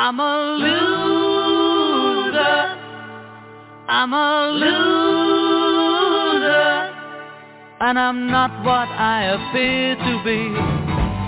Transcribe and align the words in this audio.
I'm 0.00 0.20
a 0.20 0.54
loser. 0.62 2.38
I'm 3.88 4.12
a 4.14 4.46
loser. 4.62 5.58
And 7.80 7.98
I'm 7.98 8.30
not 8.30 8.52
what 8.62 8.86
I 8.94 9.24
appear 9.34 9.96
to 9.96 10.22
be. 10.22 10.54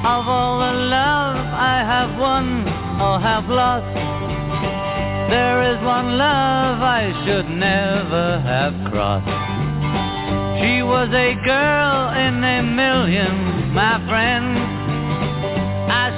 Of 0.06 0.28
all 0.28 0.60
the 0.60 0.72
love 0.86 1.36
I 1.50 1.82
have 1.82 2.16
won 2.20 2.68
or 3.02 3.18
have 3.18 3.48
lost, 3.48 3.92
there 5.34 5.62
is 5.74 5.82
one 5.84 6.16
love 6.16 6.80
I 6.80 7.10
should 7.26 7.50
never 7.50 8.38
have 8.38 8.74
crossed. 8.88 9.26
She 10.62 10.82
was 10.84 11.08
a 11.10 11.34
girl 11.44 12.10
in 12.14 12.44
a 12.44 12.62
million, 12.62 13.74
my 13.74 13.98
friend. 14.06 14.79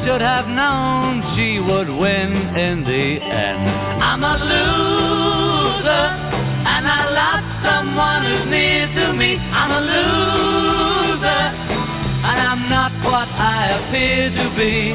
Should 0.04 0.20
have 0.20 0.48
known 0.48 1.22
she 1.36 1.60
would 1.60 1.88
win 1.88 2.32
in 2.58 2.82
the 2.82 3.22
end. 3.22 3.62
I'm 4.02 4.24
a 4.24 4.34
loser, 4.34 6.06
and 6.66 6.84
I 6.88 7.06
lost 7.20 7.48
someone 7.62 8.22
who's 8.26 8.50
near 8.50 8.86
to 8.98 9.12
me. 9.12 9.38
I'm 9.38 9.70
a 9.70 9.80
loser, 9.80 11.42
and 12.28 12.38
I'm 12.50 12.68
not 12.68 12.92
what 13.06 13.28
I 13.30 13.78
appear 13.78 14.30
to 14.30 14.46
be. 14.58 14.92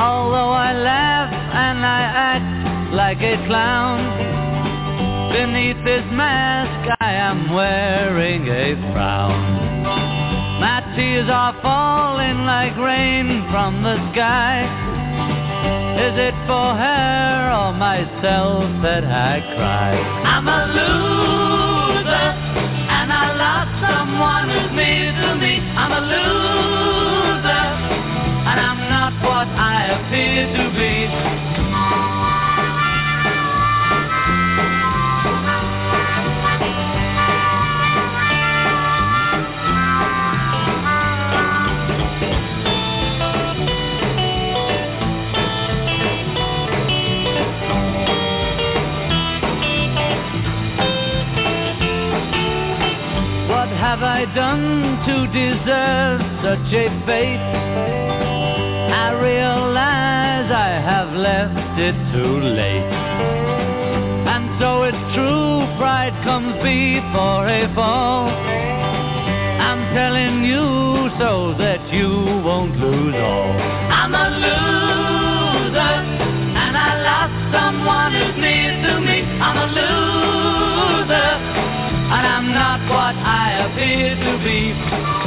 Although 0.00 0.52
I 0.52 0.72
laugh 0.78 1.32
and 1.34 1.84
I 1.84 2.02
act 2.30 2.94
like 2.94 3.20
a 3.20 3.36
clown. 3.48 3.98
Beneath 5.32 5.84
this 5.84 6.04
mask 6.12 6.96
I 7.00 7.12
am 7.14 7.52
wearing 7.52 8.46
a 8.46 8.74
frown. 8.92 9.79
Tears 11.10 11.28
are 11.28 11.58
falling 11.60 12.46
like 12.46 12.76
rain 12.78 13.42
from 13.50 13.82
the 13.82 13.96
sky. 14.12 14.62
Is 16.06 16.14
it 16.14 16.34
for 16.46 16.68
her 16.78 17.50
or 17.50 17.72
myself 17.74 18.62
that 18.86 19.02
I 19.02 19.42
cry? 19.58 19.98
I'm 20.22 20.46
a 20.46 20.62
loser, 20.70 22.28
and 22.94 23.10
I 23.10 23.26
lost 23.42 23.74
someone 23.82 24.54
who's 24.54 24.70
near 24.78 25.10
to 25.10 25.34
me. 25.34 25.58
I'm 25.74 25.90
a 25.98 26.02
loser, 26.14 27.66
and 28.46 28.58
I'm 28.62 28.78
not 28.94 29.12
what 29.26 29.48
I 29.50 29.90
appear 29.98 30.46
to 30.46 30.64
be. 30.78 30.99
Have 53.90 54.04
I 54.04 54.24
done 54.36 55.02
to 55.02 55.16
deserve 55.34 56.20
such 56.46 56.70
a 56.78 56.86
fate? 57.06 57.42
I 58.94 59.10
realize 59.18 60.46
I 60.46 60.78
have 60.78 61.10
left 61.18 61.74
it 61.74 61.98
too 62.14 62.38
late. 62.38 62.92
And 64.30 64.46
so 64.60 64.84
it's 64.84 65.04
true, 65.16 65.66
pride 65.74 66.14
comes 66.22 66.54
before 66.62 67.50
a 67.50 67.66
fall. 67.74 68.30
I'm 69.58 69.82
telling 69.92 70.44
you 70.44 71.10
so 71.18 71.58
that 71.58 71.82
you 71.92 72.10
won't 72.46 72.78
lose 72.78 73.16
all. 73.18 73.50
I'm 73.90 74.14
a 74.14 74.28
loser, 74.46 75.96
and 76.62 76.74
I 76.78 76.90
lost 77.10 77.38
someone 77.50 78.12
who's 78.14 78.38
near 78.38 78.70
to 78.86 79.00
me. 79.00 79.18
I'm 79.42 79.58
a 79.58 79.66
loser 79.66 79.99
I'm 82.40 82.54
not 82.54 82.80
what 82.88 83.16
I 83.16 83.68
appear 83.68 84.14
to 84.16 84.32
be. 84.42 85.19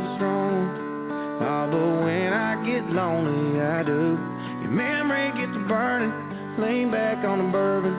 Oh, 0.00 1.68
but 1.70 2.04
when 2.04 2.32
I 2.32 2.54
get 2.64 2.88
lonely, 2.90 3.60
I 3.60 3.82
do. 3.82 4.18
Your 4.62 4.70
memory 4.70 5.30
gets 5.38 5.52
to 5.52 5.64
burning, 5.66 6.12
lean 6.58 6.90
back 6.90 7.24
on 7.24 7.38
the 7.38 7.50
bourbon. 7.50 7.94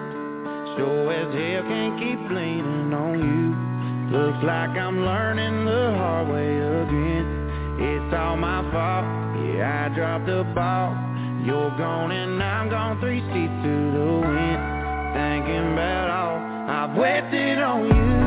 Sure 0.77 1.11
as 1.11 1.33
hell 1.33 1.63
can't 1.67 1.99
keep 1.99 2.19
leaning 2.31 2.93
on 2.93 3.19
you. 3.19 4.17
Looks 4.17 4.43
like 4.43 4.71
I'm 4.71 5.03
learning 5.03 5.65
the 5.65 5.95
hard 5.97 6.29
way 6.29 6.55
again. 6.57 7.25
It's 7.79 8.13
all 8.15 8.37
my 8.37 8.61
fault, 8.71 9.05
yeah, 9.55 9.89
I 9.89 9.95
dropped 9.95 10.25
the 10.25 10.43
ball. 10.55 10.95
You're 11.43 11.71
gone 11.77 12.11
and 12.11 12.41
I'm 12.43 12.69
gone 12.69 12.99
three 12.99 13.19
seats 13.19 13.63
to 13.63 13.91
the 13.91 14.27
wind. 14.27 14.61
Thinking 15.15 15.73
about 15.73 16.09
all 16.09 16.37
I've 16.69 16.97
wasted 16.97 17.59
on 17.59 17.87
you. 17.87 18.18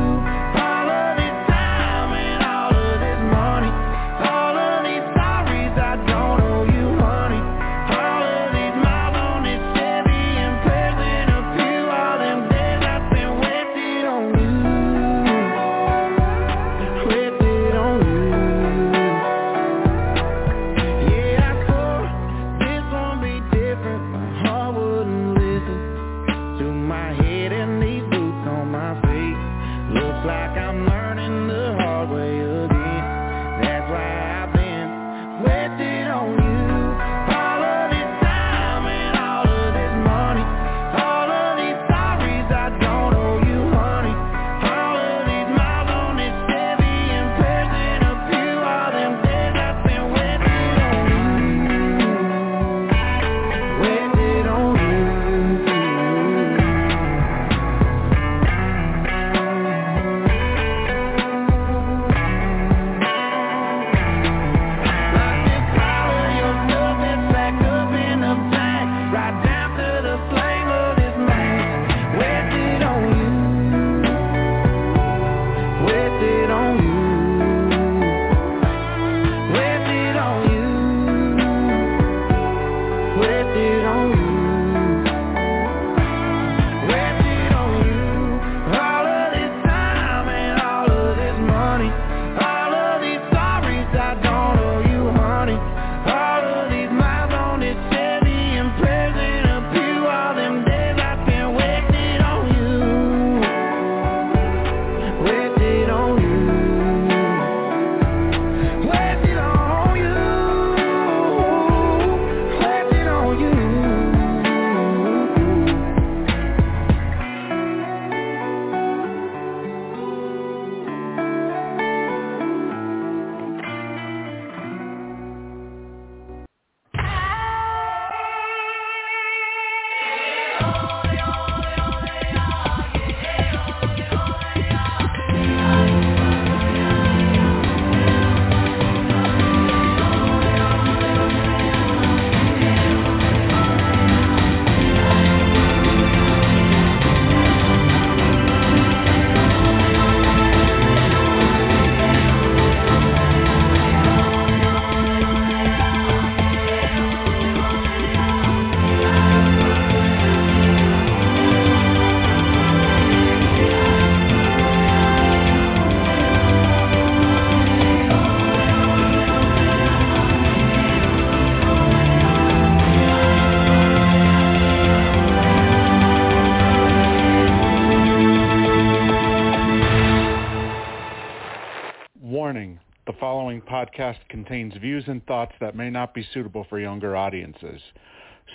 Podcast 183.83 184.19
contains 184.29 184.73
views 184.77 185.03
and 185.07 185.25
thoughts 185.25 185.51
that 185.59 185.75
may 185.75 185.89
not 185.89 186.13
be 186.13 186.25
suitable 186.33 186.65
for 186.69 186.79
younger 186.79 187.17
audiences. 187.17 187.81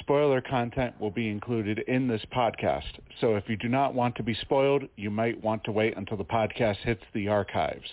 Spoiler 0.01 0.41
content 0.41 0.99
will 0.99 1.11
be 1.11 1.29
included 1.29 1.81
in 1.81 2.09
this 2.09 2.23
podcast, 2.35 2.99
so 3.21 3.37
if 3.37 3.45
you 3.47 3.57
do 3.57 3.69
not 3.69 3.93
want 3.93 4.17
to 4.17 4.23
be 4.23 4.33
spoiled, 4.33 4.85
you 4.97 5.11
might 5.11 5.43
want 5.45 5.63
to 5.65 5.73
wait 5.73 5.99
until 5.99 6.17
the 6.17 6.25
podcast 6.25 6.79
hits 6.79 7.03
the 7.13 7.29
archives. 7.29 7.87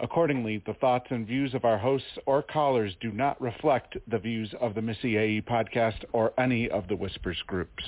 Accordingly, 0.00 0.62
the 0.64 0.74
thoughts 0.74 1.06
and 1.10 1.26
views 1.26 1.54
of 1.54 1.64
our 1.64 1.76
hosts 1.78 2.06
or 2.26 2.40
callers 2.40 2.94
do 3.00 3.10
not 3.10 3.40
reflect 3.40 3.96
the 4.08 4.18
views 4.18 4.54
of 4.60 4.74
the 4.76 4.80
Missyae 4.80 5.44
podcast 5.44 6.04
or 6.12 6.32
any 6.38 6.70
of 6.70 6.86
the 6.86 6.94
Whispers 6.94 7.42
groups. 7.48 7.82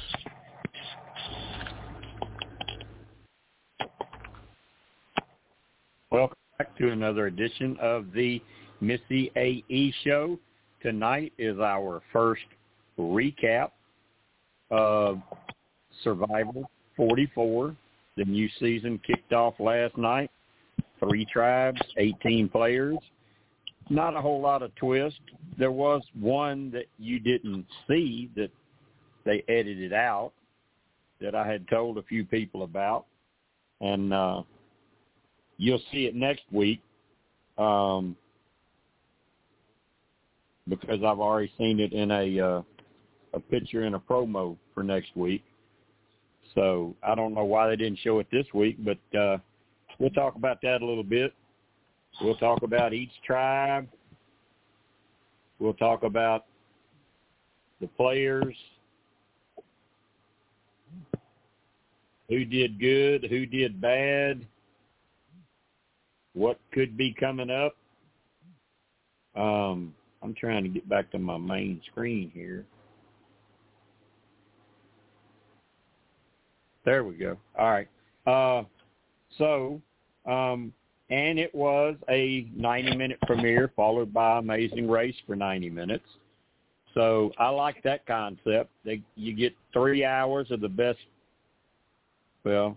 Welcome 6.11 6.37
back 6.58 6.76
to 6.79 6.90
another 6.90 7.26
edition 7.26 7.76
of 7.81 8.12
the 8.12 8.43
Missyae 8.82 9.94
show. 10.05 10.38
Tonight 10.82 11.32
is 11.38 11.58
our 11.61 12.02
first 12.12 12.43
recap 12.99 13.70
of 14.70 15.20
Survivor 16.02 16.62
44. 16.96 17.76
The 18.17 18.25
new 18.25 18.49
season 18.58 19.00
kicked 19.06 19.32
off 19.32 19.55
last 19.61 19.96
night. 19.96 20.31
Three 20.99 21.25
tribes, 21.32 21.81
18 21.96 22.49
players. 22.49 22.99
Not 23.88 24.17
a 24.17 24.20
whole 24.20 24.40
lot 24.40 24.62
of 24.62 24.75
twist. 24.75 25.20
There 25.58 25.73
was 25.73 26.02
one 26.19 26.70
that 26.73 26.87
you 26.99 27.20
didn't 27.20 27.67
see 27.88 28.31
that 28.37 28.50
they 29.25 29.44
edited 29.49 29.93
out 29.93 30.32
that 31.20 31.34
I 31.34 31.46
had 31.46 31.69
told 31.69 31.99
a 31.99 32.02
few 32.02 32.25
people 32.25 32.64
about. 32.64 33.06
And 33.81 34.12
uh, 34.12 34.43
you'll 35.56 35.82
see 35.93 36.06
it 36.06 36.17
next 36.17 36.43
week 36.50 36.81
um, 37.58 38.17
because 40.69 41.03
I've 41.05 41.20
already 41.20 41.53
seen 41.59 41.81
it 41.81 41.93
in 41.93 42.11
a 42.11 42.41
uh, 42.41 42.62
a 43.35 43.41
picture 43.41 43.85
in 43.85 43.94
a 43.94 44.00
promo 44.00 44.56
for 44.75 44.82
next 44.82 45.17
week. 45.17 45.43
So 46.55 46.94
I 47.03 47.14
don't 47.14 47.35
know 47.35 47.44
why 47.44 47.69
they 47.69 47.76
didn't 47.76 47.99
show 48.00 48.19
it 48.19 48.26
this 48.31 48.47
week, 48.53 48.76
but 48.85 49.19
uh, 49.19 49.38
we'll 49.99 50.11
talk 50.11 50.37
about 50.37 50.61
that 50.62 50.82
a 50.82 50.87
little 50.87 51.05
bit. 51.05 51.32
We'll 52.20 52.37
talk 52.37 52.62
about 52.62 52.93
each 52.93 53.12
tribe. 53.25 53.88
We'll 55.59 55.75
talk 55.75 56.03
about 56.03 56.44
the 57.81 57.87
players, 57.87 58.55
who 62.29 62.44
did 62.44 62.79
good, 62.79 63.26
who 63.29 63.47
did 63.47 63.81
bad, 63.81 64.47
what 66.35 66.58
could 66.73 66.97
be 66.97 67.15
coming 67.19 67.50
up. 67.50 67.76
Um, 69.35 69.94
I'm 70.22 70.34
trying 70.34 70.62
to 70.62 70.69
get 70.69 70.88
back 70.88 71.10
to 71.12 71.19
my 71.19 71.36
main 71.36 71.80
screen 71.90 72.30
here. 72.32 72.64
There 76.84 77.04
we 77.04 77.14
go. 77.14 77.36
All 77.58 77.70
right. 77.70 77.88
Uh, 78.26 78.64
so, 79.38 79.80
um, 80.26 80.72
and 81.10 81.38
it 81.38 81.54
was 81.54 81.96
a 82.08 82.46
90-minute 82.58 83.19
premiere 83.26 83.72
followed 83.76 84.12
by 84.12 84.38
Amazing 84.38 84.88
Race 84.88 85.14
for 85.26 85.36
90 85.36 85.70
minutes. 85.70 86.06
So 86.94 87.32
I 87.38 87.48
like 87.48 87.82
that 87.84 88.06
concept. 88.06 88.70
They, 88.84 89.02
you 89.16 89.34
get 89.34 89.54
three 89.72 90.04
hours 90.04 90.50
of 90.50 90.60
the 90.60 90.69
best. 90.69 90.98
Well, 92.44 92.76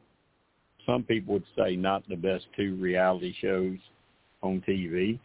some 0.86 1.04
people 1.04 1.34
would 1.34 1.44
say 1.58 1.76
not 1.76 2.08
the 2.08 2.16
best 2.16 2.46
two 2.56 2.76
reality 2.76 3.34
shows 3.42 3.78
on 4.42 4.64
TV, 4.68 5.20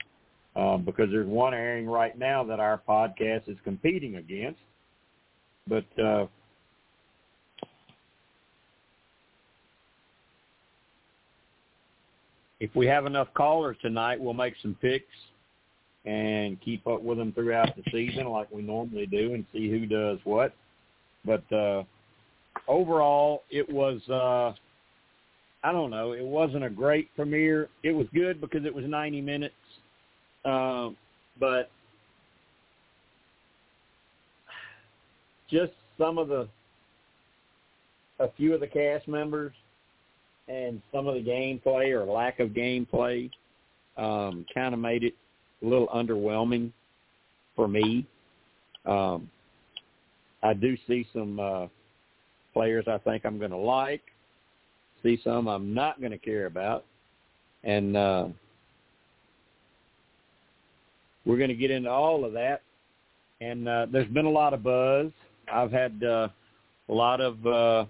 um, 0.60 0.84
because 0.84 1.08
there's 1.10 1.26
one 1.26 1.54
airing 1.54 1.86
right 1.86 2.18
now 2.18 2.44
that 2.44 2.60
our 2.60 2.82
podcast 2.86 3.48
is 3.48 3.56
competing 3.64 4.16
against. 4.16 4.60
But 5.66 5.86
uh, 5.98 6.26
if 12.58 12.74
we 12.74 12.86
have 12.86 13.06
enough 13.06 13.28
callers 13.34 13.76
tonight, 13.80 14.20
we'll 14.20 14.34
make 14.34 14.54
some 14.60 14.76
picks 14.82 15.06
and 16.04 16.60
keep 16.60 16.86
up 16.86 17.02
with 17.02 17.16
them 17.16 17.32
throughout 17.32 17.74
the 17.76 17.82
season 17.90 18.26
like 18.26 18.50
we 18.50 18.62
normally 18.62 19.06
do 19.06 19.34
and 19.34 19.46
see 19.52 19.70
who 19.70 19.86
does 19.86 20.18
what. 20.24 20.54
But 21.24 21.50
uh, 21.52 21.84
overall, 22.68 23.44
it 23.50 23.70
was, 23.70 24.00
uh, 24.10 24.52
I 25.66 25.72
don't 25.72 25.90
know, 25.90 26.12
it 26.12 26.24
wasn't 26.24 26.64
a 26.64 26.70
great 26.70 27.14
premiere. 27.16 27.68
It 27.82 27.92
was 27.92 28.06
good 28.14 28.40
because 28.40 28.66
it 28.66 28.74
was 28.74 28.84
90 28.86 29.20
minutes. 29.22 29.54
Uh, 30.44 30.90
but 31.38 31.70
just 35.50 35.72
some 35.98 36.18
of 36.18 36.28
the, 36.28 36.48
a 38.18 38.28
few 38.36 38.54
of 38.54 38.60
the 38.60 38.66
cast 38.66 39.08
members 39.08 39.52
and 40.48 40.80
some 40.92 41.06
of 41.06 41.14
the 41.14 41.22
gameplay 41.22 41.90
or 41.90 42.04
lack 42.04 42.40
of 42.40 42.50
gameplay 42.50 43.30
um, 43.96 44.46
kind 44.54 44.74
of 44.74 44.80
made 44.80 45.04
it 45.04 45.14
a 45.62 45.66
little 45.66 45.88
underwhelming 45.88 46.72
for 47.54 47.68
me. 47.68 48.06
Um, 48.86 49.30
I 50.42 50.54
do 50.54 50.76
see 50.88 51.06
some 51.12 51.38
uh, 51.38 51.66
players 52.52 52.86
I 52.88 52.98
think 52.98 53.24
I'm 53.24 53.38
going 53.38 53.50
to 53.50 53.56
like, 53.56 54.02
see 55.02 55.20
some 55.22 55.48
I'm 55.48 55.74
not 55.74 56.00
going 56.00 56.12
to 56.12 56.18
care 56.18 56.46
about, 56.46 56.84
and 57.62 57.96
uh, 57.96 58.28
we're 61.24 61.36
going 61.36 61.48
to 61.48 61.54
get 61.54 61.70
into 61.70 61.90
all 61.90 62.24
of 62.24 62.32
that. 62.32 62.62
And 63.40 63.68
uh, 63.68 63.86
there's 63.90 64.08
been 64.08 64.26
a 64.26 64.30
lot 64.30 64.54
of 64.54 64.62
buzz. 64.62 65.10
I've 65.52 65.72
had 65.72 66.02
uh, 66.04 66.28
a 66.88 66.92
lot 66.92 67.20
of 67.20 67.46
uh, 67.46 67.84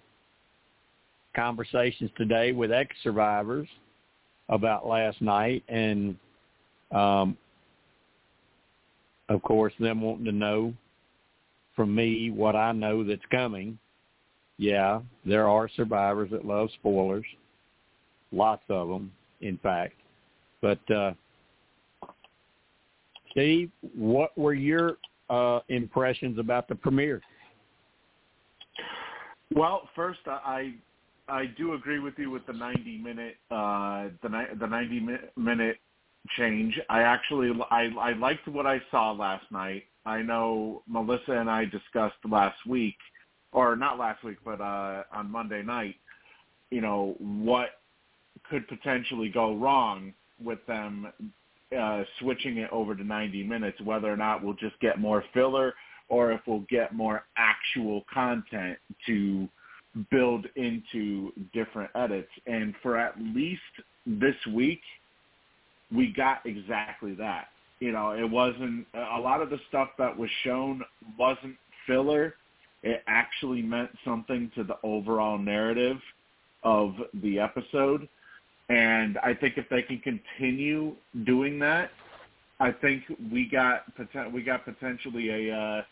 conversations 1.35 2.11
today 2.17 2.53
with 2.53 2.73
ex-survivors 2.73 3.69
about 4.49 4.87
last 4.87 5.21
night 5.23 5.63
and 5.69 6.17
um, 6.91 7.37
of 9.29 9.41
course 9.43 9.73
them 9.79 10.01
wanting 10.01 10.25
to 10.25 10.33
know 10.33 10.75
from 11.77 11.95
me 11.95 12.31
what 12.31 12.57
I 12.57 12.73
know 12.73 13.05
that's 13.05 13.23
coming. 13.31 13.79
Yeah, 14.59 15.01
there 15.25 15.49
are 15.49 15.69
survivors 15.77 16.31
that 16.33 16.45
love 16.45 16.69
spoilers. 16.75 17.25
Lots 18.33 18.63
of 18.69 18.89
them, 18.89 19.11
in 19.41 19.57
fact. 19.59 19.95
But 20.61 20.79
uh, 20.91 21.13
Steve, 23.31 23.71
what 23.95 24.37
were 24.37 24.55
your 24.55 24.99
uh, 25.29 25.61
impressions 25.69 26.39
about 26.39 26.69
the 26.69 26.75
premiere? 26.75 27.21
Well, 29.55 29.89
first, 29.95 30.21
I 30.27 30.75
I 31.29 31.47
do 31.57 31.75
agree 31.75 32.01
with 32.01 32.15
you 32.19 32.31
with 32.31 32.47
the 32.47 32.53
90 32.53 32.99
minute 32.99 33.37
uh, 33.51 34.09
the 34.23 34.47
the 34.59 34.67
90 34.67 35.07
minute 35.37 35.79
change. 36.37 36.79
I 36.89 37.03
actually 37.03 37.53
I 37.71 37.91
I 37.99 38.13
liked 38.13 38.47
what 38.49 38.67
I 38.67 38.81
saw 38.91 39.13
last 39.13 39.45
night. 39.51 39.85
I 40.07 40.23
know 40.23 40.83
Melissa 40.89 41.33
and 41.33 41.51
I 41.51 41.67
discussed 41.67 42.17
last 42.29 42.59
week, 42.67 42.97
or 43.53 43.77
not 43.77 43.99
last 43.99 44.25
week, 44.25 44.39
but 44.45 44.61
uh, 44.61 45.05
on 45.13 45.31
Monday 45.31 45.63
night. 45.63 45.97
You 46.71 46.81
know 46.81 47.17
what 47.19 47.71
could 48.49 48.67
potentially 48.69 49.29
go 49.29 49.57
wrong 49.57 50.15
with 50.43 50.65
them 50.67 51.13
uh, 51.79 52.03
switching 52.19 52.59
it 52.59 52.71
over 52.73 52.95
to 52.95 53.05
90 53.05 53.43
minutes, 53.45 53.81
whether 53.83 54.13
or 54.13 54.17
not 54.17 54.43
we'll 54.43 54.55
just 54.55 54.79
get 54.81 54.99
more 54.99 55.25
filler 55.33 55.75
or 56.09 56.33
if 56.33 56.41
we'll 56.47 56.65
get 56.69 56.93
more 56.93 57.25
actual 57.37 58.05
content 58.13 58.77
to 59.07 59.49
build 60.11 60.47
into 60.57 61.33
different 61.53 61.91
edits. 61.95 62.31
And 62.47 62.75
for 62.83 62.97
at 62.97 63.15
least 63.21 63.61
this 64.07 64.35
week, 64.53 64.81
we 65.95 66.13
got 66.13 66.45
exactly 66.45 67.15
that. 67.15 67.47
You 67.81 67.93
know, 67.93 68.11
it 68.11 68.29
wasn't 68.29 68.87
a 68.95 69.19
lot 69.19 69.41
of 69.41 69.51
the 69.51 69.59
stuff 69.69 69.89
that 69.99 70.17
was 70.17 70.29
shown 70.45 70.83
wasn't 71.19 71.57
filler. 71.87 72.35
It 72.83 73.03
actually 73.07 73.63
meant 73.63 73.91
something 74.05 74.51
to 74.55 74.65
the 74.65 74.77
overall 74.83 75.39
narrative 75.39 75.97
of 76.63 76.95
the 77.23 77.39
episode. 77.39 78.09
And 78.71 79.19
I 79.19 79.35
think 79.35 79.59
if 79.59 79.69
they 79.69 79.83
can 79.83 79.99
continue 79.99 80.95
doing 81.25 81.59
that, 81.59 81.91
I 82.61 82.73
think 82.73 83.03
we 83.31 83.49
got 83.51 83.85
we 84.33 84.43
got 84.43 84.65
potentially 84.65 85.51
a 85.51 85.55
uh, 85.55 85.83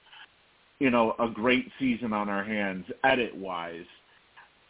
you 0.79 0.91
know, 0.91 1.15
a 1.19 1.29
great 1.29 1.71
season 1.79 2.13
on 2.13 2.29
our 2.29 2.45
hands 2.45 2.87
edit 3.05 3.35
wise. 3.37 3.87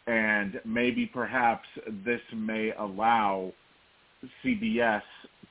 And 0.07 0.59
maybe 0.65 1.05
perhaps 1.05 1.67
this 2.03 2.21
may 2.33 2.71
allow 2.79 3.53
CBS 4.43 5.03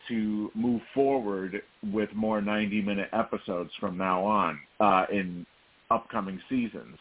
to 0.08 0.50
move 0.54 0.80
forward 0.94 1.62
with 1.92 2.12
more 2.14 2.40
90 2.40 2.82
minute 2.82 3.08
episodes 3.12 3.70
from 3.78 3.96
now 3.96 4.24
on 4.24 4.58
uh, 4.80 5.06
in 5.12 5.46
upcoming 5.90 6.40
seasons. 6.48 6.96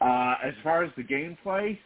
Uh, 0.00 0.34
as 0.44 0.54
far 0.62 0.84
as 0.84 0.90
the 0.96 1.02
gameplay, 1.02 1.78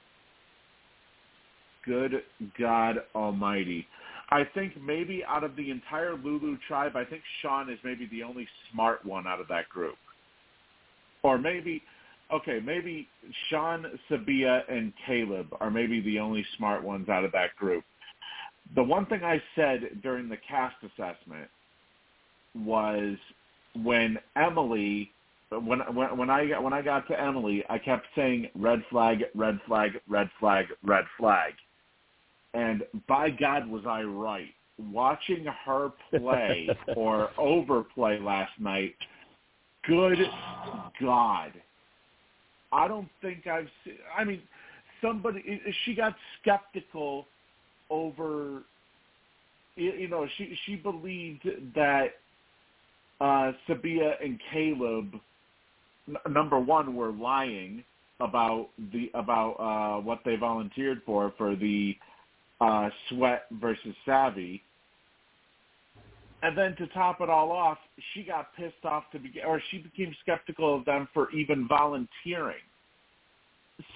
good 1.88 2.22
God 2.60 2.96
Almighty. 3.14 3.86
I 4.30 4.44
think 4.54 4.74
maybe 4.80 5.24
out 5.26 5.42
of 5.42 5.56
the 5.56 5.70
entire 5.70 6.14
Lulu 6.14 6.58
tribe, 6.68 6.92
I 6.96 7.04
think 7.04 7.22
Sean 7.40 7.70
is 7.70 7.78
maybe 7.82 8.06
the 8.10 8.22
only 8.22 8.46
smart 8.70 9.04
one 9.04 9.26
out 9.26 9.40
of 9.40 9.48
that 9.48 9.68
group. 9.70 9.96
Or 11.22 11.38
maybe, 11.38 11.82
okay, 12.32 12.60
maybe 12.62 13.08
Sean, 13.48 13.86
Sabiyah, 14.10 14.70
and 14.70 14.92
Kaleb 15.06 15.46
are 15.60 15.70
maybe 15.70 16.00
the 16.02 16.18
only 16.18 16.44
smart 16.58 16.84
ones 16.84 17.08
out 17.08 17.24
of 17.24 17.32
that 17.32 17.56
group. 17.56 17.84
The 18.74 18.82
one 18.82 19.06
thing 19.06 19.24
I 19.24 19.42
said 19.56 20.02
during 20.02 20.28
the 20.28 20.36
cast 20.46 20.76
assessment 20.82 21.48
was 22.54 23.16
when 23.82 24.18
Emily 24.36 25.10
when 25.50 25.80
when 25.94 26.18
when 26.18 26.30
I 26.30 26.46
got 26.46 26.62
when 26.62 26.74
I 26.74 26.82
got 26.82 27.08
to 27.08 27.18
Emily, 27.18 27.64
I 27.70 27.78
kept 27.78 28.06
saying 28.14 28.48
red 28.54 28.82
flag, 28.90 29.24
red 29.34 29.58
flag, 29.66 29.92
red 30.06 30.28
flag, 30.38 30.66
red 30.84 31.04
flag. 31.18 31.54
And 32.54 32.82
by 33.06 33.30
God 33.30 33.68
was 33.68 33.84
I 33.86 34.02
right. 34.02 34.54
Watching 34.78 35.44
her 35.66 35.90
play 36.10 36.68
or 36.96 37.30
overplay 37.36 38.18
last 38.20 38.52
night, 38.60 38.94
good 39.86 40.18
God. 41.00 41.52
I 42.72 42.86
don't 42.86 43.08
think 43.22 43.46
I've 43.46 43.68
seen 43.84 43.98
I 44.16 44.24
mean 44.24 44.42
somebody 45.02 45.60
she 45.84 45.94
got 45.94 46.14
skeptical 46.40 47.26
over 47.90 48.62
you 49.76 50.08
know 50.08 50.26
she 50.36 50.56
she 50.66 50.76
believed 50.76 51.48
that 51.74 52.08
uh 53.20 53.52
Sabiyah 53.68 54.22
and 54.22 54.40
Kaleb 54.52 55.20
n- 56.08 56.32
number 56.32 56.58
one 56.58 56.94
were 56.94 57.12
lying 57.12 57.84
about 58.20 58.68
the 58.92 59.10
about 59.14 59.52
uh 59.54 60.00
what 60.02 60.20
they 60.24 60.36
volunteered 60.36 61.00
for 61.06 61.32
for 61.38 61.56
the 61.56 61.96
uh 62.60 62.88
sweat 63.08 63.46
versus 63.60 63.94
savvy. 64.04 64.62
And 66.42 66.56
then 66.56 66.76
to 66.76 66.86
top 66.88 67.20
it 67.20 67.28
all 67.28 67.50
off 67.50 67.78
she 68.14 68.22
got 68.22 68.54
pissed 68.56 68.84
off 68.84 69.04
to 69.12 69.18
begin 69.18 69.44
or 69.46 69.60
she 69.70 69.78
became 69.78 70.14
skeptical 70.22 70.76
of 70.76 70.84
them 70.84 71.08
for 71.12 71.30
even 71.32 71.66
volunteering. 71.68 72.62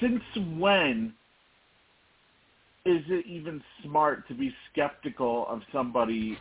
Since 0.00 0.22
when 0.56 1.12
is 2.84 3.02
it 3.08 3.26
even 3.26 3.62
smart 3.84 4.26
to 4.28 4.34
be 4.34 4.52
skeptical 4.72 5.46
of 5.48 5.60
somebody 5.72 6.36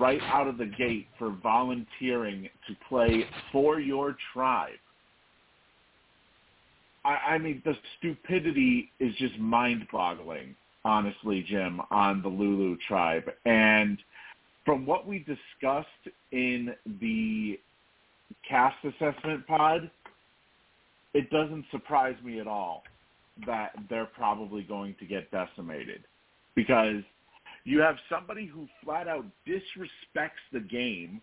right 0.00 0.22
out 0.22 0.46
of 0.46 0.56
the 0.56 0.66
gate 0.66 1.06
for 1.18 1.30
volunteering 1.42 2.48
to 2.66 2.74
play 2.88 3.24
for 3.52 3.78
your 3.78 4.16
tribe? 4.32 4.70
I, 7.04 7.34
I 7.34 7.38
mean, 7.38 7.62
the 7.64 7.74
stupidity 7.98 8.90
is 9.00 9.14
just 9.16 9.38
mind-boggling, 9.38 10.56
honestly, 10.86 11.44
Jim, 11.46 11.80
on 11.90 12.22
the 12.22 12.28
Lulu 12.28 12.76
tribe. 12.86 13.24
And 13.44 13.98
from 14.64 14.86
what 14.86 15.06
we 15.06 15.18
discussed 15.18 15.88
in 16.30 16.72
the 17.00 17.58
cast 18.48 18.76
assessment 18.84 19.44
pod, 19.48 19.90
it 21.12 21.28
doesn't 21.30 21.64
surprise 21.72 22.14
me 22.24 22.40
at 22.40 22.46
all 22.46 22.84
that 23.46 23.72
they're 23.90 24.06
probably 24.06 24.62
going 24.62 24.94
to 25.00 25.04
get 25.04 25.30
decimated 25.30 26.04
because 26.54 27.02
you 27.64 27.80
have 27.80 27.96
somebody 28.08 28.46
who 28.46 28.68
flat 28.82 29.08
out 29.08 29.24
disrespects 29.46 30.30
the 30.52 30.60
game 30.60 31.20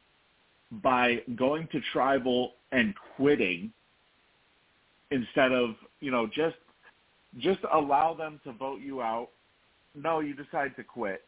by 0.83 1.19
going 1.35 1.67
to 1.71 1.79
tribal 1.91 2.53
and 2.71 2.93
quitting 3.15 3.71
instead 5.11 5.51
of 5.51 5.75
you 6.01 6.11
know 6.11 6.27
just 6.27 6.55
just 7.39 7.59
allow 7.73 8.13
them 8.13 8.39
to 8.43 8.51
vote 8.51 8.79
you 8.81 9.01
out 9.01 9.29
no 9.95 10.19
you 10.19 10.33
decide 10.33 10.75
to 10.75 10.83
quit 10.83 11.23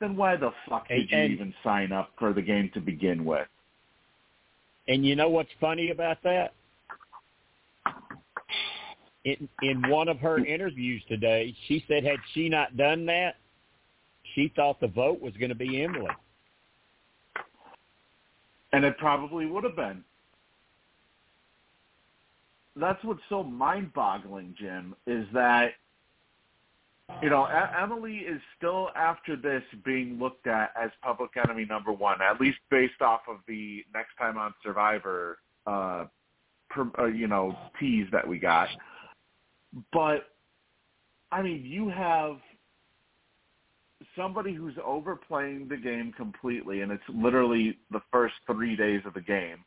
then 0.00 0.16
why 0.16 0.36
the 0.36 0.50
fuck 0.68 0.88
did 0.88 1.10
And- 1.12 1.30
you 1.30 1.36
even 1.36 1.54
sign 1.64 1.92
up 1.92 2.12
for 2.18 2.32
the 2.32 2.42
game 2.42 2.70
to 2.74 2.80
begin 2.80 3.24
with 3.24 3.48
And 4.86 5.04
you 5.04 5.16
know 5.16 5.28
what's 5.28 5.52
funny 5.60 5.90
about 5.90 6.22
that? 6.22 6.54
In 9.24 9.48
in 9.62 9.88
one 9.90 10.08
of 10.08 10.18
her 10.20 10.38
interviews 10.38 11.02
today, 11.08 11.54
she 11.66 11.84
said 11.88 12.04
had 12.04 12.18
she 12.32 12.48
not 12.48 12.76
done 12.78 13.04
that, 13.06 13.36
she 14.34 14.48
thought 14.56 14.80
the 14.80 14.86
vote 14.88 15.20
was 15.20 15.34
going 15.36 15.50
to 15.50 15.54
be 15.54 15.82
Emily. 15.82 16.08
and 18.72 18.84
it 18.84 18.96
probably 18.98 19.46
would 19.46 19.64
have 19.64 19.76
been 19.76 20.02
that's 22.76 23.02
what's 23.02 23.20
so 23.28 23.42
mind-boggling, 23.42 24.54
Jim, 24.56 24.94
is 25.06 25.26
that 25.32 25.72
you 27.22 27.30
know 27.30 27.46
e- 27.46 27.82
Emily 27.82 28.18
is 28.18 28.40
still 28.56 28.90
after 28.96 29.36
this 29.36 29.62
being 29.84 30.18
looked 30.18 30.46
at 30.46 30.72
as 30.80 30.90
public 31.02 31.30
enemy 31.42 31.64
number 31.64 31.92
one, 31.92 32.20
at 32.22 32.40
least 32.40 32.58
based 32.70 33.00
off 33.00 33.20
of 33.28 33.38
the 33.46 33.84
next 33.94 34.16
time 34.18 34.38
on 34.38 34.54
Survivor, 34.62 35.38
uh, 35.66 36.04
per, 36.70 36.90
uh 36.98 37.06
you 37.06 37.26
know, 37.26 37.56
tease 37.78 38.06
that 38.12 38.26
we 38.26 38.38
got. 38.38 38.68
But 39.92 40.30
I 41.30 41.42
mean, 41.42 41.64
you 41.64 41.88
have 41.88 42.36
somebody 44.16 44.54
who's 44.54 44.74
overplaying 44.84 45.68
the 45.68 45.76
game 45.76 46.12
completely, 46.16 46.80
and 46.80 46.92
it's 46.92 47.02
literally 47.08 47.78
the 47.90 48.00
first 48.12 48.34
three 48.46 48.76
days 48.76 49.02
of 49.04 49.14
the 49.14 49.20
game. 49.20 49.64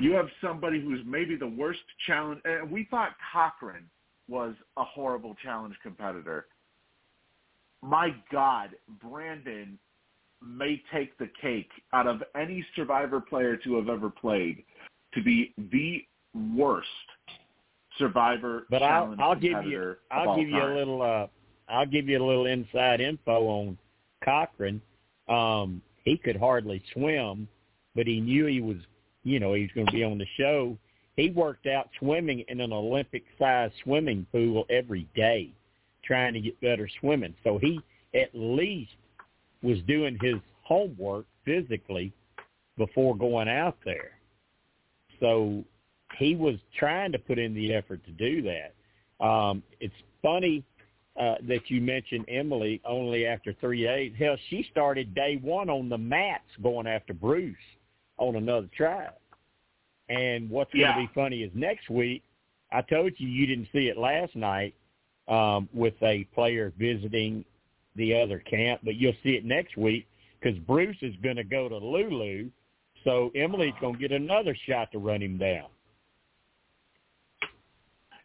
You 0.00 0.12
have 0.12 0.26
somebody 0.40 0.80
who's 0.80 1.00
maybe 1.04 1.34
the 1.36 1.48
worst 1.48 1.80
challenge. 2.06 2.40
And 2.44 2.70
we 2.70 2.86
thought 2.90 3.10
Cochran 3.32 3.88
was 4.28 4.54
a 4.76 4.84
horrible 4.84 5.34
challenge 5.42 5.74
competitor. 5.82 6.46
My 7.82 8.14
God, 8.32 8.70
Brandon 9.02 9.78
may 10.44 10.82
take 10.92 11.16
the 11.18 11.28
cake 11.40 11.70
out 11.92 12.06
of 12.06 12.22
any 12.36 12.64
Survivor 12.76 13.20
player 13.20 13.56
to 13.56 13.76
have 13.76 13.88
ever 13.88 14.10
played 14.10 14.64
to 15.14 15.22
be 15.22 15.54
the 15.56 16.04
worst 16.54 16.88
Survivor 17.98 18.66
But 18.70 18.82
I'll 18.82 19.14
I'll 19.18 19.34
give 19.34 19.64
you 19.64 19.96
I'll 20.10 20.36
give 20.36 20.48
you 20.48 20.60
time. 20.60 20.72
a 20.72 20.74
little 20.74 21.02
uh 21.02 21.26
I'll 21.68 21.86
give 21.86 22.08
you 22.08 22.22
a 22.22 22.24
little 22.24 22.46
inside 22.46 23.00
info 23.00 23.46
on 23.46 23.78
Cochran. 24.24 24.80
Um, 25.28 25.82
he 26.04 26.16
could 26.16 26.36
hardly 26.36 26.82
swim, 26.94 27.46
but 27.94 28.06
he 28.06 28.20
knew 28.20 28.46
he 28.46 28.60
was 28.60 28.78
you 29.24 29.40
know, 29.40 29.54
he 29.54 29.62
was 29.62 29.70
going 29.74 29.86
to 29.86 29.92
be 29.92 30.04
on 30.04 30.18
the 30.18 30.26
show. 30.38 30.78
He 31.16 31.30
worked 31.30 31.66
out 31.66 31.90
swimming 31.98 32.44
in 32.48 32.60
an 32.60 32.72
Olympic 32.72 33.24
sized 33.38 33.74
swimming 33.82 34.26
pool 34.32 34.64
every 34.70 35.06
day, 35.14 35.52
trying 36.08 36.32
to 36.32 36.40
get 36.40 36.60
better 36.60 36.88
swimming. 37.00 37.34
So 37.44 37.58
he 37.58 37.80
at 38.14 38.30
least 38.32 38.96
was 39.62 39.78
doing 39.86 40.18
his 40.20 40.36
homework 40.62 41.26
physically 41.44 42.12
before 42.76 43.16
going 43.16 43.48
out 43.48 43.76
there. 43.84 44.12
So 45.20 45.62
he 46.18 46.34
was 46.34 46.56
trying 46.78 47.12
to 47.12 47.18
put 47.18 47.38
in 47.38 47.54
the 47.54 47.74
effort 47.74 48.00
to 48.06 48.10
do 48.12 48.42
that. 48.42 49.24
Um, 49.24 49.62
it's 49.80 49.94
funny 50.22 50.64
uh, 51.20 51.34
that 51.48 51.68
you 51.68 51.80
mentioned 51.80 52.24
Emily 52.28 52.80
only 52.84 53.26
after 53.26 53.52
three 53.60 53.82
days. 53.82 54.12
Hell, 54.18 54.36
she 54.48 54.66
started 54.70 55.14
day 55.14 55.38
one 55.42 55.68
on 55.68 55.88
the 55.88 55.98
mats 55.98 56.48
going 56.62 56.86
after 56.86 57.12
Bruce 57.12 57.56
on 58.16 58.36
another 58.36 58.68
tribe. 58.76 59.12
And 60.08 60.48
what's 60.48 60.72
Yeah. 60.72 60.94
going 60.94 61.06
to 61.06 61.12
be 61.12 61.14
funny 61.14 61.42
is 61.42 61.50
next 61.54 61.90
week, 61.90 62.22
I 62.70 62.82
told 62.82 63.12
you 63.16 63.28
you 63.28 63.46
didn't 63.46 63.68
see 63.72 63.88
it 63.88 63.98
last 63.98 64.36
night 64.36 64.74
um, 65.28 65.68
with 65.72 65.94
a 66.02 66.24
player 66.34 66.72
visiting 66.78 67.44
the 67.96 68.14
other 68.14 68.38
camp, 68.38 68.80
but 68.84 68.94
you'll 68.96 69.16
see 69.22 69.30
it 69.30 69.44
next 69.44 69.76
week 69.76 70.06
because 70.40 70.58
Bruce 70.60 70.96
is 71.02 71.14
going 71.22 71.36
to 71.36 71.44
go 71.44 71.68
to 71.68 71.76
Lulu, 71.76 72.48
so 73.04 73.30
Emily's 73.34 73.74
going 73.80 73.94
to 73.94 74.00
get 74.00 74.12
another 74.12 74.56
shot 74.66 74.92
to 74.92 74.98
run 74.98 75.22
him 75.22 75.38
down. 75.38 75.66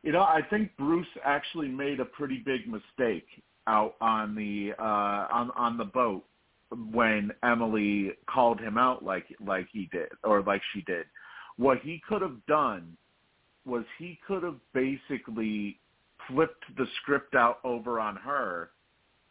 You 0.03 0.11
know, 0.11 0.21
I 0.21 0.41
think 0.49 0.71
Bruce 0.77 1.07
actually 1.23 1.69
made 1.69 1.99
a 1.99 2.05
pretty 2.05 2.43
big 2.45 2.67
mistake 2.67 3.25
out 3.65 3.95
on 4.01 4.35
the 4.35 4.73
uh 4.77 5.27
on 5.31 5.49
on 5.55 5.77
the 5.77 5.85
boat 5.85 6.25
when 6.91 7.31
Emily 7.43 8.11
called 8.29 8.59
him 8.59 8.77
out 8.77 9.03
like 9.05 9.25
like 9.45 9.67
he 9.71 9.87
did 9.93 10.09
or 10.23 10.41
like 10.41 10.61
she 10.73 10.81
did. 10.81 11.05
What 11.55 11.79
he 11.79 12.01
could 12.07 12.21
have 12.21 12.45
done 12.45 12.97
was 13.65 13.85
he 13.97 14.19
could 14.27 14.43
have 14.43 14.57
basically 14.73 15.79
flipped 16.27 16.63
the 16.77 16.85
script 17.01 17.35
out 17.35 17.59
over 17.63 17.99
on 17.99 18.15
her 18.15 18.71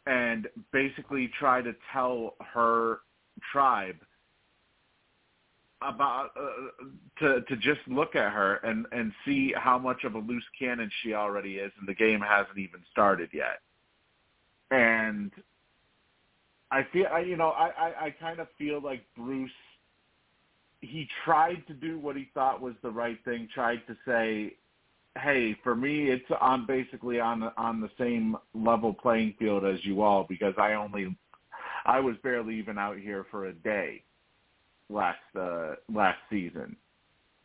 and 0.07 0.49
basically 0.73 1.31
try 1.39 1.63
to 1.63 1.75
tell 1.93 2.35
her 2.55 3.01
tribe 3.53 3.97
about 5.81 6.31
uh, 6.39 6.85
to 7.19 7.41
to 7.43 7.57
just 7.57 7.81
look 7.87 8.15
at 8.15 8.33
her 8.33 8.57
and 8.65 8.87
and 8.93 9.13
see 9.25 9.53
how 9.57 9.79
much 9.79 10.05
of 10.05 10.15
a 10.15 10.19
loose 10.19 10.45
cannon 10.59 10.91
she 11.03 11.15
already 11.15 11.55
is 11.57 11.73
and 11.79 11.89
the 11.89 11.95
game 11.95 12.21
hasn't 12.21 12.59
even 12.59 12.81
started 12.91 13.31
yet. 13.33 13.61
And 14.71 15.31
i 16.71 16.87
feel 16.93 17.07
i 17.13 17.21
you 17.21 17.37
know 17.37 17.51
i 17.51 17.69
i, 17.79 18.05
I 18.07 18.11
kind 18.11 18.41
of 18.41 18.49
feel 18.59 18.81
like 18.81 19.05
bruce 19.17 19.51
he 20.81 21.07
tried 21.25 21.63
to 21.69 21.75
do 21.75 21.99
what 21.99 22.17
he 22.17 22.29
thought 22.35 22.61
was 22.61 22.75
the 22.83 22.91
right 22.91 23.19
thing 23.25 23.49
tried 23.55 23.83
to 23.87 23.97
say 24.07 24.57
hey 25.21 25.57
for 25.63 25.75
me 25.75 26.11
it's 26.11 26.25
on 26.41 26.67
basically 26.67 27.21
on 27.21 27.41
the 27.41 27.53
on 27.57 27.81
the 27.81 27.91
same 27.99 28.37
level 28.55 28.95
playing 28.95 29.35
field 29.39 29.65
as 29.65 29.79
you 29.85 30.03
all 30.03 30.25
because 30.29 30.55
i 30.57 30.73
only 30.73 31.15
I 31.85 32.01
was 32.01 32.17
barely 32.23 32.57
even 32.57 32.79
out 32.79 32.99
here 32.99 33.27
for 33.31 33.47
a 33.47 33.53
day 33.53 34.03
last 34.89 35.19
uh, 35.39 35.75
last 35.93 36.19
season. 36.31 36.77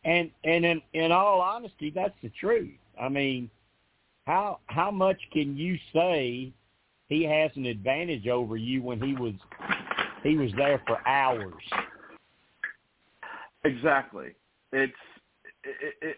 And 0.04 0.30
and 0.44 0.64
in 0.64 0.82
in 0.92 1.12
all 1.12 1.40
honesty, 1.40 1.90
that's 1.94 2.14
the 2.22 2.30
truth. 2.40 2.70
I 3.00 3.08
mean, 3.08 3.50
how 4.26 4.60
how 4.66 4.90
much 4.90 5.18
can 5.32 5.56
you 5.56 5.76
say 5.92 6.52
he 7.08 7.24
has 7.24 7.50
an 7.56 7.66
advantage 7.66 8.28
over 8.28 8.56
you 8.56 8.82
when 8.82 9.00
he 9.00 9.14
was 9.14 9.34
he 10.22 10.36
was 10.36 10.52
there 10.56 10.80
for 10.86 11.06
hours? 11.06 11.54
Exactly. 13.64 14.34
It's 14.72 14.92
it, 15.64 15.94
it, 16.00 16.16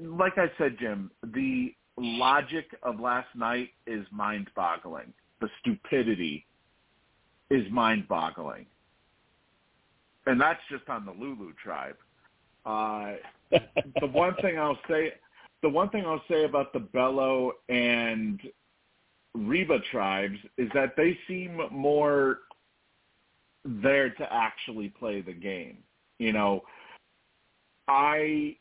like 0.00 0.38
I 0.38 0.50
said, 0.58 0.76
Jim. 0.78 1.10
The 1.22 1.74
logic 1.96 2.66
of 2.82 3.00
last 3.00 3.28
night 3.34 3.70
is 3.86 4.06
mind-boggling. 4.10 5.12
The 5.40 5.48
stupidity 5.60 6.46
is 7.50 7.64
mind-boggling, 7.70 8.66
and 10.26 10.40
that's 10.40 10.60
just 10.70 10.88
on 10.88 11.04
the 11.04 11.12
Lulu 11.12 11.52
tribe. 11.62 11.96
Uh, 12.64 13.14
the 14.00 14.06
one 14.06 14.34
thing 14.42 14.58
I'll 14.58 14.78
say, 14.88 15.12
the 15.62 15.68
one 15.68 15.88
thing 15.90 16.04
I'll 16.06 16.22
say 16.28 16.44
about 16.44 16.72
the 16.72 16.80
Belo 16.80 17.50
and 17.68 18.40
Reba 19.34 19.78
tribes 19.90 20.38
is 20.58 20.68
that 20.74 20.94
they 20.96 21.18
seem 21.26 21.60
more 21.70 22.38
there 23.64 24.10
to 24.10 24.32
actually 24.32 24.88
play 24.88 25.20
the 25.20 25.32
game. 25.32 25.78
You 26.18 26.32
know, 26.32 26.62
I 27.88 28.56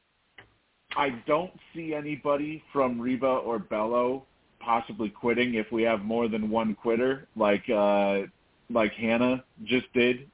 I 0.95 1.09
don't 1.27 1.51
see 1.73 1.93
anybody 1.93 2.63
from 2.73 2.99
Reba 2.99 3.27
or 3.27 3.59
Belo 3.59 4.23
possibly 4.59 5.09
quitting 5.09 5.55
if 5.55 5.71
we 5.71 5.83
have 5.83 6.01
more 6.01 6.27
than 6.27 6.49
one 6.49 6.75
quitter, 6.75 7.27
like 7.35 7.63
uh, 7.69 8.21
like 8.69 8.91
Hannah 8.93 9.43
just 9.63 9.91
did. 9.93 10.27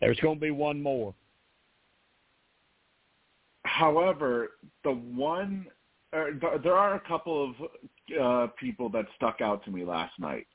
There's 0.00 0.18
going 0.20 0.36
to 0.36 0.40
be 0.40 0.50
one 0.50 0.80
more. 0.80 1.14
However, 3.64 4.50
the 4.84 4.92
one 4.92 5.66
uh, 6.12 6.24
there 6.62 6.76
are 6.76 6.94
a 6.94 7.00
couple 7.00 7.50
of 7.50 8.20
uh, 8.20 8.52
people 8.58 8.88
that 8.90 9.06
stuck 9.16 9.40
out 9.40 9.64
to 9.64 9.70
me 9.70 9.84
last 9.84 10.18
night. 10.18 10.46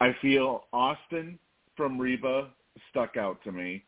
I 0.00 0.16
feel 0.20 0.64
Austin 0.72 1.38
from 1.76 2.00
Reba 2.00 2.48
stuck 2.90 3.16
out 3.16 3.42
to 3.44 3.52
me. 3.52 3.84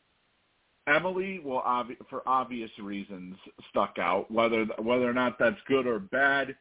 Emily, 0.86 1.40
well, 1.42 1.62
obvi- 1.66 1.96
for 2.10 2.22
obvious 2.26 2.70
reasons, 2.78 3.36
stuck 3.70 3.96
out. 3.98 4.30
Whether 4.30 4.64
whether 4.78 5.08
or 5.08 5.14
not 5.14 5.38
that's 5.38 5.56
good 5.66 5.86
or 5.86 5.98
bad 5.98 6.54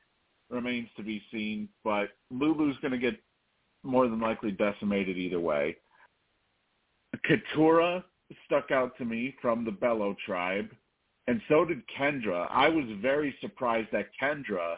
remains 0.49 0.89
to 0.97 1.03
be 1.03 1.21
seen. 1.31 1.67
But 1.83 2.09
Lulu's 2.31 2.77
going 2.81 2.91
to 2.91 2.97
get 2.97 3.19
more 3.83 4.07
than 4.07 4.19
likely 4.19 4.51
decimated 4.51 5.17
either 5.17 5.39
way. 5.39 5.75
Katurah 7.29 8.03
stuck 8.45 8.71
out 8.71 8.97
to 8.97 9.05
me 9.05 9.35
from 9.41 9.65
the 9.65 9.71
Belo 9.71 10.15
tribe, 10.25 10.69
and 11.27 11.41
so 11.47 11.65
did 11.65 11.81
Kendra. 11.97 12.47
I 12.49 12.69
was 12.69 12.85
very 13.01 13.35
surprised 13.41 13.89
that 13.91 14.07
Kendra 14.21 14.77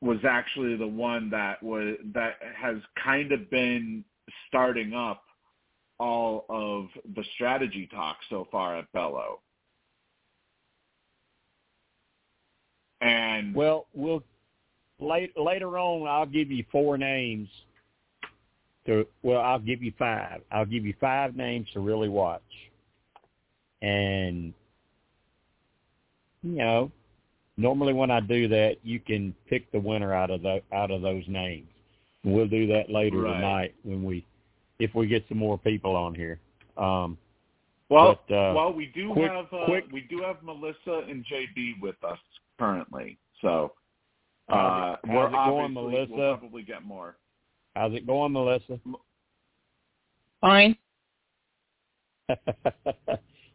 was 0.00 0.18
actually 0.28 0.76
the 0.76 0.86
one 0.86 1.30
that 1.30 1.62
was 1.62 1.96
that 2.14 2.34
has 2.54 2.76
kind 3.02 3.32
of 3.32 3.50
been 3.50 4.04
starting 4.48 4.92
up 4.92 5.22
all 5.98 6.44
of 6.48 6.88
the 7.14 7.24
strategy 7.34 7.88
talk 7.92 8.16
so 8.28 8.46
far 8.50 8.76
at 8.76 8.92
Belo. 8.92 9.38
And 13.00 13.54
well, 13.54 13.86
we'll 13.94 14.22
late, 14.98 15.32
later 15.36 15.78
on. 15.78 16.08
I'll 16.08 16.26
give 16.26 16.50
you 16.50 16.64
four 16.70 16.98
names. 16.98 17.48
To 18.86 19.06
well, 19.22 19.40
I'll 19.40 19.58
give 19.58 19.82
you 19.82 19.92
five. 19.98 20.42
I'll 20.50 20.64
give 20.64 20.86
you 20.86 20.94
five 21.00 21.36
names 21.36 21.66
to 21.74 21.80
really 21.80 22.08
watch. 22.08 22.42
And 23.82 24.54
you 26.42 26.56
know, 26.56 26.92
normally 27.56 27.92
when 27.92 28.10
I 28.10 28.20
do 28.20 28.48
that, 28.48 28.76
you 28.82 29.00
can 29.00 29.34
pick 29.48 29.70
the 29.72 29.80
winner 29.80 30.14
out 30.14 30.30
of 30.30 30.42
the 30.42 30.62
out 30.72 30.90
of 30.90 31.02
those 31.02 31.24
names. 31.26 31.68
we'll 32.24 32.46
do 32.46 32.66
that 32.68 32.90
later 32.90 33.18
right. 33.18 33.34
tonight 33.34 33.74
when 33.82 34.04
we 34.04 34.24
if 34.78 34.94
we 34.94 35.06
get 35.06 35.24
some 35.28 35.38
more 35.38 35.58
people 35.58 35.96
on 35.96 36.14
here. 36.14 36.40
Um, 36.76 37.18
well, 37.88 38.18
but, 38.28 38.34
uh, 38.34 38.52
well, 38.54 38.72
we 38.72 38.86
do 38.94 39.12
quick, 39.12 39.30
have 39.30 39.46
uh, 39.52 39.64
quick, 39.64 39.84
we 39.92 40.02
do 40.10 40.20
have 40.22 40.42
Melissa 40.42 41.08
and 41.08 41.24
JB 41.24 41.80
with 41.80 42.02
us 42.02 42.18
currently, 42.58 43.16
so 43.40 43.72
uh, 44.48 44.54
how's 44.54 44.98
it, 45.04 45.08
we're 45.10 45.26
it 45.28 45.32
going, 45.32 45.72
Melissa? 45.74 46.12
We'll 46.12 46.36
probably 46.36 46.62
get 46.62 46.84
more. 46.84 47.16
How's 47.74 47.94
it 47.94 48.06
going, 48.06 48.32
Melissa? 48.32 48.80
Fine. 50.40 50.76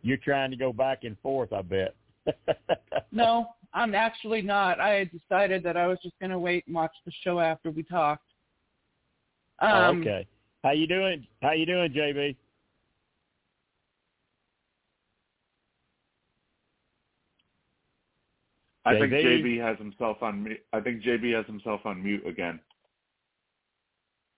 You're 0.01 0.17
trying 0.17 0.51
to 0.51 0.57
go 0.57 0.73
back 0.73 1.03
and 1.03 1.17
forth, 1.19 1.51
I 1.53 1.61
bet. 1.61 1.95
no, 3.11 3.47
I'm 3.73 3.95
actually 3.95 4.41
not. 4.41 4.79
I 4.79 4.91
had 4.91 5.11
decided 5.11 5.63
that 5.63 5.77
I 5.77 5.87
was 5.87 5.97
just 6.03 6.17
going 6.19 6.31
to 6.31 6.39
wait 6.39 6.65
and 6.67 6.75
watch 6.75 6.93
the 7.05 7.11
show 7.23 7.39
after 7.39 7.71
we 7.71 7.83
talked. 7.83 8.25
Oh, 9.61 9.67
Um, 9.67 10.01
okay. 10.01 10.27
How 10.63 10.71
you 10.71 10.85
doing? 10.85 11.25
How 11.41 11.53
you 11.53 11.65
doing, 11.65 11.91
JB? 11.91 12.35
I 18.85 18.93
think 18.93 19.11
JB? 19.11 19.43
JB 19.43 19.67
has 19.67 19.77
himself 19.77 20.17
on 20.21 20.43
mute. 20.43 20.59
I 20.73 20.79
think 20.79 21.03
JB 21.03 21.35
has 21.35 21.45
himself 21.45 21.81
on 21.85 22.03
mute 22.03 22.25
again. 22.25 22.59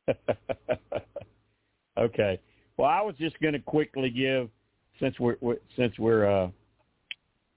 okay. 1.98 2.40
Well, 2.78 2.90
I 2.90 3.02
was 3.02 3.16
just 3.18 3.40
going 3.40 3.54
to 3.54 3.60
quickly 3.60 4.10
give, 4.10 4.50
since 5.00 5.18
we're, 5.20 5.38
we're 5.42 5.58
since 5.78 5.98
we're 5.98 6.26
uh, 6.26 6.50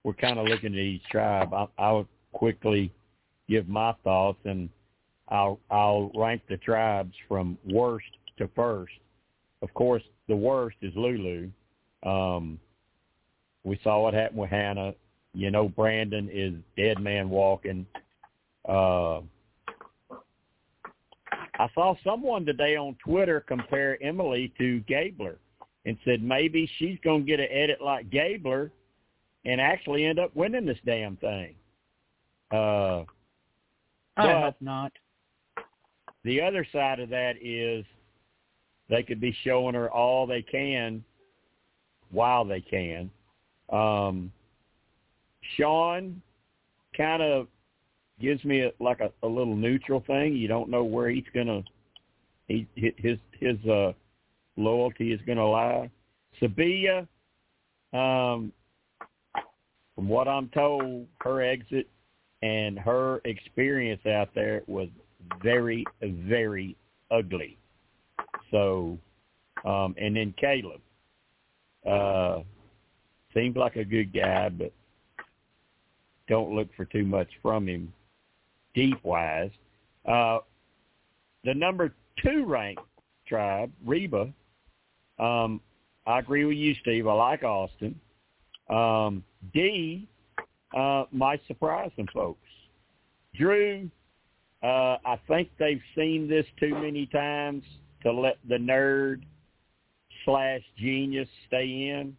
we're 0.05 0.15
kind 0.15 0.39
of 0.39 0.47
looking 0.47 0.75
at 0.75 0.79
each 0.79 1.05
tribe, 1.05 1.53
I, 1.53 1.67
I'll 1.79 2.07
quickly 2.33 2.93
give 3.49 3.69
my 3.69 3.95
thoughts, 4.05 4.39
and 4.45 4.69
I'll 5.29 5.59
I'll 5.71 6.11
rank 6.15 6.43
the 6.49 6.57
tribes 6.57 7.15
from 7.29 7.59
worst 7.69 8.07
to 8.39 8.49
first. 8.55 8.93
Of 9.63 9.73
course, 9.75 10.03
the 10.29 10.37
worst 10.37 10.77
is 10.83 10.93
Lulu. 10.95 11.51
Um, 12.03 12.61
we 13.65 13.81
saw 13.83 14.03
what 14.03 14.15
happened 14.15 14.41
with 14.41 14.51
Hannah. 14.51 14.95
You 15.35 15.51
know, 15.51 15.69
Brandon 15.69 16.31
is 16.33 16.55
dead 16.77 17.01
man 17.01 17.29
walking. 17.29 17.87
Uh, 18.69 19.21
I 21.59 21.69
saw 21.75 21.95
someone 22.05 22.45
today 22.45 22.77
on 22.77 22.97
Twitter 23.03 23.41
compare 23.41 24.03
Emily 24.03 24.53
to 24.59 24.81
Gabler 24.81 25.39
and 25.85 25.97
said 26.05 26.23
maybe 26.23 26.69
she's 26.79 26.99
going 27.03 27.23
to 27.23 27.27
get 27.27 27.41
an 27.41 27.49
edit 27.51 27.81
like 27.81 28.11
Gabler 28.11 28.71
and 29.45 29.61
actually 29.61 30.05
end 30.05 30.19
up 30.19 30.35
winning 30.35 30.67
this 30.67 30.79
damn 30.85 31.17
thing. 31.17 31.55
Uh, 32.53 33.05
I 34.17 34.41
hope 34.41 34.57
not. 34.61 34.93
the 36.25 36.41
other 36.41 36.67
side 36.73 37.01
of 37.01 37.09
that 37.11 37.35
is 37.41 37.85
they 38.89 39.03
could 39.03 39.21
be 39.21 39.37
showing 39.43 39.75
her 39.75 39.91
all 39.91 40.27
they 40.27 40.43
can 40.43 41.05
while 42.11 42.45
they 42.45 42.61
can. 42.61 43.11
Um, 43.71 44.33
Sean 45.57 46.21
kind 46.97 47.23
of 47.23 47.49
gives 48.21 48.45
me 48.45 48.63
a, 48.63 48.73
like 48.81 49.01
a, 49.01 49.11
a 49.25 49.29
little 49.29 49.57
neutral 49.57 50.03
thing. 50.07 50.35
You 50.35 50.49
don't 50.49 50.71
know 50.71 50.85
where 50.85 51.11
he's 51.11 51.25
gonna 51.35 51.63
he 52.49 52.67
his 52.75 53.19
his 53.39 53.57
uh, 53.67 53.93
loyalty 54.57 55.13
is 55.13 55.21
gonna 55.27 55.47
lie. 55.47 55.91
Sabiyah, 56.41 57.07
um, 57.93 58.53
from 59.95 60.09
what 60.09 60.29
I'm 60.29 60.49
told, 60.51 61.07
her 61.23 61.43
exit 61.43 61.89
and 62.43 62.79
her 62.79 63.21
experience 63.25 64.05
out 64.07 64.29
there 64.35 64.63
was 64.67 64.89
very, 65.43 65.85
very 66.03 66.77
ugly. 67.11 67.59
So, 68.51 68.99
um, 69.65 69.95
and 69.99 70.17
then 70.17 70.35
Kaleb, 70.41 70.81
uh, 71.89 72.43
seems 73.35 73.57
like 73.57 73.77
a 73.77 73.85
good 73.85 74.13
guy, 74.13 74.49
but 74.49 74.73
don't 76.29 76.55
look 76.55 76.69
for 76.77 76.85
too 76.85 77.05
much 77.05 77.29
from 77.43 77.69
him 77.69 77.93
deep 78.75 79.03
wise. 79.05 79.51
Uh, 80.05 80.39
the 81.45 81.55
number 81.55 81.95
two 82.23 82.45
ranked 82.45 82.83
tribe, 83.27 83.71
Reba, 83.85 84.33
um, 85.19 85.61
I 86.07 86.19
agree 86.19 86.45
with 86.45 86.57
you, 86.57 86.75
Steve. 86.83 87.07
I 87.07 87.13
like 87.15 87.43
Austin. 87.43 87.99
Um, 88.71 89.25
Dee 89.53 90.09
uh, 90.77 91.05
might 91.11 91.41
surprise 91.47 91.91
some 91.97 92.07
folks. 92.13 92.41
Drew, 93.35 93.91
uh, 94.63 94.97
I 95.05 95.19
think 95.29 95.51
they've 95.59 95.81
seen 95.97 96.29
this 96.29 96.47
too 96.59 96.75
many 96.75 97.07
times 97.07 97.63
to 98.07 98.13
let 98.13 98.39
the 98.49 98.55
nerd 98.55 99.23
slash 100.25 100.61
genius 100.79 101.29
stay 101.49 101.65
in. 101.91 102.17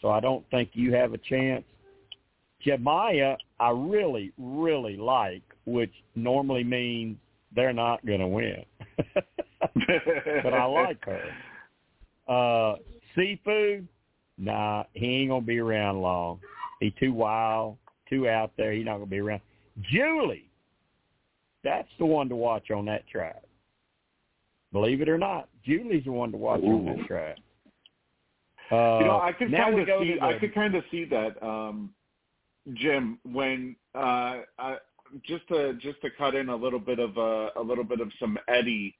So 0.00 0.08
I 0.08 0.18
don't 0.18 0.48
think 0.50 0.70
you 0.72 0.94
have 0.94 1.12
a 1.12 1.18
chance. 1.18 1.62
Jemiah, 2.64 3.36
I 3.60 3.68
really, 3.70 4.32
really 4.38 4.96
like, 4.96 5.42
which 5.66 5.92
normally 6.14 6.64
means 6.64 7.18
they're 7.54 7.74
not 7.74 8.04
going 8.06 8.20
to 8.20 8.26
win. 8.26 8.64
but 10.42 10.54
I 10.54 10.64
like 10.64 11.04
her. 11.04 11.22
Uh, 12.26 12.76
Sifu, 13.14 13.84
nah, 14.38 14.84
he 14.94 15.06
ain't 15.06 15.30
gonna 15.30 15.40
be 15.40 15.58
around 15.58 16.00
long. 16.00 16.40
He 16.80 16.92
too 16.98 17.12
wild, 17.12 17.76
too 18.10 18.28
out 18.28 18.50
there. 18.56 18.72
He's 18.72 18.84
not 18.84 18.94
gonna 18.94 19.06
be 19.06 19.20
around. 19.20 19.42
Julie, 19.92 20.50
that's 21.62 21.88
the 21.98 22.04
one 22.04 22.28
to 22.30 22.36
watch 22.36 22.70
on 22.72 22.84
that 22.86 23.06
track. 23.06 23.45
Believe 24.72 25.00
it 25.00 25.08
or 25.08 25.18
not, 25.18 25.48
Julie's 25.64 26.04
the 26.04 26.12
one 26.12 26.32
to 26.32 26.38
watch 26.38 26.60
Ooh. 26.60 26.78
on 26.78 26.84
this 26.86 27.06
track. 27.06 27.38
Uh, 28.70 28.98
you 28.98 29.06
know, 29.06 29.20
I 29.22 29.32
could 29.32 29.52
kind 29.52 29.78
of 29.78 29.86
see. 30.00 30.16
I 30.20 30.38
could 30.38 30.54
kind 30.54 30.74
of 30.74 30.82
see 30.90 31.04
that, 31.04 31.40
um, 31.42 31.90
Jim. 32.74 33.18
When 33.24 33.76
uh, 33.94 34.40
I, 34.58 34.76
just 35.24 35.46
to 35.48 35.74
just 35.74 36.00
to 36.02 36.10
cut 36.10 36.34
in 36.34 36.48
a 36.48 36.56
little 36.56 36.80
bit 36.80 36.98
of 36.98 37.16
a, 37.16 37.50
a 37.56 37.62
little 37.62 37.84
bit 37.84 38.00
of 38.00 38.10
some 38.18 38.36
Eddie, 38.48 38.96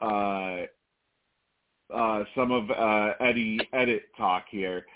uh, 0.00 0.62
uh, 1.94 2.24
some 2.34 2.50
of 2.50 2.70
uh, 2.70 3.12
Eddie 3.20 3.60
edit 3.72 4.04
talk 4.16 4.46
here. 4.50 4.86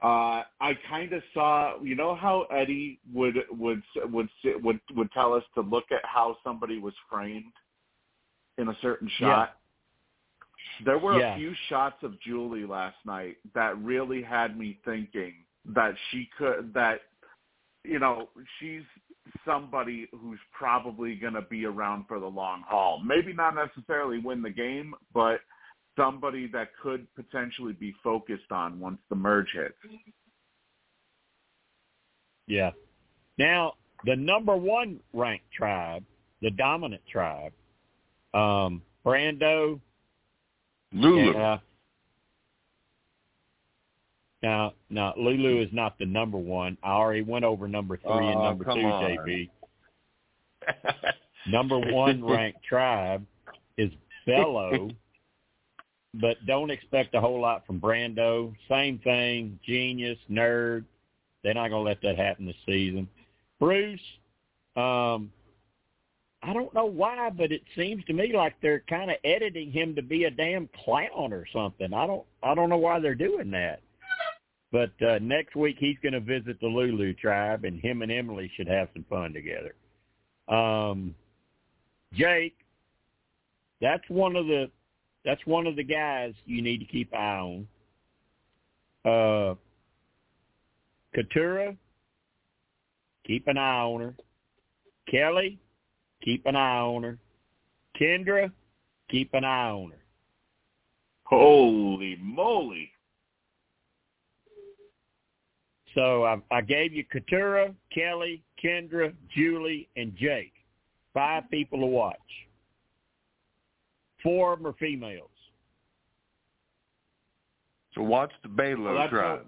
Uh, 0.00 0.44
I 0.60 0.78
kind 0.88 1.12
of 1.12 1.22
saw, 1.34 1.82
you 1.82 1.96
know, 1.96 2.14
how 2.14 2.46
Eddie 2.54 3.00
would 3.12 3.34
would 3.50 3.82
would 4.04 4.28
would 4.62 4.80
would 4.94 5.12
tell 5.12 5.34
us 5.34 5.42
to 5.56 5.60
look 5.60 5.86
at 5.90 6.04
how 6.04 6.36
somebody 6.44 6.78
was 6.78 6.94
framed 7.10 7.52
in 8.58 8.68
a 8.68 8.76
certain 8.80 9.10
shot. 9.18 9.57
There 10.84 10.98
were 10.98 11.18
yeah. 11.18 11.34
a 11.34 11.38
few 11.38 11.52
shots 11.68 11.96
of 12.02 12.20
Julie 12.20 12.66
last 12.66 12.96
night 13.04 13.36
that 13.54 13.78
really 13.82 14.22
had 14.22 14.58
me 14.58 14.78
thinking 14.84 15.34
that 15.74 15.94
she 16.10 16.28
could 16.38 16.72
that 16.74 17.00
you 17.84 17.98
know 17.98 18.28
she's 18.58 18.82
somebody 19.44 20.08
who's 20.12 20.38
probably 20.56 21.14
going 21.14 21.34
to 21.34 21.42
be 21.42 21.66
around 21.66 22.04
for 22.08 22.18
the 22.18 22.26
long 22.26 22.62
haul. 22.66 23.02
Maybe 23.04 23.32
not 23.32 23.54
necessarily 23.54 24.18
win 24.18 24.42
the 24.42 24.50
game, 24.50 24.94
but 25.12 25.40
somebody 25.96 26.48
that 26.52 26.68
could 26.82 27.06
potentially 27.14 27.72
be 27.72 27.94
focused 28.02 28.50
on 28.50 28.80
once 28.80 28.98
the 29.10 29.16
merge 29.16 29.48
hits. 29.52 29.74
Yeah. 32.46 32.70
Now, 33.36 33.74
the 34.04 34.16
number 34.16 34.56
one 34.56 35.00
ranked 35.12 35.50
tribe, 35.52 36.04
the 36.40 36.50
dominant 36.52 37.02
tribe, 37.10 37.52
um, 38.34 38.82
Brando, 39.04 39.80
Lulu. 40.92 41.36
Uh, 41.36 41.58
now, 44.42 44.72
now 44.88 45.14
Lulu 45.16 45.62
is 45.62 45.68
not 45.72 45.98
the 45.98 46.06
number 46.06 46.38
one. 46.38 46.76
I 46.82 46.92
already 46.92 47.22
went 47.22 47.44
over 47.44 47.68
number 47.68 47.96
three 47.96 48.10
oh, 48.10 48.28
and 48.28 48.42
number 48.42 48.64
two, 48.64 48.80
on. 48.80 49.16
JB. 49.26 49.50
number 51.48 51.78
one 51.78 52.24
ranked 52.24 52.62
tribe 52.64 53.24
is 53.76 53.90
Belo 54.26 54.94
but 56.14 56.36
don't 56.46 56.70
expect 56.70 57.14
a 57.14 57.20
whole 57.20 57.40
lot 57.40 57.66
from 57.66 57.80
Brando. 57.80 58.54
Same 58.68 58.98
thing, 58.98 59.58
genius, 59.64 60.18
nerd. 60.30 60.84
They're 61.42 61.54
not 61.54 61.68
going 61.68 61.84
to 61.84 61.88
let 61.88 62.02
that 62.02 62.16
happen 62.18 62.46
this 62.46 62.56
season. 62.66 63.08
Bruce, 63.60 64.00
um, 64.76 65.30
I 66.42 66.52
don't 66.52 66.72
know 66.72 66.86
why, 66.86 67.30
but 67.30 67.50
it 67.50 67.62
seems 67.76 68.04
to 68.04 68.12
me 68.12 68.32
like 68.32 68.54
they're 68.62 68.84
kind 68.88 69.10
of 69.10 69.16
editing 69.24 69.72
him 69.72 69.94
to 69.96 70.02
be 70.02 70.24
a 70.24 70.30
damn 70.30 70.68
clown 70.84 71.32
or 71.32 71.44
something. 71.52 71.92
I 71.92 72.06
don't, 72.06 72.24
I 72.42 72.54
don't 72.54 72.68
know 72.68 72.76
why 72.76 73.00
they're 73.00 73.14
doing 73.14 73.50
that. 73.50 73.80
But 74.70 74.92
uh, 75.02 75.18
next 75.20 75.56
week 75.56 75.76
he's 75.78 75.96
going 76.02 76.12
to 76.12 76.20
visit 76.20 76.60
the 76.60 76.66
Lulu 76.66 77.14
tribe, 77.14 77.64
and 77.64 77.80
him 77.80 78.02
and 78.02 78.12
Emily 78.12 78.50
should 78.54 78.68
have 78.68 78.88
some 78.92 79.04
fun 79.08 79.32
together. 79.32 79.74
Um, 80.48 81.14
Jake, 82.12 82.56
that's 83.80 84.04
one 84.08 84.36
of 84.36 84.46
the 84.46 84.70
that's 85.24 85.44
one 85.44 85.66
of 85.66 85.76
the 85.76 85.84
guys 85.84 86.32
you 86.46 86.62
need 86.62 86.78
to 86.78 86.84
keep 86.84 87.12
an 87.12 87.18
eye 87.18 87.38
on. 87.38 87.66
Uh, 89.04 89.54
Katurah, 91.16 91.76
keep 93.26 93.46
an 93.46 93.58
eye 93.58 93.80
on 93.80 94.00
her. 94.00 94.14
Kellie, 95.10 95.58
keep 96.28 96.44
an 96.44 96.56
eye 96.56 96.80
on 96.80 97.02
her. 97.04 97.18
Kendra, 97.98 98.52
keep 99.10 99.30
an 99.32 99.44
eye 99.44 99.70
on 99.70 99.92
her. 99.92 100.02
Holy 101.24 102.18
moly. 102.20 102.90
So 105.94 106.24
I, 106.24 106.36
I 106.50 106.60
gave 106.60 106.92
you 106.92 107.04
Katurah, 107.04 107.74
Kellie, 107.92 108.42
Kendra, 108.62 109.14
Julie, 109.34 109.88
and 109.96 110.14
Jake. 110.16 110.52
Five 111.14 111.44
people 111.50 111.80
to 111.80 111.86
watch. 111.86 112.16
Four 114.22 114.52
of 114.52 114.58
them 114.58 114.68
are 114.68 114.74
females. 114.74 115.30
So 117.94 118.02
watch 118.02 118.32
the 118.42 118.50
Belo 118.50 118.94
well, 118.94 119.08
tribe? 119.08 119.46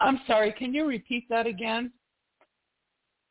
I'm 0.00 0.20
sorry, 0.26 0.52
can 0.52 0.74
you 0.74 0.84
repeat 0.86 1.28
that 1.30 1.46
again? 1.46 1.92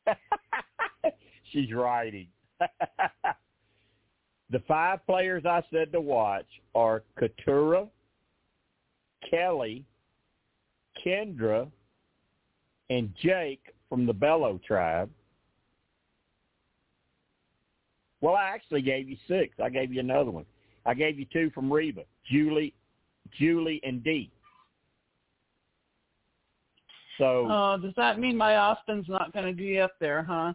She's 1.51 1.71
writing. 1.73 2.27
the 4.49 4.59
five 4.67 5.05
players 5.05 5.45
I 5.45 5.63
said 5.71 5.91
to 5.91 6.01
watch 6.01 6.45
are 6.73 7.03
Katurah, 7.19 7.87
Kellie, 9.29 9.85
Kendra, 11.05 11.69
and 12.89 13.13
Jake 13.21 13.73
from 13.89 14.05
the 14.05 14.13
Belo 14.13 14.61
tribe. 14.63 15.09
Well, 18.21 18.35
I 18.35 18.45
actually 18.45 18.81
gave 18.81 19.09
you 19.09 19.17
six. 19.27 19.53
I 19.63 19.69
gave 19.69 19.93
you 19.93 19.99
another 19.99 20.31
one. 20.31 20.45
I 20.85 20.93
gave 20.93 21.19
you 21.19 21.25
two 21.31 21.49
from 21.51 21.71
Reba, 21.71 22.03
Julie, 22.29 22.73
Julie, 23.37 23.81
and 23.83 24.03
Dee. 24.03 24.31
So. 27.17 27.47
Oh, 27.49 27.77
does 27.81 27.93
that 27.97 28.19
mean 28.19 28.35
my 28.37 28.57
Austin's 28.57 29.07
not 29.07 29.33
going 29.33 29.45
to 29.45 29.53
be 29.53 29.79
up 29.79 29.93
there, 29.99 30.23
huh? 30.23 30.53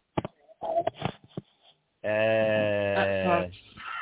Uh, 2.03 3.47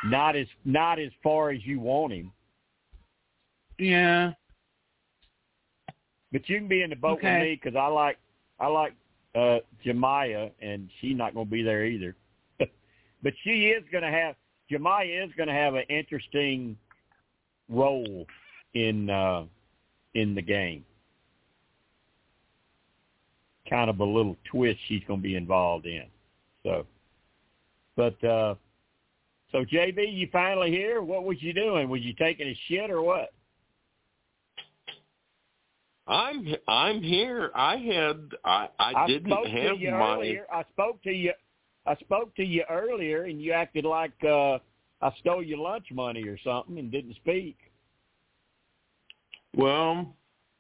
not 0.04 0.36
as 0.36 0.46
not 0.64 0.98
as 0.98 1.10
far 1.22 1.50
as 1.50 1.58
you 1.64 1.80
want 1.80 2.12
him. 2.12 2.32
Yeah. 3.78 4.32
But 6.32 6.48
you 6.48 6.58
can 6.58 6.68
be 6.68 6.82
in 6.82 6.90
the 6.90 6.96
boat 6.96 7.18
okay. 7.18 7.34
with 7.34 7.42
me 7.42 7.60
because 7.62 7.76
I 7.76 7.86
like 7.86 8.18
I 8.60 8.68
like 8.68 8.94
uh 9.34 9.58
Jemiah, 9.84 10.50
and 10.60 10.88
she's 11.00 11.16
not 11.16 11.34
going 11.34 11.46
to 11.46 11.50
be 11.50 11.62
there 11.62 11.84
either. 11.84 12.14
But 13.20 13.32
she 13.42 13.66
is 13.66 13.82
going 13.90 14.04
to 14.04 14.10
have 14.10 14.36
Jemiah 14.70 15.26
is 15.26 15.32
going 15.36 15.48
to 15.48 15.54
have 15.54 15.74
an 15.74 15.82
interesting 15.88 16.76
role 17.68 18.26
in 18.74 19.10
uh, 19.10 19.44
in 20.14 20.34
the 20.34 20.42
game. 20.42 20.84
Kind 23.68 23.90
of 23.90 24.00
a 24.00 24.04
little 24.04 24.36
twist 24.50 24.78
she's 24.88 25.02
going 25.06 25.20
to 25.20 25.22
be 25.22 25.36
involved 25.36 25.86
in. 25.86 26.04
So, 26.62 26.86
but 27.96 28.22
uh, 28.24 28.54
so 29.52 29.64
JB, 29.64 30.12
you 30.16 30.28
finally 30.32 30.70
here? 30.70 31.02
What 31.02 31.24
was 31.24 31.36
you 31.40 31.52
doing? 31.52 31.88
Was 31.88 32.02
you 32.02 32.14
taking 32.14 32.48
a 32.48 32.58
shit 32.68 32.90
or 32.90 33.02
what? 33.02 33.32
I'm 36.06 36.54
I'm 36.66 37.02
here. 37.02 37.50
I 37.54 37.76
had 37.76 38.30
I 38.44 38.68
I, 38.78 38.92
I 39.04 39.06
didn't 39.06 39.30
have 39.30 39.78
my. 39.78 40.14
Earlier. 40.16 40.46
I 40.50 40.64
spoke 40.72 41.02
to 41.02 41.12
you 41.12 41.32
I 41.86 41.96
spoke 41.96 42.34
to 42.36 42.44
you 42.44 42.64
earlier 42.70 43.24
and 43.24 43.40
you 43.40 43.52
acted 43.52 43.84
like 43.84 44.12
uh 44.24 44.58
I 45.00 45.12
stole 45.20 45.42
your 45.42 45.58
lunch 45.58 45.86
money 45.92 46.24
or 46.26 46.38
something 46.42 46.78
and 46.78 46.90
didn't 46.90 47.14
speak. 47.16 47.56
Well, 49.54 50.14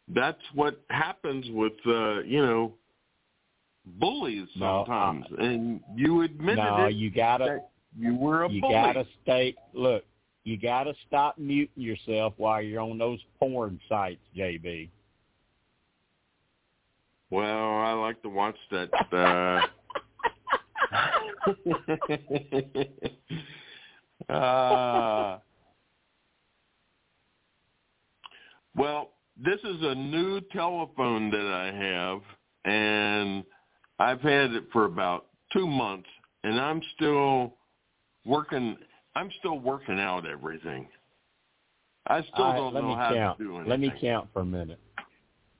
that's 0.08 0.42
what 0.54 0.80
happens 0.90 1.46
with 1.50 1.72
uh, 1.86 2.20
you 2.20 2.40
know, 2.40 2.74
bullies 3.98 4.48
sometimes. 4.58 5.24
No, 5.30 5.44
and 5.44 5.80
you 5.96 6.22
admitted 6.22 6.58
no, 6.58 6.86
it. 6.86 6.94
you 6.94 7.10
gotta 7.10 7.60
you 7.98 8.14
were 8.14 8.44
a 8.44 8.50
you 8.50 8.60
bully. 8.60 8.74
gotta 8.74 9.06
stay 9.22 9.54
look, 9.72 10.04
you 10.44 10.56
gotta 10.58 10.94
stop 11.06 11.38
muting 11.38 11.82
yourself 11.82 12.34
while 12.36 12.62
you're 12.62 12.80
on 12.80 12.98
those 12.98 13.20
porn 13.38 13.80
sites, 13.88 14.20
JB. 14.36 14.90
Well, 17.30 17.78
I 17.78 17.92
like 17.92 18.22
to 18.22 18.28
watch 18.28 18.56
that 18.70 18.90
uh 19.12 19.66
uh, 24.28 25.38
well, 28.76 29.10
this 29.42 29.60
is 29.64 29.76
a 29.82 29.94
new 29.94 30.40
telephone 30.52 31.30
that 31.30 31.46
I 31.46 31.66
have, 31.72 32.20
and 32.64 33.44
I've 33.98 34.20
had 34.20 34.52
it 34.52 34.64
for 34.72 34.84
about 34.84 35.26
two 35.52 35.66
months, 35.66 36.08
and 36.44 36.60
I'm 36.60 36.80
still 36.96 37.54
working. 38.24 38.76
I'm 39.14 39.30
still 39.38 39.58
working 39.58 39.98
out 39.98 40.26
everything. 40.26 40.88
I 42.06 42.22
still 42.22 42.44
right, 42.46 42.56
don't 42.56 42.74
know 42.74 42.94
how 42.94 43.12
count. 43.12 43.38
to 43.38 43.44
do 43.44 43.54
anything. 43.56 43.70
Let 43.70 43.80
me 43.80 43.92
count 44.00 44.28
for 44.32 44.40
a 44.40 44.44
minute. 44.44 44.80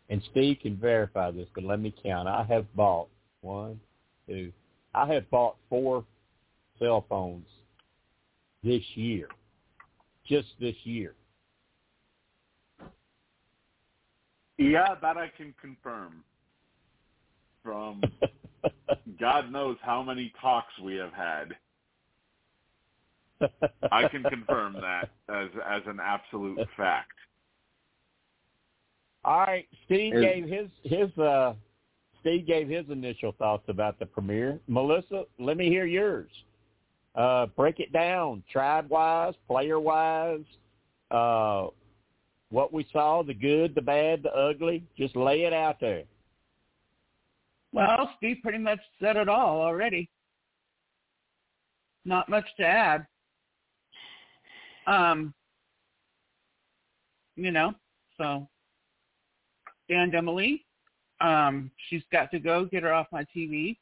And 0.09 0.23
Steve 0.31 0.59
can 0.63 0.77
verify 0.77 1.31
this, 1.31 1.49
but 1.55 1.65
let 1.65 1.81
me 1.81 1.95
count. 2.03 2.29
I 2.29 2.45
have 2.45 2.65
bought 2.75 3.09
one, 3.43 3.79
two, 4.27 4.53
I 4.95 5.13
have 5.13 5.29
bought 5.31 5.57
four 5.69 6.05
cell 6.79 7.05
phones 7.09 7.47
this 8.65 8.83
year, 8.95 9.29
just 10.27 10.49
this 10.61 10.75
year. 10.85 11.15
Yeah, 14.57 14.95
that 15.01 15.17
I 15.17 15.31
can 15.37 15.55
confirm. 15.61 16.25
From 17.69 18.01
God 19.21 19.53
knows 19.53 19.77
how 19.83 20.03
many 20.03 20.33
talks 20.41 20.73
we 20.83 20.95
have 20.95 21.13
had. 21.13 21.55
I 23.93 24.09
can 24.09 24.23
confirm 24.23 24.73
that 24.73 25.11
as 25.29 25.49
as 25.69 25.83
an 25.87 25.99
absolute 26.03 26.67
fact. 26.79 27.13
All 29.23 29.41
right, 29.41 29.67
Steve 29.85 30.15
Is- 30.15 30.25
gave 30.25 30.49
his 30.49 30.69
his 30.83 31.19
uh 31.19 31.53
Steve 32.23 32.47
gave 32.47 32.71
his 32.71 32.87
initial 32.89 33.33
thoughts 33.33 33.65
about 33.69 33.99
the 33.99 34.07
premiere. 34.07 34.59
Melissa, 34.67 35.25
let 35.39 35.59
me 35.59 35.69
hear 35.69 35.85
yours. 35.85 36.31
Uh 37.15 37.47
break 37.55 37.81
it 37.81 37.93
down, 37.93 38.43
tribe 38.51 38.89
wise, 38.89 39.35
player 39.47 39.79
wise, 39.79 40.41
uh 41.11 41.67
what 42.49 42.73
we 42.73 42.87
saw, 42.91 43.23
the 43.23 43.35
good, 43.35 43.75
the 43.75 43.83
bad, 43.83 44.23
the 44.23 44.31
ugly. 44.31 44.83
Just 44.97 45.15
lay 45.15 45.43
it 45.43 45.53
out 45.53 45.81
there. 45.81 46.05
Well, 47.73 48.11
Steve 48.17 48.39
pretty 48.43 48.59
much 48.59 48.81
said 49.01 49.17
it 49.17 49.29
all 49.29 49.61
already. 49.61 50.09
Not 52.05 52.29
much 52.29 52.47
to 52.59 52.65
add. 52.65 53.07
Um, 54.87 55.35
you 57.37 57.51
know, 57.51 57.75
so 58.17 58.49
and 59.91 60.15
Emily, 60.15 60.65
um, 61.21 61.71
she's 61.89 62.03
got 62.13 62.31
to 62.31 62.39
go 62.39 62.65
get 62.65 62.83
her 62.83 62.93
off 62.93 63.07
my 63.13 63.25
TV. 63.35 63.77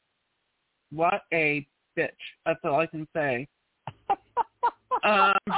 What 0.91 1.21
a 1.33 1.67
bitch! 1.97 2.09
That's 2.45 2.59
all 2.63 2.79
I 2.79 2.85
can 2.87 3.07
say. 3.15 3.47
um, 5.03 5.33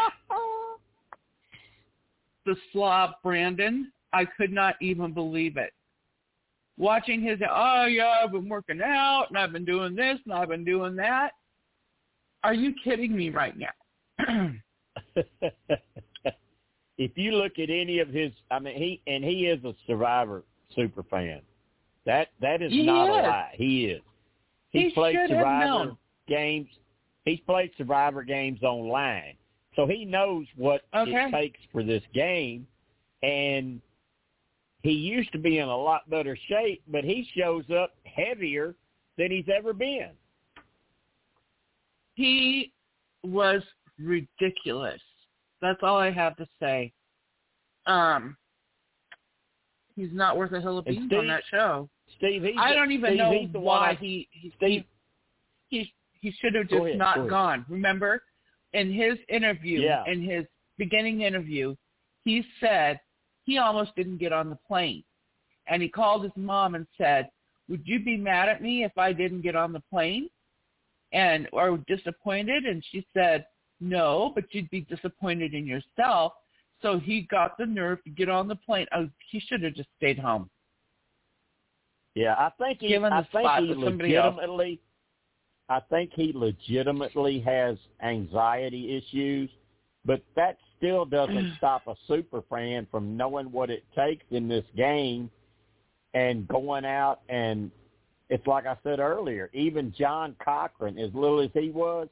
the 2.46 2.56
slob 2.72 3.12
Brandon, 3.24 3.92
I 4.14 4.26
could 4.26 4.52
not 4.52 4.76
even 4.82 5.14
believe 5.14 5.58
it. 5.58 5.72
Watching 6.80 7.22
his, 7.22 7.40
oh 7.48 7.86
yeah, 7.86 8.22
I've 8.24 8.32
been 8.32 8.50
working 8.50 8.82
out 8.82 9.26
and 9.30 9.38
I've 9.38 9.52
been 9.52 9.66
doing 9.66 9.96
this 9.96 10.18
and 10.26 10.34
I've 10.34 10.48
been 10.48 10.64
doing 10.64 10.96
that. 10.96 11.32
Are 12.44 12.54
you 12.54 12.74
kidding 12.84 13.16
me 13.16 13.30
right 13.30 13.54
now? 13.58 13.68
if 16.98 17.12
you 17.16 17.32
look 17.34 17.60
at 17.60 17.70
any 17.70 18.00
of 18.00 18.08
his, 18.08 18.32
I 18.50 18.60
mean, 18.60 18.76
he 18.78 19.02
and 19.08 19.24
he 19.24 19.46
is 19.46 19.64
a 19.66 19.74
Survivor 19.88 20.44
super 20.76 21.04
fan. 21.04 21.42
That 22.06 22.30
that 22.42 22.62
is 22.62 22.72
He 22.72 22.84
not 22.84 23.10
a 23.10 23.14
lie. 23.14 23.54
He 23.56 23.86
is. 23.86 24.02
He's 24.70 24.84
He 24.84 24.92
played 24.92 25.18
Survivor 25.28 25.98
games. 26.28 26.70
He's 27.26 27.40
played 27.42 27.72
Survivor 27.78 28.24
games 28.24 28.64
online, 28.64 29.36
so 29.76 29.86
he 29.86 30.06
knows 30.06 30.46
what 30.56 30.84
Okay. 30.96 31.12
it 31.12 31.32
takes 31.32 31.60
for 31.72 31.84
this 31.84 32.04
game. 32.14 32.66
And 33.22 33.82
he 34.82 34.92
used 34.92 35.32
to 35.34 35.38
be 35.38 35.58
in 35.60 35.68
a 35.68 35.78
lot 35.78 36.10
better 36.10 36.38
shape, 36.48 36.82
but 36.88 37.04
he 37.04 37.28
shows 37.38 37.66
up 37.70 37.94
heavier 38.06 38.76
than 39.18 39.32
he's 39.32 39.50
ever 39.54 39.74
been. 39.74 40.12
he 42.16 42.72
was 43.24 43.62
ridiculous. 43.98 45.02
That's 45.62 45.80
all 45.84 45.98
I 45.98 46.12
have 46.12 46.36
to 46.38 46.48
say. 46.60 46.92
Um, 47.86 48.38
he's 49.96 50.10
not 50.14 50.38
worth 50.38 50.52
a 50.54 50.62
hill 50.62 50.78
of 50.78 50.86
beans 50.86 51.06
Steve- 51.08 51.20
on 51.20 51.28
that 51.28 51.44
show. 51.50 51.90
Steve, 52.18 52.44
he's 52.44 52.56
I 52.58 52.74
don't 52.74 52.92
even 52.92 53.12
Steve, 53.16 53.54
know 53.54 53.60
why 53.60 53.92
I- 53.92 53.96
he 53.96 54.28
he 54.32 54.52
Steve, 54.58 54.84
he 55.70 55.94
he, 56.22 56.32
should 56.32 56.56
have 56.56 56.68
just 56.70 56.82
ahead, 56.84 56.98
not 56.98 57.16
go 57.16 57.28
gone. 57.30 57.66
Remember, 57.70 58.24
in 58.74 58.92
his 58.92 59.18
interview, 59.30 59.82
Yeah. 59.82 60.04
in 60.08 60.22
his 60.22 60.46
beginning 60.78 61.22
interview, 61.22 61.76
he 62.26 62.44
said 62.60 63.00
he 63.50 63.58
almost 63.58 63.96
didn't 63.96 64.18
get 64.18 64.32
on 64.32 64.50
the 64.50 64.60
plane, 64.68 65.04
and 65.68 65.82
he 65.82 65.90
called 65.90 66.24
his 66.24 66.32
mom 66.36 66.76
and 66.76 66.86
said, 66.98 67.30
"Would 67.68 67.82
you 67.86 68.00
be 68.00 68.18
mad 68.18 68.50
at 68.50 68.62
me 68.62 68.84
if 68.84 68.98
I 68.98 69.14
didn't 69.14 69.42
get 69.42 69.56
on 69.56 69.74
the 69.74 69.84
plane?" 69.90 70.30
And 71.12 71.48
or 71.52 71.78
disappointed, 71.88 72.66
and 72.66 72.84
she 72.92 73.06
said, 73.14 73.48
"No, 73.80 74.32
but 74.36 74.54
you'd 74.54 74.70
be 74.70 74.82
disappointed 74.82 75.54
in 75.54 75.66
yourself." 75.66 76.34
So 76.82 77.00
he 77.00 77.22
got 77.24 77.58
the 77.58 77.66
nerve 77.66 78.04
to 78.04 78.10
get 78.10 78.30
on 78.30 78.48
the 78.48 78.56
plane. 78.56 78.88
Oh, 78.94 79.10
he 79.30 79.40
should 79.40 79.64
have 79.64 79.74
just 79.74 79.90
stayed 79.98 80.20
home. 80.20 80.50
Yeah, 82.16 82.36
I 82.36 82.52
think 82.58 82.80
he. 82.80 82.90
Given 82.90 83.12
I 83.12 83.24
think 83.24 83.50
he 83.60 83.74
to 83.74 83.86
somebody 83.86 84.16
else. 84.16 84.40
I 85.70 85.80
think 85.82 86.12
he 86.14 86.32
legitimately 86.34 87.40
has 87.42 87.78
anxiety 88.02 88.98
issues, 88.98 89.52
but 90.10 90.24
that 90.36 90.58
still 90.76 91.06
doesn't 91.06 91.36
mm. 91.36 91.58
stop 91.58 91.86
a 91.86 91.94
super 92.08 92.42
fan 92.50 92.88
from 92.90 93.16
knowing 93.16 93.46
what 93.52 93.70
it 93.70 93.84
takes 93.96 94.26
in 94.32 94.48
this 94.48 94.66
game, 94.76 95.30
and 96.16 96.48
going 96.48 96.84
out 96.84 97.20
and 97.30 97.70
it's 98.30 98.48
like 98.48 98.66
I 98.66 98.76
said 98.82 99.00
earlier. 99.00 99.52
Even 99.54 99.94
John 99.96 100.36
Cochran, 100.44 100.98
as 100.98 101.14
little 101.14 101.42
as 101.42 101.52
he 101.54 101.70
was, 101.70 102.08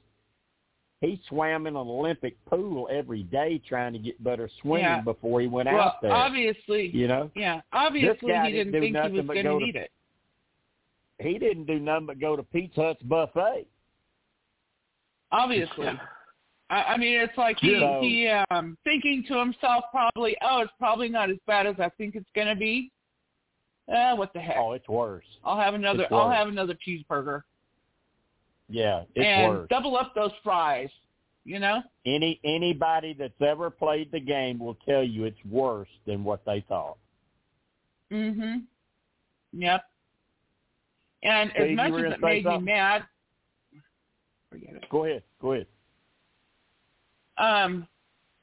he 1.01 1.19
swam 1.27 1.65
in 1.65 1.75
an 1.75 1.87
Olympic 1.87 2.37
pool 2.45 2.87
every 2.91 3.23
day 3.23 3.59
trying 3.67 3.93
to 3.93 3.99
get 3.99 4.23
better 4.23 4.47
swimming 4.61 4.83
Yeah. 4.83 5.01
before 5.01 5.41
he 5.41 5.47
went 5.47 5.67
well, 5.67 5.79
out 5.79 6.01
there. 6.03 6.11
obviously, 6.11 6.89
you 6.89 7.07
know, 7.07 7.31
yeah, 7.35 7.61
obviously 7.73 8.31
he 8.31 8.51
didn't 8.51 8.53
didn't 8.53 8.73
do 8.73 8.79
think 8.79 8.85
he 8.85 8.91
nothing 8.91 9.13
was 9.15 9.25
but 9.25 9.33
going 9.33 9.45
go 9.45 9.57
to 9.59 9.65
need 9.65 9.75
it. 9.75 9.91
he 11.17 11.39
didn't 11.39 11.65
do 11.65 11.79
nothing 11.79 12.05
but 12.05 12.19
go 12.19 12.35
to 12.35 12.43
Pizza 12.43 12.79
Hut's 12.79 13.01
buffet. 13.01 13.65
Obviously, 15.31 15.87
I, 16.69 16.83
I 16.83 16.97
mean, 16.97 17.17
it's 17.19 17.37
like 17.37 17.57
he 17.59 17.79
So- 17.79 17.99
he 18.01 18.27
um 18.27 18.77
thinking 18.83 19.23
to 19.29 19.37
himself 19.39 19.85
probably, 19.91 20.35
oh, 20.41 20.61
it's 20.61 20.71
probably 20.77 21.09
not 21.09 21.29
as 21.29 21.37
bad 21.47 21.65
as 21.65 21.75
I 21.79 21.89
think 21.97 22.15
it's 22.15 22.29
going 22.35 22.47
to 22.47 22.55
be. 22.55 22.91
Uh, 23.93 24.15
what 24.15 24.33
the 24.33 24.39
heck? 24.39 24.57
Oh, 24.59 24.73
it's 24.73 24.87
worse. 24.89 25.23
I'll 25.45 25.59
have 25.59 25.73
another. 25.73 26.07
I'll 26.11 26.29
have 26.29 26.49
another 26.49 26.77
cheeseburger 26.85 27.43
Yeah, 28.67 29.03
it's 29.15 29.25
and 29.25 29.49
worse. 29.49 29.67
double 29.69 29.95
up 29.95 30.13
those 30.13 30.31
fries. 30.43 30.89
You 31.45 31.59
know? 31.59 31.81
Any 32.05 32.41
anybody 32.43 33.13
that's 33.17 33.41
ever 33.41 33.69
played 33.69 34.11
the 34.11 34.19
game 34.19 34.59
will 34.59 34.75
tell 34.85 35.01
you 35.01 35.23
it's 35.23 35.37
worse 35.49 35.87
than 36.05 36.25
what 36.25 36.43
they 36.45 36.59
thought. 36.67 36.97
Mhm. 38.11 38.63
Yep. 39.53 39.85
And 41.23 41.49
Steve, 41.51 41.69
as 41.71 41.75
much 41.77 41.93
as 42.03 42.13
it 42.13 42.19
made 42.19 42.43
me 42.45 42.51
something? 42.51 42.65
mad, 42.65 43.03
forget 44.49 44.73
it. 44.75 44.89
Go 44.89 45.05
ahead. 45.05 45.23
Go 45.41 45.53
ahead. 45.53 45.67
Um, 47.37 47.87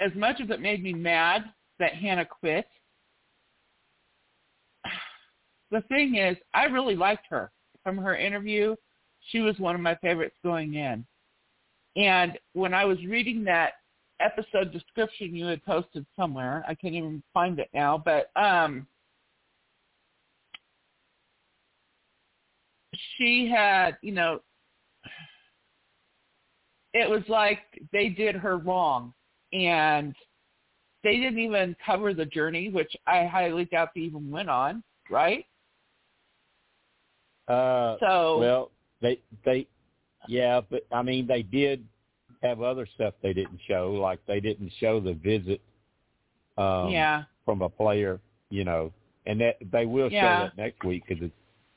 as 0.00 0.12
much 0.14 0.40
as 0.40 0.50
it 0.50 0.60
made 0.60 0.82
me 0.82 0.92
mad 0.92 1.44
that 1.78 1.94
Hannah 1.94 2.26
quit, 2.26 2.66
the 5.70 5.82
thing 5.82 6.16
is, 6.16 6.36
I 6.52 6.64
really 6.64 6.96
liked 6.96 7.26
her 7.30 7.50
from 7.82 7.98
her 7.98 8.16
interview. 8.16 8.76
She 9.30 9.40
was 9.40 9.58
one 9.58 9.74
of 9.74 9.80
my 9.80 9.94
favorites 9.96 10.36
going 10.44 10.74
in. 10.74 11.04
And 11.96 12.38
when 12.52 12.74
I 12.74 12.84
was 12.84 12.98
reading 13.04 13.44
that 13.44 13.74
episode 14.20 14.72
description 14.72 15.34
you 15.34 15.46
had 15.46 15.64
posted 15.64 16.06
somewhere, 16.16 16.64
I 16.68 16.74
can't 16.74 16.94
even 16.94 17.22
find 17.32 17.58
it 17.58 17.68
now, 17.72 18.02
but 18.02 18.30
um, 18.40 18.86
she 23.16 23.48
had, 23.48 23.96
you 24.02 24.12
know, 24.12 24.40
it 26.94 27.10
was 27.10 27.22
like 27.28 27.58
they 27.92 28.08
did 28.08 28.36
her 28.36 28.56
wrong 28.56 29.12
and 29.52 30.14
they 31.02 31.16
didn't 31.16 31.38
even 31.38 31.76
cover 31.84 32.14
the 32.14 32.24
journey, 32.24 32.70
which 32.70 32.96
I 33.06 33.26
highly 33.26 33.66
doubt 33.66 33.90
they 33.94 34.02
even 34.02 34.30
went 34.30 34.48
on, 34.48 34.82
right? 35.10 35.44
Uh, 37.48 37.96
So 38.00 38.38
well, 38.38 38.70
they 39.02 39.20
they 39.44 39.66
yeah, 40.28 40.62
but 40.70 40.86
I 40.90 41.02
mean 41.02 41.26
they 41.26 41.42
did 41.42 41.84
have 42.42 42.62
other 42.62 42.86
stuff 42.94 43.14
they 43.22 43.34
didn't 43.34 43.60
show, 43.68 43.92
like 43.92 44.20
they 44.26 44.40
didn't 44.40 44.72
show 44.80 45.00
the 45.00 45.14
visit 45.14 45.60
um, 46.56 46.90
yeah, 46.90 47.24
from 47.44 47.62
a 47.62 47.68
player, 47.68 48.20
you 48.50 48.64
know, 48.64 48.92
and 49.26 49.40
that 49.40 49.56
they 49.72 49.84
will 49.84 50.08
Yeah. 50.10 50.20
show 50.20 50.42
that 50.42 50.56
next 50.56 50.82
week 50.84 51.04
because 51.06 51.22
it's 51.22 51.34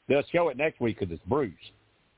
they'll 0.08 0.24
show 0.32 0.48
it 0.50 0.58
next 0.58 0.80
week 0.80 1.00
because 1.00 1.14
it's 1.14 1.24
Bruce, 1.28 1.54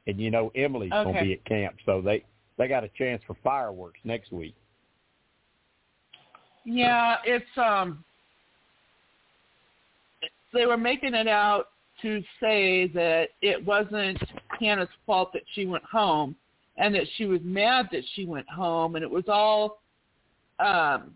and 0.05 0.19
you 0.19 0.29
know 0.29 0.51
Emily's 0.55 0.91
gonna 0.91 1.19
be 1.21 1.33
at 1.33 1.43
camp, 1.45 1.77
so 1.85 2.01
they 2.01 2.23
they 2.59 2.67
got 2.67 2.83
a 2.83 2.89
chance 2.89 3.23
for 3.25 3.35
fireworks 3.41 3.99
next 4.03 4.31
week. 4.31 4.53
yeah, 6.65 7.15
it's 7.25 7.45
um, 7.57 8.03
they 10.53 10.65
were 10.67 10.77
making 10.77 11.15
it 11.15 11.27
out 11.27 11.69
to 12.01 12.21
say 12.39 12.87
that 12.87 13.29
it 13.41 13.65
wasn't 13.65 14.21
Hannah's 14.59 14.89
fault 15.05 15.31
that 15.33 15.43
she 15.55 15.65
went 15.65 15.83
home, 15.85 16.35
and 16.77 16.93
that 16.93 17.05
she 17.15 17.25
was 17.25 17.39
mad 17.43 17.87
that 17.93 18.03
she 18.13 18.25
went 18.25 18.47
home, 18.49 18.95
and 18.95 19.03
it 19.03 19.09
was 19.09 19.23
all 19.29 19.79
um, 20.59 21.13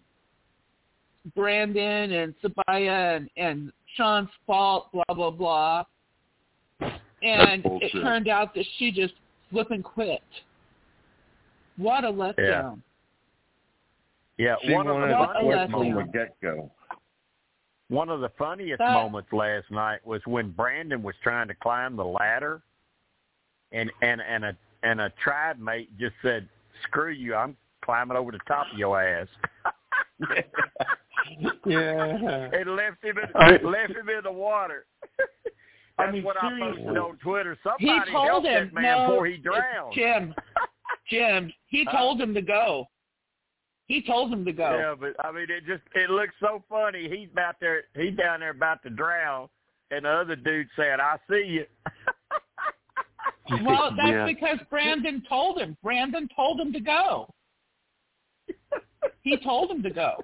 Brandon 1.35 2.11
and 2.13 2.33
Sabiyah 2.41 3.17
and, 3.17 3.29
and 3.35 3.71
Sean's 3.97 4.29
fault, 4.47 4.91
blah 4.93 5.13
blah 5.13 5.31
blah. 5.31 5.83
And 6.79 7.63
it 7.65 7.91
turned 8.01 8.27
out 8.29 8.53
that 8.55 8.65
she 8.77 8.91
just 8.91 9.13
flip 9.51 9.71
and 9.71 9.83
quit. 9.83 10.21
What 11.77 12.03
a 12.03 12.07
letdown. 12.11 12.81
Yeah, 14.37 14.55
She 14.63 14.73
one 14.73 14.87
of 14.87 14.95
the 14.95 15.01
wanted 15.01 15.13
funniest 15.13 15.43
quit 15.43 15.71
from 15.71 15.71
the 15.71 15.89
moments. 15.91 16.13
get-go. 16.13 16.71
One 17.89 18.09
of 18.09 18.21
the 18.21 18.29
funniest 18.37 18.79
That- 18.79 18.93
moments 18.93 19.31
last 19.31 19.69
night 19.69 20.05
was 20.05 20.21
when 20.25 20.49
Brandon 20.51 21.03
was 21.03 21.15
trying 21.21 21.47
to 21.49 21.53
climb 21.55 21.95
the 21.95 22.05
ladder, 22.05 22.61
and 23.71 23.91
and 24.01 24.21
and 24.21 24.45
a 24.45 24.55
and 24.83 25.01
a 25.01 25.09
tribe 25.23 25.59
mate 25.59 25.95
just 25.99 26.15
said, 26.21 26.47
"Screw 26.83 27.09
you! 27.11 27.35
I'm 27.35 27.55
climbing 27.83 28.17
over 28.17 28.31
the 28.31 28.39
top 28.47 28.71
of 28.71 28.77
your 28.77 28.99
ass." 29.01 29.27
yeah. 31.65 32.49
and 32.53 32.75
left 32.75 33.03
him 33.03 33.17
in, 33.17 33.25
I- 33.35 33.57
left 33.63 33.91
him 33.93 34.09
in 34.09 34.23
the 34.23 34.31
water. 34.31 34.85
I 35.97 36.05
That's 36.05 36.13
mean, 36.13 36.23
what 36.23 36.37
I 36.43 36.49
seriously. 36.49 36.83
posted 36.85 36.97
on 36.97 37.17
Twitter. 37.17 37.57
He 37.77 37.87
told 38.11 38.27
help 38.27 38.45
him 38.45 38.65
that 38.65 38.73
man 38.73 38.83
no, 38.83 39.07
before 39.09 39.25
he 39.27 39.33
it's 39.35 39.43
drowned. 39.43 39.93
Jim, 39.93 40.33
Jim, 41.13 41.53
he 41.67 41.83
Huh? 41.85 41.97
told 41.97 42.21
him 42.21 42.33
to 42.33 42.41
go. 42.41 42.87
He 43.87 44.01
told 44.01 44.31
him 44.31 44.43
to 44.45 44.53
go. 44.53 44.75
Yeah, 44.77 44.95
but 44.99 45.13
I 45.25 45.31
mean, 45.31 45.47
it 45.49 45.65
just 45.65 45.83
it 45.95 46.09
looks 46.09 46.33
so 46.39 46.63
funny. 46.69 47.07
He's 47.09 47.29
about 47.31 47.55
there. 47.59 47.83
He's 47.95 48.15
down 48.15 48.39
there 48.39 48.51
about 48.51 48.81
to 48.83 48.89
drown, 48.89 49.49
and 49.91 50.05
the 50.05 50.09
other 50.09 50.35
dude 50.35 50.67
said, 50.75 50.99
"I 50.99 51.17
see 51.29 51.43
you." 51.45 51.65
Well, 53.63 53.91
that's 53.95 54.09
Yeah. 54.09 54.25
because 54.25 54.57
Brandon 54.69 55.21
told 55.27 55.59
him. 55.59 55.75
Brandon 55.83 56.29
told 56.35 56.59
him 56.59 56.71
to 56.73 56.79
go. 56.79 57.29
He 59.21 59.37
told 59.37 59.69
him 59.69 59.83
to 59.83 59.89
go. 59.89 60.23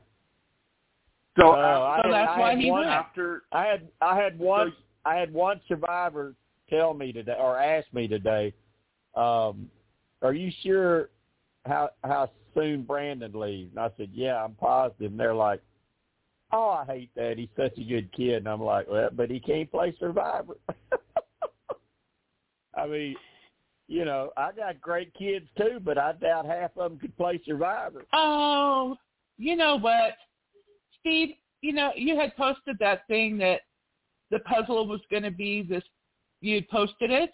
So, 1.39 1.51
Uh, 1.51 1.55
I 1.55 2.01
So 2.03 2.11
that's 2.11 2.31
I 2.31 2.39
why 2.39 2.49
had 2.51 2.59
he 2.59 2.71
one 2.71 2.81
went. 2.81 2.91
after 2.91 3.43
I 3.51 3.65
had 3.65 3.87
I 4.01 4.15
had 4.21 4.39
one 4.39 4.71
So- 4.71 4.77
I 5.05 5.15
had 5.15 5.33
one 5.33 5.61
survivor 5.67 6.33
tell 6.69 6.93
me 6.93 7.11
today 7.11 7.35
or 7.37 7.57
ask 7.59 7.91
me 7.93 8.07
today, 8.07 8.53
um, 9.15 9.69
"Are 10.21 10.33
you 10.33 10.51
sure 10.63 11.09
how 11.65 11.89
how 12.03 12.29
soon 12.53 12.83
Brandon 12.83 13.31
leaves?" 13.33 13.71
And 13.71 13.79
I 13.79 13.89
said, 13.97 14.09
"Yeah, 14.13 14.43
I'm 14.43 14.55
positive." 14.55 15.11
And 15.11 15.19
they're 15.19 15.35
like, 15.35 15.61
"Oh, 16.51 16.69
I 16.69 16.85
hate 16.85 17.11
that. 17.15 17.37
He's 17.37 17.49
such 17.55 17.77
a 17.77 17.83
good 17.83 18.11
kid." 18.11 18.37
And 18.37 18.47
I'm 18.47 18.61
like, 18.61 18.87
"Well, 18.89 19.09
but 19.11 19.29
he 19.29 19.39
can't 19.39 19.71
play 19.71 19.95
survivor." 19.99 20.55
I 22.75 22.87
mean, 22.87 23.15
you 23.87 24.05
know, 24.05 24.31
I 24.37 24.51
got 24.51 24.79
great 24.79 25.13
kids 25.15 25.47
too, 25.57 25.79
but 25.83 25.97
I 25.97 26.13
doubt 26.13 26.45
half 26.45 26.77
of 26.77 26.91
them 26.91 26.99
could 26.99 27.17
play 27.17 27.41
survivor. 27.45 28.05
Oh, 28.13 28.95
you 29.37 29.55
know 29.55 29.77
what, 29.77 30.13
Steve? 30.99 31.35
You 31.61 31.73
know, 31.73 31.91
you 31.95 32.17
had 32.17 32.35
posted 32.37 32.77
that 32.79 33.05
thing 33.07 33.37
that 33.39 33.61
the 34.29 34.39
puzzle 34.39 34.87
was 34.87 35.01
going 35.09 35.23
to 35.23 35.31
be 35.31 35.63
this. 35.63 35.83
You 36.41 36.55
had 36.55 36.69
posted 36.69 37.11
it, 37.11 37.31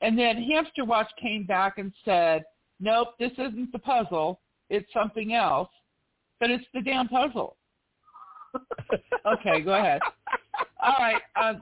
and 0.00 0.18
then 0.18 0.42
Hamster 0.42 0.84
Watch 0.84 1.10
came 1.20 1.44
back 1.44 1.78
and 1.78 1.92
said, 2.04 2.44
"Nope, 2.80 3.14
this 3.18 3.32
isn't 3.32 3.72
the 3.72 3.78
puzzle. 3.78 4.40
It's 4.70 4.92
something 4.92 5.34
else, 5.34 5.70
but 6.40 6.50
it's 6.50 6.66
the 6.74 6.80
damn 6.80 7.08
puzzle." 7.08 7.56
Okay, 9.26 9.62
go 9.62 9.72
ahead. 9.72 10.02
All 10.82 10.96
right. 10.98 11.22
Um, 11.34 11.58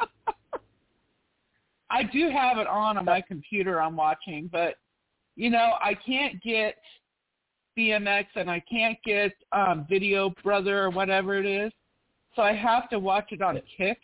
I 1.90 2.02
do 2.02 2.28
have 2.30 2.58
it 2.58 2.66
on 2.66 2.98
on 2.98 3.04
my 3.04 3.20
computer. 3.20 3.80
I'm 3.80 3.94
watching, 3.94 4.48
but 4.50 4.74
you 5.36 5.48
know, 5.48 5.74
I 5.82 5.94
can't 5.94 6.42
get 6.42 6.76
BMX 7.78 8.26
and 8.34 8.50
I 8.50 8.60
can't 8.60 8.98
get 9.04 9.32
um, 9.52 9.86
Video 9.88 10.34
Brother 10.42 10.82
or 10.82 10.90
whatever 10.90 11.38
it 11.38 11.46
is, 11.46 11.72
so 12.34 12.42
I 12.42 12.52
have 12.52 12.88
to 12.90 12.98
watch 12.98 13.28
it 13.30 13.42
on 13.42 13.60
Kick, 13.76 13.98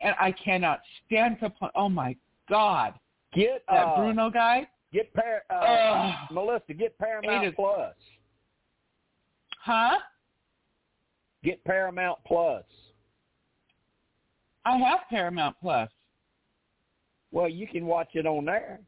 and 0.00 0.14
I 0.20 0.32
cannot 0.32 0.80
stand 1.06 1.38
Capone. 1.40 1.70
Oh 1.74 1.88
my 1.88 2.16
God, 2.48 2.94
Get 3.34 3.62
that 3.68 3.86
uh, 3.86 3.96
Bruno 3.96 4.30
guy. 4.30 4.66
Get 4.92 5.12
Par- 5.14 5.42
uh, 5.50 5.54
Ugh. 5.54 6.14
Melissa. 6.32 6.74
Get 6.74 6.98
Paramount 6.98 7.46
is- 7.46 7.54
Plus. 7.54 7.94
Huh? 9.60 9.98
Get 11.44 11.62
Paramount 11.64 12.18
Plus. 12.26 12.64
I 14.64 14.76
have 14.78 15.00
Paramount 15.10 15.56
Plus. 15.60 15.90
Well, 17.30 17.48
you 17.48 17.66
can 17.66 17.86
watch 17.86 18.08
it 18.14 18.26
on 18.26 18.44
there. 18.46 18.80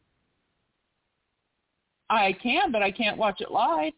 I 2.08 2.32
can, 2.42 2.72
but 2.72 2.82
I 2.82 2.90
can't 2.90 3.16
watch 3.18 3.40
it 3.40 3.50
live. 3.50 3.92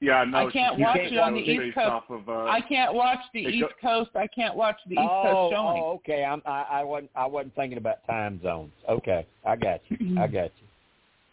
Yeah, 0.00 0.24
no, 0.24 0.48
I 0.48 0.50
can't 0.50 0.78
watch 0.78 0.96
can't 0.96 1.12
it 1.12 1.18
on 1.18 1.34
the 1.34 1.40
East 1.40 1.74
Coast. 1.74 1.88
Off 1.88 2.10
of, 2.10 2.28
uh, 2.28 2.44
I 2.44 2.60
can't 2.60 2.92
watch 2.94 3.20
the 3.32 3.46
it 3.46 3.54
East 3.54 3.64
go- 3.82 3.88
Coast. 3.88 4.10
I 4.16 4.26
can't 4.26 4.54
watch 4.54 4.76
the 4.86 4.94
East 4.94 5.00
oh, 5.02 5.22
Coast 5.22 5.54
showing. 5.54 5.82
oh, 5.82 5.92
okay. 5.94 6.24
I'm, 6.24 6.42
I, 6.44 6.66
I 6.70 6.84
wasn't. 6.84 7.10
I 7.14 7.26
wasn't 7.26 7.54
thinking 7.54 7.78
about 7.78 8.04
time 8.06 8.40
zones. 8.42 8.72
Okay, 8.88 9.26
I 9.46 9.56
got 9.56 9.80
you. 9.88 10.18
I 10.20 10.26
got 10.26 10.50
you. 10.60 10.66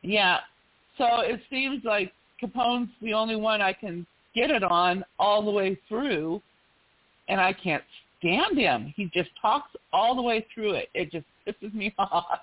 Yeah. 0.03 0.39
So 0.97 1.21
it 1.21 1.41
seems 1.49 1.83
like 1.83 2.13
Capone's 2.39 2.89
the 3.01 3.13
only 3.13 3.35
one 3.35 3.61
I 3.61 3.73
can 3.73 4.05
get 4.35 4.49
it 4.49 4.63
on 4.63 5.03
all 5.19 5.43
the 5.43 5.51
way 5.51 5.77
through, 5.89 6.41
and 7.27 7.41
I 7.41 7.53
can't 7.53 7.83
stand 8.19 8.57
him. 8.57 8.93
He 8.95 9.09
just 9.13 9.29
talks 9.41 9.71
all 9.91 10.15
the 10.15 10.21
way 10.21 10.45
through 10.53 10.73
it. 10.73 10.89
It 10.93 11.11
just 11.11 11.25
pisses 11.47 11.73
me 11.73 11.93
off. 11.97 12.39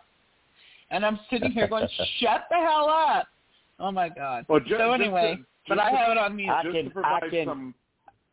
And 0.91 1.05
I'm 1.05 1.21
sitting 1.31 1.53
here 1.53 1.69
going, 1.69 1.89
"Shut 2.21 2.45
the 2.51 2.57
hell 2.57 2.89
up!" 2.89 3.29
Oh 3.81 3.93
my 3.93 4.09
god. 4.09 4.45
well, 4.49 4.61
ju- 4.61 4.71
so 4.71 4.79
just 4.79 5.01
anyway, 5.01 5.37
to, 5.37 5.45
but 5.69 5.79
I 5.79 5.91
have 5.91 6.11
it 6.11 6.19
on 6.19 6.37
mute. 6.37 6.51
I 6.51 6.63
just 6.63 6.75
can- 6.75 6.85
to 6.87 6.91
provide 6.91 7.25
I 7.25 7.29
can- 7.31 7.47
some. 7.47 7.75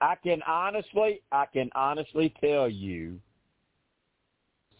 I 0.01 0.15
can 0.15 0.41
honestly, 0.43 1.21
I 1.31 1.45
can 1.45 1.69
honestly 1.73 2.33
tell 2.41 2.67
you, 2.69 3.19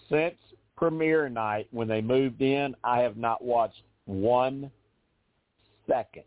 since 0.10 0.36
premiere 0.76 1.30
night 1.30 1.68
when 1.72 1.88
they 1.88 2.02
moved 2.02 2.42
in, 2.42 2.76
I 2.84 3.00
have 3.00 3.16
not 3.16 3.42
watched 3.44 3.82
one 4.06 4.70
second. 5.88 6.26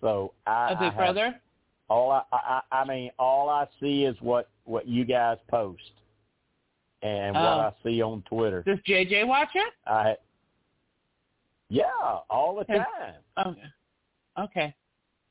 So 0.00 0.32
I, 0.46 0.50
A 0.50 0.64
I 0.66 0.74
Big 0.74 0.78
have- 0.80 0.94
Brother. 0.96 1.40
all 1.88 2.10
I, 2.12 2.22
I, 2.32 2.60
I 2.70 2.84
mean, 2.84 3.10
all 3.18 3.48
I 3.48 3.66
see 3.80 4.04
is 4.04 4.16
what 4.20 4.48
what 4.64 4.86
you 4.86 5.04
guys 5.04 5.38
post 5.48 5.82
and 7.02 7.34
what 7.34 7.42
Oh. 7.42 7.60
I 7.60 7.72
see 7.82 8.00
on 8.02 8.22
Twitter. 8.22 8.62
Does 8.62 8.78
JJ 8.86 9.26
watch 9.26 9.48
it? 9.54 9.72
I, 9.86 10.16
yeah, 11.68 11.84
all 12.30 12.56
the 12.56 12.64
time. 12.64 12.84
Okay. 13.46 13.62
Okay. 14.38 14.74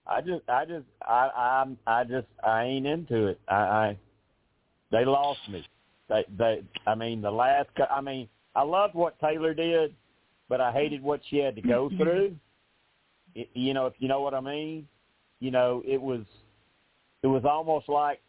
I 0.07 0.21
just, 0.21 0.47
I 0.47 0.65
just, 0.65 0.85
I, 1.01 1.29
I'm, 1.63 1.77
I 1.87 2.03
just, 2.03 2.27
I 2.45 2.63
ain't 2.63 2.85
into 2.85 3.27
it. 3.27 3.39
I, 3.47 3.55
I, 3.55 3.97
they 4.91 5.05
lost 5.05 5.39
me. 5.49 5.65
They, 6.09 6.25
they, 6.37 6.63
I 6.85 6.93
mean, 6.93 7.21
the 7.21 7.31
last, 7.31 7.69
I 7.89 8.01
mean, 8.01 8.29
I 8.55 8.61
loved 8.61 8.93
what 8.93 9.19
Taylor 9.19 9.53
did, 9.53 9.95
but 10.47 10.61
I 10.61 10.71
hated 10.71 11.01
what 11.01 11.21
she 11.29 11.37
had 11.37 11.55
to 11.55 11.61
go 11.61 11.89
mm-hmm. 11.89 12.03
through. 12.03 12.35
It, 13.33 13.49
you 13.53 13.73
know, 13.73 13.87
if 13.87 13.93
you 13.97 14.07
know 14.07 14.21
what 14.21 14.33
I 14.33 14.41
mean. 14.41 14.87
You 15.39 15.51
know, 15.51 15.83
it 15.85 16.01
was, 16.01 16.21
it 17.23 17.27
was 17.27 17.43
almost 17.43 17.89
like, 17.89 18.21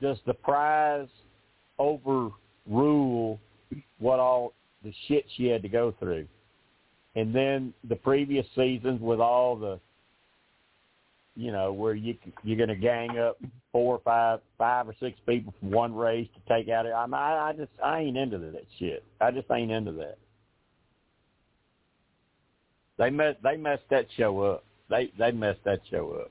does 0.00 0.18
the 0.26 0.34
prize 0.34 1.08
overrule 1.78 3.38
what 3.98 4.18
all 4.18 4.54
the 4.82 4.92
shit 5.06 5.26
she 5.36 5.46
had 5.46 5.62
to 5.62 5.68
go 5.68 5.94
through? 5.98 6.26
And 7.14 7.34
then 7.34 7.74
the 7.88 7.96
previous 7.96 8.46
seasons 8.54 9.00
with 9.00 9.20
all 9.20 9.56
the 9.56 9.78
you 11.34 11.50
know, 11.50 11.72
where 11.72 11.94
you 11.94 12.16
you're 12.42 12.56
going 12.56 12.68
to 12.68 12.76
gang 12.76 13.18
up 13.18 13.38
four 13.72 13.96
or 13.96 14.00
five, 14.04 14.40
five 14.58 14.88
or 14.88 14.94
six 15.00 15.18
people 15.26 15.54
from 15.60 15.70
one 15.70 15.94
race 15.94 16.28
to 16.34 16.54
take 16.54 16.68
out 16.68 16.86
it. 16.86 16.92
I 16.92 17.06
mean, 17.06 17.14
I, 17.14 17.48
I 17.48 17.52
just 17.54 17.70
I 17.82 18.00
ain't 18.00 18.16
into 18.16 18.38
that 18.38 18.64
shit. 18.78 19.02
I 19.20 19.30
just 19.30 19.50
ain't 19.50 19.70
into 19.70 19.92
that. 19.92 20.18
They 22.98 23.10
messed 23.10 23.42
they 23.42 23.56
messed 23.56 23.84
that 23.90 24.06
show 24.16 24.40
up. 24.42 24.64
They 24.90 25.10
they 25.18 25.32
messed 25.32 25.64
that 25.64 25.80
show 25.90 26.22
up. 26.22 26.30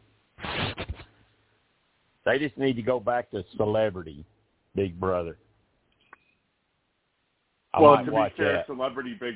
They 2.24 2.38
just 2.38 2.58
need 2.58 2.76
to 2.76 2.84
go 2.84 3.00
back 3.00 3.32
to 3.32 3.44
celebrity, 3.58 4.24
Big 4.76 5.00
Brother. 5.00 5.38
I 7.74 7.82
well, 7.82 7.98
to 7.98 8.04
be 8.04 8.18
fair, 8.38 8.54
that. 8.54 8.68
Celebrity 8.68 9.18
Big. 9.20 9.36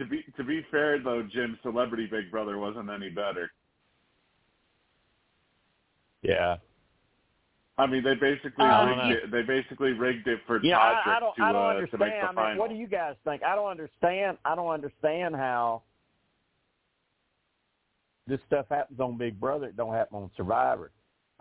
To 0.00 0.06
be 0.06 0.24
to 0.38 0.44
be 0.44 0.64
fair 0.70 0.98
though, 0.98 1.22
Jim, 1.30 1.58
Celebrity 1.62 2.06
Big 2.10 2.30
Brother 2.30 2.56
wasn't 2.56 2.88
any 2.88 3.10
better. 3.10 3.50
Yeah. 6.22 6.56
I 7.76 7.86
mean, 7.86 8.02
they 8.02 8.14
basically 8.14 8.64
I 8.64 8.88
rigged 8.88 9.24
it. 9.24 9.30
They 9.30 9.42
basically 9.42 9.92
rigged 9.92 10.26
it 10.26 10.40
for 10.46 10.58
Yeah, 10.62 10.78
Todrick 10.78 11.06
I, 11.06 11.16
I 11.16 11.20
don't. 11.20 11.36
to 11.36 11.42
I 11.42 11.52
don't 11.52 11.62
uh, 11.62 11.68
understand. 11.68 11.90
to 11.90 12.06
make 12.06 12.14
the 12.14 12.18
I 12.18 12.26
mean, 12.28 12.34
final. 12.34 12.58
what 12.58 12.70
do 12.70 12.76
you 12.76 12.86
guys 12.86 13.14
think? 13.24 13.42
I 13.42 13.54
don't 13.54 13.70
understand. 13.70 14.38
I 14.44 14.54
don't 14.54 14.68
understand 14.70 15.36
how 15.36 15.82
this 18.26 18.40
stuff 18.46 18.66
happens 18.70 19.00
on 19.00 19.18
Big 19.18 19.38
Brother. 19.38 19.66
It 19.66 19.76
don't 19.76 19.92
happen 19.94 20.16
on 20.16 20.30
Survivor. 20.34 20.92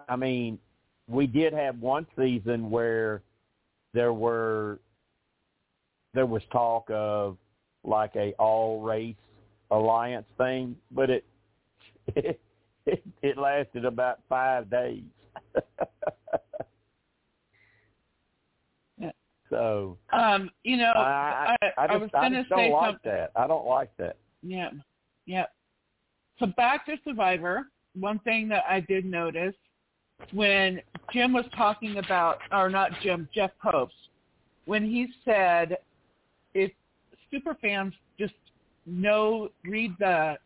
I 0.10 0.18
mean, 0.18 0.60
we 1.08 1.28
did 1.28 1.54
have 1.54 1.80
one 1.80 2.08
season 2.18 2.70
where 2.70 3.22
there 3.94 4.12
were 4.14 4.80
there 6.14 6.26
was 6.26 6.42
talk 6.52 6.86
of 6.90 7.38
like 7.84 8.16
a 8.16 8.34
all 8.40 8.82
race 8.82 9.16
alliance 9.72 10.28
thing, 10.38 10.76
but 10.92 11.10
it 11.10 11.26
it, 12.16 12.40
it, 12.86 13.04
it 13.22 13.38
lasted 13.38 13.86
about 13.86 14.20
five 14.30 14.70
days. 14.70 15.04
So 19.50 19.98
Um, 20.12 20.52
you 20.64 20.78
know, 20.78 20.92
I, 20.96 21.56
I, 21.62 21.66
I, 21.66 21.84
I 21.84 21.88
just, 21.88 22.02
was 22.02 22.10
I 22.14 22.30
just 22.30 22.50
don't 22.50 22.60
say 22.60 22.72
like 22.72 22.92
something. 22.94 23.12
that. 23.12 23.32
I 23.36 23.48
don't 23.48 23.66
like 23.66 23.90
that. 23.98 24.18
Yeah, 24.44 24.70
yeah. 25.26 25.46
So 26.40 26.46
back 26.46 26.86
to 26.86 26.96
Survivor. 27.04 27.68
One 28.00 28.20
thing 28.20 28.48
that 28.50 28.64
I 28.70 28.80
did 28.82 29.06
notice 29.06 29.56
when 30.32 30.82
Jim 31.12 31.34
was 31.34 31.46
talking 31.56 31.98
about, 31.98 32.40
or 32.52 32.70
not 32.70 32.92
Jim, 33.02 33.28
Jeff 33.34 33.52
Probst, 33.64 33.90
when 34.66 34.84
he 34.84 35.08
said 35.26 35.78
super 37.32 37.56
fans 37.62 37.94
just 38.18 38.34
know, 38.86 39.50
read 39.64 39.94
the 40.00 40.38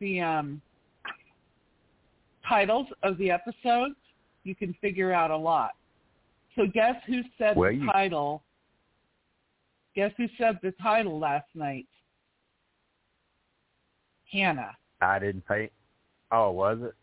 the 0.00 0.20
um, 0.20 0.62
titles 2.48 2.86
of 3.02 3.18
the 3.18 3.30
episodes, 3.30 3.94
you 4.44 4.54
can 4.54 4.74
figure 4.80 5.12
out 5.12 5.30
a 5.30 5.36
lot. 5.36 5.72
So 6.56 6.62
guess 6.72 6.96
who 7.06 7.20
said 7.38 7.56
Well, 7.56 7.70
the 7.70 7.76
you- 7.76 7.86
title? 7.92 8.42
Guess 9.94 10.12
who 10.16 10.26
said 10.38 10.58
the 10.62 10.72
title 10.82 11.18
last 11.18 11.48
night? 11.54 11.86
Hannah. 14.30 14.76
I 15.00 15.18
didn't 15.18 15.46
pay. 15.46 15.70
Oh, 16.30 16.50
was 16.52 16.78
it? 16.82 16.94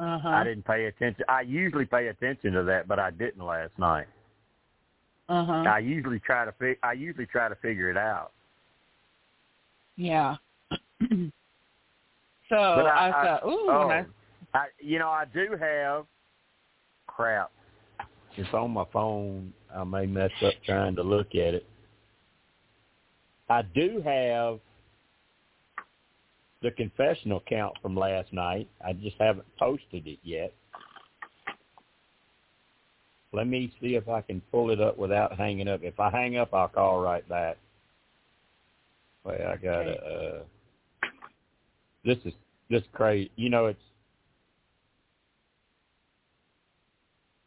Uh 0.00 0.18
huh. 0.18 0.28
I 0.28 0.44
didn't 0.44 0.64
pay 0.64 0.86
attention. 0.86 1.24
I 1.28 1.42
usually 1.42 1.84
pay 1.84 2.08
attention 2.08 2.52
to 2.54 2.62
that, 2.64 2.88
but 2.88 2.98
I 2.98 3.10
didn't 3.10 3.44
last 3.44 3.72
night. 3.78 4.06
Uh 5.28 5.44
huh. 5.44 5.52
I 5.68 5.78
usually 5.80 6.20
try 6.20 6.44
to 6.44 6.52
fig- 6.52 6.78
I 6.82 6.92
usually 6.92 7.26
try 7.26 7.48
to 7.48 7.56
figure 7.56 7.90
it 7.90 7.96
out. 7.96 8.32
Yeah. 9.96 10.36
so 11.00 11.28
But 12.50 12.86
I, 12.86 13.08
I- 13.08 13.24
thought, 13.24 13.46
ooh, 13.46 13.66
Oh, 13.68 13.88
I, 13.88 14.04
I 14.54 14.66
you 14.80 14.98
know 14.98 15.08
I 15.08 15.24
do 15.24 15.56
have 15.58 16.06
crap. 17.06 17.50
It's 18.36 18.52
on 18.52 18.70
my 18.72 18.84
phone. 18.92 19.52
I 19.74 19.82
may 19.84 20.06
mess 20.06 20.30
up 20.44 20.52
trying 20.64 20.94
to 20.96 21.02
look 21.02 21.28
at 21.28 21.54
it. 21.54 21.66
I 23.48 23.62
do 23.62 24.02
have 24.04 24.60
the 26.62 26.70
confessional 26.72 27.42
count 27.48 27.74
from 27.80 27.96
last 27.96 28.32
night. 28.32 28.68
I 28.84 28.92
just 28.92 29.16
haven't 29.18 29.46
posted 29.58 30.06
it 30.06 30.18
yet. 30.22 30.52
Let 33.32 33.46
me 33.46 33.72
see 33.80 33.96
if 33.96 34.08
I 34.08 34.20
can 34.20 34.40
pull 34.50 34.70
it 34.70 34.80
up 34.80 34.96
without 34.96 35.36
hanging 35.36 35.68
up. 35.68 35.80
If 35.82 35.98
I 36.00 36.10
hang 36.10 36.36
up, 36.38 36.54
I'll 36.54 36.68
call 36.68 37.00
right 37.00 37.26
back. 37.28 37.58
Well, 39.24 39.36
I 39.46 39.56
got 39.56 39.86
a. 39.86 39.92
Uh, 39.92 40.42
this 42.04 42.18
is 42.24 42.32
this 42.70 42.82
is 42.82 42.88
crazy. 42.92 43.30
You 43.36 43.50
know, 43.50 43.66
it's 43.66 43.80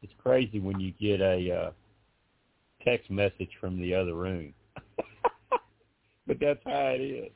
it's 0.01 0.13
crazy 0.21 0.59
when 0.59 0.79
you 0.79 0.91
get 0.99 1.21
a 1.21 1.51
uh, 1.51 1.71
text 2.83 3.09
message 3.09 3.49
from 3.59 3.79
the 3.79 3.93
other 3.93 4.13
room. 4.13 4.53
but 6.27 6.37
that's 6.39 6.59
how 6.65 6.87
it 6.95 7.01
is. 7.01 7.31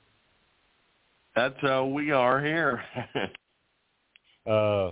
That's 1.35 1.55
how 1.61 1.85
we 1.85 2.11
are 2.11 2.41
here. 2.41 2.81
Uh, 4.45 4.91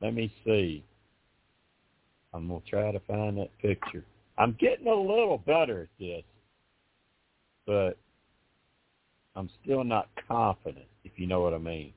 let 0.00 0.14
me 0.14 0.32
see. 0.42 0.82
I'm 2.34 2.48
gonna 2.48 2.60
try 2.68 2.92
to 2.92 3.00
find 3.00 3.38
that 3.38 3.56
picture. 3.58 4.04
I'm 4.36 4.56
getting 4.60 4.86
a 4.86 4.94
little 4.94 5.38
better 5.38 5.82
at 5.82 5.88
this, 5.98 6.22
but 7.66 7.98
I'm 9.34 9.48
still 9.62 9.84
not 9.84 10.08
confident. 10.26 10.86
If 11.04 11.12
you 11.16 11.26
know 11.26 11.40
what 11.40 11.54
I 11.54 11.58
mean. 11.58 11.92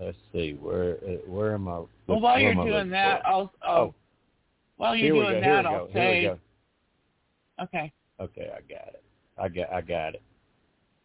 Let's 0.00 0.16
see 0.32 0.52
where 0.60 0.98
uh, 1.06 1.16
where 1.26 1.54
am 1.54 1.68
I? 1.68 1.82
well, 2.06 2.20
while 2.20 2.38
you're 2.38 2.54
doing 2.54 2.90
that, 2.90 3.22
for? 3.22 3.28
I'll, 3.28 3.52
I'll 3.62 3.78
oh, 3.78 3.94
while 4.76 4.94
you're 4.94 5.12
doing. 5.12 5.40
That, 5.40 5.66
I'll. 5.66 5.88
Say, 5.92 6.30
okay. 7.62 7.92
Okay, 8.20 8.50
I 8.54 8.60
got 8.60 8.94
it. 8.94 9.04
I 9.36 9.48
got 9.48 9.72
I 9.72 9.80
got 9.80 10.14
it. 10.14 10.22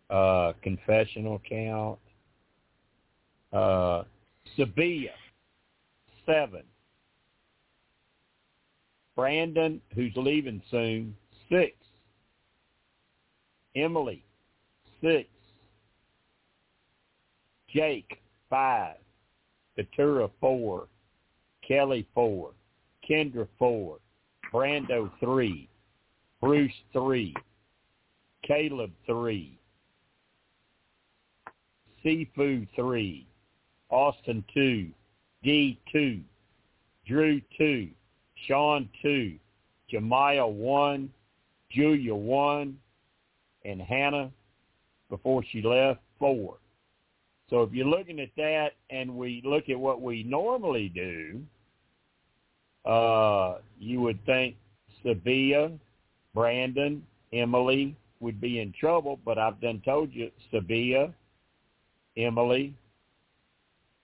Uh 0.09 0.53
confessional 0.61 1.41
count. 1.47 1.99
Uh 3.51 4.03
Sabiyah 4.57 5.09
seven. 6.25 6.63
Brandon, 9.15 9.79
who's 9.95 10.13
leaving 10.15 10.61
soon, 10.71 11.15
six. 11.49 11.73
Emily, 13.75 14.23
six. 15.01 15.29
Jake, 17.69 18.19
five. 18.49 18.97
Katurah, 19.77 20.29
four. 20.39 20.87
Kellie, 21.67 22.07
four. 22.13 22.51
Kendra, 23.09 23.47
four. 23.57 23.97
Brando, 24.53 25.09
three. 25.19 25.69
Bruce 26.43 26.73
three, 26.91 27.33
Kaleb 28.45 28.91
three, 29.05 29.57
Sifu 32.03 32.67
three, 32.75 33.25
Austin 33.89 34.43
two, 34.53 34.89
Dee 35.41 35.79
two, 35.89 36.19
Drew 37.07 37.39
two, 37.57 37.87
Sean 38.47 38.89
two, 39.01 39.37
J. 39.89 39.99
Maya 39.99 40.45
one, 40.45 41.11
Julia 41.71 42.15
one, 42.15 42.77
and 43.65 43.81
Hannah 43.81 44.31
before 45.09 45.43
she 45.51 45.61
left 45.61 45.99
four. 46.19 46.57
So 47.49 47.61
if 47.61 47.71
you're 47.71 47.85
looking 47.85 48.19
at 48.19 48.29
that 48.37 48.71
and 48.89 49.15
we 49.15 49.41
look 49.45 49.69
at 49.69 49.79
what 49.79 50.01
we 50.01 50.23
normally 50.23 50.89
do, 50.89 51.41
uh, 52.85 53.59
you 53.79 54.01
would 54.01 54.23
think 54.25 54.55
Sabiyah, 55.05 55.77
Brandon, 56.33 57.05
Emily 57.31 57.95
would 58.19 58.41
be 58.41 58.59
in 58.59 58.73
trouble, 58.79 59.19
but 59.23 59.37
I've 59.37 59.59
done 59.61 59.81
told 59.85 60.11
you 60.13 60.31
Sabiyah, 60.51 61.13
Emily. 62.17 62.73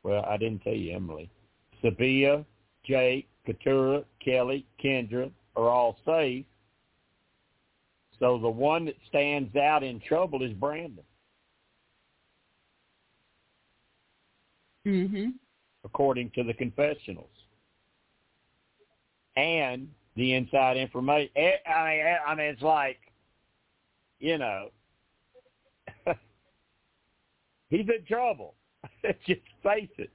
Well, 0.03 0.23
I 0.27 0.37
didn't 0.37 0.63
tell 0.63 0.73
you 0.73 0.95
Emily. 0.95 1.29
Sabiyah, 1.83 2.45
Jake, 2.85 3.27
Katurah, 3.54 4.04
Kellie, 4.24 4.66
Kendra 4.84 5.32
are 5.56 5.70
all 5.70 5.97
safe. 6.06 6.45
So 8.20 8.38
the 8.38 8.50
one 8.50 8.86
that 8.86 8.95
stands 9.08 9.56
out 9.56 9.84
in 9.84 10.00
trouble 10.02 10.43
is 10.43 10.52
Brandon, 10.54 11.04
Mm-hmm. 14.86 15.30
according 15.84 16.32
to 16.32 16.43
the 16.43 16.54
confessionals. 16.54 17.30
And 19.36 19.88
the 20.16 20.34
inside 20.34 20.76
information. 20.76 21.32
I 21.38 21.39
mean, 21.39 22.06
I 22.28 22.36
mean, 22.36 22.45
it's 22.47 22.62
like, 22.62 23.00
you 24.20 24.38
know, 24.38 24.70
he's 27.70 27.88
in 27.88 28.06
trouble. 28.06 28.56
Just 29.26 29.41
face 29.64 29.89
it. 29.97 30.10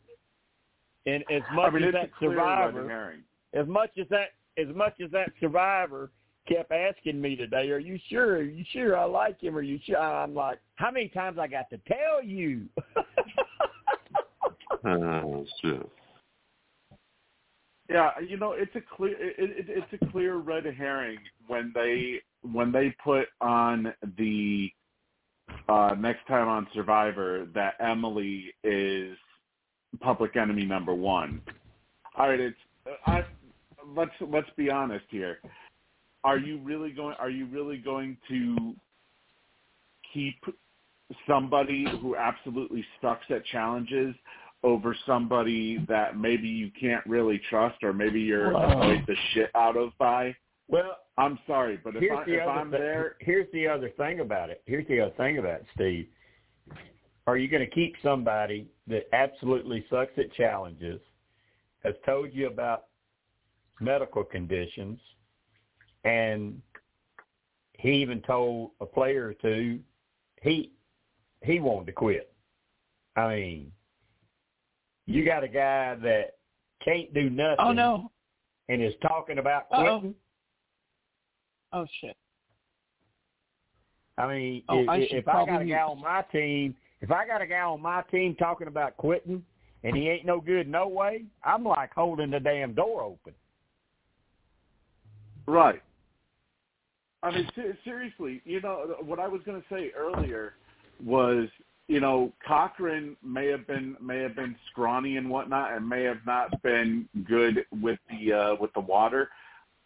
And 1.07 1.23
as 1.31 1.43
much 1.53 1.67
I 1.67 1.71
mean, 1.71 1.85
as 1.85 1.93
that 1.93 2.05
a 2.05 2.09
clear 2.19 2.31
red 2.31 2.37
survivor, 2.37 3.19
as 3.53 3.67
much 3.67 3.91
as 4.01 4.07
that, 4.09 4.29
as 4.57 4.75
much 4.75 4.95
as 5.05 5.11
that 5.11 5.31
survivor 5.39 6.11
kept 6.49 6.73
asking 6.73 7.21
me 7.21 7.37
today, 7.37 7.71
"Are 7.71 7.79
you 7.79 7.99
sure? 8.09 8.37
Are 8.37 8.43
you 8.43 8.65
sure 8.73 8.97
I 8.97 9.05
like 9.05 9.41
him? 9.41 9.57
Are 9.57 9.63
you 9.63 9.79
sure?" 9.85 9.99
I'm 9.99 10.35
like, 10.35 10.59
"How 10.77 10.91
many 10.91 11.09
times 11.09 11.39
I 11.39 11.47
got 11.47 11.69
to 11.71 11.79
tell 11.87 12.23
you?" 12.23 12.69
oh 14.85 15.47
shit. 15.61 15.91
Yeah, 17.91 18.11
you 18.27 18.39
know, 18.39 18.53
it's 18.53 18.75
a 18.75 18.81
clear 18.81 19.15
it, 19.21 19.35
it, 19.39 19.67
it's 19.69 20.03
a 20.03 20.11
clear 20.11 20.37
red 20.37 20.65
herring 20.65 21.19
when 21.47 21.71
they 21.75 22.21
when 22.41 22.73
they 22.73 22.95
put 23.03 23.27
on 23.43 23.93
the 24.17 24.71
uh 25.69 25.95
next 25.99 26.27
time 26.27 26.49
on 26.49 26.67
Survivor 26.75 27.47
that 27.55 27.75
Emily 27.81 28.55
is 28.63 29.17
public 30.01 30.37
enemy 30.37 30.65
number 30.65 30.95
one. 30.95 31.41
All 32.17 32.29
right, 32.29 32.41
it's 32.41 32.57
uh, 32.87 33.11
I 33.11 33.25
let's 33.97 34.13
let's 34.21 34.51
be 34.57 34.71
honest 34.71 35.05
here. 35.09 35.39
Are 36.23 36.39
you 36.39 36.59
really 36.59 36.91
going 36.91 37.17
are 37.19 37.31
you 37.31 37.47
really 37.47 37.79
going 37.79 38.17
to 38.29 38.75
keep 40.13 40.37
somebody 41.27 41.87
who 42.01 42.17
absolutely 42.17 42.85
sucks 43.03 43.27
at 43.31 43.45
challenges 43.47 44.15
over 44.63 44.97
somebody 45.05 45.85
that 45.89 46.17
maybe 46.19 46.49
you 46.49 46.71
can't 46.81 47.05
really 47.07 47.41
trust 47.51 47.83
or 47.83 47.93
maybe 47.93 48.21
you're 48.21 48.57
annoyed 48.57 49.05
the 49.07 49.15
shit 49.33 49.51
out 49.55 49.77
of 49.77 49.91
by. 49.99 50.35
well, 50.69 50.97
I'm 51.19 51.39
sorry, 51.47 51.79
but 51.85 51.95
if, 51.97 52.11
I, 52.11 52.25
the 52.25 52.43
if 52.43 52.49
I'm 52.49 52.71
thi- 52.71 52.79
there, 52.79 53.17
Here's 53.21 53.47
the 53.53 53.69
other 53.69 53.91
thing 53.91 54.21
about 54.21 54.51
it. 54.51 54.63
Here's 54.67 54.89
the 54.89 55.01
other 55.01 55.15
thing 55.17 55.39
about 55.39 55.61
it, 55.61 55.67
Steve. 55.75 56.09
Are 57.27 57.37
you 57.37 57.49
going 57.49 57.65
to 57.65 57.71
keep 57.71 57.95
somebody 58.03 58.67
that 58.89 59.07
absolutely 59.13 59.85
sucks 59.91 60.17
at 60.19 60.33
challenges, 60.35 61.01
has 61.83 61.95
told 62.05 62.33
you 62.33 62.47
about 62.47 62.85
medical 63.81 64.25
conditions, 64.25 64.99
and 66.05 66.61
he 67.79 67.91
even 67.93 68.21
told 68.23 68.71
a 68.81 68.87
player 68.87 69.27
or 69.27 69.35
two 69.35 69.81
he 70.43 70.71
he 71.43 71.61
wanted 71.61 71.87
to 71.87 71.93
quit. 71.93 72.33
I 73.17 73.29
mean, 73.29 73.73
you 75.07 75.25
got 75.25 75.45
a 75.45 75.49
guy 75.49 75.95
that 75.97 76.37
can't 76.85 77.13
do 77.15 77.27
oh, 77.27 77.29
nothing 77.29 77.57
Oh 77.59 77.73
no. 77.73 78.11
and 78.69 78.83
is 78.83 78.95
talking 79.03 79.39
about 79.39 79.65
Uh-oh. 79.71 80.01
quitting. 80.01 80.15
Oh 81.73 81.87
shit. 82.01 82.17
I 84.17 84.29
mean, 84.29 84.63
Oh, 84.69 84.81
if, 84.81 84.89
I 84.89 84.97
if 84.99 85.29
I 85.29 85.47
got 85.47 85.63
a 85.63 85.65
guy 85.65 85.83
on 85.83 86.01
my 86.01 86.23
team, 86.33 86.75
if 87.05 87.11
I 87.11 87.27
got 87.27 87.43
a 87.43 87.47
guy 87.47 87.61
on 87.61 87.83
my 87.83 88.03
team 88.11 88.35
talking 88.35 88.67
about 88.67 88.97
quitting 88.97 89.43
and 89.83 89.95
he 89.95 90.09
ain't 90.09 90.25
no 90.25 90.41
good 90.41 90.67
no 90.67 90.89
way, 90.89 91.25
I'm 91.45 91.63
like 91.63 91.93
holding 91.93 92.31
the 92.31 92.41
damn 92.41 92.73
door 92.73 93.03
open. 93.03 93.35
Right. 95.47 95.83
I 97.23 97.31
mean, 97.31 97.47
ser- 97.55 97.77
seriously, 97.85 98.41
you 98.47 98.63
know 98.63 98.97
what 99.05 99.19
I 99.19 99.29
was 99.29 99.43
going 99.45 99.61
to 99.61 99.69
say 99.71 99.91
earlier 99.95 100.55
was, 101.05 101.49
you 101.89 102.01
know, 102.01 102.33
Cochran 102.47 103.19
may 103.23 103.49
have 103.49 103.67
been 103.67 103.99
may 104.01 104.21
have 104.21 104.35
been 104.35 104.57
scrawny 104.71 105.19
and 105.19 105.29
whatnot, 105.29 105.75
and 105.75 105.87
may 105.87 106.05
have 106.05 106.25
not 106.27 106.63
been 106.63 107.07
good 107.29 107.67
with 107.83 107.99
the 108.09 108.33
uh, 108.33 108.55
with 108.59 108.73
the 108.73 108.81
water, 108.81 109.29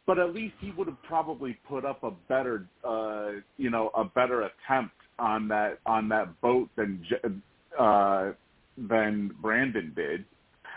but 0.07 0.21
at 0.21 0.33
least 0.33 0.55
he 0.61 0.71
would 0.71 0.87
have 0.87 1.03
probably 1.03 1.59
put 1.69 1.85
up 1.85 2.05
a 2.05 2.13
better, 2.29 2.67
uh, 2.85 3.31
you 3.57 3.71
know, 3.71 3.91
a 3.97 4.05
better 4.05 4.43
attempt 4.43 4.95
on 5.19 5.49
that 5.49 5.79
on 5.87 6.09
that 6.09 6.41
boat 6.41 6.69
than 6.77 7.05
J- 7.09 7.29
uh, 7.79 8.33
than 8.77 9.35
Brandon 9.41 9.93
did. 9.95 10.25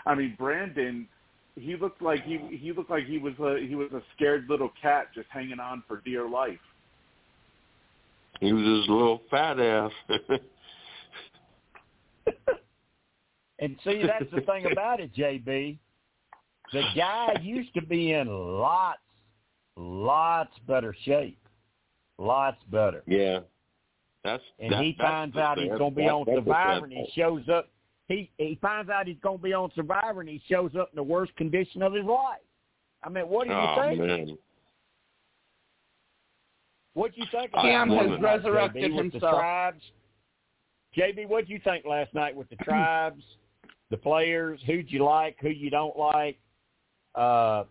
I 0.06 0.16
mean, 0.16 0.36
Brandon 0.38 1.08
he 1.56 1.76
looked 1.76 2.02
like 2.02 2.24
he 2.24 2.39
he 2.52 2.72
looked 2.72 2.89
like 2.89 3.06
he 3.06 3.18
was 3.18 3.34
a 3.39 3.66
he 3.66 3.76
was 3.76 3.92
a 3.92 4.02
scared 4.16 4.46
little 4.50 4.72
cat 4.82 5.08
just 5.14 5.28
hanging 5.30 5.60
on 5.60 5.84
for 5.88 6.02
dear 6.06 6.28
life. 6.28 6.60
He 8.39 8.52
was 8.54 8.66
his 8.66 8.89
little 8.89 9.22
fat 9.30 9.60
ass. 9.60 9.92
And 13.62 13.76
see, 13.84 14.02
that's 14.06 14.30
the 14.32 14.42
thing 14.42 14.66
about 14.72 15.00
it, 15.00 15.16
JB. 15.16 15.78
The 16.74 16.84
guy 16.96 17.36
used 17.44 17.72
to 17.76 17.82
be 17.86 18.14
in 18.14 18.28
lots, 18.28 19.00
lots 19.78 20.52
better 20.68 20.96
shape, 21.06 21.38
lots 22.18 22.58
better. 22.72 23.04
yeah. 23.06 23.42
That's 24.24 24.44
And 24.60 24.72
that, 24.74 24.84
he 24.84 24.96
that's 24.98 25.10
finds 25.10 25.36
out 25.38 25.58
he's 25.58 25.70
going 25.70 25.92
to 25.92 25.96
be 25.96 26.08
on 26.08 26.26
Survivor, 26.26 26.86
and 26.86 26.94
he 26.94 27.08
shows 27.16 27.42
up. 27.52 27.70
He 28.08 28.30
he 28.38 28.58
finds 28.62 28.90
out 28.90 29.08
he's 29.08 29.18
going 29.24 29.38
to 29.38 29.44
be 29.44 29.54
on 29.54 29.72
Survivor, 29.76 30.20
and 30.22 30.30
he 30.30 30.42
shows 30.50 30.72
up 30.80 30.90
in 30.92 30.96
the 30.98 31.04
worst 31.04 31.36
condition 31.38 31.82
of 31.82 31.94
his 31.94 32.06
life. 32.06 32.40
I 33.04 33.10
mean, 33.10 33.28
what 33.28 33.48
do 33.48 33.54
you 33.54 33.60
Oh 33.60 33.76
think? 33.88 34.00
man. 34.00 34.38
What 36.94 37.16
do 37.16 37.22
you 37.22 37.28
think? 37.32 37.52
Cam 37.54 37.90
has 37.90 38.20
resurrected 38.22 38.92
JB, 38.92 38.96
with 38.96 39.06
the 39.08 39.12
himself. 39.14 39.36
tribes? 39.40 39.82
JB, 40.98 41.28
what 41.30 41.48
do 41.48 41.54
you 41.54 41.60
think 41.64 41.86
last 41.86 42.14
night 42.14 42.36
with 42.36 42.50
the 42.50 42.56
tribes, 42.64 43.24
the 43.90 43.98
players? 43.98 44.60
Who'd 44.66 44.92
you 44.92 45.04
like? 45.06 45.38
Who 45.42 45.50
you 45.50 45.70
don't 45.70 45.98
like? 45.98 46.38
Uh, 47.16 47.64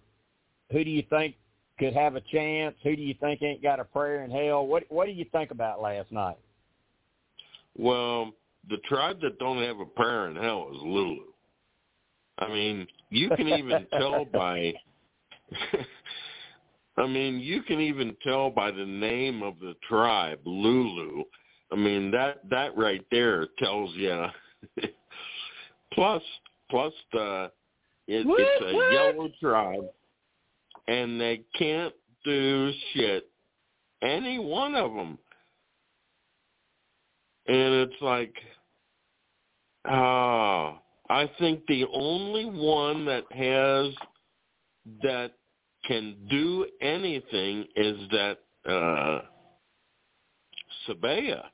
who 0.72 0.82
do 0.84 0.90
you 0.90 1.04
think 1.10 1.36
could 1.80 1.94
have 1.94 2.14
a 2.14 2.20
chance? 2.20 2.76
Who 2.84 2.94
do 2.94 3.02
you 3.02 3.14
think 3.20 3.42
ain't 3.42 3.62
got 3.62 3.80
a 3.80 3.84
prayer 3.84 4.22
in 4.22 4.30
hell? 4.30 4.66
What 4.66 4.84
What 4.90 5.06
do 5.06 5.12
you 5.12 5.24
think 5.32 5.50
about 5.50 5.80
last 5.80 6.12
night? 6.12 6.38
Well, 7.76 8.32
the 8.68 8.76
tribe 8.88 9.20
that 9.22 9.38
don't 9.38 9.62
have 9.62 9.80
a 9.80 9.86
prayer 9.86 10.28
in 10.28 10.36
hell 10.36 10.68
is 10.70 10.78
Lulu. 10.82 11.24
I 12.38 12.48
mean, 12.48 12.86
you 13.08 13.30
can 13.30 13.48
even 13.48 13.86
tell 13.98 14.26
by 14.26 14.74
I 16.96 17.06
mean, 17.06 17.40
you 17.40 17.62
can 17.62 17.80
even 17.80 18.14
tell 18.22 18.50
by 18.50 18.70
the 18.70 18.84
name 18.84 19.42
of 19.42 19.58
the 19.58 19.74
tribe, 19.88 20.40
Lulu. 20.44 21.24
I 21.72 21.76
mean, 21.76 22.10
that 22.10 22.48
that 22.50 22.76
right 22.76 23.04
there 23.10 23.48
tells 23.58 23.94
you 23.94 24.26
plus 25.94 26.22
plus 26.68 26.92
the 27.12 27.50
it, 28.06 28.26
it's 28.28 28.64
a 28.64 28.94
yellow 28.94 29.30
tribe 29.40 29.88
and 30.88 31.20
they 31.20 31.42
can't 31.58 31.94
do 32.24 32.72
shit 32.92 33.28
any 34.02 34.38
one 34.38 34.74
of 34.74 34.92
them 34.92 35.18
and 37.50 37.74
it's 37.74 38.00
like, 38.00 38.34
ah, 39.86 40.80
I 41.08 41.28
think 41.40 41.66
the 41.66 41.84
only 41.92 42.44
one 42.44 43.04
that 43.06 43.24
has 43.32 43.92
that 45.02 45.32
can 45.84 46.16
do 46.30 46.66
anything 46.80 47.64
is 47.74 47.96
that 48.12 48.38
uh 48.68 49.22
Sabiyah. 50.88 51.44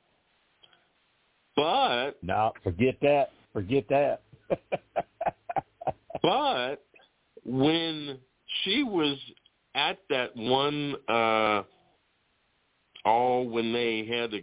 But 1.55 2.11
No, 2.21 2.51
forget 2.63 2.97
that. 3.01 3.31
Forget 3.53 3.85
that. 3.89 4.21
but 6.21 6.75
when 7.43 8.19
she 8.63 8.83
was 8.83 9.17
at 9.75 9.99
that 10.09 10.35
one 10.35 10.95
uh 11.07 11.63
oh 13.05 13.41
when 13.41 13.71
they 13.73 14.05
had 14.05 14.31
to 14.31 14.41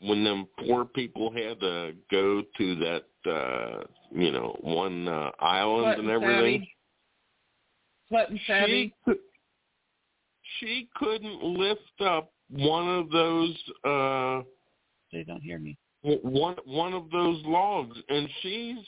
when 0.00 0.22
them 0.24 0.46
poor 0.64 0.84
people 0.84 1.32
had 1.32 1.58
to 1.60 1.94
go 2.10 2.42
to 2.58 2.74
that 2.76 3.04
uh 3.30 3.84
you 4.12 4.30
know 4.30 4.56
one 4.60 5.08
uh 5.08 5.30
island 5.40 5.84
Sweat 5.84 5.98
and 5.98 6.08
and 6.10 6.22
everything 6.22 6.60
Savvy. 6.60 6.74
Sweat 8.08 8.30
and 8.30 8.40
Savvy. 8.46 8.94
she 9.06 9.12
she 10.60 10.88
couldn't 10.96 11.42
lift 11.42 12.00
up 12.00 12.32
one 12.50 12.88
of 12.88 13.10
those 13.10 13.54
uh 13.84 14.42
They 15.12 15.24
don't 15.24 15.42
hear 15.42 15.58
me. 15.58 15.76
one 16.02 16.56
one 16.64 16.92
of 16.92 17.10
those 17.10 17.42
logs 17.44 17.96
and 18.08 18.28
she's 18.42 18.78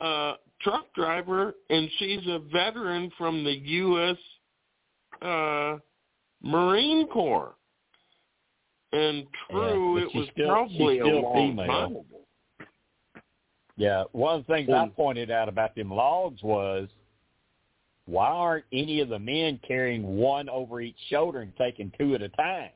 a 0.00 0.34
truck 0.60 0.92
driver 0.94 1.54
and 1.70 1.88
she's 1.98 2.26
a 2.26 2.40
veteran 2.52 3.10
from 3.16 3.44
the 3.44 3.52
US 3.52 4.16
uh 5.22 5.78
Marine 6.42 7.06
Corps. 7.08 7.54
And 8.92 9.26
true 9.50 9.98
Yeah, 9.98 10.04
it 10.04 10.14
was 10.14 10.28
still- 10.32 10.48
probably 10.48 10.98
a 11.00 11.06
long 11.06 11.34
female. 11.50 11.66
time 11.66 11.90
ago. 11.92 12.04
Yeah, 13.76 14.04
one 14.12 14.40
of 14.40 14.46
the 14.46 14.52
things 14.54 14.70
I 14.70 14.88
pointed 14.88 15.30
out 15.30 15.48
about 15.48 15.74
them 15.76 15.90
logs 15.92 16.42
was 16.42 16.88
why 18.06 18.26
aren't 18.28 18.64
any 18.72 19.00
of 19.00 19.08
the 19.08 19.18
men 19.18 19.60
carrying 19.66 20.16
one 20.16 20.48
over 20.48 20.80
each 20.80 20.96
shoulder 21.10 21.40
and 21.40 21.54
taking 21.56 21.92
two 21.98 22.14
at 22.14 22.22
a 22.22 22.28
time? 22.30 22.70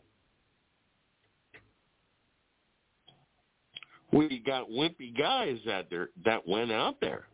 We 4.13 4.43
got 4.45 4.69
wimpy 4.69 5.17
guys 5.17 5.59
out 5.71 5.87
there 5.91 6.11
that 6.25 6.47
went 6.47 6.71
out 6.71 7.01
there. 7.01 7.27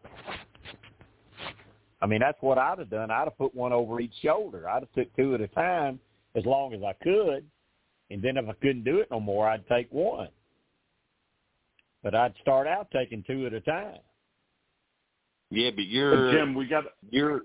I 2.01 2.07
mean, 2.07 2.21
that's 2.21 2.39
what 2.41 2.59
I'd 2.59 2.79
have 2.79 2.91
done. 2.91 3.11
I'd 3.11 3.25
have 3.25 3.37
put 3.37 3.55
one 3.55 3.73
over 3.73 4.01
each 4.01 4.15
shoulder. 4.23 4.69
I'd 4.69 4.83
have 4.83 4.93
took 4.93 5.15
two 5.17 5.35
at 5.35 5.41
a 5.41 5.49
time 5.49 5.99
as 6.37 6.45
long 6.45 6.73
as 6.73 6.81
I 6.83 6.93
could, 7.03 7.45
and 8.11 8.23
then 8.23 8.37
if 8.37 8.49
I 8.49 8.53
couldn't 8.63 8.85
do 8.85 8.99
it 8.99 9.09
no 9.11 9.19
more, 9.19 9.49
I'd 9.49 9.67
take 9.67 9.89
one. 9.91 10.29
But 12.03 12.15
I'd 12.15 12.35
start 12.41 12.69
out 12.69 12.89
taking 12.93 13.25
two 13.27 13.47
at 13.47 13.53
a 13.53 13.61
time. 13.61 13.99
Yeah, 15.51 15.71
but 15.71 15.77
But 15.77 15.87
you're 15.89 16.33
Jim, 16.33 16.55
we 16.55 16.67
got 16.67 16.85
you're 17.11 17.43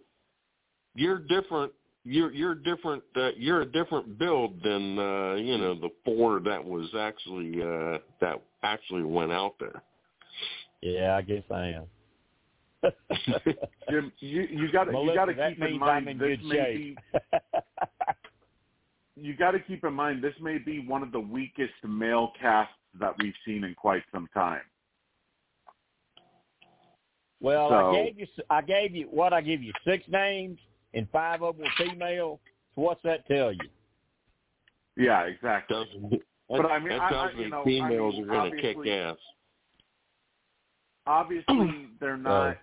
you're 0.93 1.19
different 1.19 1.71
you're 2.05 2.31
you're 2.33 2.55
different 2.55 3.03
uh, 3.15 3.29
you're 3.37 3.61
a 3.61 3.65
different 3.65 4.17
build 4.19 4.61
than 4.63 4.99
uh 4.99 5.35
you 5.35 5.57
know 5.57 5.73
the 5.75 5.89
four 6.03 6.39
that 6.39 6.63
was 6.63 6.89
actually 6.97 7.61
uh 7.61 7.97
that 8.19 8.41
actually 8.63 9.03
went 9.03 9.31
out 9.31 9.55
there 9.59 9.81
Yeah, 10.81 11.15
I 11.15 11.21
guess 11.21 11.43
I 11.49 11.67
am. 11.67 11.85
Jim, 13.89 14.11
you 14.19 14.41
you 14.51 14.71
got 14.71 14.85
to 14.85 14.91
you 14.91 15.13
got 15.15 15.25
to 15.25 15.33
keep 15.49 15.63
in 15.63 15.79
mind 15.79 16.09
in 16.09 16.17
this 16.17 16.37
may 16.43 16.55
shape. 16.55 16.97
be 17.13 17.19
you 19.15 19.37
got 19.37 19.51
to 19.51 19.59
keep 19.59 19.83
in 19.85 19.93
mind 19.93 20.21
this 20.21 20.35
may 20.41 20.57
be 20.57 20.85
one 20.85 21.03
of 21.03 21.11
the 21.13 21.19
weakest 21.19 21.73
male 21.87 22.33
casts 22.39 22.73
that 22.99 23.13
we've 23.19 23.33
seen 23.45 23.63
in 23.63 23.73
quite 23.75 24.03
some 24.11 24.27
time. 24.33 24.61
Well, 27.39 27.69
So- 27.69 27.91
I 27.91 27.93
gave 28.03 28.19
you 28.19 28.27
I 28.49 28.61
gave 28.61 28.93
you 28.93 29.07
what 29.09 29.31
I 29.31 29.39
give 29.39 29.63
you 29.63 29.71
six 29.85 30.03
names 30.09 30.59
and 30.93 31.07
five 31.11 31.41
of 31.41 31.57
them 31.57 31.65
were 31.65 31.85
female. 31.85 32.39
So 32.75 32.81
what's 32.81 33.01
that 33.03 33.27
tell 33.27 33.51
you? 33.51 33.69
Yeah, 34.95 35.21
exactly. 35.23 35.75
doesn't 35.75 36.21
But 36.49 36.65
I 36.67 36.79
mean, 36.79 36.89
that 36.89 37.01
I- 37.01 37.09
tells 37.09 37.31
I- 37.31 37.37
me 37.37 37.43
you 37.43 37.49
know, 37.49 37.61
I 37.61 37.65
mean, 37.65 37.81
are 37.83 38.25
going 38.25 38.51
to 38.51 38.61
kick 38.61 38.77
obviously- 38.77 38.91
ass 38.91 39.17
Obviously, 41.05 41.89
they're 41.99 42.17
not. 42.17 42.57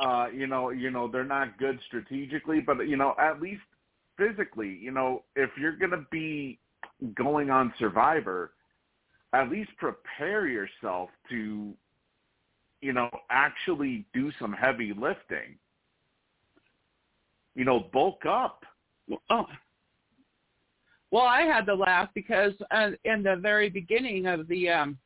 Uh, 0.00 0.26
you 0.34 0.48
know, 0.48 0.70
you 0.70 0.90
know, 0.90 1.06
they're 1.06 1.22
not 1.22 1.56
good 1.58 1.78
strategically, 1.86 2.60
but 2.60 2.88
you 2.88 2.96
know, 2.96 3.14
at 3.16 3.40
least 3.40 3.62
physically, 4.16 4.68
you 4.80 4.90
know, 4.90 5.22
if 5.36 5.50
you're 5.56 5.76
going 5.76 5.92
to 5.92 6.04
be 6.10 6.58
going 7.14 7.48
on 7.50 7.72
Survivor, 7.78 8.54
at 9.32 9.48
least 9.50 9.70
prepare 9.76 10.48
yourself 10.48 11.10
to, 11.28 11.72
you 12.80 12.92
know, 12.92 13.08
actually 13.30 14.04
do 14.12 14.32
some 14.40 14.52
heavy 14.52 14.92
lifting. 14.92 15.56
You 17.54 17.64
know, 17.64 17.86
bulk 17.92 18.26
up. 18.26 18.64
Oh. 19.30 19.46
Well, 21.10 21.22
I 21.24 21.42
had 21.42 21.66
to 21.66 21.74
laugh 21.74 22.08
because 22.14 22.52
uh, 22.70 22.90
in 23.04 23.22
the 23.22 23.36
very 23.36 23.70
beginning 23.70 24.26
of 24.26 24.48
the 24.48 24.68
um 24.68 24.98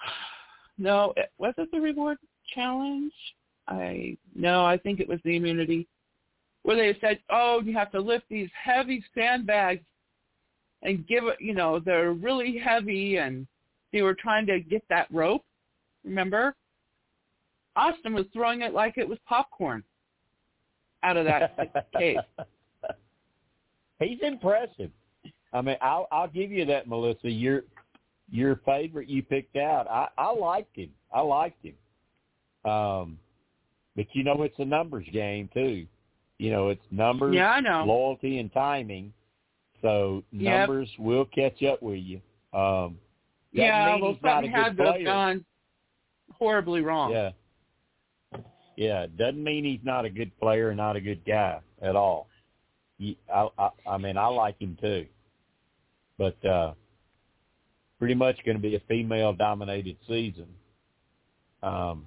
no, 0.78 1.12
it, 1.16 1.30
was 1.38 1.54
it 1.58 1.70
the 1.70 1.80
reward 1.80 2.18
challenge? 2.54 3.12
I 3.68 4.16
no, 4.34 4.64
I 4.64 4.76
think 4.78 5.00
it 5.00 5.08
was 5.08 5.20
the 5.24 5.36
immunity 5.36 5.86
where 6.62 6.76
they 6.76 6.98
said, 7.00 7.20
"Oh, 7.30 7.60
you 7.64 7.76
have 7.76 7.92
to 7.92 8.00
lift 8.00 8.24
these 8.28 8.50
heavy 8.54 9.04
sandbags." 9.14 9.84
and 10.82 11.06
give 11.06 11.24
it, 11.24 11.36
you 11.40 11.54
know, 11.54 11.78
they're 11.78 12.12
really 12.12 12.58
heavy 12.58 13.16
and 13.16 13.46
they 13.92 14.02
were 14.02 14.14
trying 14.14 14.46
to 14.46 14.60
get 14.60 14.82
that 14.88 15.08
rope. 15.10 15.44
Remember? 16.04 16.54
Austin 17.76 18.14
was 18.14 18.26
throwing 18.32 18.62
it 18.62 18.72
like 18.72 18.96
it 18.96 19.08
was 19.08 19.18
popcorn 19.28 19.82
out 21.02 21.16
of 21.16 21.24
that 21.24 21.86
case. 21.96 22.18
He's 24.00 24.18
impressive. 24.22 24.90
I 25.52 25.60
mean, 25.60 25.76
I'll 25.80 26.06
I'll 26.10 26.28
give 26.28 26.50
you 26.50 26.64
that, 26.66 26.88
Melissa. 26.88 27.30
Your 27.30 27.62
your 28.30 28.60
favorite 28.64 29.08
you 29.08 29.22
picked 29.22 29.56
out. 29.56 29.86
I 29.88 30.08
I 30.16 30.32
liked 30.32 30.76
him. 30.76 30.90
I 31.12 31.20
liked 31.20 31.64
him. 31.64 32.70
Um, 32.70 33.18
but 33.96 34.06
you 34.12 34.22
know 34.24 34.42
it's 34.42 34.58
a 34.58 34.64
numbers 34.64 35.06
game 35.12 35.48
too. 35.52 35.86
You 36.38 36.50
know 36.50 36.68
it's 36.68 36.84
numbers, 36.90 37.34
yeah, 37.34 37.50
I 37.50 37.60
know. 37.60 37.84
loyalty, 37.84 38.38
and 38.38 38.52
timing. 38.52 39.12
So 39.82 40.22
Yep. 40.32 40.68
numbers 40.68 40.88
will 40.98 41.24
catch 41.26 41.62
up 41.62 41.82
with 41.82 41.98
you. 41.98 42.20
Um, 42.52 42.98
yeah, 43.52 43.96
well, 44.00 44.16
something 44.22 44.50
had 44.50 44.76
player. 44.76 45.04
gone 45.04 45.44
horribly 46.38 46.80
wrong. 46.82 47.10
Yeah. 47.12 47.30
Yeah, 48.80 49.04
doesn't 49.18 49.44
mean 49.44 49.64
he's 49.64 49.84
not 49.84 50.06
a 50.06 50.08
good 50.08 50.32
player, 50.40 50.74
not 50.74 50.96
a 50.96 51.02
good 51.02 51.22
guy 51.26 51.60
at 51.82 51.96
all. 51.96 52.28
He, 52.96 53.18
I, 53.30 53.46
I, 53.58 53.68
I 53.86 53.98
mean, 53.98 54.16
I 54.16 54.24
like 54.28 54.58
him 54.58 54.78
too, 54.80 55.04
but 56.16 56.42
uh, 56.46 56.72
pretty 57.98 58.14
much 58.14 58.38
going 58.46 58.56
to 58.56 58.62
be 58.62 58.76
a 58.76 58.80
female-dominated 58.88 59.98
season. 60.08 60.46
Um, 61.62 62.06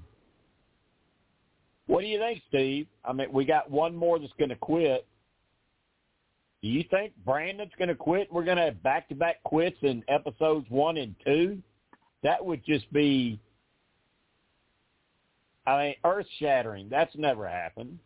what 1.85 2.01
do 2.01 2.07
you 2.07 2.17
think, 2.17 2.41
Steve? 2.49 2.87
I 3.05 3.13
mean, 3.13 3.31
we 3.31 3.45
got 3.45 3.69
one 3.69 3.95
more 3.95 4.17
that's 4.17 4.33
going 4.39 4.49
to 4.49 4.55
quit. 4.55 5.05
Do 6.63 6.69
you 6.69 6.83
think 6.89 7.13
Brandon's 7.23 7.73
going 7.77 7.89
to 7.89 7.95
quit? 7.95 8.33
We're 8.33 8.45
going 8.45 8.57
to 8.57 8.63
have 8.63 8.81
back-to-back 8.81 9.43
quits 9.43 9.77
in 9.83 10.03
episodes 10.07 10.65
one 10.69 10.97
and 10.97 11.13
two. 11.23 11.61
That 12.23 12.43
would 12.43 12.65
just 12.65 12.91
be 12.91 13.39
I 15.65 15.83
mean, 15.83 15.95
earth 16.03 16.27
shattering. 16.39 16.89
That's 16.89 17.15
never 17.15 17.47
happened. 17.47 17.99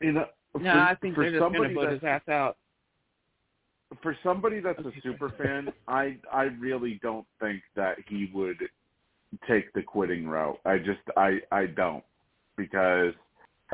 You 0.00 0.12
know, 0.12 0.26
No, 0.54 0.72
for, 0.72 0.78
I 0.78 0.94
think 0.96 1.14
for 1.14 1.22
they're 1.22 1.30
just 1.32 1.40
going 1.40 1.52
somebody 1.52 1.74
to 1.74 1.80
put 1.80 1.90
that's 1.90 2.02
his 2.02 2.08
ass 2.08 2.28
out. 2.28 2.56
for 4.02 4.16
somebody 4.22 4.60
that's 4.60 4.78
a 4.80 4.92
super 5.02 5.30
fan, 5.30 5.72
I 5.88 6.16
I 6.32 6.44
really 6.58 6.98
don't 7.02 7.26
think 7.40 7.62
that 7.76 7.96
he 8.08 8.30
would 8.34 8.58
take 9.46 9.72
the 9.74 9.82
quitting 9.82 10.26
route. 10.28 10.58
I 10.64 10.78
just 10.78 11.00
I 11.16 11.40
I 11.52 11.66
don't 11.66 12.04
because 12.56 13.14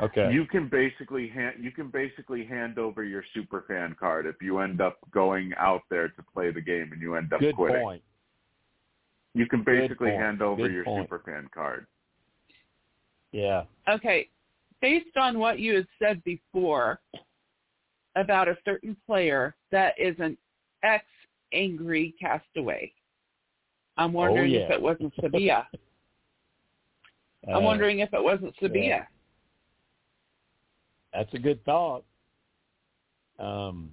Okay. 0.01 0.29
you 0.33 0.45
can 0.45 0.67
basically 0.67 1.29
hand 1.29 1.55
you 1.63 1.71
can 1.71 1.87
basically 1.87 2.45
hand 2.45 2.77
over 2.77 3.03
your 3.05 3.23
super 3.33 3.63
fan 3.65 3.95
card 3.97 4.25
if 4.25 4.35
you 4.41 4.59
end 4.59 4.81
up 4.81 4.97
going 5.11 5.53
out 5.57 5.83
there 5.89 6.09
to 6.09 6.23
play 6.33 6.51
the 6.51 6.59
game 6.59 6.89
and 6.91 7.01
you 7.01 7.15
end 7.15 7.31
up 7.31 7.39
Good 7.39 7.55
quitting. 7.55 7.81
point. 7.81 8.03
You 9.33 9.45
can 9.45 9.63
basically 9.63 10.11
hand 10.11 10.41
over 10.41 10.63
Good 10.63 10.73
your 10.73 10.83
point. 10.83 11.05
super 11.09 11.19
fan 11.25 11.49
card. 11.53 11.87
Yeah. 13.35 13.63
Okay, 13.89 14.29
based 14.81 15.17
on 15.17 15.37
what 15.39 15.59
you 15.59 15.75
had 15.75 15.87
said 16.01 16.23
before 16.23 17.01
about 18.15 18.47
a 18.47 18.57
certain 18.63 18.95
player 19.05 19.57
that 19.73 19.93
is 19.99 20.15
an 20.19 20.37
ex-angry 20.83 22.15
castaway, 22.17 22.93
I'm 23.97 24.13
wondering 24.13 24.53
Oh, 24.53 24.57
yeah. 24.57 24.65
if 24.67 24.71
it 24.71 24.81
wasn't 24.81 25.13
Sabiyah. 25.17 25.65
I'm 27.49 27.57
Uh, 27.57 27.59
wondering 27.59 27.99
if 27.99 28.13
it 28.13 28.23
wasn't 28.23 28.55
Sabiyah. 28.55 28.87
yeah. 28.87 29.05
That's 31.13 31.33
a 31.33 31.39
good 31.39 31.61
thought. 31.65 32.05
Um, 33.37 33.91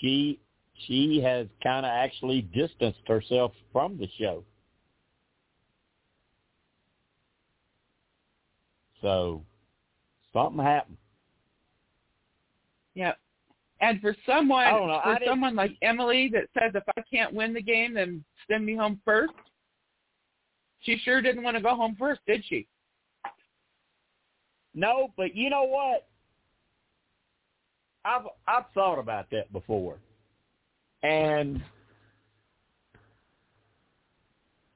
she 0.00 0.38
she 0.86 1.20
has 1.22 1.48
kind 1.60 1.84
of 1.84 1.90
actually 1.90 2.42
distanced 2.42 3.00
herself 3.08 3.52
from 3.72 3.98
the 3.98 4.06
show. 4.16 4.44
So 9.06 9.40
something 10.32 10.64
happened. 10.64 10.96
Yeah. 12.94 13.12
And 13.80 14.00
for 14.00 14.16
someone, 14.26 14.66
for 14.66 15.18
someone 15.24 15.54
like 15.54 15.76
Emily 15.80 16.28
that 16.32 16.48
says 16.58 16.72
if 16.74 16.82
I 16.96 17.02
can't 17.02 17.32
win 17.32 17.54
the 17.54 17.62
game, 17.62 17.94
then 17.94 18.24
send 18.50 18.66
me 18.66 18.74
home 18.74 19.00
first. 19.04 19.32
She 20.80 20.98
sure 21.04 21.22
didn't 21.22 21.44
want 21.44 21.56
to 21.56 21.62
go 21.62 21.76
home 21.76 21.94
first, 21.96 22.20
did 22.26 22.42
she? 22.48 22.66
No, 24.74 25.12
but 25.16 25.36
you 25.36 25.50
know 25.50 25.62
what? 25.62 26.08
I've 28.04 28.26
I've 28.48 28.64
thought 28.74 28.98
about 28.98 29.30
that 29.30 29.52
before, 29.52 29.98
and 31.04 31.62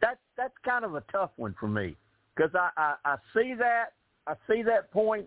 that's 0.01 0.21
that's 0.37 0.55
kind 0.65 0.85
of 0.85 0.95
a 0.95 1.03
tough 1.11 1.31
one 1.37 1.57
for 1.59 1.69
me 1.69 1.97
because 2.37 2.55
I, 2.55 2.71
I 2.77 2.95
I 3.05 3.17
see 3.35 3.55
that 3.59 3.95
I 4.31 4.35
see 4.49 4.63
that 4.63 4.93
point, 4.93 5.27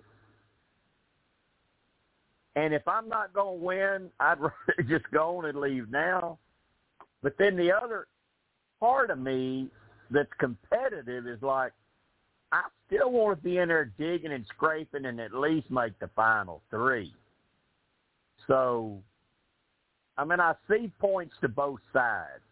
and 2.55 2.73
if 2.73 2.87
I'm 2.87 3.09
not 3.09 3.33
going 3.33 3.59
to 3.59 3.65
win, 3.65 4.09
I'd 4.21 4.37
just 4.87 5.03
go 5.11 5.39
on 5.39 5.45
and 5.45 5.59
leave 5.59 5.89
now. 5.89 6.39
But 7.21 7.37
then 7.37 7.57
the 7.57 7.73
other 7.73 8.07
part 8.79 9.09
of 9.09 9.19
me 9.19 9.67
that's 10.09 10.31
competitive 10.39 11.27
is 11.27 11.41
like, 11.41 11.73
I 12.53 12.61
still 12.87 13.11
want 13.11 13.39
to 13.39 13.43
be 13.43 13.57
in 13.57 13.67
there 13.67 13.91
digging 13.97 14.31
and 14.31 14.45
scraping 14.55 15.05
and 15.05 15.19
at 15.19 15.33
least 15.33 15.69
make 15.69 15.99
the 15.99 16.09
final 16.15 16.61
three. 16.69 17.13
So, 18.47 18.99
I 20.17 20.23
mean, 20.23 20.39
I 20.39 20.53
see 20.69 20.89
points 20.99 21.33
to 21.41 21.49
both 21.49 21.79
sides. 21.91 22.43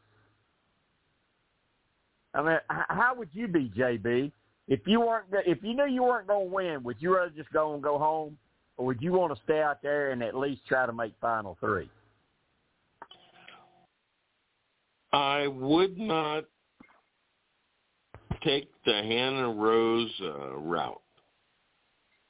I 2.34 2.42
mean, 2.42 2.58
how 2.68 3.14
would 3.16 3.30
you 3.32 3.48
be, 3.48 3.72
JB? 3.78 4.34
If 4.68 4.82
you 4.86 5.02
weren't, 5.02 5.26
if 5.46 5.64
you 5.64 5.74
knew 5.74 5.88
you 5.88 6.04
weren't 6.04 6.28
going 6.28 6.48
to 6.48 6.54
win, 6.54 6.84
would 6.84 6.98
you 7.00 7.16
rather 7.16 7.32
just 7.32 7.52
go 7.52 7.74
and 7.74 7.84
go 7.84 7.98
home, 7.98 8.38
or 8.78 8.86
would 8.88 9.02
you 9.02 9.12
want 9.14 9.36
to 9.36 9.44
stay 9.44 9.62
out 9.62 9.82
there 9.82 10.12
and 10.12 10.24
at 10.24 10.36
least 10.36 10.62
try 10.68 10.86
to 10.86 10.94
make 10.94 11.14
final 11.20 11.58
three? 11.60 11.90
I 15.14 15.48
would 15.48 15.98
not 15.98 16.46
take 18.44 18.72
the 18.86 18.94
Hannah 18.94 19.52
Rose 19.52 20.12
uh, 20.22 20.56
route, 20.58 21.02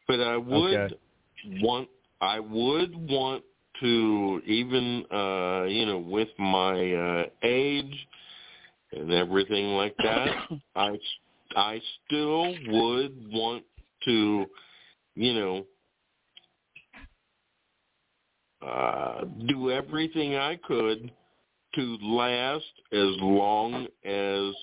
but 0.07 0.19
I 0.19 0.37
would 0.37 0.73
Okay. 0.73 0.95
want. 1.61 1.89
I 2.21 2.39
would 2.39 2.95
want 3.09 3.43
to 3.79 4.41
even, 4.45 5.05
uh, 5.11 5.63
you 5.63 5.85
know, 5.85 5.97
with 5.97 6.29
my 6.37 6.93
uh, 6.93 7.25
age 7.43 8.07
and 8.91 9.11
everything 9.11 9.73
like 9.75 9.95
that. 9.97 10.29
I 10.75 10.97
I 11.55 11.81
still 12.05 12.55
would 12.67 13.31
want 13.31 13.63
to, 14.05 14.45
you 15.15 15.33
know, 15.33 15.65
uh, 18.65 19.25
do 19.47 19.71
everything 19.71 20.35
I 20.35 20.57
could 20.57 21.11
to 21.75 21.97
last 22.01 22.65
as 22.91 23.09
long 23.19 23.87
as 24.05 24.55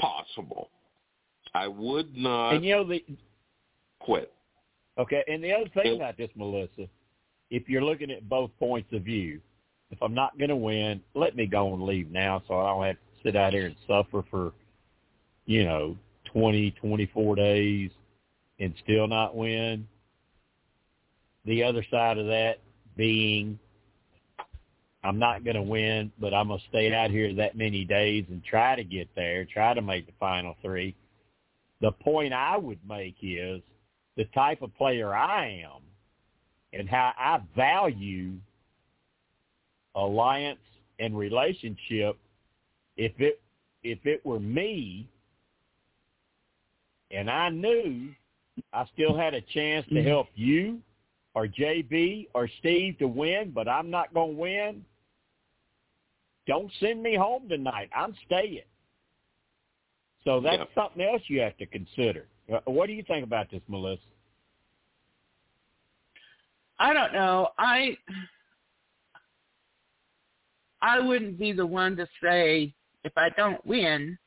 possible. 0.00 0.70
I 1.54 1.68
would 1.68 2.16
not 2.16 2.54
and 2.54 2.64
you 2.64 2.74
know 2.76 2.84
the 2.84 3.04
quit. 4.00 4.32
Okay, 4.98 5.22
and 5.28 5.42
the 5.42 5.52
other 5.52 5.68
thing 5.70 5.86
Yeah. 5.86 5.92
about 5.92 6.16
this, 6.16 6.30
Melissa, 6.34 6.88
if 7.50 7.68
you're 7.68 7.84
looking 7.84 8.10
at 8.10 8.28
both 8.28 8.50
points 8.58 8.92
of 8.92 9.02
view, 9.02 9.40
if 9.90 10.02
I'm 10.02 10.14
not 10.14 10.36
going 10.38 10.48
to 10.48 10.56
win, 10.56 11.02
let 11.14 11.36
me 11.36 11.46
go 11.46 11.72
and 11.72 11.82
leave 11.84 12.10
now 12.10 12.42
so 12.48 12.58
I 12.58 12.68
don't 12.70 12.84
have 12.84 12.96
to 12.96 13.22
sit 13.22 13.36
out 13.36 13.52
here 13.52 13.66
and 13.66 13.76
suffer 13.86 14.24
for, 14.30 14.52
you 15.44 15.64
know, 15.64 15.96
20, 16.32 16.72
24 16.72 17.36
days 17.36 17.90
and 18.58 18.74
still 18.82 19.06
not 19.06 19.36
win. 19.36 19.86
The 21.44 21.62
other 21.62 21.84
side 21.90 22.18
of 22.18 22.26
that 22.26 22.58
being 22.96 23.58
I'm 25.06 25.20
not 25.20 25.44
going 25.44 25.54
to 25.54 25.62
win, 25.62 26.10
but 26.20 26.34
I'm 26.34 26.48
going 26.48 26.58
to 26.58 26.66
stay 26.68 26.92
out 26.92 27.12
here 27.12 27.32
that 27.34 27.56
many 27.56 27.84
days 27.84 28.24
and 28.28 28.42
try 28.42 28.74
to 28.74 28.82
get 28.82 29.08
there, 29.14 29.44
try 29.44 29.72
to 29.72 29.80
make 29.80 30.06
the 30.06 30.12
final 30.18 30.56
three. 30.62 30.96
The 31.80 31.92
point 31.92 32.32
I 32.32 32.56
would 32.56 32.80
make 32.88 33.14
is 33.22 33.62
the 34.16 34.24
type 34.34 34.62
of 34.62 34.76
player 34.76 35.14
I 35.14 35.62
am 35.64 35.82
and 36.72 36.88
how 36.88 37.12
I 37.16 37.40
value 37.54 38.32
alliance 39.94 40.58
and 40.98 41.16
relationship 41.16 42.18
if 42.96 43.12
it 43.18 43.40
if 43.82 43.98
it 44.04 44.24
were 44.26 44.40
me 44.40 45.08
and 47.10 47.30
I 47.30 47.48
knew 47.48 48.10
I 48.72 48.84
still 48.94 49.16
had 49.16 49.34
a 49.34 49.40
chance 49.40 49.86
to 49.92 50.02
help 50.02 50.28
you 50.34 50.80
or 51.34 51.46
JB 51.46 52.28
or 52.34 52.48
Steve 52.58 52.98
to 52.98 53.06
win, 53.08 53.52
but 53.54 53.68
I'm 53.68 53.90
not 53.90 54.14
going 54.14 54.34
to 54.34 54.40
win, 54.40 54.84
don't 56.46 56.70
send 56.80 57.02
me 57.02 57.14
home 57.14 57.48
tonight. 57.48 57.90
I'm 57.94 58.14
staying. 58.26 58.62
So 60.24 60.40
that's 60.40 60.58
Yep. 60.58 60.70
something 60.74 61.02
else 61.02 61.22
you 61.28 61.40
have 61.40 61.56
to 61.58 61.66
consider. 61.66 62.26
Uh, 62.52 62.60
What 62.64 62.86
do 62.86 62.92
you 62.94 63.02
think 63.02 63.24
about 63.24 63.50
this, 63.50 63.62
Melissa? 63.68 64.02
I 66.78 66.92
don't 66.92 67.12
know. 67.12 67.50
I 67.58 67.96
I 70.82 71.00
wouldn't 71.00 71.38
be 71.38 71.52
the 71.52 71.66
one 71.66 71.96
to 71.96 72.06
say 72.22 72.74
if 73.04 73.12
I 73.16 73.30
don't 73.30 73.64
win, 73.64 74.18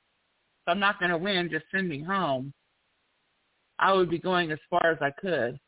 if 0.61 0.67
I'm 0.67 0.79
not 0.79 0.99
going 0.99 1.11
to 1.11 1.17
win, 1.17 1.49
just 1.49 1.65
send 1.71 1.87
me 1.87 2.01
home. 2.01 2.53
I 3.79 3.93
would 3.93 4.09
be 4.09 4.19
going 4.19 4.51
as 4.51 4.59
far 4.69 4.91
as 4.91 4.97
I 5.01 5.11
could. 5.11 5.59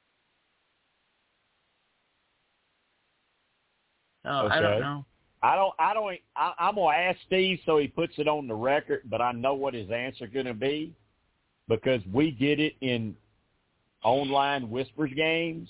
So 4.24 4.30
Okay. 4.30 4.56
I 4.56 4.60
don't 4.60 4.80
know. 4.82 5.06
I 5.44 5.56
don't. 5.56 5.74
I 5.80 5.94
don't. 5.94 6.20
I, 6.36 6.54
I'm 6.60 6.76
gonna 6.76 6.96
ask 6.96 7.18
Steve 7.26 7.60
so 7.66 7.80
he 7.80 7.88
puts 7.88 8.14
it 8.18 8.28
on 8.28 8.48
the 8.48 8.54
record, 8.54 9.02
but 9.10 9.22
I 9.22 9.32
know 9.32 9.56
what 9.56 9.74
his 9.74 9.90
answer 9.90 10.28
gonna 10.28 10.54
be 10.54 10.94
because 11.68 12.02
we 12.14 12.32
get 12.32 12.60
it 12.60 12.76
in 12.82 13.16
online 14.04 14.70
whispers 14.70 15.12
games. 15.16 15.68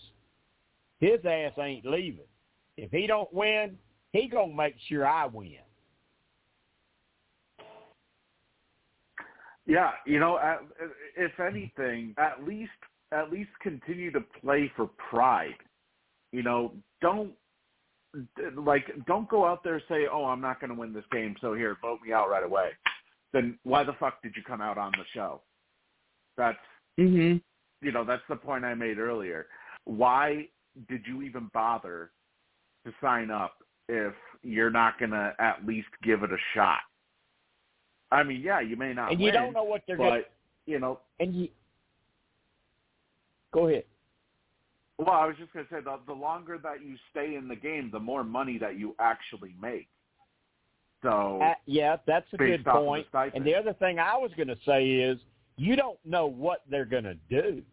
His 1.00 1.24
ass 1.26 1.54
ain't 1.58 1.86
leaving. 1.86 2.26
If 2.76 2.92
he 2.92 3.08
don't 3.08 3.34
win, 3.34 3.78
he 4.12 4.28
gonna 4.28 4.54
make 4.54 4.76
sure 4.90 5.08
I 5.08 5.26
win. 5.28 5.60
Yeah, 9.66 9.92
you 10.06 10.20
know, 10.20 10.40
if 11.16 11.40
anything, 11.40 12.16
at 12.18 12.44
least 12.46 12.72
at 13.12 13.32
least 13.32 13.50
continue 13.62 14.12
to 14.12 14.22
play 14.42 14.72
for 14.76 14.90
pride. 15.10 15.56
You 16.32 16.44
know, 16.44 16.74
don't 17.02 17.34
like 18.56 18.86
don't 19.06 19.30
go 19.30 19.46
out 19.46 19.64
there 19.64 19.76
and 19.76 19.84
say, 19.88 20.08
"Oh, 20.12 20.26
I'm 20.26 20.42
not 20.42 20.60
going 20.60 20.70
to 20.70 20.76
win 20.76 20.94
this 20.94 21.06
game, 21.12 21.36
so 21.42 21.54
here, 21.54 21.78
vote 21.82 22.00
me 22.06 22.14
out 22.14 22.30
right 22.30 22.44
away." 22.44 22.72
Then 23.34 23.58
why 23.64 23.84
the 23.84 23.94
fuck 23.94 24.22
did 24.22 24.36
you 24.36 24.44
come 24.44 24.62
out 24.62 24.78
on 24.78 24.92
the 24.98 25.06
show? 25.14 25.42
That's 26.38 26.58
Mhm. 27.00 27.42
you 27.82 27.92
know, 27.92 28.04
that's 28.04 28.26
the 28.28 28.36
point 28.36 28.66
I 28.66 28.74
made 28.74 29.00
earlier. 29.00 29.48
Why 29.86 30.48
did 30.88 31.06
you 31.08 31.22
even 31.24 31.48
bother 31.54 32.12
to 32.86 32.94
sign 33.02 33.32
up 33.32 33.64
if 33.90 34.14
you're 34.44 34.70
not 34.70 35.00
going 35.00 35.12
to 35.12 35.36
at 35.40 35.66
least 35.66 35.90
give 36.04 36.24
it 36.24 36.32
a 36.32 36.38
shot? 36.54 36.80
I 38.12 38.24
mean, 38.24 38.42
yeah, 38.42 38.60
you 38.60 38.76
may 38.76 38.94
not 38.94 39.12
and 39.12 39.20
win, 39.20 39.28
you 39.28 39.32
don't 39.32 39.54
know 39.54 39.64
what 39.64 39.84
they're 39.88 39.98
gonna. 39.98 40.22
you 40.66 40.80
know, 40.80 41.00
And 41.20 41.34
you 41.34 41.48
go 43.54 43.68
ahead. 43.68 43.84
Well, 44.98 45.10
I 45.10 45.26
was 45.26 45.36
just 45.40 45.52
going 45.54 45.66
to 45.66 45.74
say 45.74 45.82
the 45.82 45.98
the 46.06 46.14
longer 46.14 46.60
that 46.60 46.84
you 46.84 46.96
stay 47.10 47.36
in 47.36 47.48
the 47.48 47.56
game, 47.56 47.90
the 47.92 48.00
more 48.00 48.24
money 48.24 48.58
that 48.60 48.78
you 48.78 48.96
actually 49.00 49.56
make. 49.60 49.88
So 51.02 51.40
Uh, 51.42 51.54
yeah, 51.66 51.98
that's 52.06 52.28
a 52.34 52.38
good 52.38 52.60
of 52.60 52.66
the 52.66 52.72
point. 52.72 53.08
And 53.34 53.46
the 53.46 53.56
other 53.56 53.74
thing 53.74 53.98
I 53.98 54.16
was 54.18 54.32
going 54.38 54.50
to 54.50 54.58
say 54.66 54.88
is 54.88 55.18
you 55.58 55.76
don't 55.76 55.98
know 56.06 56.28
what 56.28 56.62
they're 56.70 56.86
going 56.86 57.06
to 57.06 57.18
do. 57.30 57.64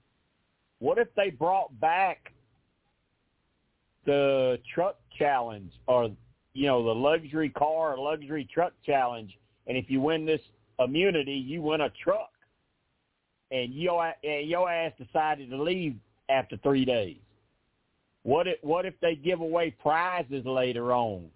What 0.78 0.99
if 0.99 1.09
they 1.16 1.30
brought 1.30 1.78
back 1.80 2.32
the 4.07 4.59
truck 4.74 4.97
challenge 5.18 5.72
or 5.86 6.11
you 6.55 6.66
know 6.66 6.82
the 6.82 6.95
luxury 6.95 7.51
car 7.51 7.95
or 7.95 7.99
luxury 7.99 8.49
truck 8.53 8.72
challenge 8.86 9.36
and 9.68 9.76
if 9.76 9.88
you 9.88 10.00
win 10.00 10.26
this 10.26 10.40
immunity 10.80 11.32
you 11.32 11.62
win 11.62 11.82
a 11.82 11.90
truck 12.02 12.30
and 13.50 13.72
your 13.72 14.12
and 14.24 14.48
your 14.48 14.70
ass 14.70 14.92
decided 14.98 15.50
to 15.50 15.62
leave 15.62 15.96
after 16.28 16.56
3 16.58 16.84
days. 16.84 17.16
What 18.22 18.46
if 18.46 18.58
what 18.62 18.84
if 18.84 18.94
they 19.00 19.14
give 19.14 19.40
away 19.40 19.70
prizes 19.70 20.44
later 20.44 20.92
on? 20.92 21.30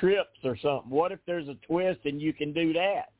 trips 0.00 0.38
or 0.44 0.56
something. 0.56 0.90
What 0.90 1.12
if 1.12 1.18
there's 1.26 1.48
a 1.48 1.56
twist 1.66 2.00
and 2.04 2.20
you 2.20 2.32
can 2.32 2.52
do 2.52 2.72
that? 2.72 3.10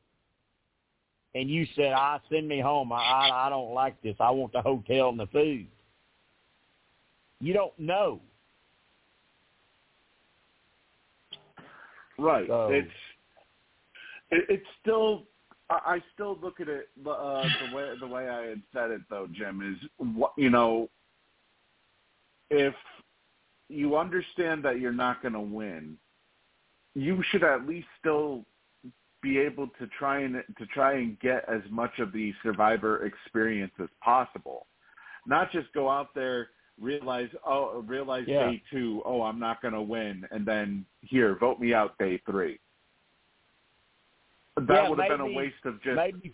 And 1.34 1.50
you 1.50 1.66
said, 1.74 1.92
"I 1.92 2.20
send 2.30 2.46
me 2.46 2.60
home. 2.60 2.92
I, 2.92 2.96
I 2.96 3.46
I 3.46 3.48
don't 3.48 3.74
like 3.74 4.00
this. 4.02 4.16
I 4.20 4.30
want 4.30 4.52
the 4.52 4.62
hotel 4.62 5.08
and 5.08 5.18
the 5.18 5.26
food." 5.26 5.66
You 7.40 7.52
don't 7.52 7.78
know. 7.78 8.20
right, 12.16 12.46
So- 12.46 12.68
it's 12.70 12.92
it, 14.34 14.44
it's 14.48 14.66
still. 14.80 15.24
I 15.70 16.02
still 16.12 16.38
look 16.42 16.60
at 16.60 16.68
it 16.68 16.90
uh, 17.08 17.48
the 17.58 17.74
way 17.74 17.94
the 17.98 18.06
way 18.06 18.28
I 18.28 18.48
had 18.48 18.62
said 18.72 18.90
it 18.90 19.00
though, 19.08 19.26
Jim 19.32 19.62
is 19.62 19.88
what 20.16 20.32
you 20.36 20.50
know. 20.50 20.90
If 22.50 22.74
you 23.68 23.96
understand 23.96 24.62
that 24.64 24.78
you're 24.78 24.92
not 24.92 25.22
going 25.22 25.32
to 25.32 25.40
win, 25.40 25.96
you 26.94 27.22
should 27.30 27.42
at 27.42 27.66
least 27.66 27.88
still 27.98 28.44
be 29.22 29.38
able 29.38 29.68
to 29.78 29.86
try 29.98 30.20
and 30.20 30.34
to 30.58 30.66
try 30.66 30.98
and 30.98 31.18
get 31.20 31.48
as 31.48 31.62
much 31.70 31.98
of 31.98 32.12
the 32.12 32.34
survivor 32.42 33.06
experience 33.06 33.72
as 33.82 33.88
possible. 34.02 34.66
Not 35.26 35.50
just 35.50 35.72
go 35.72 35.88
out 35.88 36.14
there 36.14 36.50
realize 36.80 37.30
oh 37.46 37.82
realize 37.86 38.24
Yeah. 38.26 38.50
day 38.50 38.62
two 38.70 39.00
oh 39.06 39.22
I'm 39.22 39.38
not 39.38 39.62
going 39.62 39.74
to 39.74 39.82
win 39.82 40.26
and 40.30 40.44
then 40.44 40.84
here 41.00 41.36
vote 41.36 41.58
me 41.58 41.72
out 41.72 41.96
day 41.98 42.20
three. 42.26 42.58
That 44.56 44.68
Yeah, 44.68 44.88
would 44.88 44.98
have 45.00 45.08
been 45.08 45.20
a 45.20 45.26
waste 45.26 45.64
of 45.64 45.82
just 45.82 45.96
Maybe 45.96 46.32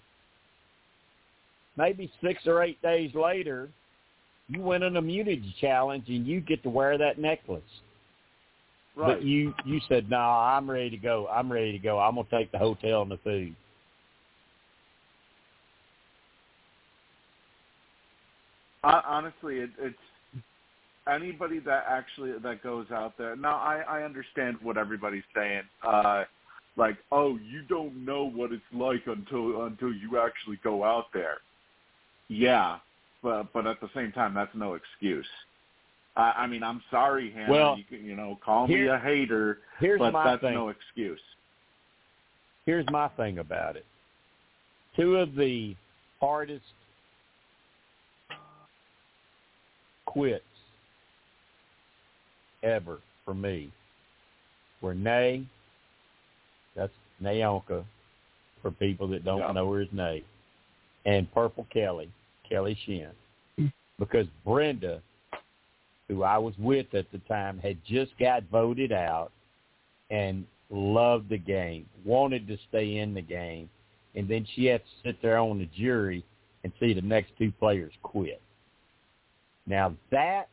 maybe 1.77 2.13
six 2.23 2.47
or 2.47 2.63
eight 2.63 2.81
days 2.83 3.15
later, 3.15 3.71
you 4.49 4.61
win 4.61 4.83
an 4.83 4.97
immunity 4.97 5.55
challenge 5.61 6.09
and 6.09 6.27
you 6.27 6.41
get 6.41 6.63
to 6.65 6.69
wear 6.71 6.99
that 6.99 7.19
necklace. 7.19 7.63
right. 8.95 9.15
But 9.15 9.23
you 9.23 9.55
you 9.65 9.81
said, 9.89 10.11
"No, 10.11 10.19
I'm 10.19 10.71
ready 10.71 10.91
to 10.91 10.99
go. 10.99 11.29
I'm 11.29 11.51
ready 11.51 11.73
to 11.73 11.79
go. 11.79 11.99
I'm 11.99 12.17
gonna 12.17 12.29
take 12.31 12.53
the 12.53 12.59
hotel 12.59 13.03
and 13.03 13.11
the 13.11 13.19
food." 13.19 13.57
Hon- 18.85 19.03
honestly, 19.07 19.61
it, 19.61 19.71
it's 19.79 19.99
anybody 21.09 21.59
that 21.61 21.85
actually 21.89 22.33
that 22.33 22.63
goes 22.63 22.91
out 22.91 23.17
there. 23.17 23.37
Now, 23.37 23.57
I 23.57 23.81
I 23.89 24.03
understand 24.03 24.59
what 24.63 24.77
everybody's 24.77 25.25
saying. 25.35 25.63
Uh, 25.83 26.25
like, 26.77 26.97
oh, 27.13 27.39
you 27.39 27.63
don't 27.69 28.05
know 28.05 28.29
what 28.29 28.53
it's 28.53 28.63
like 28.73 29.03
until 29.07 29.65
until 29.65 29.93
you 29.93 30.19
actually 30.19 30.59
go 30.63 30.85
out 30.85 31.07
there. 31.13 31.39
Yeah, 32.29 32.79
but 33.23 33.53
but 33.53 33.67
at 33.67 33.81
the 33.81 33.91
same 33.95 34.13
time, 34.13 34.35
that's 34.35 34.55
no 34.55 34.75
excuse. 34.75 35.27
I, 36.17 36.33
I 36.39 36.47
mean, 36.47 36.63
I'm 36.63 36.83
sorry, 36.91 37.31
Hannah. 37.31 37.51
Well, 37.53 37.79
you, 37.79 37.85
can, 37.85 38.05
you 38.05 38.17
know, 38.17 38.39
call 38.45 38.67
me 38.67 38.87
a 38.87 38.99
hater, 38.99 39.59
Here's 39.79 39.99
but 39.99 40.13
my 40.13 40.25
that's 40.25 40.43
thing. 40.43 40.55
no 40.55 40.69
excuse. 40.69 41.21
here's 42.67 42.87
my 42.91 43.09
thing 43.09 43.39
about 43.39 43.77
it. 43.77 43.85
Two 44.97 45.17
of 45.17 45.35
the 45.35 45.77
hardest 46.21 46.65
quits 50.07 50.45
ever 52.63 52.99
for 53.25 53.35
me 53.35 53.71
were 54.81 54.95
Nay, 54.95 55.45
that's 57.21 57.35
Naonka, 57.35 57.85
for 58.63 58.71
people 58.71 59.09
that 59.09 59.25
don't 59.25 59.41
Yeah. 59.41 59.53
know 59.53 59.73
her 59.73 59.81
as 59.81 59.93
Nay, 59.93 60.25
and 61.05 61.31
Purple 61.33 61.67
Kelly, 61.71 62.11
Kelly 62.49 62.75
Shinn. 62.75 63.15
Because 63.99 64.27
Brenda, 64.45 65.03
who 66.09 66.23
I 66.23 66.39
was 66.39 66.57
with 66.59 66.95
at 66.95 67.11
the 67.13 67.19
time, 67.21 67.59
had 67.59 67.85
just 67.85 68.17
got 68.19 68.43
voted 68.45 68.93
out 68.93 69.31
and 70.09 70.47
loved 70.71 71.29
the 71.29 71.37
game, 71.37 71.87
wanted 72.05 72.49
to 72.49 72.57
stay 72.69 72.97
in 72.97 73.13
the 73.13 73.21
game, 73.21 73.69
and 74.15 74.27
then 74.27 74.47
she 74.55 74.65
had 74.65 74.83
to 74.83 74.91
sit 75.03 75.21
there 75.21 75.39
on 75.39 75.59
the 75.59 75.67
jury 75.67 76.25
and 76.65 76.73
see 76.81 76.95
the 76.95 77.03
next 77.03 77.37
two 77.37 77.53
players 77.53 77.93
quit. 78.03 78.41
Now 79.67 79.95
that 80.11 80.49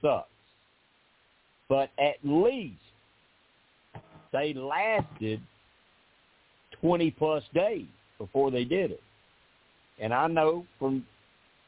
sucks. 0.00 0.28
But 1.68 1.90
at 1.98 2.16
least 2.22 2.80
they 4.32 4.54
lasted 4.54 5.40
20 6.80 7.10
plus 7.12 7.42
days 7.54 7.86
before 8.18 8.50
they 8.50 8.64
did 8.64 8.90
it. 8.90 9.02
And 9.98 10.12
I 10.12 10.26
know 10.26 10.66
from 10.78 11.06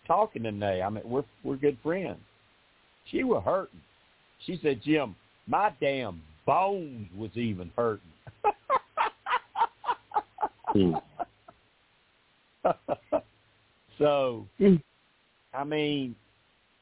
talking 0.06 0.42
to 0.42 0.52
Nay, 0.52 0.82
I 0.82 0.90
mean, 0.90 1.04
we're, 1.04 1.24
we're 1.42 1.56
good 1.56 1.78
friends. 1.82 2.18
She 3.10 3.24
was 3.24 3.42
hurting. 3.44 3.80
She 4.46 4.58
said, 4.62 4.80
Jim, 4.84 5.16
my 5.46 5.72
damn 5.80 6.22
bones 6.46 7.08
was 7.16 7.30
even 7.34 7.70
hurting. 7.76 8.02
Hmm. 10.70 10.96
so, 13.98 14.46
Mm. 14.60 14.82
I 15.54 15.64
mean, 15.64 16.14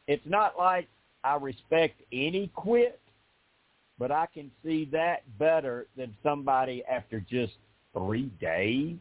it's 0.09 0.27
not 0.27 0.59
like 0.59 0.89
I 1.23 1.37
respect 1.37 2.01
any 2.13 2.51
quit, 2.55 2.99
but 3.99 4.13
I 4.13 4.27
can 4.33 4.51
see 4.65 4.89
that 4.93 5.23
better 5.39 5.87
than 5.97 6.15
somebody 6.23 6.83
after 6.91 7.21
just 7.21 7.55
three 7.93 8.31
days. 8.41 8.97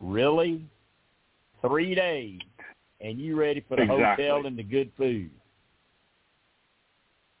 Really? 0.00 0.64
Three 1.60 1.94
days. 1.94 2.40
And 3.00 3.18
you 3.18 3.36
ready 3.36 3.64
for 3.68 3.76
the 3.76 3.82
Exactly. 3.82 4.26
hotel 4.26 4.46
and 4.46 4.58
the 4.58 4.62
good 4.62 4.90
food. 4.96 5.30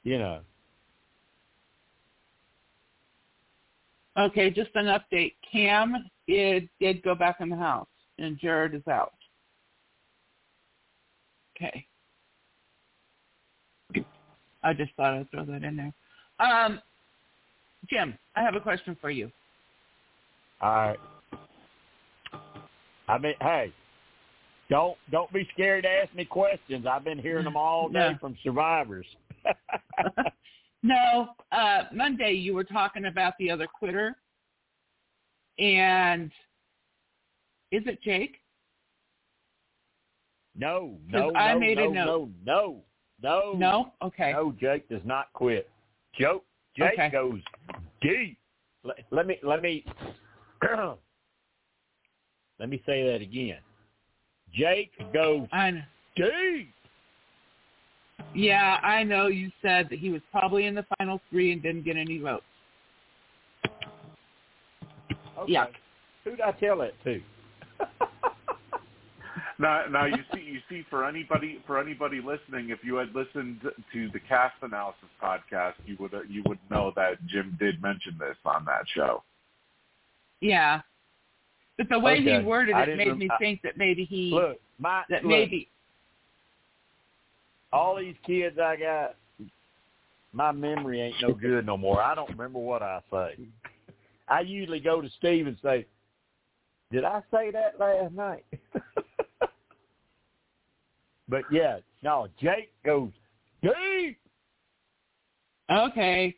You 0.02 0.18
know. 0.18 0.40
Okay, 4.18 4.50
just 4.50 4.70
an 4.74 4.86
update. 4.86 5.34
Cam 5.50 6.08
did 6.26 6.68
did 6.80 7.02
go 7.02 7.14
back 7.14 7.36
in 7.40 7.50
the 7.50 7.56
house, 7.56 7.88
and 8.18 8.38
Jared 8.38 8.74
is 8.74 8.86
out. 8.88 9.12
Okay. 11.56 11.86
I 14.62 14.72
just 14.72 14.92
thought 14.96 15.14
I'd 15.14 15.30
throw 15.30 15.44
that 15.44 15.62
in 15.62 15.76
there. 15.76 15.92
Um, 16.40 16.80
Jim, 17.88 18.16
I 18.34 18.42
have 18.42 18.54
a 18.54 18.60
question 18.60 18.96
for 19.00 19.10
you. 19.10 19.30
All 20.60 20.70
right. 20.70 20.98
I 23.08 23.18
mean, 23.18 23.34
hey, 23.40 23.72
don't 24.68 24.96
don't 25.12 25.32
be 25.32 25.46
scared 25.52 25.84
to 25.84 25.88
ask 25.90 26.12
me 26.14 26.24
questions. 26.24 26.86
I've 26.90 27.04
been 27.04 27.18
hearing 27.18 27.44
them 27.44 27.56
all 27.56 27.88
day 27.90 28.10
Yeah. 28.12 28.18
from 28.18 28.36
survivors. 28.42 29.06
no, 30.82 31.28
uh, 31.52 31.84
Monday 31.92 32.32
you 32.32 32.54
were 32.54 32.64
talking 32.64 33.06
about 33.06 33.34
the 33.38 33.50
other 33.50 33.66
quitter, 33.66 34.16
and 35.58 36.30
is 37.70 37.82
it 37.86 38.02
Jake? 38.02 38.40
no, 40.58 40.96
no, 41.12 41.34
I 41.36 41.52
no, 41.52 41.60
made 41.60 41.78
a 41.78 41.84
no, 41.84 41.92
note. 41.92 42.30
no, 42.44 42.82
no, 43.22 43.52
no, 43.52 43.52
No. 43.58 43.92
Okay. 44.02 44.32
no. 44.32 44.54
Jake 44.58 44.88
does 44.88 45.02
not 45.04 45.30
quit. 45.34 45.68
Joe, 46.18 46.42
Jake 46.76 46.92
Okay. 46.94 47.10
goes 47.10 47.40
deep. 48.02 48.38
Let, 48.84 48.96
let 49.10 49.26
me 49.26 49.38
let 49.42 49.62
me 49.62 49.84
let 52.58 52.68
me 52.68 52.82
say 52.86 53.04
that 53.10 53.20
again. 53.22 53.58
Jake 54.54 54.92
goes 55.12 55.46
I 55.52 55.70
know. 55.72 55.82
deep. 56.16 56.72
Yeah, 58.34 58.78
I 58.82 59.02
know. 59.02 59.26
You 59.28 59.50
said 59.62 59.88
that 59.90 59.98
he 59.98 60.10
was 60.10 60.20
probably 60.30 60.66
in 60.66 60.74
the 60.74 60.84
final 60.98 61.20
three 61.30 61.52
and 61.52 61.62
didn't 61.62 61.84
get 61.84 61.96
any 61.96 62.18
votes. 62.18 62.44
Okay. 65.38 65.52
Yeah. 65.52 65.66
Who'd 66.24 66.40
I 66.40 66.52
tell 66.52 66.78
that 66.78 66.92
to? 67.04 67.20
Now, 69.58 69.84
now 69.90 70.04
you 70.04 70.18
see, 70.34 70.40
you 70.42 70.60
see, 70.68 70.84
for 70.90 71.06
anybody, 71.06 71.62
for 71.66 71.80
anybody 71.80 72.20
listening, 72.20 72.70
if 72.70 72.80
you 72.84 72.96
had 72.96 73.14
listened 73.14 73.60
to 73.92 74.10
the 74.12 74.20
cast 74.20 74.54
analysis 74.62 75.08
podcast, 75.22 75.74
you 75.86 75.96
would 75.98 76.12
you 76.28 76.42
would 76.46 76.58
know 76.70 76.92
that 76.96 77.24
Jim 77.26 77.56
did 77.58 77.80
mention 77.82 78.16
this 78.18 78.36
on 78.44 78.64
that 78.66 78.82
show. 78.94 79.22
Yeah, 80.40 80.82
but 81.78 81.88
the 81.88 81.98
way 81.98 82.20
Okay. 82.20 82.38
he 82.40 82.44
worded 82.44 82.76
it 82.76 82.98
made 82.98 83.16
me 83.16 83.28
I- 83.30 83.38
think 83.38 83.62
that 83.62 83.78
maybe 83.78 84.04
he 84.04 84.30
Look, 84.30 84.60
my 84.78 85.04
that 85.08 85.22
look, 85.24 85.30
maybe 85.30 85.68
all 87.72 87.96
these 87.96 88.16
kids 88.26 88.58
I 88.58 88.76
got, 88.76 89.16
my 90.34 90.52
memory 90.52 91.00
ain't 91.00 91.16
no 91.22 91.32
good 91.32 91.64
no 91.64 91.78
more. 91.78 92.02
I 92.02 92.14
don't 92.14 92.28
remember 92.28 92.58
what 92.58 92.82
I 92.82 93.00
say. 93.10 93.36
I 94.28 94.40
usually 94.40 94.80
go 94.80 95.00
to 95.00 95.08
Steve 95.18 95.46
and 95.46 95.56
say, 95.62 95.86
"Did 96.92 97.04
I 97.04 97.22
say 97.30 97.50
that 97.52 97.78
last 97.80 98.12
night?" 98.12 98.44
but 101.28 101.42
yeah, 101.50 101.78
no. 102.02 102.28
Jake 102.40 102.72
goes 102.84 103.10
deep. 103.62 104.18
okay. 105.70 106.34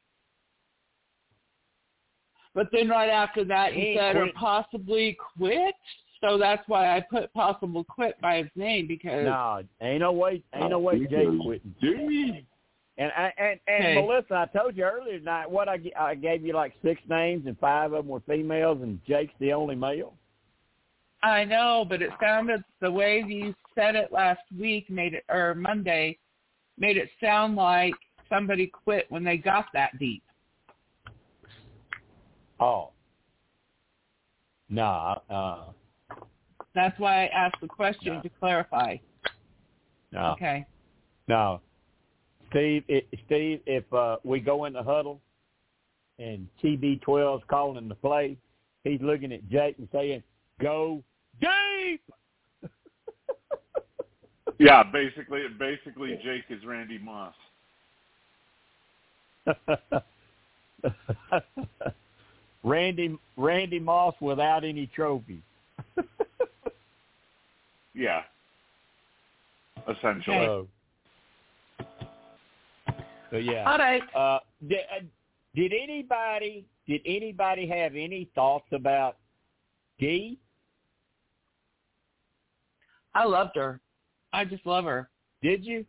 But 2.54 2.68
then 2.72 2.88
right 2.88 3.10
after 3.10 3.44
that, 3.44 3.72
He 3.72 3.80
he 3.80 3.86
ain't 3.88 4.00
said, 4.00 4.16
or 4.16 4.28
possibly 4.34 5.16
quit. 5.36 5.74
So 6.20 6.36
that's 6.38 6.66
why 6.66 6.96
I 6.96 7.00
put 7.00 7.32
possible 7.32 7.84
quit 7.84 8.20
by 8.20 8.38
his 8.38 8.48
name 8.56 8.88
because 8.88 9.24
No, 9.24 9.62
ain't 9.80 10.00
no 10.00 10.12
way. 10.12 10.42
Ain't 10.54 10.70
no 10.70 10.80
way 10.80 11.06
Jake 11.06 11.28
quit. 11.40 11.80
Deep. 11.80 12.44
And 12.96 13.12
I, 13.16 13.32
and 13.38 13.60
and 13.68 13.84
Hey. 13.84 13.94
Melissa, 14.00 14.34
I 14.34 14.58
told 14.58 14.76
you 14.76 14.82
earlier 14.82 15.18
tonight 15.20 15.48
what 15.48 15.68
I 15.68 15.78
I 15.96 16.16
gave 16.16 16.44
you 16.44 16.52
like 16.52 16.74
six 16.82 17.00
names 17.08 17.46
and 17.46 17.56
five 17.60 17.92
of 17.92 18.04
them 18.04 18.08
were 18.08 18.20
females 18.26 18.78
and 18.82 18.98
Jake's 19.06 19.34
the 19.38 19.52
only 19.52 19.76
male. 19.76 20.14
I 21.22 21.44
know, 21.44 21.84
but 21.88 22.02
it 22.02 22.10
sounded 22.20 22.64
the 22.80 22.90
way 22.90 23.24
you 23.26 23.54
said 23.78 23.94
it 23.94 24.10
last 24.10 24.40
week 24.58 24.90
made 24.90 25.14
it 25.14 25.24
or 25.28 25.54
Monday 25.54 26.18
made 26.78 26.96
it 26.96 27.08
sound 27.22 27.54
like 27.54 27.94
somebody 28.28 28.66
quit 28.66 29.06
when 29.08 29.22
they 29.22 29.36
got 29.36 29.66
that 29.72 29.96
deep. 29.98 30.22
Oh. 32.60 32.90
No, 34.68 35.20
uh, 35.30 35.64
That's 36.74 36.98
why 36.98 37.24
I 37.24 37.26
asked 37.28 37.60
the 37.60 37.68
question 37.68 38.14
No. 38.14 38.22
to 38.22 38.28
clarify. 38.28 38.96
no, 40.12 40.32
Okay. 40.32 40.66
no. 41.26 41.60
Steve, 42.50 42.84
i 42.90 43.02
Steve, 43.26 43.60
if 43.66 43.90
uh, 43.92 44.16
we 44.24 44.40
go 44.40 44.64
in 44.64 44.72
the 44.72 44.82
huddle 44.82 45.20
and 46.18 46.48
TB12's 46.62 47.44
calling 47.48 47.88
the 47.88 47.94
play, 47.94 48.36
he's 48.84 49.00
looking 49.02 49.32
at 49.32 49.46
Jake 49.48 49.76
and 49.78 49.88
saying, 49.92 50.22
"Go 50.60 51.02
deep." 51.40 52.02
Yeah, 54.58 54.82
basically, 54.82 55.42
basically, 55.58 56.18
Jake 56.22 56.44
is 56.50 56.64
Randy 56.64 56.98
Moss. 56.98 57.34
Randy 62.64 63.16
Randy 63.36 63.78
Moss 63.78 64.14
without 64.20 64.64
any 64.64 64.86
trophies. 64.94 65.40
Yeah, 67.98 68.22
essentially. 69.88 70.36
Okay. 70.36 70.46
So, 70.46 70.68
so 73.32 73.36
yeah. 73.38 73.68
All 73.68 73.78
right. 73.78 74.02
Uh, 74.14 74.38
did, 74.68 74.78
uh, 74.78 75.00
did 75.56 75.72
anybody 75.72 76.64
did 76.86 77.00
anybody 77.04 77.66
have 77.66 77.96
any 77.96 78.30
thoughts 78.36 78.66
about 78.70 79.16
Dee? 79.98 80.38
I 83.16 83.24
loved 83.24 83.56
her. 83.56 83.80
I 84.32 84.44
just 84.44 84.64
love 84.66 84.84
her. 84.84 85.08
Did 85.42 85.64
you? 85.64 85.84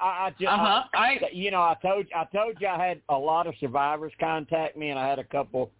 I, 0.00 0.04
I, 0.04 0.34
ju- 0.38 0.46
Uh 0.46 0.58
huh. 0.58 0.82
I, 0.94 0.98
I 0.98 1.20
you 1.32 1.50
know, 1.50 1.62
I 1.62 1.76
told 1.80 2.06
I 2.14 2.24
told 2.24 2.56
you 2.60 2.66
I 2.68 2.86
had 2.86 3.00
a 3.08 3.16
lot 3.16 3.46
of 3.46 3.54
survivors 3.60 4.12
contact 4.20 4.76
me, 4.76 4.90
and 4.90 4.98
I 4.98 5.08
had 5.08 5.18
a 5.18 5.24
couple 5.24 5.70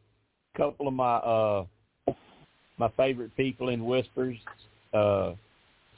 couple 0.57 0.89
of 0.89 0.95
my 0.95 1.17
uh 1.17 1.65
my 2.79 2.89
favorite 2.97 3.37
people 3.37 3.71
in 3.71 3.85
Whispers, 3.85 4.37
uh, 4.95 5.33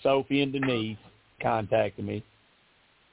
Sophie 0.03 0.43
and 0.43 0.53
Denise, 0.53 0.97
contacted 1.41 2.05
me. 2.05 2.24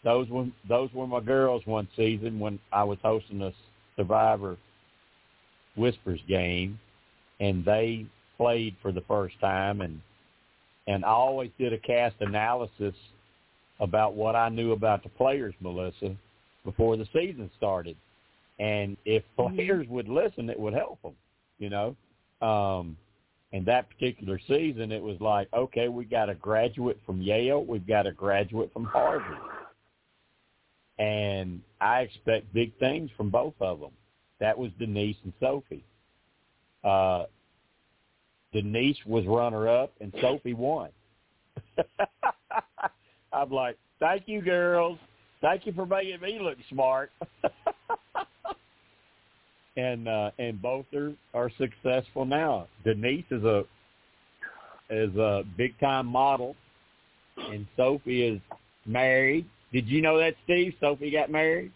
Those 0.03 0.29
were 0.29 0.47
those 0.67 0.91
were 0.93 1.07
my 1.07 1.19
girls 1.19 1.63
one 1.65 1.87
season 1.95 2.39
when 2.39 2.59
I 2.71 2.83
was 2.83 2.97
hosting 3.03 3.41
a 3.41 3.51
Survivor 3.97 4.57
Whispers 5.75 6.21
game, 6.27 6.79
and 7.39 7.63
they 7.65 8.05
played 8.37 8.75
for 8.81 8.91
the 8.91 9.01
first 9.01 9.39
time, 9.39 9.81
and 9.81 10.01
and 10.87 11.03
I 11.03 11.09
always 11.09 11.51
did 11.57 11.73
a 11.73 11.77
cast 11.77 12.15
analysis 12.21 12.95
about 13.79 14.15
what 14.15 14.35
I 14.35 14.49
knew 14.49 14.71
about 14.71 15.03
the 15.03 15.09
players, 15.09 15.53
Melissa, 15.59 16.15
before 16.63 16.97
the 16.97 17.05
season 17.13 17.51
started. 17.57 17.95
And 18.59 18.97
if 19.05 19.23
Mhm. 19.35 19.55
players 19.55 19.87
would 19.87 20.09
listen, 20.09 20.49
it 20.49 20.59
would 20.59 20.73
help 20.73 21.01
them, 21.01 21.15
you 21.59 21.69
know. 21.69 21.95
Um, 22.41 22.97
and 23.53 23.65
that 23.65 23.89
particular 23.89 24.39
season, 24.39 24.91
it 24.91 25.01
was 25.01 25.19
like, 25.21 25.51
okay, 25.53 25.87
we 25.87 26.05
got 26.05 26.29
a 26.29 26.35
graduate 26.35 26.99
from 27.05 27.21
Yale, 27.21 27.63
we've 27.63 27.87
got 27.87 28.07
a 28.07 28.11
graduate 28.11 28.71
from 28.73 28.85
Harvard, 28.85 29.37
and 30.97 31.61
I 31.79 32.01
expect 32.01 32.51
big 32.53 32.75
things 32.77 33.11
from 33.11 33.29
both 33.29 33.53
of 33.59 33.79
them. 33.79 33.91
That 34.39 34.57
was 34.57 34.71
Denise 34.73 35.17
and 35.23 35.33
Sophie. 35.39 35.83
Uh, 36.83 37.25
Denise 38.57 38.97
was 39.05 39.23
runner 39.27 39.69
up, 39.69 39.93
and 40.01 40.11
Sophie 40.19 40.55
won. 40.55 40.89
I'm 43.31 43.51
like, 43.51 43.77
thank 43.99 44.23
you, 44.25 44.41
girls. 44.41 44.97
Thank 45.41 45.67
you 45.67 45.73
for 45.73 45.85
making 45.85 46.19
me 46.21 46.39
look 46.41 46.57
smart. 46.67 47.11
and 49.77 50.07
uh, 50.07 50.31
and 50.39 50.59
both 50.59 50.87
are 50.95 51.13
are 51.35 51.51
successful 51.59 52.25
now. 52.25 52.67
Denise 52.83 53.25
is 53.29 53.43
a 53.43 53.63
is 54.89 55.15
a 55.17 55.43
big 55.55 55.79
time 55.79 56.07
model, 56.07 56.55
and 57.37 57.67
Sophie 57.75 58.23
is 58.23 58.41
married. 58.87 59.45
Did 59.71 59.87
you 59.87 60.01
know 60.01 60.17
that, 60.17 60.33
Steve? 60.45 60.73
Sophie 60.79 61.11
got 61.11 61.29
married. 61.29 61.71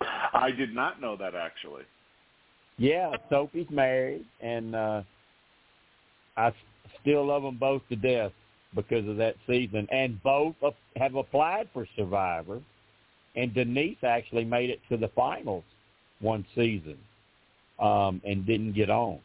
I 0.00 0.50
did 0.50 0.74
not 0.74 1.00
know 1.00 1.16
that 1.16 1.36
actually. 1.36 1.84
Yeah, 2.78 3.12
Sophie's 3.30 3.68
married, 3.70 4.24
and 4.40 4.74
uh, 4.74 5.02
I 6.36 6.52
still 7.00 7.26
love 7.26 7.42
them 7.42 7.56
both 7.58 7.82
to 7.90 7.96
death 7.96 8.32
because 8.74 9.06
of 9.08 9.16
that 9.18 9.36
season. 9.46 9.86
And 9.90 10.22
both 10.22 10.54
have 10.96 11.14
applied 11.14 11.68
for 11.72 11.86
Survivor, 11.96 12.60
and 13.36 13.52
Denise 13.54 13.98
actually 14.02 14.44
made 14.44 14.70
it 14.70 14.80
to 14.88 14.96
the 14.96 15.08
finals 15.08 15.64
one 16.20 16.44
season 16.54 16.96
um, 17.78 18.20
and 18.24 18.46
didn't 18.46 18.72
get 18.72 18.90
on. 18.90 19.18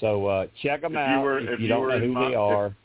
So 0.00 0.26
uh, 0.26 0.46
check 0.62 0.82
them 0.82 0.92
If 0.92 0.98
out 0.98 1.22
were- 1.22 1.38
if 1.40 1.48
if 1.54 1.60
you 1.60 1.68
don't 1.68 1.88
know 1.88 1.98
who 1.98 2.12
Mon- 2.12 2.30
they 2.30 2.34
are. 2.36 2.76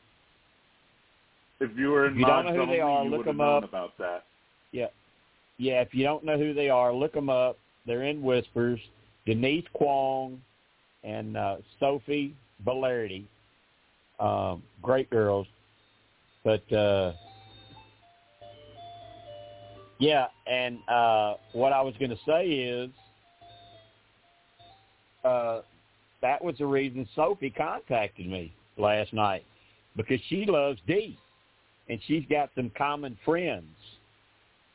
If 1.62 1.72
you 1.78 1.90
were 1.92 2.08
in 2.08 2.14
If 2.14 2.20
you 2.20 2.26
don't 2.26 2.46
know 2.46 2.66
who 2.66 2.72
they 2.72 2.82
are, 2.82 3.06
look 3.06 3.26
them 3.26 3.40
up. 3.40 3.64
about 3.64 3.98
that. 4.00 4.24
Yeah, 4.72 4.88
Yeah, 5.58 5.82
if 5.82 5.94
you 5.94 6.04
don't 6.04 6.26
know 6.26 6.38
who 6.38 6.54
they 6.54 6.68
are, 6.70 6.92
look 6.94 7.14
them 7.14 7.30
up. 7.30 7.58
They're 7.86 8.04
in 8.04 8.22
Whispers. 8.22 8.80
Denise 9.26 9.66
Kwong 9.74 10.42
and 11.04 11.38
uh, 11.38 11.58
Sophie 11.80 12.36
Valerdi. 12.66 13.26
Um, 14.20 14.64
great 14.82 15.10
girls. 15.10 15.48
But 16.44 16.72
uh, 16.72 17.14
yeah, 20.00 20.28
and 20.46 20.78
uh, 20.88 21.36
what 21.54 21.74
I 21.74 21.82
was 21.82 21.96
going 22.00 22.12
to 22.12 22.20
say 22.26 22.46
is 22.48 22.90
uh, 25.24 25.62
that 26.22 26.44
was 26.44 26.56
the 26.60 26.66
reason 26.66 27.08
Sophie 27.16 27.50
contacted 27.50 28.28
me 28.28 28.54
last 28.78 29.14
night 29.14 29.44
because 29.96 30.20
she 30.28 30.46
loves 30.46 30.80
Dee, 30.88 31.18
and 31.90 32.00
she's 32.08 32.24
got 32.30 32.50
some 32.56 32.72
common 32.78 33.18
friends 33.26 33.66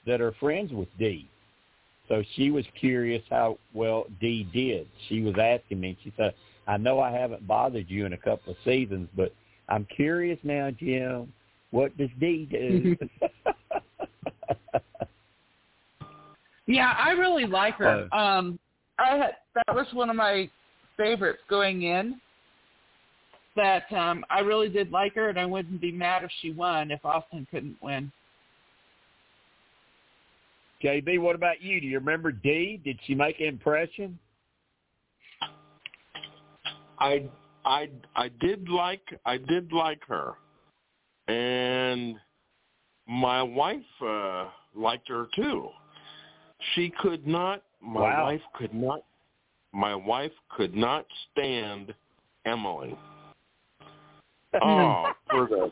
that 0.06 0.20
are 0.20 0.32
friends 0.40 0.72
with 0.72 0.88
Dee. 0.98 1.28
So 2.10 2.22
she 2.34 2.50
was 2.50 2.64
curious 2.78 3.22
how 3.30 3.56
well 3.72 4.04
Dee 4.20 4.44
did. 4.52 4.88
She 5.08 5.22
was 5.22 5.36
asking 5.40 5.80
me. 5.80 5.96
She 6.02 6.12
said, 6.16 6.34
"I 6.66 6.76
know 6.76 7.00
I 7.00 7.12
haven't 7.12 7.46
bothered 7.46 7.88
you 7.88 8.04
in 8.04 8.12
a 8.14 8.18
couple 8.18 8.52
of 8.52 8.58
seasons, 8.64 9.08
but 9.16 9.32
I'm 9.68 9.86
curious 9.86 10.38
now, 10.42 10.70
Jim. 10.72 11.32
What 11.70 11.96
does 11.96 12.10
Dee 12.18 12.46
do?" 12.50 12.96
Yeah, 16.70 16.94
I 16.96 17.10
really 17.10 17.46
like 17.46 17.74
her. 17.76 18.08
Uh, 18.12 18.16
um, 18.16 18.58
I 18.98 19.16
had 19.16 19.36
that 19.56 19.74
was 19.74 19.88
one 19.92 20.08
of 20.08 20.14
my 20.14 20.48
favorites 20.96 21.40
going 21.48 21.82
in. 21.82 22.20
That 23.56 23.92
um, 23.92 24.24
I 24.30 24.38
really 24.38 24.68
did 24.68 24.92
like 24.92 25.16
her, 25.16 25.30
and 25.30 25.38
I 25.38 25.46
wouldn't 25.46 25.80
be 25.80 25.90
mad 25.90 26.22
if 26.22 26.30
she 26.40 26.52
won 26.52 26.92
if 26.92 27.04
Austin 27.04 27.44
couldn't 27.50 27.76
win. 27.82 28.12
JB, 30.82 31.18
what 31.20 31.34
about 31.34 31.60
you? 31.60 31.80
Do 31.80 31.86
you 31.86 31.98
remember 31.98 32.32
Dee? 32.32 32.80
Did 32.82 32.98
she 33.06 33.14
make 33.14 33.38
an 33.40 33.46
impression? 33.46 34.18
I 36.98 37.28
I 37.64 37.88
I 38.16 38.28
did 38.40 38.68
like 38.68 39.02
I 39.26 39.36
did 39.36 39.72
like 39.72 40.00
her, 40.06 40.34
and 41.28 42.16
my 43.06 43.42
wife 43.42 43.80
uh, 44.04 44.46
liked 44.74 45.08
her 45.08 45.26
too. 45.34 45.68
She 46.74 46.90
could 47.00 47.26
not. 47.26 47.62
My 47.80 48.00
Wow. 48.00 48.24
wife 48.24 48.42
could 48.54 48.74
not. 48.74 49.00
My 49.72 49.94
wife 49.94 50.32
could 50.50 50.74
not 50.74 51.06
stand 51.32 51.94
Emily. 52.46 52.96
Oh, 54.62 55.12
for 55.30 55.46
the 55.46 55.70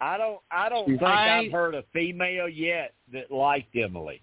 I 0.00 0.16
don't. 0.16 0.40
I 0.50 0.68
don't 0.70 0.86
think 0.86 1.02
I- 1.02 1.40
I've 1.40 1.52
heard 1.52 1.74
a 1.74 1.82
female 1.92 2.48
yet 2.48 2.94
that 3.12 3.30
liked 3.30 3.76
Emily. 3.76 4.22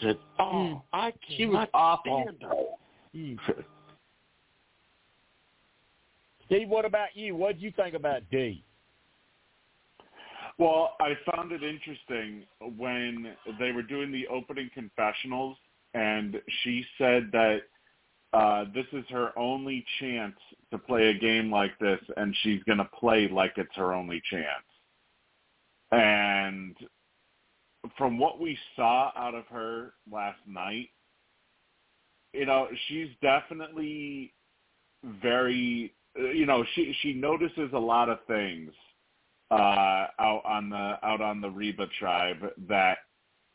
Said, 0.00 0.18
"Oh, 0.38 0.44
Mm. 0.44 0.82
I 0.92 1.12
She 1.36 1.46
was 1.46 1.68
awful. 1.74 2.22
stand 2.22 2.42
her." 2.42 3.64
Steve, 6.46 6.68
what 6.68 6.84
about 6.84 7.16
you? 7.16 7.34
What 7.34 7.54
did 7.54 7.62
you 7.62 7.72
think 7.72 7.94
about 7.94 8.22
Dee? 8.30 8.62
Well, 10.58 10.96
I 11.00 11.14
found 11.34 11.52
it 11.52 11.62
interesting 11.62 12.44
when 12.76 13.36
they 13.58 13.72
were 13.72 13.82
doing 13.82 14.10
the 14.10 14.26
opening 14.28 14.70
confessionals, 14.72 15.56
and 15.92 16.40
she 16.62 16.84
said 16.96 17.30
that 17.32 17.62
uh, 18.32 18.64
this 18.74 18.86
is 18.92 19.04
her 19.10 19.38
only 19.38 19.84
chance 20.00 20.36
to 20.70 20.78
play 20.78 21.08
a 21.08 21.14
game 21.14 21.50
like 21.50 21.78
this, 21.78 22.00
and 22.16 22.34
she's 22.42 22.62
going 22.64 22.78
to 22.78 22.88
play 22.98 23.28
like 23.28 23.52
it's 23.56 23.74
her 23.74 23.92
only 23.92 24.22
chance. 24.30 24.46
And 25.92 26.76
from 27.96 28.18
what 28.18 28.40
we 28.40 28.58
saw 28.74 29.10
out 29.16 29.34
of 29.34 29.44
her 29.46 29.94
last 30.10 30.38
night, 30.46 30.90
you 32.32 32.46
know, 32.46 32.68
she's 32.88 33.08
definitely 33.22 34.32
very, 35.22 35.94
you 36.14 36.46
know, 36.46 36.64
she 36.74 36.94
she 37.02 37.12
notices 37.12 37.70
a 37.72 37.78
lot 37.78 38.08
of 38.08 38.18
things 38.26 38.72
uh, 39.50 40.06
out 40.18 40.42
on 40.44 40.70
the 40.70 40.98
out 41.02 41.20
on 41.20 41.40
the 41.40 41.50
Reba 41.50 41.86
tribe 41.98 42.44
that 42.68 42.98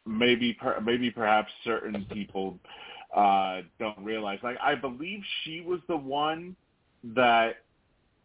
maybe 0.05 0.53
per, 0.53 0.79
maybe 0.81 1.11
perhaps 1.11 1.51
certain 1.63 2.05
people 2.11 2.57
uh, 3.15 3.61
don't 3.79 3.99
realize. 3.99 4.39
Like 4.43 4.57
I 4.61 4.75
believe 4.75 5.21
she 5.43 5.61
was 5.61 5.79
the 5.87 5.97
one 5.97 6.55
that 7.03 7.57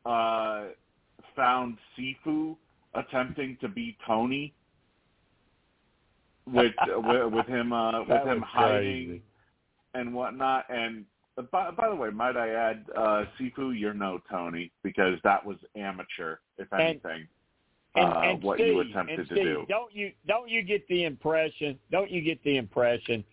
uh, 0.04 0.66
found 1.34 1.76
Sifu 1.98 2.56
attempting 2.94 3.58
to 3.60 3.68
beat 3.68 3.96
Tony 4.06 4.54
with 6.46 6.72
with, 6.96 7.32
with 7.32 7.46
him 7.46 7.72
uh, 7.72 8.00
with 8.00 8.08
That 8.08 8.26
him 8.26 8.42
hiding 8.42 9.06
crazy. 9.06 9.22
and 9.94 10.14
whatnot. 10.14 10.64
And 10.68 11.04
by, 11.52 11.70
by 11.70 11.88
the 11.88 11.94
way, 11.94 12.10
might 12.10 12.36
I 12.36 12.48
add, 12.50 12.84
uh, 12.96 13.24
Sifu, 13.38 13.78
you're 13.78 13.92
no 13.94 14.20
Tony 14.30 14.70
because 14.82 15.18
that 15.24 15.44
was 15.44 15.56
amateur, 15.76 16.36
if 16.58 16.66
And- 16.72 16.80
anything. 16.82 17.26
And, 17.98 18.12
uh, 18.12 18.20
and 18.24 18.42
what 18.42 18.58
Steve, 18.58 18.66
you 18.74 18.80
attempted 18.80 19.20
and 19.20 19.28
to 19.30 19.34
do. 19.36 19.64
Don't 19.70 19.90
you 19.94 20.12
don't 20.26 20.50
you 20.50 20.60
get 20.62 20.86
the 20.88 21.04
impression? 21.04 21.78
Don't 21.90 22.10
you 22.10 22.20
get 22.20 22.42
the 22.44 22.58
impression 22.58 23.24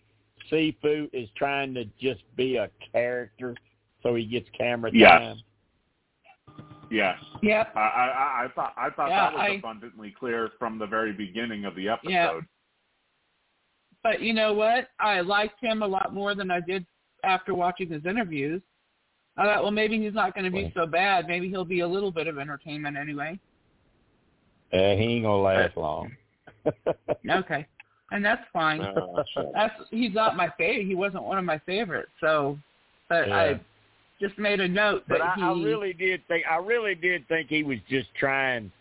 Sifu 0.50 1.08
is 1.12 1.28
trying 1.36 1.74
to 1.74 1.84
just 2.00 2.22
be 2.34 2.56
a 2.56 2.70
character 2.90 3.54
so 4.02 4.14
he 4.14 4.24
gets 4.24 4.48
camera 4.56 4.90
time? 4.90 5.36
Yes, 6.90 7.18
Yep. 7.42 7.72
I, 7.76 7.80
I, 7.80 7.84
I- 7.84 8.44
I 8.44 8.48
thought 8.54 8.74
I 8.76 8.90
thought 8.90 9.08
Yeah, 9.10 9.20
that 9.30 9.32
was 9.34 9.40
I- 9.42 9.54
abundantly 9.56 10.14
clear 10.18 10.50
from 10.58 10.78
the 10.78 10.86
very 10.86 11.12
beginning 11.12 11.64
of 11.66 11.74
the 11.74 11.88
episode. 11.88 12.46
But 14.04 14.20
you 14.20 14.34
know 14.34 14.52
what? 14.52 14.90
I 15.00 15.22
liked 15.22 15.60
him 15.60 15.82
a 15.82 15.86
lot 15.86 16.14
more 16.14 16.34
than 16.34 16.50
I 16.50 16.60
did 16.60 16.86
after 17.24 17.54
watching 17.54 17.90
his 17.90 18.04
interviews. 18.04 18.60
I 19.36 19.46
thought, 19.46 19.62
well, 19.62 19.72
maybe 19.72 20.00
he's 20.00 20.14
not 20.14 20.34
going 20.34 20.44
to 20.44 20.50
be 20.50 20.70
so 20.76 20.86
bad. 20.86 21.26
Maybe 21.26 21.48
he'll 21.48 21.64
be 21.64 21.80
a 21.80 21.88
little 21.88 22.12
bit 22.12 22.28
of 22.28 22.38
entertainment 22.38 22.96
anyway. 22.96 23.40
Uh, 24.72 24.76
he 24.76 25.16
ain't 25.16 25.24
gonna 25.24 25.42
last 25.42 25.76
long. 25.76 26.12
Okay, 27.30 27.66
and 28.10 28.24
that's 28.24 28.42
fine. 28.52 28.80
Oh. 28.80 29.22
That's 29.52 29.74
he's 29.90 30.14
not 30.14 30.34
my 30.34 30.48
favorite. 30.56 30.86
He 30.86 30.94
wasn't 30.94 31.22
one 31.24 31.36
of 31.36 31.44
my 31.44 31.58
favorites. 31.58 32.10
So, 32.20 32.58
but 33.08 33.28
Yeah. 33.28 33.36
I 33.36 33.60
just 34.20 34.38
made 34.38 34.60
a 34.60 34.68
note 34.68 35.04
that 35.08 35.18
But 35.18 35.20
I, 35.20 35.34
he. 35.36 35.42
I 35.42 35.52
really 35.52 35.92
did 35.92 36.26
think 36.26 36.44
I 36.50 36.56
really 36.56 36.94
did 36.94 37.28
think 37.28 37.50
he 37.50 37.62
was 37.62 37.78
just 37.88 38.08
trying 38.18 38.72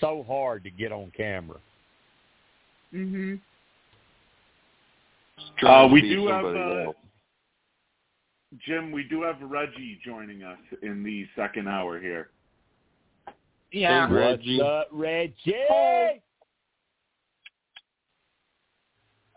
so 0.00 0.22
hard 0.28 0.64
to 0.64 0.70
get 0.70 0.92
on 0.92 1.10
camera. 1.16 1.58
Trying 2.92 3.40
Uh, 5.66 5.88
we 5.90 6.02
do 6.02 6.26
have, 6.26 6.44
uh. 6.44 6.92
Jim, 8.66 8.92
we 8.92 9.04
do 9.04 9.22
have 9.22 9.36
Reggie 9.40 9.98
joining 10.04 10.42
us 10.42 10.58
in 10.82 11.02
the 11.02 11.26
second 11.34 11.68
hour 11.68 11.98
here. 12.00 12.30
Yeah. 13.72 14.06
Hey, 14.06 14.14
Reggie. 14.14 14.58
What's 14.58 14.68
up, 14.68 14.88
Reggie? 14.92 15.54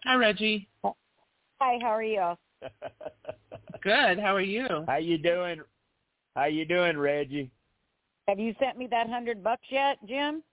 Hi, 0.06 0.16
Reggie. 0.16 0.70
Hi, 0.84 1.80
how 1.82 1.90
are 1.90 2.04
you? 2.04 2.34
Good. 3.82 4.20
How 4.20 4.36
are 4.36 4.42
you? 4.42 4.68
How 4.88 4.98
you 4.98 5.18
doing? 5.18 5.62
How 6.36 6.46
you 6.46 6.66
doing, 6.66 6.98
Reggie? 6.98 7.50
Have 8.28 8.40
you 8.40 8.54
sent 8.60 8.78
me 8.78 8.88
that 8.92 9.10
hundred 9.10 9.44
bucks 9.44 9.66
yet, 9.70 9.98
Jim? 10.08 10.44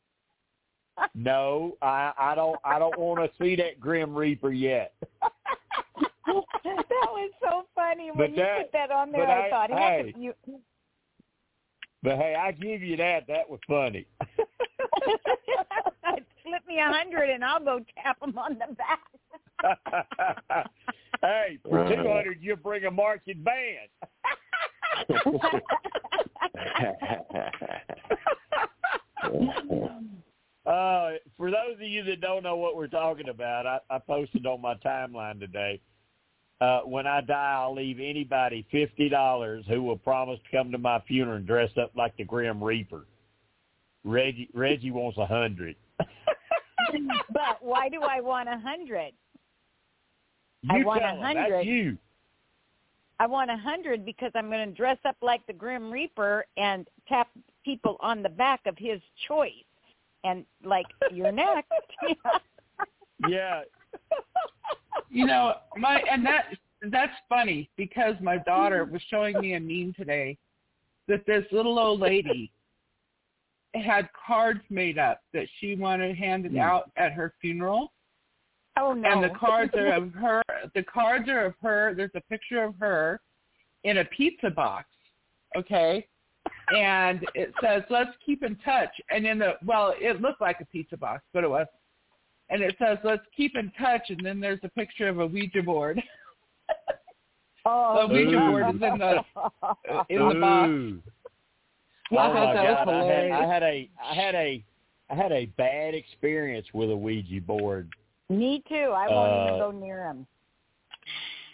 No, 1.15 1.77
I 1.83 2.13
I 2.19 2.35
don't 2.35 2.59
I 2.65 2.79
don't 2.79 2.99
want 2.99 3.21
to 3.21 3.31
see 3.43 3.57
that 3.57 3.81
Grim 3.81 4.15
Reaper 4.15 4.53
yet. 4.53 4.95
that 5.23 5.31
was 6.27 7.31
so 7.43 7.65
funny 7.75 8.11
when 8.13 8.17
But 8.19 8.31
you 8.31 8.37
that- 8.37 8.63
put 8.63 8.73
that 8.73 8.91
on 8.91 9.11
there. 9.13 9.27
but 9.27 9.31
I, 9.31 9.47
I- 9.47 9.51
thought, 9.51 9.71
hey. 9.71 10.07
heck, 10.07 10.17
you. 10.21 10.35
But 12.03 12.19
hey, 12.19 12.35
I 12.39 12.53
give 12.53 12.83
you 12.83 12.97
that. 12.99 13.27
That 13.29 13.49
was 13.49 13.61
funny. 13.67 14.07
Slip 16.43 16.67
me 16.69 16.79
a 16.79 16.85
hundred 16.93 17.31
and 17.31 17.43
I'll 17.43 17.65
go 17.65 17.81
tap 18.03 18.19
him 18.23 18.37
on 18.37 18.59
the 18.59 18.75
back. 18.75 19.01
hey, 21.23 21.59
for 21.63 21.79
Right. 21.79 21.97
two 21.97 22.07
hundred, 22.07 22.43
you 22.43 22.57
bring 22.57 22.85
a 22.85 22.91
marching 22.91 23.43
band. 23.43 23.89
Uh, 30.67 31.12
for 31.37 31.51
those 31.51 31.75
of 31.75 31.83
you 31.83 32.03
that 32.05 32.21
don't 32.21 32.43
know 32.43 32.57
what 32.57 32.75
we're 32.75 32.87
talking 32.87 33.29
about, 33.29 33.67
I, 33.67 33.79
I 33.91 33.99
posted 33.99 34.47
on 34.47 34.62
my 34.62 34.75
timeline 34.77 35.39
today. 35.39 35.81
Uh, 36.61 36.81
when 36.81 37.07
I 37.07 37.21
die, 37.21 37.59
I'll 37.59 37.75
leave 37.75 37.99
anybody 38.01 38.67
fifty 38.71 39.09
dollars 39.09 39.65
who 39.69 39.83
will 39.83 39.99
promise 39.99 40.39
to 40.45 40.57
come 40.57 40.73
to 40.73 40.79
my 40.79 41.01
funeral 41.07 41.37
and 41.37 41.47
dress 41.47 41.71
up 41.81 41.91
like 41.97 42.17
the 42.17 42.25
Grim 42.25 42.62
Reaper. 42.62 43.05
Reggie 44.05 44.49
Reggie 44.55 44.91
wants 44.91 45.19
a 45.19 45.27
hundred. 45.27 45.77
but 45.99 47.59
why 47.61 47.89
do 47.89 48.03
I 48.03 48.21
want 48.21 48.49
a 48.49 48.59
hundred? 48.59 49.12
I 50.71 50.83
want 50.85 51.03
100. 51.03 51.53
That's 51.53 51.67
you. 51.67 51.99
I 53.21 53.27
want 53.27 53.51
a 53.51 53.57
hundred 53.57 54.05
because 54.05 54.33
I'm 54.35 54.49
going 54.49 54.69
to 54.69 54.75
dress 54.75 54.99
up 55.05 55.17
like 55.23 55.47
the 55.47 55.53
Grim 55.53 55.91
Reaper 55.91 56.47
and 56.57 56.87
tap 57.09 57.29
people 57.65 57.97
on 58.01 58.23
the 58.23 58.29
back 58.29 58.61
of 58.67 58.77
his 58.79 59.01
choice. 59.29 59.53
And 60.25 60.45
like, 60.64 60.87
you're 61.12 61.33
next. 61.33 61.70
Yeah. 63.29 63.62
You 65.09 65.27
know, 65.27 65.55
my 65.77 66.03
and 66.11 66.27
that 66.27 66.47
that's 66.91 67.12
funny 67.29 67.70
because 67.77 68.14
my 68.20 68.39
daughter 68.39 68.85
was 68.85 69.01
showing 69.09 69.39
me 69.41 69.55
a 69.55 69.61
meme 69.61 69.95
today 69.97 70.37
that 71.09 71.25
this 71.27 71.45
little 71.53 71.79
old 71.79 72.01
lady 72.01 72.51
had 73.75 74.09
cards 74.27 74.61
made 74.70 74.99
up 74.99 75.20
that 75.33 75.47
she 75.59 75.75
wanted 75.77 76.16
handed 76.16 76.53
Hmm. 76.53 76.59
out 76.59 76.91
at 76.97 77.12
her 77.12 77.33
funeral. 77.41 77.93
Oh 78.77 78.93
no! 78.93 79.09
And 79.09 79.22
the 79.22 79.37
cards 79.39 79.72
are 79.75 79.93
of 79.93 80.12
her. 80.14 80.43
The 80.75 80.83
cards 80.83 81.29
are 81.29 81.47
of 81.47 81.55
her. 81.62 81.95
There's 81.95 82.11
a 82.16 82.20
picture 82.22 82.62
of 82.64 82.75
her 82.81 83.20
in 83.85 83.99
a 83.99 84.05
pizza 84.07 84.51
box. 84.51 84.89
Okay, 85.57 86.07
and 86.77 87.25
it 87.35 87.53
says 87.63 87.83
let's 87.91 88.11
keep 88.25 88.43
in 88.43 88.57
touch. 88.65 88.91
And 89.11 89.27
in 89.27 89.39
the 89.39 89.55
well, 89.65 89.95
it 89.99 90.21
looked 90.21 90.41
like 90.41 90.61
a 90.61 90.67
pizza 90.67 90.97
box, 90.97 91.23
but 91.33 91.45
it 91.45 91.51
was. 91.51 91.67
And 92.51 92.63
it 92.63 92.77
says 92.79 92.99
let's 93.05 93.23
keep 93.37 93.57
in 93.57 93.73
touch. 93.79 94.03
And 94.09 94.25
then 94.25 94.41
there's 94.41 94.61
a 94.63 94.69
picture 94.71 95.09
of 95.09 95.21
a 95.21 95.27
Ouija 95.27 95.63
board. 95.63 96.03
Oh, 97.67 98.07
the 98.07 98.13
Ouija 98.13 98.37
Ooh. 98.37 98.51
board 98.51 98.75
is 98.75 98.83
in 98.83 98.99
the 98.99 99.17
in 100.11 100.29
the 100.29 100.35
box. 100.35 100.69
Ooh. 100.69 101.03
I 102.13 102.29
oh 102.29 102.33
thought 102.33 102.35
my 102.35 102.55
that 102.55 102.65
was 102.65 102.85
God! 102.85 102.89
I 102.89 102.97
had, 102.97 103.03
hilarious. 103.03 103.39
I 103.41 103.47
had 103.47 103.63
a 103.63 103.91
I 104.03 104.15
had 104.15 104.35
a 104.35 104.65
I 105.11 105.15
had 105.15 105.33
a 105.33 105.47
bad 105.57 105.95
experience 105.95 106.67
with 106.75 106.91
a 106.91 106.97
Ouija 106.97 107.41
board. 107.41 107.89
Me 108.29 108.63
too. 108.69 108.93
I 108.95 109.09
won't 109.09 109.33
Uh, 109.33 109.47
even 109.47 109.59
go 109.59 109.71
near 109.71 110.05
him. 110.05 110.27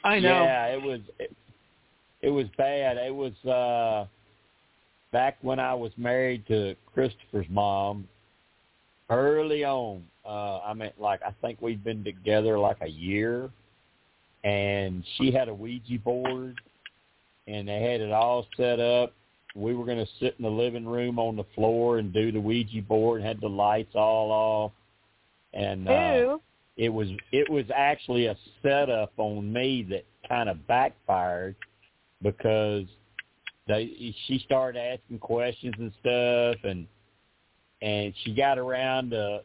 I 0.02 0.18
know. 0.18 0.42
Yeah, 0.42 0.66
it 0.66 0.82
was 0.82 1.00
it, 1.20 1.36
it 2.22 2.30
was 2.30 2.46
bad. 2.58 2.96
It 2.96 3.14
was 3.14 3.32
uh 3.44 4.06
back 5.12 5.36
when 5.42 5.58
I 5.58 5.74
was 5.74 5.92
married 5.96 6.46
to 6.48 6.74
Christopher's 6.92 7.46
mom. 7.48 8.08
Early 9.08 9.64
on, 9.64 10.04
uh 10.24 10.58
I 10.60 10.74
mean 10.74 10.92
like 10.98 11.20
I 11.22 11.32
think 11.40 11.60
we'd 11.60 11.82
been 11.82 12.04
together 12.04 12.58
like 12.58 12.78
a 12.80 12.88
year 12.88 13.50
and 14.44 15.04
she 15.16 15.30
had 15.32 15.48
a 15.48 15.54
Ouija 15.54 15.98
board 15.98 16.60
and 17.46 17.68
they 17.68 17.82
had 17.82 18.00
it 18.00 18.12
all 18.12 18.46
set 18.56 18.78
up. 18.78 19.12
We 19.56 19.74
were 19.74 19.84
going 19.84 19.98
to 19.98 20.10
sit 20.20 20.36
in 20.38 20.44
the 20.44 20.50
living 20.50 20.86
room 20.86 21.18
on 21.18 21.34
the 21.34 21.44
floor 21.56 21.98
and 21.98 22.12
do 22.12 22.30
the 22.30 22.40
Ouija 22.40 22.82
board, 22.82 23.20
had 23.20 23.40
the 23.40 23.48
lights 23.48 23.96
all 23.96 24.30
off. 24.30 24.72
And 25.52 25.88
uh 25.88 26.14
Ew. 26.14 26.42
it 26.76 26.88
was 26.88 27.08
it 27.32 27.50
was 27.50 27.64
actually 27.74 28.26
a 28.26 28.36
setup 28.62 29.12
on 29.16 29.52
me 29.52 29.84
that 29.90 30.04
kind 30.28 30.48
of 30.48 30.64
backfired 30.68 31.56
because 32.22 32.84
they 33.70 34.14
she 34.26 34.42
started 34.44 34.80
asking 34.80 35.20
questions 35.20 35.74
and 35.78 35.92
stuff 36.00 36.56
and 36.64 36.86
and 37.82 38.12
she 38.22 38.34
got 38.34 38.58
around 38.58 39.10
to 39.10 39.42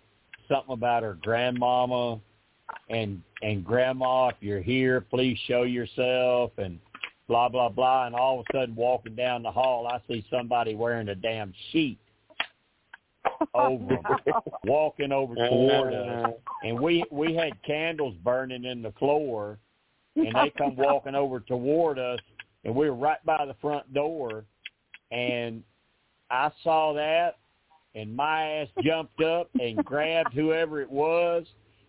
something 0.49 0.73
about 0.73 1.03
her 1.03 1.17
grandmama. 1.21 2.19
And 2.89 3.21
and 3.43 3.63
grandma 3.63 4.29
if 4.29 4.35
you're 4.39 4.61
here 4.61 4.99
please 5.01 5.37
show 5.47 5.63
yourself 5.63 6.51
and 6.57 6.79
blah 7.27 7.49
blah 7.49 7.69
blah. 7.69 8.07
And 8.07 8.15
all 8.15 8.39
of 8.39 8.45
a 8.49 8.57
sudden 8.57 8.75
walking 8.75 9.15
down 9.15 9.43
the 9.43 9.51
hall 9.51 9.87
I 9.87 10.01
see 10.11 10.25
somebody 10.31 10.73
wearing 10.73 11.09
a 11.09 11.15
damn 11.15 11.53
sheet 11.71 11.99
over 13.53 13.97
oh, 14.33 14.43
walking 14.63 15.11
over 15.11 15.35
toward 15.35 15.93
us. 15.93 16.25
Uh-huh. 16.25 16.31
And 16.63 16.79
we 16.79 17.05
we 17.11 17.35
had 17.35 17.61
candles 17.63 18.15
burning 18.23 18.65
in 18.65 18.81
the 18.81 18.91
floor 18.93 19.59
and 20.15 20.33
they 20.33 20.51
come 20.57 20.75
walking 20.77 21.13
over 21.13 21.39
toward 21.41 21.99
us 21.99 22.19
and 22.65 22.75
we 22.75 22.89
were 22.89 22.95
right 22.95 23.23
by 23.25 23.45
the 23.45 23.55
front 23.61 23.91
door 23.93 24.43
and 25.11 25.63
I 26.29 26.51
saw 26.63 26.93
that 26.93 27.37
and 27.93 28.13
my 28.13 28.43
ass 28.43 28.67
jumped 28.83 29.21
up 29.21 29.49
and 29.59 29.77
grabbed 29.85 30.33
whoever 30.33 30.81
it 30.81 30.91
was 30.91 31.45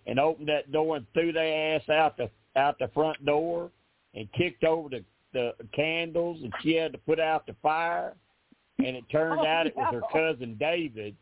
and 0.06 0.20
opened 0.20 0.48
that 0.48 0.70
door 0.70 0.96
and 0.96 1.06
threw 1.14 1.32
their 1.32 1.76
ass 1.76 1.88
out 1.88 2.16
the 2.16 2.30
out 2.54 2.78
the 2.78 2.88
front 2.94 3.24
door 3.26 3.70
and 4.14 4.28
kicked 4.32 4.64
over 4.64 4.88
the 4.88 5.02
the 5.32 5.52
candles 5.74 6.40
and 6.42 6.52
she 6.62 6.74
had 6.74 6.92
to 6.92 6.98
put 6.98 7.18
out 7.18 7.46
the 7.46 7.56
fire 7.62 8.14
and 8.78 8.96
it 8.96 9.04
turned 9.10 9.40
Oh, 9.40 9.46
out 9.46 9.66
it 9.66 9.76
was 9.76 9.92
her 9.92 10.02
cousin 10.12 10.56
David. 10.60 11.16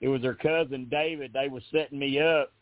It 0.00 0.08
was 0.08 0.22
her 0.22 0.34
cousin 0.34 0.88
David. 0.90 1.32
They 1.32 1.48
were 1.48 1.60
setting 1.72 1.98
me 1.98 2.20
up 2.20 2.52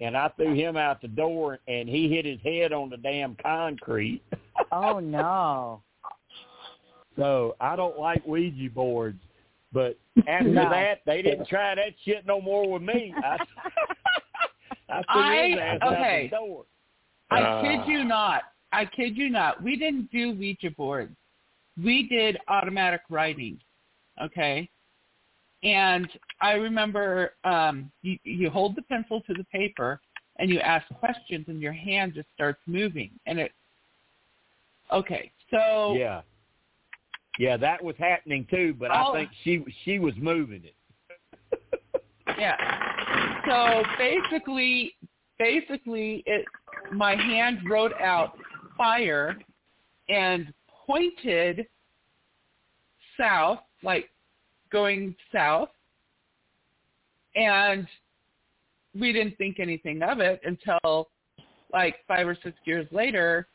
and 0.00 0.16
I 0.16 0.28
threw 0.28 0.54
him 0.54 0.76
out 0.76 1.02
the 1.02 1.08
door 1.08 1.58
and 1.66 1.88
he 1.88 2.08
hit 2.08 2.24
his 2.24 2.40
head 2.42 2.72
on 2.72 2.90
the 2.90 2.96
damn 2.96 3.36
concrete. 3.36 4.22
Oh 4.70 5.00
no. 5.00 5.82
So 7.16 7.56
I 7.60 7.76
don't 7.76 7.98
like 7.98 8.26
Ouija 8.26 8.70
boards. 8.70 9.20
But 9.72 9.98
after 10.28 10.48
No. 10.48 10.68
that, 10.70 11.00
they 11.06 11.22
didn't 11.22 11.48
try 11.48 11.74
that 11.74 11.94
shit 12.04 12.26
no 12.26 12.40
more 12.40 12.70
with 12.70 12.82
me. 12.82 13.14
I, 13.22 13.38
I 14.88 14.98
I- 15.08 15.76
okay. 15.76 15.80
out 15.80 16.30
the 16.30 16.36
door. 16.36 16.64
I 17.30 17.40
Uh, 17.42 17.62
kid 17.62 17.80
you 17.90 18.04
not. 18.04 18.42
I 18.72 18.84
kid 18.86 19.16
you 19.16 19.30
not. 19.30 19.62
We 19.62 19.76
didn't 19.76 20.10
do 20.12 20.32
Ouija 20.32 20.70
boards. 20.76 21.14
We 21.82 22.06
did 22.08 22.38
automatic 22.48 23.00
writing. 23.08 23.58
Okay. 24.22 24.68
And 25.62 26.08
I 26.40 26.52
remember 26.52 27.32
um, 27.44 27.90
you, 28.02 28.18
you 28.24 28.50
hold 28.50 28.76
the 28.76 28.82
pencil 28.82 29.22
to 29.22 29.34
the 29.34 29.44
paper 29.44 30.00
and 30.38 30.50
you 30.50 30.60
ask 30.60 30.86
questions 31.00 31.46
and 31.48 31.60
your 31.60 31.72
hand 31.72 32.12
just 32.14 32.28
starts 32.34 32.60
moving. 32.66 33.10
And 33.26 33.38
it, 33.38 33.52
okay. 34.92 35.32
So 35.50 35.94
Yeah. 35.96 36.22
Yeah, 37.38 37.56
that 37.56 37.82
was 37.82 37.96
happening 37.98 38.46
too, 38.50 38.74
but 38.78 38.90
Oh. 38.90 39.12
I 39.12 39.18
think 39.18 39.30
she 39.42 39.64
she 39.84 39.98
was 39.98 40.14
moving 40.16 40.64
it. 40.64 40.74
Yeah. 42.38 42.56
So 43.46 43.82
basically, 43.96 44.94
basically, 45.38 46.24
it 46.26 46.44
my 46.90 47.14
hand 47.14 47.58
wrote 47.68 47.92
out 48.00 48.36
fire 48.76 49.36
and 50.08 50.52
pointed 50.86 51.66
south, 53.16 53.60
like 53.82 54.10
going 54.72 55.14
south, 55.32 55.68
and 57.36 57.86
we 58.98 59.12
didn't 59.12 59.36
think 59.38 59.60
anything 59.60 60.02
of 60.02 60.18
it 60.20 60.40
until 60.44 61.08
like 61.72 61.96
five 62.08 62.26
or 62.26 62.36
six 62.42 62.56
years 62.64 62.86
later 62.90 63.48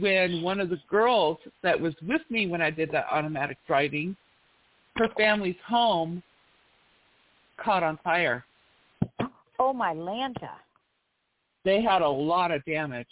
when 0.00 0.42
one 0.42 0.60
of 0.60 0.70
the 0.70 0.78
girls 0.90 1.38
that 1.62 1.80
was 1.80 1.94
with 2.06 2.22
me 2.30 2.46
when 2.46 2.60
I 2.60 2.70
did 2.70 2.90
that 2.92 3.06
automatic 3.10 3.58
writing, 3.68 4.16
her 4.96 5.08
family's 5.16 5.56
home 5.66 6.22
caught 7.62 7.82
on 7.82 7.98
fire. 8.02 8.44
Oh 9.58 9.72
my 9.72 9.94
Lanta. 9.94 10.50
They 11.64 11.82
had 11.82 12.02
a 12.02 12.08
lot 12.08 12.50
of 12.50 12.64
damage. 12.64 13.06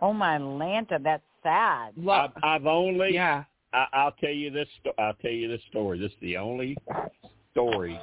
Oh 0.00 0.12
my 0.12 0.38
Lanta. 0.38 1.02
That's 1.02 1.22
sad. 1.42 1.92
Lot, 1.96 2.32
I've, 2.36 2.62
I've 2.62 2.66
only 2.66 3.14
yeah. 3.14 3.44
I, 3.72 3.86
I'll 3.92 4.12
tell 4.12 4.30
you 4.30 4.50
this. 4.50 4.68
sto- 4.80 4.94
I'll 4.98 5.14
tell 5.14 5.30
you 5.30 5.48
this 5.48 5.62
story. 5.68 5.98
This 5.98 6.12
is 6.12 6.18
the 6.22 6.36
only 6.36 6.76
story 7.52 8.00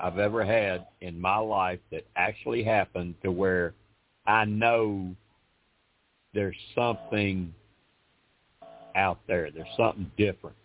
I've 0.00 0.18
ever 0.18 0.44
had 0.44 0.86
in 1.02 1.20
my 1.20 1.36
life 1.36 1.80
that 1.90 2.06
actually 2.16 2.64
happened 2.64 3.14
to 3.22 3.30
where 3.30 3.74
I 4.26 4.44
know 4.44 5.14
there's 6.34 6.56
something 6.74 7.52
out 8.96 9.18
there. 9.26 9.50
There's 9.50 9.66
something 9.76 10.10
different. 10.16 10.56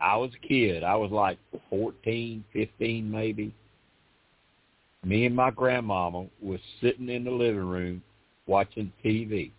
I 0.00 0.16
was 0.16 0.30
a 0.34 0.46
kid. 0.46 0.84
I 0.84 0.94
was 0.96 1.10
like 1.10 1.38
14, 1.70 2.44
15 2.52 3.10
maybe. 3.10 3.54
Me 5.04 5.26
and 5.26 5.36
my 5.36 5.50
grandmama 5.50 6.26
was 6.42 6.60
sitting 6.80 7.08
in 7.08 7.24
the 7.24 7.30
living 7.30 7.66
room 7.66 8.02
watching 8.46 8.92
TV. 9.04 9.50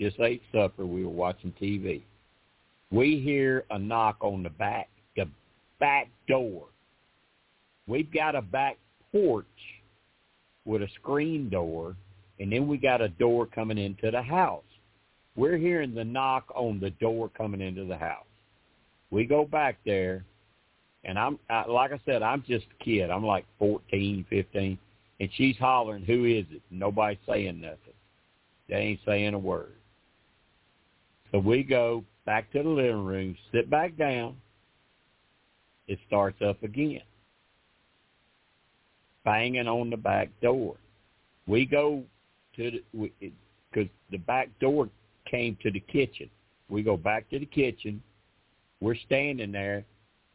Just 0.00 0.18
ate 0.20 0.42
supper. 0.52 0.84
We 0.84 1.04
were 1.04 1.10
watching 1.10 1.54
TV 1.60 2.02
we 2.90 3.20
hear 3.20 3.64
a 3.70 3.78
knock 3.78 4.16
on 4.20 4.42
the 4.42 4.50
back 4.50 4.88
the 5.16 5.28
back 5.78 6.08
door. 6.28 6.64
We've 7.86 8.12
got 8.12 8.34
a 8.34 8.42
back 8.42 8.78
porch 9.12 9.46
with 10.64 10.82
a 10.82 10.88
screen 11.00 11.48
door, 11.48 11.96
and 12.40 12.50
then 12.50 12.66
we 12.66 12.78
got 12.78 13.02
a 13.02 13.08
door 13.08 13.46
coming 13.46 13.78
into 13.78 14.10
the 14.10 14.22
house. 14.22 14.64
We're 15.36 15.58
hearing 15.58 15.94
the 15.94 16.04
knock 16.04 16.50
on 16.56 16.80
the 16.80 16.90
door 16.90 17.30
coming 17.36 17.60
into 17.60 17.84
the 17.84 17.96
house. 17.96 18.24
We 19.10 19.26
go 19.26 19.44
back 19.44 19.76
there, 19.84 20.24
and 21.04 21.18
I'm 21.18 21.38
I, 21.48 21.66
like 21.68 21.92
I 21.92 22.00
said, 22.04 22.22
I'm 22.22 22.42
just 22.48 22.66
a 22.80 22.84
kid. 22.84 23.10
I'm 23.10 23.24
like 23.24 23.44
fourteen, 23.58 24.24
fifteen, 24.28 24.78
and 25.20 25.28
she's 25.34 25.56
hollering, 25.58 26.04
"Who 26.04 26.24
is 26.24 26.46
it?" 26.50 26.62
Nobody's 26.70 27.18
saying 27.28 27.60
nothing. 27.60 27.94
They 28.68 28.76
ain't 28.76 29.00
saying 29.06 29.34
a 29.34 29.38
word. 29.38 29.74
So 31.30 31.38
we 31.38 31.62
go 31.62 32.04
back 32.24 32.50
to 32.52 32.62
the 32.62 32.68
living 32.68 33.04
room, 33.04 33.36
sit 33.52 33.68
back 33.68 33.96
down. 33.96 34.36
It 35.86 35.98
starts 36.06 36.40
up 36.40 36.62
again, 36.62 37.02
banging 39.24 39.68
on 39.68 39.90
the 39.90 39.96
back 39.96 40.28
door. 40.40 40.76
We 41.46 41.66
go 41.66 42.04
to 42.56 42.70
the 42.70 43.12
because 43.72 43.88
the 44.10 44.18
back 44.18 44.48
door 44.60 44.88
came 45.30 45.56
to 45.62 45.70
the 45.70 45.80
kitchen. 45.80 46.28
We 46.68 46.82
go 46.82 46.96
back 46.96 47.28
to 47.30 47.38
the 47.38 47.46
kitchen. 47.46 48.02
We're 48.80 48.96
standing 48.96 49.52
there, 49.52 49.84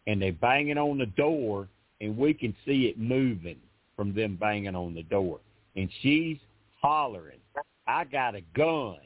and 0.07 0.21
they 0.21 0.31
banging 0.31 0.77
on 0.77 0.97
the 0.97 1.07
door, 1.07 1.67
and 2.01 2.17
we 2.17 2.33
can 2.33 2.55
see 2.65 2.85
it 2.85 2.99
moving 2.99 3.57
from 3.95 4.13
them 4.13 4.35
banging 4.35 4.75
on 4.75 4.93
the 4.93 5.03
door. 5.03 5.39
And 5.75 5.89
she's 6.01 6.37
hollering, 6.81 7.39
"I 7.87 8.05
got 8.05 8.35
a 8.35 8.41
gun." 8.53 8.99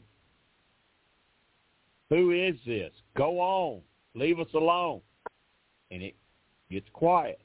Who 2.09 2.31
is 2.31 2.55
this? 2.65 2.91
Go 3.15 3.39
on. 3.39 3.81
Leave 4.15 4.39
us 4.39 4.51
alone. 4.53 5.01
And 5.91 6.01
it 6.01 6.15
gets 6.69 6.89
quiet. 6.91 7.39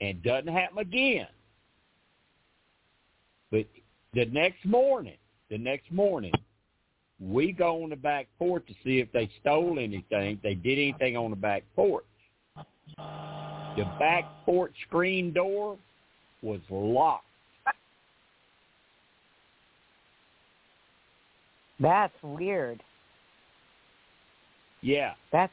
And 0.00 0.22
doesn't 0.22 0.48
happen 0.48 0.78
again. 0.78 1.26
But 3.50 3.66
the 4.14 4.26
next 4.26 4.64
morning, 4.64 5.16
the 5.50 5.58
next 5.58 5.90
morning, 5.90 6.32
we 7.20 7.52
go 7.52 7.82
on 7.82 7.90
the 7.90 7.96
back 7.96 8.26
porch 8.38 8.66
to 8.66 8.74
see 8.84 9.00
if 9.00 9.10
they 9.12 9.30
stole 9.40 9.78
anything, 9.78 10.36
if 10.36 10.42
they 10.42 10.54
did 10.54 10.78
anything 10.78 11.16
on 11.16 11.30
the 11.30 11.36
back 11.36 11.64
porch. 11.74 12.04
The 12.96 13.84
back 13.98 14.24
porch 14.44 14.74
screen 14.86 15.32
door 15.32 15.78
was 16.42 16.60
locked. 16.70 17.24
That's 21.80 22.14
weird. 22.22 22.82
Yeah. 24.82 25.14
That's 25.32 25.52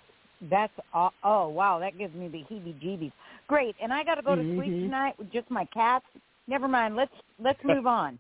that's 0.50 0.74
uh, 0.94 1.10
oh 1.24 1.48
wow, 1.48 1.80
that 1.80 1.98
gives 1.98 2.14
me 2.14 2.28
the 2.28 2.44
heebie-jeebies. 2.52 3.12
Great, 3.48 3.76
and 3.82 3.94
I 3.94 4.04
got 4.04 4.16
to 4.16 4.22
go 4.22 4.36
to 4.36 4.42
sleep 4.42 4.74
Mhm. 4.74 4.86
tonight 4.86 5.18
with 5.18 5.32
just 5.32 5.50
my 5.50 5.66
cats. 5.66 6.06
Never 6.48 6.68
mind. 6.68 6.96
Let's 6.96 7.14
let's 7.40 7.60
move 7.64 7.86
on. 7.88 8.20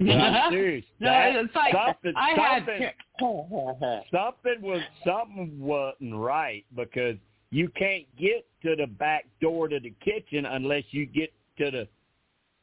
I'm 0.00 0.50
serious. 0.52 0.84
No, 0.98 1.08
That- 1.08 1.36
it's 1.36 1.54
like 1.54 1.72
something, 1.72 2.12
I 2.16 2.56
something, 2.58 2.82
had. 2.82 4.02
something 4.10 4.60
was 4.60 4.82
something 5.06 5.58
wasn't 5.60 6.16
right 6.16 6.64
because 6.74 7.16
you 7.50 7.68
can't 7.70 8.04
get 8.18 8.44
to 8.62 8.74
the 8.74 8.86
back 8.86 9.24
door 9.40 9.68
to 9.68 9.78
the 9.78 9.94
kitchen 10.04 10.46
unless 10.46 10.82
you 10.90 11.06
get 11.06 11.32
to 11.58 11.70
the 11.70 11.88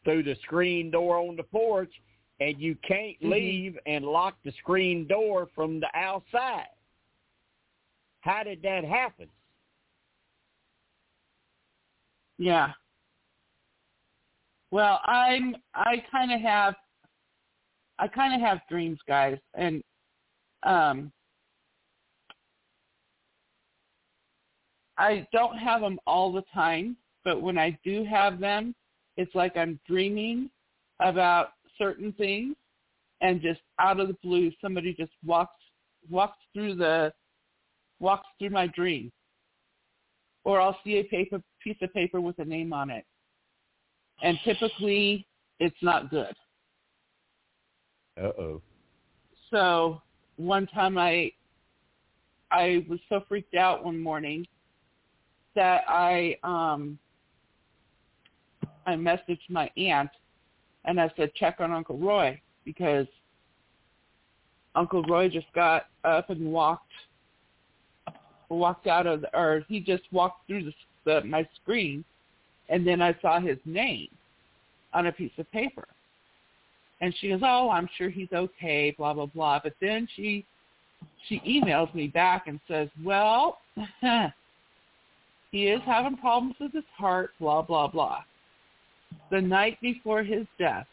through 0.03 0.23
the 0.23 0.35
screen 0.43 0.91
door 0.91 1.17
on 1.17 1.35
the 1.35 1.43
porch, 1.43 1.91
and 2.41 2.59
you 2.59 2.75
can't 2.85 3.19
Mhm. 3.21 3.29
leave 3.31 3.79
and 3.85 4.03
lock 4.03 4.35
the 4.43 4.51
screen 4.53 5.07
door 5.07 5.47
from 5.55 5.79
the 5.79 5.89
outside. 5.95 6.67
How 8.21 8.43
did 8.43 8.61
that 8.63 8.83
happen? 8.83 9.29
Yeah. 12.37 12.73
Well, 14.71 15.01
I'm 15.05 15.55
I 15.75 16.03
kind 16.11 16.31
of 16.31 16.41
have 16.41 16.75
I 17.99 18.07
kind 18.07 18.33
of 18.33 18.41
have 18.41 18.59
dreams, 18.69 18.99
guys, 19.07 19.37
and 19.53 19.83
um 20.63 21.11
I 24.97 25.27
don't 25.33 25.57
have 25.57 25.81
them 25.81 25.99
all 26.05 26.31
the 26.31 26.43
time, 26.53 26.95
but 27.23 27.41
when 27.41 27.57
I 27.57 27.77
do 27.83 28.03
have 28.05 28.39
them, 28.39 28.75
it's 29.17 29.33
like 29.35 29.57
I'm 29.57 29.79
dreaming 29.87 30.49
about 30.99 31.49
certain 31.77 32.13
things 32.13 32.55
and 33.21 33.41
just 33.41 33.61
out 33.79 33.99
of 33.99 34.07
the 34.07 34.17
blue 34.23 34.51
somebody 34.61 34.93
just 34.93 35.11
walks 35.25 35.55
walks 36.09 36.37
through 36.53 36.75
the 36.75 37.13
walks 37.99 38.27
through 38.39 38.49
my 38.49 38.67
dream 38.67 39.11
or 40.43 40.59
I'll 40.59 40.77
see 40.83 40.97
a 40.97 41.03
paper 41.03 41.41
piece 41.63 41.77
of 41.81 41.93
paper 41.93 42.19
with 42.19 42.39
a 42.39 42.45
name 42.45 42.73
on 42.73 42.89
it. 42.89 43.05
And 44.21 44.37
typically 44.43 45.25
it's 45.59 45.81
not 45.81 46.09
good. 46.09 46.33
Uh 48.21 48.31
oh. 48.39 48.61
So 49.49 50.01
one 50.37 50.67
time 50.67 50.97
I 50.97 51.31
I 52.51 52.85
was 52.89 52.99
so 53.09 53.23
freaked 53.27 53.55
out 53.55 53.83
one 53.83 53.99
morning 53.99 54.45
that 55.55 55.83
I 55.87 56.37
um 56.43 56.97
I 58.85 58.93
messaged 58.93 59.49
my 59.49 59.69
aunt 59.77 60.09
and 60.85 60.99
I 60.99 61.11
said 61.15 61.33
check 61.35 61.57
on 61.59 61.71
Uncle 61.71 61.97
Roy 61.97 62.39
because 62.65 63.07
Uncle 64.75 65.03
Roy 65.03 65.29
just 65.29 65.51
got 65.53 65.87
up 66.03 66.29
and 66.29 66.51
walked 66.51 66.91
walked 68.49 68.87
out 68.87 69.07
of 69.07 69.21
the, 69.21 69.37
or 69.37 69.63
he 69.67 69.79
just 69.79 70.03
walked 70.11 70.47
through 70.47 70.65
the, 70.65 70.73
the 71.05 71.21
my 71.25 71.47
screen 71.61 72.03
and 72.71 72.87
then 72.87 73.01
I 73.01 73.15
saw 73.21 73.39
his 73.39 73.57
name 73.65 74.07
on 74.93 75.07
a 75.07 75.11
piece 75.11 75.31
of 75.37 75.51
paper. 75.51 75.87
And 77.01 77.13
she 77.19 77.29
goes, 77.29 77.41
"Oh, 77.43 77.69
I'm 77.69 77.89
sure 77.97 78.09
he's 78.09 78.31
okay, 78.31 78.95
blah 78.97 79.13
blah 79.13 79.27
blah." 79.27 79.59
But 79.61 79.73
then 79.81 80.07
she 80.15 80.45
she 81.27 81.39
emails 81.41 81.93
me 81.93 82.07
back 82.07 82.47
and 82.47 82.59
says, 82.67 82.89
"Well, 83.03 83.59
he 85.51 85.67
is 85.67 85.81
having 85.85 86.17
problems 86.17 86.55
with 86.59 86.73
his 86.73 86.83
heart, 86.97 87.31
blah 87.39 87.61
blah 87.61 87.87
blah." 87.87 88.23
The 89.29 89.41
night 89.41 89.79
before 89.81 90.23
his 90.23 90.47
death, 90.57 90.87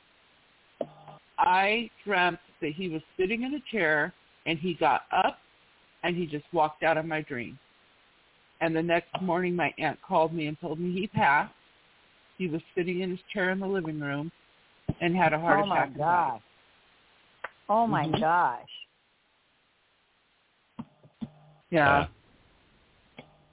I 1.39 1.91
dreamt 2.05 2.41
that 2.61 2.73
he 2.73 2.89
was 2.89 3.03
sitting 3.17 3.43
in 3.43 3.55
a 3.55 3.61
chair 3.71 4.13
and 4.47 4.59
he 4.59 4.75
got 4.75 5.03
up 5.13 5.39
and 6.03 6.17
he 6.17 6.27
just 6.27 6.45
walked 6.53 6.83
out 6.83 6.97
of 6.97 7.05
my 7.05 7.21
dream. 7.21 7.59
And 8.61 8.75
the 8.75 8.83
next 8.83 9.11
morning 9.23 9.55
my 9.55 9.73
aunt 9.79 10.01
called 10.03 10.33
me 10.33 10.47
and 10.47 10.59
told 10.61 10.81
me 10.81 10.93
he 10.93 11.07
passed. 11.07 11.53
He 12.39 12.47
was 12.47 12.63
sitting 12.77 13.01
in 13.01 13.11
his 13.11 13.21
chair 13.33 13.51
in 13.51 13.59
the 13.59 13.67
living 13.67 14.01
room 14.01 14.31
and 15.01 15.15
had 15.15 15.33
a 15.33 15.39
heart 15.39 15.59
attack. 15.61 15.65
oh 15.65 15.69
my 15.69 15.77
attack. 15.77 15.87
and 15.89 15.99
died. 15.99 16.31
gosh. 16.31 16.43
Oh 17.69 17.87
my 17.87 18.07
Mhm. 18.07 18.21
gosh. 18.21 18.87
Yeah. 21.71 22.07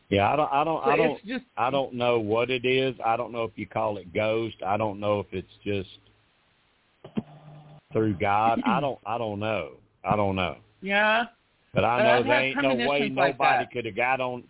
Yeah, 0.09 0.31
I 0.31 0.35
don't, 0.35 0.53
I 0.53 0.63
don't, 0.63 0.83
So 0.83 0.89
I 0.91 0.95
don't, 0.97 1.25
just 1.25 1.45
I 1.57 1.69
don't 1.71 1.93
know 1.93 2.19
what 2.19 2.49
it 2.51 2.63
is. 2.63 2.95
I 3.03 3.17
don't 3.17 3.31
know 3.31 3.43
if 3.43 3.57
you 3.57 3.65
call 3.65 3.97
it 3.97 4.13
ghost. 4.13 4.55
I 4.65 4.77
don't 4.77 4.99
know 4.99 5.19
if 5.19 5.25
it's 5.33 5.51
just 5.63 5.89
through 7.91 8.13
God. 8.13 8.61
I 8.65 8.79
don't, 8.79 8.99
I 9.05 9.17
don't 9.17 9.39
know. 9.39 9.71
I 10.03 10.15
don't 10.15 10.35
know. 10.35 10.57
yeah. 10.81 11.25
But 11.73 11.83
I 11.83 11.97
But 11.97 12.03
know 12.03 12.19
I've 12.19 12.25
there 12.25 12.41
ain't 12.41 12.61
no 12.61 12.69
way 12.69 12.83
premonitions 12.83 13.17
like 13.17 13.33
nobody 13.39 13.65
could 13.73 13.85
have 13.85 13.95
got 13.95 14.21
on. 14.21 14.43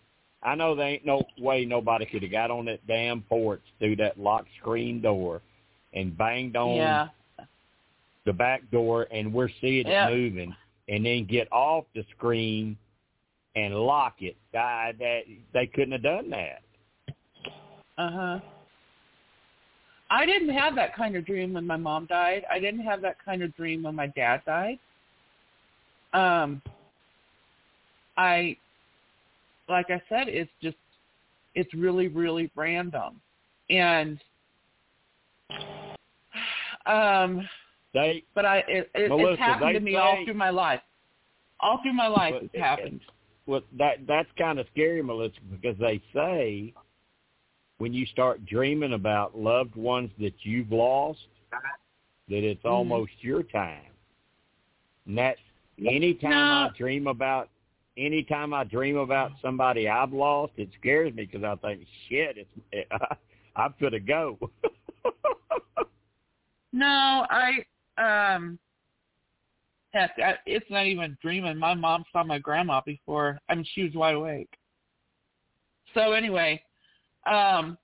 I 0.46 0.54
know 0.54 0.76
there 0.76 0.88
ain't 0.88 1.06
no 1.06 1.24
way 1.40 1.66
nobody 1.66 2.06
could 2.06 2.22
have 2.22 2.32
got 2.32 2.52
on 2.52 2.66
that 2.66 2.86
damn 2.88 3.22
porch 3.24 3.64
through 3.80 3.96
that 3.98 4.20
locked 4.20 4.50
screen 4.60 5.02
door 5.02 5.42
and 5.94 6.16
banged 6.16 6.56
on 6.56 6.78
Yeah. 6.78 7.08
the 8.26 8.34
back 8.34 8.70
door, 8.72 9.08
and 9.12 9.34
we're 9.34 9.50
seeing 9.60 9.88
Yeah. 9.88 10.08
it 10.08 10.12
moving, 10.12 10.56
and 10.88 11.06
then 11.06 11.26
get 11.26 11.52
off 11.52 11.86
the 11.94 12.04
screen 12.16 12.78
and 13.56 13.76
lock 13.76 14.22
it. 14.22 14.36
God, 14.54 14.98
that 15.00 15.24
they 15.54 15.68
couldn't 15.68 15.94
have 15.94 16.04
done 16.04 16.30
that. 16.30 16.62
Uh 17.98 18.12
huh. 18.12 18.40
I 20.10 20.26
didn't 20.26 20.50
have 20.50 20.76
that 20.76 20.94
kind 20.94 21.16
of 21.16 21.26
dream 21.26 21.54
when 21.54 21.66
my 21.66 21.78
mom 21.78 22.06
died. 22.06 22.46
I 22.52 22.60
didn't 22.60 22.82
have 22.82 23.02
that 23.02 23.18
kind 23.24 23.42
of 23.42 23.56
dream 23.56 23.84
when 23.84 23.96
my 23.96 24.08
dad 24.08 24.44
died. 24.46 24.78
Um 26.14 26.62
I 28.18 28.58
like 29.70 29.90
I 29.90 30.02
said, 30.10 30.28
it's 30.28 30.52
just 30.62 30.78
it's 31.56 31.74
really, 31.74 32.08
really 32.08 32.52
random. 32.56 33.22
And 33.70 34.20
um 36.86 37.48
They 37.94 38.24
but 38.34 38.46
I 38.46 38.58
it, 38.68 38.92
it 38.94 39.10
Melissa, 39.10 39.32
it's 39.34 39.40
happened 39.40 39.74
to 39.76 39.80
me 39.80 39.96
all 39.96 40.24
through 40.26 40.34
my 40.36 40.50
life. 40.50 40.82
All 41.62 41.80
through 41.82 41.94
my 41.94 42.08
life 42.08 42.36
it's 42.42 42.56
happened. 42.56 43.02
well 43.48 43.62
that 43.78 44.06
that's 44.08 44.30
kind 44.38 44.60
of 44.60 44.68
scary, 44.72 45.02
Melissa, 45.02 45.40
because 45.52 45.78
they 45.80 46.02
say 46.14 46.74
when 47.78 47.94
you 47.94 48.06
start 48.08 48.46
dreaming 48.46 48.94
about 48.94 49.38
loved 49.38 49.76
ones 49.76 50.10
that 50.20 50.34
you've 50.44 50.72
lost, 50.72 51.28
that 51.52 52.44
it's 52.44 52.64
Mhm. 52.64 52.72
almost 52.72 53.12
your 53.22 53.44
time. 53.44 53.92
And 55.06 55.18
that 55.18 55.38
anytime 55.86 56.48
No. 56.48 56.54
I 56.54 56.70
dream 56.78 57.08
about 57.08 57.50
anytime 57.98 58.54
I 58.54 58.64
dream 58.64 58.98
about 58.98 59.32
somebody 59.42 59.88
I've 59.88 60.14
lost, 60.14 60.54
it 60.58 60.70
scares 60.80 61.14
me 61.14 61.26
because 61.26 61.44
I 61.44 61.56
think, 61.56 61.88
shit, 62.10 62.38
it's 62.38 62.50
it, 62.72 62.88
I'm 63.56 63.74
gonna 63.82 64.00
go. 64.00 64.38
No, 66.76 67.26
I 67.30 67.64
um 67.98 68.60
heck, 69.94 70.12
I, 70.18 70.34
it's 70.46 70.70
not 70.70 70.88
even 70.88 71.18
dreaming. 71.22 71.58
My 71.58 71.74
mom 71.74 72.04
saw 72.12 72.22
my 72.22 72.38
grandma 72.38 72.82
before. 72.86 73.40
I 73.48 73.56
mean, 73.56 73.66
she 73.74 73.84
was 73.84 73.94
wide 73.94 74.16
awake. 74.16 74.50
So 75.94 76.12
anyway, 76.12 76.62
um 77.26 77.78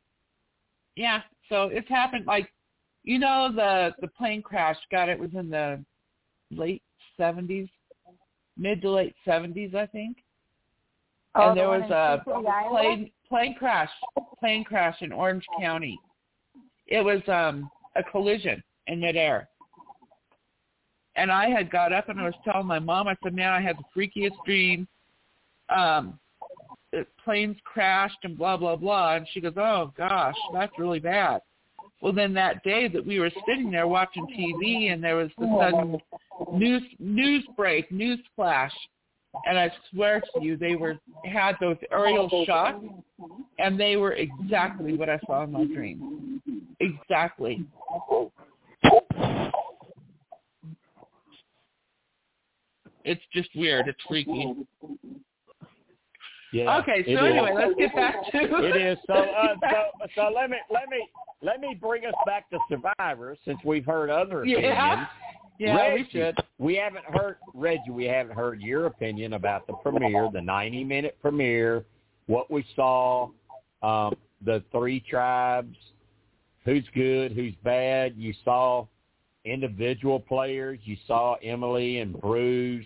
yeah, 0.98 1.22
so 1.48 1.70
it's 1.72 1.88
happened 1.88 2.26
like 2.26 2.52
you 3.06 3.18
know 3.18 3.50
the 3.56 3.94
the 4.02 4.10
plane 4.10 4.42
crash, 4.42 4.76
God, 4.92 5.08
it 5.08 5.18
was 5.18 5.32
in 5.36 5.50
the 5.50 5.82
late 6.52 6.84
70s, 7.18 7.70
mid 8.62 8.82
to 8.84 8.92
late 8.92 9.16
70s, 9.26 9.74
I 9.76 9.88
think. 9.88 10.18
Oh, 11.36 11.50
and 11.50 11.58
there 11.58 11.66
the 11.66 11.80
was 11.80 11.92
a 11.92 12.70
plane 12.70 13.12
plane 13.28 13.56
crash 13.56 13.90
plane 14.40 14.64
crash 14.64 14.98
in 15.02 15.12
Orange 15.12 15.46
County. 15.60 16.00
It 16.88 17.02
was 17.04 17.22
um 17.28 17.70
a 17.96 18.04
collision 18.04 18.62
in 18.88 19.00
midair. 19.00 19.48
And 21.16 21.32
I 21.32 21.50
had 21.50 21.72
got 21.72 21.92
up 21.92 22.10
and 22.10 22.20
I 22.20 22.24
was 22.24 22.34
telling 22.46 22.68
my 22.68 22.80
mom, 22.80 23.08
I 23.08 23.16
said, 23.24 23.34
Man, 23.34 23.52
I 23.52 23.62
had 23.62 23.78
the 23.78 23.84
freakiest 23.96 24.36
dream. 24.46 24.88
Um 25.76 26.20
planes 27.24 27.56
crashed 27.64 28.18
and 28.24 28.38
blah 28.38 28.58
blah 28.58 28.76
blah 28.76 29.16
and 29.16 29.28
she 29.32 29.40
goes, 29.40 29.54
Oh 29.56 29.94
gosh, 29.98 30.36
that's 30.54 30.78
really 30.78 31.00
bad. 31.00 31.42
Well 32.02 32.12
then 32.12 32.34
that 32.34 32.62
day 32.64 32.90
that 32.90 33.06
we 33.06 33.20
were 33.20 33.32
sitting 33.48 33.72
there 33.72 33.88
watching 33.88 34.28
TV 34.28 34.92
and 34.92 35.02
there 35.02 35.16
was 35.16 35.30
the 35.38 35.48
sudden 35.58 35.98
news 36.54 36.84
news 37.00 37.46
break, 37.56 37.92
news 37.92 38.20
flash, 38.36 38.74
and 39.46 39.58
I 39.58 39.72
swear 39.92 40.22
to 40.22 40.44
you, 40.44 40.58
they 40.58 40.76
were 40.76 40.98
had 41.26 41.56
those 41.60 41.78
aerial 41.92 42.30
oh, 42.32 42.46
shots, 42.46 42.84
and 43.60 43.80
they 43.80 43.96
were 43.96 44.14
exactly 44.14 44.94
what 44.94 45.10
I 45.10 45.20
saw 45.26 45.44
in 45.44 45.52
my 45.52 45.66
dream, 45.66 46.42
exactly. 46.80 47.66
It's 53.04 53.22
just 53.34 53.50
weird. 53.56 53.88
It's 53.88 54.00
freaky. 54.08 54.54
Yeah, 56.54 56.78
okay, 56.80 57.04
so 57.06 57.24
anyway, 57.24 57.52
is. 57.52 57.56
let's 57.56 57.74
get 57.78 57.96
back 57.96 58.16
to 58.32 58.64
it. 58.64 58.76
Is 58.76 58.98
so, 59.08 59.14
uh, 59.14 59.56
so 59.62 60.08
so 60.16 60.32
let 60.36 60.50
me 60.50 60.58
let 60.70 60.90
me 60.90 61.08
let 61.42 61.62
me 61.62 61.78
bring 61.80 62.06
us 62.06 62.14
back 62.26 62.50
to 62.50 62.60
Survivor 62.70 63.38
since 63.46 63.58
we've 63.64 63.86
heard 63.86 64.10
other 64.10 64.42
opinions. 64.42 64.66
Yeah. 64.66 65.06
Yeah, 65.58 65.76
Reggie, 65.76 66.04
we 66.04 66.10
should. 66.20 66.36
We 66.58 66.76
haven't 66.76 67.06
heard 67.06 67.38
Reggie. 67.54 67.92
We 67.92 68.06
haven't 68.06 68.36
heard 68.36 68.62
your 68.62 68.88
opinion 68.88 69.34
about 69.34 69.68
the 69.68 69.74
premiere, 69.74 70.30
the 70.32 70.42
ninety-minute 70.42 71.18
premiere, 71.22 71.86
what 72.28 72.50
we 72.50 72.66
saw, 72.76 73.30
um, 73.84 74.16
the 74.44 74.64
three 74.72 75.00
tribes, 75.02 75.76
who's 76.66 76.86
good, 76.94 77.32
who's 77.32 77.54
bad. 77.64 78.16
You 78.18 78.34
saw 78.44 78.88
individual 79.46 80.20
players. 80.20 80.80
You 80.84 80.98
saw 81.08 81.36
Emily 81.44 82.00
and 82.00 82.20
Bruce. 82.20 82.86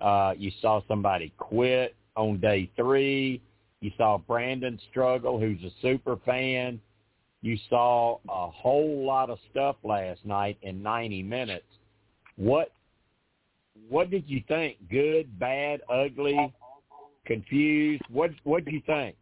Uh, 0.00 0.34
you 0.36 0.50
saw 0.60 0.82
somebody 0.88 1.32
quit 1.38 1.94
on 2.16 2.40
day 2.40 2.70
three. 2.76 3.40
You 3.80 3.90
saw 3.96 4.18
Brandon 4.18 4.78
struggle, 4.90 5.38
who's 5.38 5.62
a 5.62 5.70
super 5.82 6.16
fan. 6.24 6.80
You 7.42 7.58
saw 7.68 8.18
a 8.28 8.50
whole 8.50 9.04
lot 9.04 9.28
of 9.28 9.38
stuff 9.50 9.76
last 9.84 10.24
night 10.24 10.56
in 10.62 10.82
90 10.82 11.22
minutes. 11.22 11.66
What 12.36 12.72
what 13.88 14.10
did 14.10 14.24
you 14.28 14.42
think? 14.48 14.76
Good, 14.90 15.38
bad, 15.38 15.80
ugly, 15.88 16.52
confused? 17.26 18.02
What 18.10 18.30
what 18.44 18.64
did 18.64 18.74
you 18.74 18.82
think? 18.86 19.16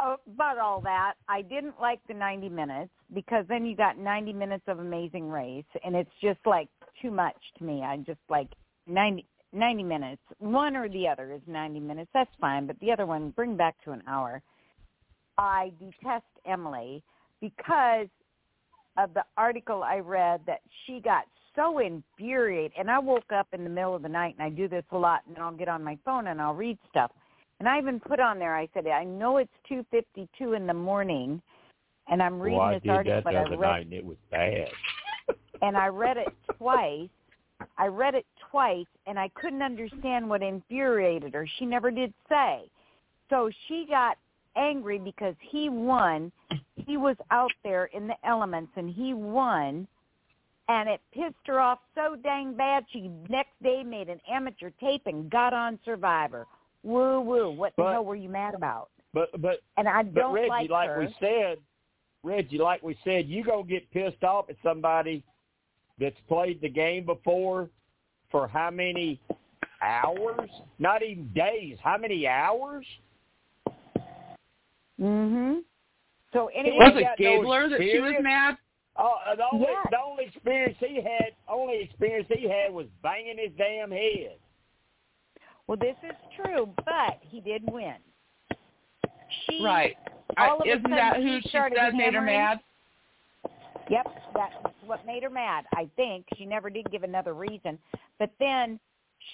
Oh, 0.00 0.16
about 0.26 0.58
all 0.58 0.80
that, 0.80 1.14
I 1.28 1.42
didn't 1.42 1.78
like 1.80 2.00
the 2.08 2.14
90 2.14 2.48
minutes 2.48 2.90
because 3.14 3.44
then 3.48 3.64
you 3.64 3.76
got 3.76 3.98
90 3.98 4.32
minutes 4.32 4.64
of 4.66 4.78
Amazing 4.78 5.28
Race, 5.28 5.64
and 5.84 5.94
it's 5.94 6.10
just 6.20 6.40
like 6.46 6.68
too 7.00 7.10
much 7.10 7.36
to 7.58 7.64
me. 7.64 7.82
I 7.82 7.98
just 7.98 8.20
like 8.28 8.48
90 8.86 9.26
90 9.52 9.82
minutes. 9.82 10.22
One 10.38 10.76
or 10.76 10.88
the 10.88 11.06
other 11.06 11.32
is 11.32 11.42
90 11.46 11.78
minutes. 11.80 12.10
That's 12.14 12.30
fine, 12.40 12.66
but 12.66 12.78
the 12.80 12.90
other 12.90 13.06
one, 13.06 13.30
bring 13.30 13.56
back 13.56 13.76
to 13.84 13.92
an 13.92 14.02
hour. 14.06 14.42
I 15.36 15.72
detest 15.78 16.24
Emily 16.46 17.02
because 17.40 18.08
of 18.96 19.12
the 19.14 19.24
article 19.36 19.82
I 19.82 19.98
read 19.98 20.40
that 20.46 20.60
she 20.86 21.00
got 21.00 21.24
so 21.54 21.78
infuriated. 21.78 22.72
And 22.78 22.90
I 22.90 22.98
woke 22.98 23.30
up 23.34 23.48
in 23.52 23.64
the 23.64 23.70
middle 23.70 23.94
of 23.94 24.02
the 24.02 24.08
night, 24.08 24.34
and 24.38 24.44
I 24.44 24.50
do 24.50 24.68
this 24.68 24.84
a 24.92 24.98
lot, 24.98 25.20
and 25.28 25.38
I'll 25.38 25.52
get 25.52 25.68
on 25.68 25.82
my 25.82 25.98
phone 26.04 26.28
and 26.28 26.40
I'll 26.40 26.54
read 26.54 26.78
stuff. 26.90 27.10
And 27.60 27.68
I 27.68 27.78
even 27.78 28.00
put 28.00 28.18
on 28.18 28.38
there, 28.38 28.56
I 28.56 28.68
said, 28.74 28.86
I 28.88 29.04
know 29.04 29.36
it's 29.36 29.52
2.52 29.70 30.56
in 30.56 30.66
the 30.66 30.74
morning, 30.74 31.40
and 32.08 32.22
I'm 32.22 32.40
reading 32.40 32.58
well, 32.58 32.72
this 32.72 32.82
article, 32.88 33.16
that 33.16 33.24
but 33.24 33.36
I 33.36 33.42
read 33.42 33.60
night 33.60 33.86
and 33.86 33.92
it 33.92 34.04
was 34.04 34.16
bad. 34.30 34.68
and 35.62 35.76
I 35.76 35.86
read 35.86 36.16
it 36.16 36.28
twice. 36.58 37.08
I 37.78 37.86
read 37.86 38.16
it 38.16 38.26
twice, 38.50 38.86
and 39.06 39.18
I 39.18 39.28
couldn't 39.40 39.62
understand 39.62 40.28
what 40.28 40.42
infuriated 40.42 41.34
her. 41.34 41.46
She 41.58 41.64
never 41.64 41.92
did 41.92 42.12
say. 42.28 42.62
So 43.30 43.50
she 43.68 43.86
got 43.88 44.18
angry 44.56 44.98
because 44.98 45.36
he 45.40 45.68
won. 45.68 46.32
He 46.74 46.96
was 46.96 47.16
out 47.30 47.52
there 47.62 47.86
in 47.86 48.08
the 48.08 48.16
elements, 48.24 48.72
and 48.76 48.90
he 48.90 49.14
won. 49.14 49.86
And 50.68 50.88
it 50.88 51.00
pissed 51.12 51.34
her 51.46 51.60
off 51.60 51.80
so 51.94 52.16
dang 52.22 52.54
bad. 52.54 52.84
She 52.92 53.10
next 53.28 53.60
day 53.62 53.82
made 53.82 54.08
an 54.08 54.20
amateur 54.30 54.70
tape 54.80 55.02
and 55.06 55.28
got 55.30 55.52
on 55.52 55.78
Survivor. 55.84 56.46
Woo 56.82 57.20
woo! 57.20 57.50
What 57.50 57.74
the 57.76 57.84
hell 57.84 58.04
were 58.04 58.16
you 58.16 58.28
mad 58.28 58.54
about? 58.54 58.88
But 59.12 59.28
but 59.40 59.60
And 59.76 59.88
I 59.88 60.02
but 60.02 60.14
don't 60.14 60.32
but 60.32 60.40
Reggie, 60.40 60.48
like, 60.48 60.70
like 60.70 60.88
her. 60.90 61.00
we 61.00 61.14
said, 61.20 61.58
Reggie, 62.22 62.58
like 62.58 62.82
we 62.82 62.96
said, 63.04 63.26
you 63.28 63.44
gonna 63.44 63.64
get 63.64 63.90
pissed 63.90 64.22
off 64.22 64.48
at 64.48 64.56
somebody 64.62 65.24
that's 65.98 66.16
played 66.28 66.60
the 66.60 66.68
game 66.68 67.04
before 67.04 67.68
for 68.30 68.48
how 68.48 68.70
many 68.70 69.20
hours? 69.82 70.48
Not 70.78 71.02
even 71.02 71.28
days. 71.34 71.76
How 71.82 71.98
many 71.98 72.26
hours? 72.26 72.86
Mhm. 75.00 75.64
So 76.32 76.46
anyway, 76.48 76.76
Was 76.78 76.94
He 76.94 77.00
it 77.00 77.04
no 77.04 77.14
Gabler 77.42 77.68
that 77.68 77.80
she 77.80 77.98
was 78.00 78.14
mad? 78.20 78.56
Oh, 78.96 79.18
uh, 79.26 79.34
the 79.34 79.44
only 79.52 79.66
Yes. 79.68 79.86
the 79.90 80.00
only 80.00 80.24
experience 80.24 80.76
he 80.78 80.96
had, 80.96 81.34
only 81.48 81.82
experience 81.82 82.28
he 82.28 82.48
had 82.48 82.72
was 82.72 82.86
banging 83.02 83.38
his 83.38 83.52
damn 83.56 83.90
head. 83.90 84.38
Well, 85.66 85.78
this 85.78 85.96
is 86.02 86.16
true, 86.36 86.72
but 86.84 87.18
he 87.22 87.40
did 87.40 87.70
win. 87.70 87.96
She, 89.46 89.62
Right. 89.64 89.96
all 90.36 90.58
I, 90.60 90.62
of 90.62 90.66
isn't 90.66 90.90
that 90.90 91.16
who 91.16 91.40
she 91.40 91.48
started 91.48 91.78
said 91.78 91.94
made 91.94 92.14
her 92.14 92.20
mad? 92.20 92.60
Yep, 93.88 94.06
that's 94.34 94.54
what 94.84 95.04
made 95.06 95.22
her 95.22 95.30
mad. 95.30 95.66
I 95.74 95.86
think 95.96 96.26
she 96.36 96.44
never 96.44 96.68
did 96.68 96.90
give 96.90 97.02
another 97.02 97.34
reason, 97.34 97.78
but 98.18 98.30
then 98.38 98.78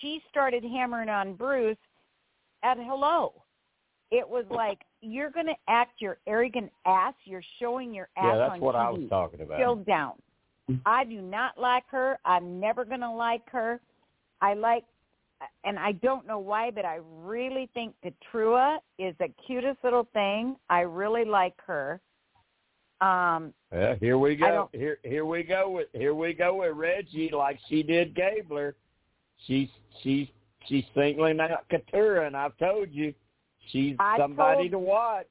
she 0.01 0.22
started 0.28 0.64
hammering 0.64 1.09
on 1.09 1.35
Bruce 1.35 1.76
at 2.62 2.78
hello. 2.78 3.43
It 4.10 4.28
was 4.28 4.44
like 4.51 4.80
you're 5.01 5.31
going 5.31 5.47
to 5.47 5.57
act 5.69 6.01
your 6.01 6.19
arrogant 6.27 6.70
ass. 6.87 7.15
You're 7.25 7.43
showing 7.61 7.95
your 7.95 8.09
ass 8.16 8.25
yeah, 8.25 8.37
that's 8.37 8.53
on 8.53 8.61
what 8.61 8.75
TV. 8.75 8.79
I 8.79 8.91
was 8.91 9.09
talking 9.09 9.41
about. 9.41 9.59
Still 9.59 9.77
down. 9.77 10.12
I 10.85 11.05
do 11.05 11.23
not 11.23 11.59
like 11.59 11.85
her. 11.91 12.19
I'm 12.25 12.61
never 12.61 12.85
going 12.85 13.01
to 13.01 13.11
like 13.11 13.49
her. 13.51 13.81
I 14.43 14.55
like, 14.55 14.85
and 15.65 15.79
I 15.79 15.93
don't 15.93 16.27
know 16.27 16.39
why, 16.39 16.70
but 16.70 16.85
I 16.85 16.99
really 17.23 17.70
think 17.73 17.95
Katurah 18.05 18.79
is 18.99 19.15
the 19.19 19.29
cutest 19.47 19.79
little 19.83 20.07
thing. 20.12 20.57
I 20.69 20.81
really 20.81 21.25
like 21.25 21.55
her. 21.66 22.01
Um, 23.01 23.55
Yeah, 23.73 23.95
here 24.01 24.19
we 24.19 24.35
go. 24.35 24.69
Here 24.73 24.99
here 25.05 25.25
we 25.25 25.45
go 25.45 25.70
with 25.70 25.87
here 25.93 26.15
we 26.15 26.35
go 26.35 26.57
with 26.57 26.77
Reggie 26.77 27.31
like 27.33 27.59
she 27.69 27.85
did 27.85 28.12
Gabler. 28.12 28.75
She's 29.47 29.69
she's 30.03 30.27
she's 30.66 30.85
singling 30.97 31.39
out 31.39 31.65
Katurah 31.70 32.27
and 32.27 32.37
I've 32.37 32.59
told 32.59 32.89
you 32.91 33.15
she's 33.70 33.97
I 33.99 34.16
somebody 34.19 34.69
told- 34.69 34.70
to 34.73 34.78
watch. 34.78 35.27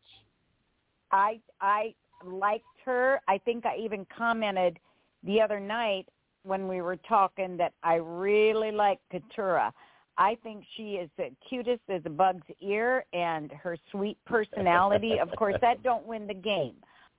I 1.12 1.40
I 1.62 1.94
liked 2.26 2.66
her. 2.86 3.22
I 3.28 3.38
think 3.40 3.66
I 3.66 3.78
even 3.78 4.06
commented 4.16 4.80
the 5.24 5.42
other 5.42 5.60
night 5.60 6.08
when 6.44 6.68
we 6.68 6.82
were 6.82 6.96
talking 6.98 7.58
that 7.58 7.74
I 7.84 7.96
really 7.96 8.72
like 8.72 9.00
Katurah. 9.12 9.72
I 10.18 10.36
think 10.42 10.64
she 10.76 10.94
is 10.96 11.10
the 11.18 11.30
cutest 11.48 11.82
as 11.90 12.02
a 12.06 12.10
bug's 12.10 12.48
ear 12.60 13.06
and 13.14 13.52
her 13.52 13.78
sweet 13.92 14.18
personality. 14.26 15.20
of 15.20 15.30
course, 15.38 15.56
that 15.62 15.84
don't 15.84 16.06
win 16.08 16.26
the 16.28 16.34
game. 16.34 16.74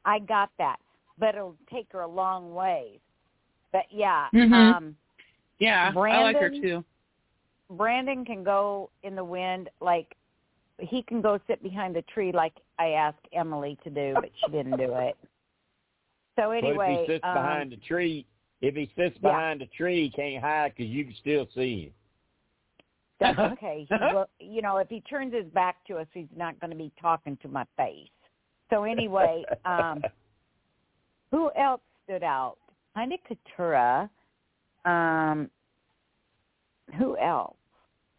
I 0.05 0.19
got 0.19 0.51
that, 0.59 0.79
but 1.19 1.35
it'll 1.35 1.57
take 1.71 1.87
her 1.93 2.01
a 2.01 2.09
long 2.09 2.55
way. 2.55 2.99
But 3.73 3.85
yeah, 3.91 4.29
Mhm. 4.33 4.53
um, 4.75 4.97
Yeah, 5.59 5.93
I 5.95 6.23
like 6.23 6.37
her 6.37 6.49
Brandon? 6.49 6.63
too. 6.63 6.85
Brandon 7.71 8.25
can 8.25 8.43
go 8.43 8.91
in 9.03 9.15
the 9.15 9.25
wind 9.25 9.69
like 9.81 10.17
he 10.79 11.03
can 11.03 11.21
go 11.21 11.39
sit 11.47 11.63
behind 11.63 11.97
a 11.97 12.03
tree 12.03 12.33
like 12.33 12.55
I 12.79 12.91
asked 12.91 13.27
Emily 13.33 13.79
to 13.85 13.91
do, 13.91 14.15
but 14.15 14.31
she 14.45 14.53
didn't 14.53 14.77
do 14.77 14.95
it. 14.95 15.17
So 16.37 16.53
anyway, 16.53 16.77
but 16.77 16.91
if 16.91 17.01
he 17.01 17.13
sits 17.15 17.25
um, 17.25 17.35
behind 17.35 17.73
a 17.73 17.77
tree, 17.79 18.27
if 18.61 18.75
he 18.75 18.91
sits 18.97 19.17
yeah. 19.21 19.31
behind 19.31 19.63
a 19.63 19.67
tree, 19.67 20.05
he 20.05 20.11
can't 20.11 20.43
hide 20.43 20.73
because 20.77 20.91
you 20.91 21.05
can 21.05 21.15
still 21.21 21.49
see 21.55 21.85
him. 21.87 21.93
that's 23.19 23.39
okay. 23.53 23.87
He 23.89 23.97
will, 24.15 24.27
you 24.39 24.63
know, 24.63 24.77
if 24.77 24.89
he 24.89 25.01
turns 25.01 25.35
his 25.35 25.47
back 25.47 25.85
to 25.89 25.97
us, 25.97 26.07
he's 26.15 26.27
not 26.37 26.59
going 26.61 26.71
to 26.71 26.77
be 26.77 26.93
talking 27.01 27.37
to 27.43 27.49
my 27.49 27.65
face. 27.77 28.09
So 28.71 28.85
anyway, 28.85 29.45
um, 29.65 30.03
who 31.31 31.51
else 31.59 31.81
stood 32.05 32.23
out? 32.23 32.57
Of 32.97 33.11
Katurah. 33.59 34.09
Um, 34.85 35.51
who 36.99 37.17
else? 37.19 37.57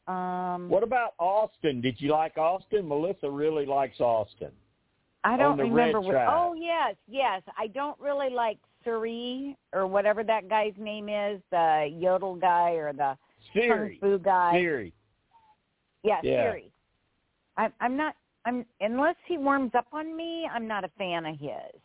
Um, 0.10 0.69
what 0.69 0.81
about 0.81 1.14
Austin? 1.19 1.81
Did 1.81 1.95
you 1.99 2.11
like 2.11 2.36
Austin? 2.36 2.88
Melissa 2.88 3.30
really 3.30 3.68
likes 3.68 3.99
Austin. 3.99 4.49
I 5.23 5.38
don't 5.38 5.60
remember 5.60 6.02
what. 6.02 6.15
Oh 6.15 6.56
yes, 6.57 6.95
yes. 7.07 7.44
I 7.57 7.68
don't 7.68 7.99
really 7.99 8.30
like 8.30 8.57
Suri 8.86 9.56
or 9.72 9.86
whatever 9.86 10.23
that 10.23 10.49
guy's 10.49 10.73
name 10.77 11.10
is, 11.10 11.41
the 11.52 11.94
yodel 11.94 12.36
guy 12.36 12.72
or 12.72 12.91
the 12.91 13.15
Siri. 13.53 13.99
kung 14.02 14.18
fu 14.18 14.18
guy. 14.18 14.53
Siri. 14.53 14.94
Yeah, 16.03 16.22
Yeah. 16.23 16.52
Siri. 16.52 16.72
I'm 17.57 17.73
I'm 17.80 17.95
not. 17.95 18.15
I'm 18.45 18.65
unless 18.80 19.18
he 19.27 19.38
warms 19.38 19.72
up 19.77 19.88
on 19.91 20.15
me, 20.15 20.48
I'm 20.52 20.68
not 20.68 20.86
a 20.86 20.90
fan 20.98 21.26
of 21.26 21.38
his. 21.38 21.81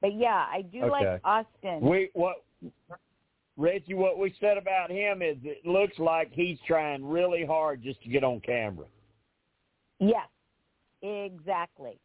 But 0.00 0.14
yeah, 0.14 0.46
I 0.50 0.62
do 0.62 0.82
Okay. 0.84 0.90
like 0.90 1.20
Austin. 1.24 1.80
We 1.80 2.10
what 2.14 2.44
Reggie, 3.56 3.94
what 3.94 4.18
we 4.18 4.34
said 4.40 4.56
about 4.56 4.90
him 4.90 5.20
is 5.20 5.36
it 5.44 5.66
looks 5.66 5.98
like 5.98 6.30
he's 6.32 6.58
trying 6.66 7.04
really 7.04 7.44
hard 7.44 7.82
just 7.82 8.02
to 8.02 8.08
get 8.08 8.24
on 8.24 8.40
camera. 8.40 8.86
Yes, 9.98 10.28
exactly. 11.02 11.98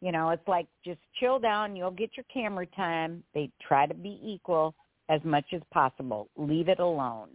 You 0.00 0.12
know, 0.12 0.30
it's 0.30 0.46
like 0.48 0.66
just 0.84 1.00
chill 1.20 1.38
down. 1.38 1.76
You'll 1.76 1.90
get 1.90 2.10
your 2.16 2.24
camera 2.32 2.66
time. 2.74 3.22
They 3.34 3.50
try 3.66 3.86
to 3.86 3.94
be 3.94 4.18
equal 4.22 4.74
as 5.08 5.20
much 5.24 5.46
as 5.52 5.62
possible. 5.72 6.28
Leave 6.36 6.68
it 6.68 6.80
alone. 6.80 7.28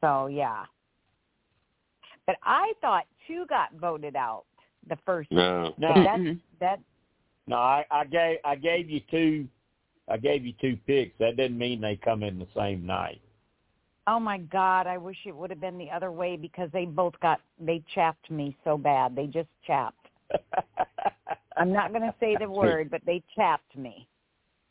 So 0.00 0.26
yeah. 0.26 0.64
But 2.26 2.36
I 2.42 2.72
thought 2.80 3.04
two 3.26 3.44
got 3.48 3.74
voted 3.74 4.16
out 4.16 4.44
the 4.88 4.96
first. 5.06 5.30
No. 5.30 5.74
No, 5.78 5.92
That's 5.94 6.20
Mm-mm. 6.20 6.40
that. 6.60 6.80
no, 7.46 7.56
I, 7.56 7.84
I 7.90 8.04
gave 8.04 8.38
I 8.44 8.56
gave 8.56 8.90
you 8.90 9.00
two 9.10 9.48
I 10.08 10.16
gave 10.16 10.44
you 10.44 10.52
two 10.60 10.76
picks. 10.86 11.16
That 11.18 11.36
didn't 11.36 11.58
mean 11.58 11.80
they 11.80 11.96
come 11.96 12.22
in 12.22 12.38
the 12.38 12.46
same 12.54 12.84
night. 12.84 13.20
Oh 14.06 14.20
my 14.20 14.38
God! 14.38 14.86
I 14.86 14.98
wish 14.98 15.16
it 15.24 15.34
would 15.34 15.48
have 15.48 15.60
been 15.60 15.78
the 15.78 15.90
other 15.90 16.12
way 16.12 16.36
because 16.36 16.68
they 16.72 16.84
both 16.84 17.18
got 17.20 17.40
they 17.58 17.82
chapped 17.94 18.30
me 18.30 18.54
so 18.62 18.76
bad. 18.76 19.16
They 19.16 19.26
just 19.26 19.48
chapped. 19.66 20.08
I'm 21.56 21.72
not 21.72 21.90
going 21.90 22.02
to 22.02 22.14
say 22.20 22.36
the 22.38 22.50
word, 22.50 22.90
but 22.90 23.00
they 23.06 23.22
chapped 23.34 23.76
me. 23.76 24.06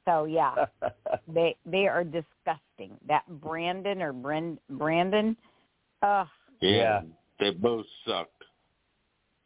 So 0.06 0.26
yeah, 0.26 0.66
they 1.28 1.56
they 1.66 1.88
are 1.88 2.04
disgusting. 2.04 2.98
That 3.08 3.24
Brandon 3.42 4.02
or 4.02 4.14
Brand, 4.14 4.60
Brandon, 4.70 5.36
uh 6.02 6.26
Yeah, 6.60 7.02
they 7.40 7.52
both 7.52 7.86
suck. 8.06 8.30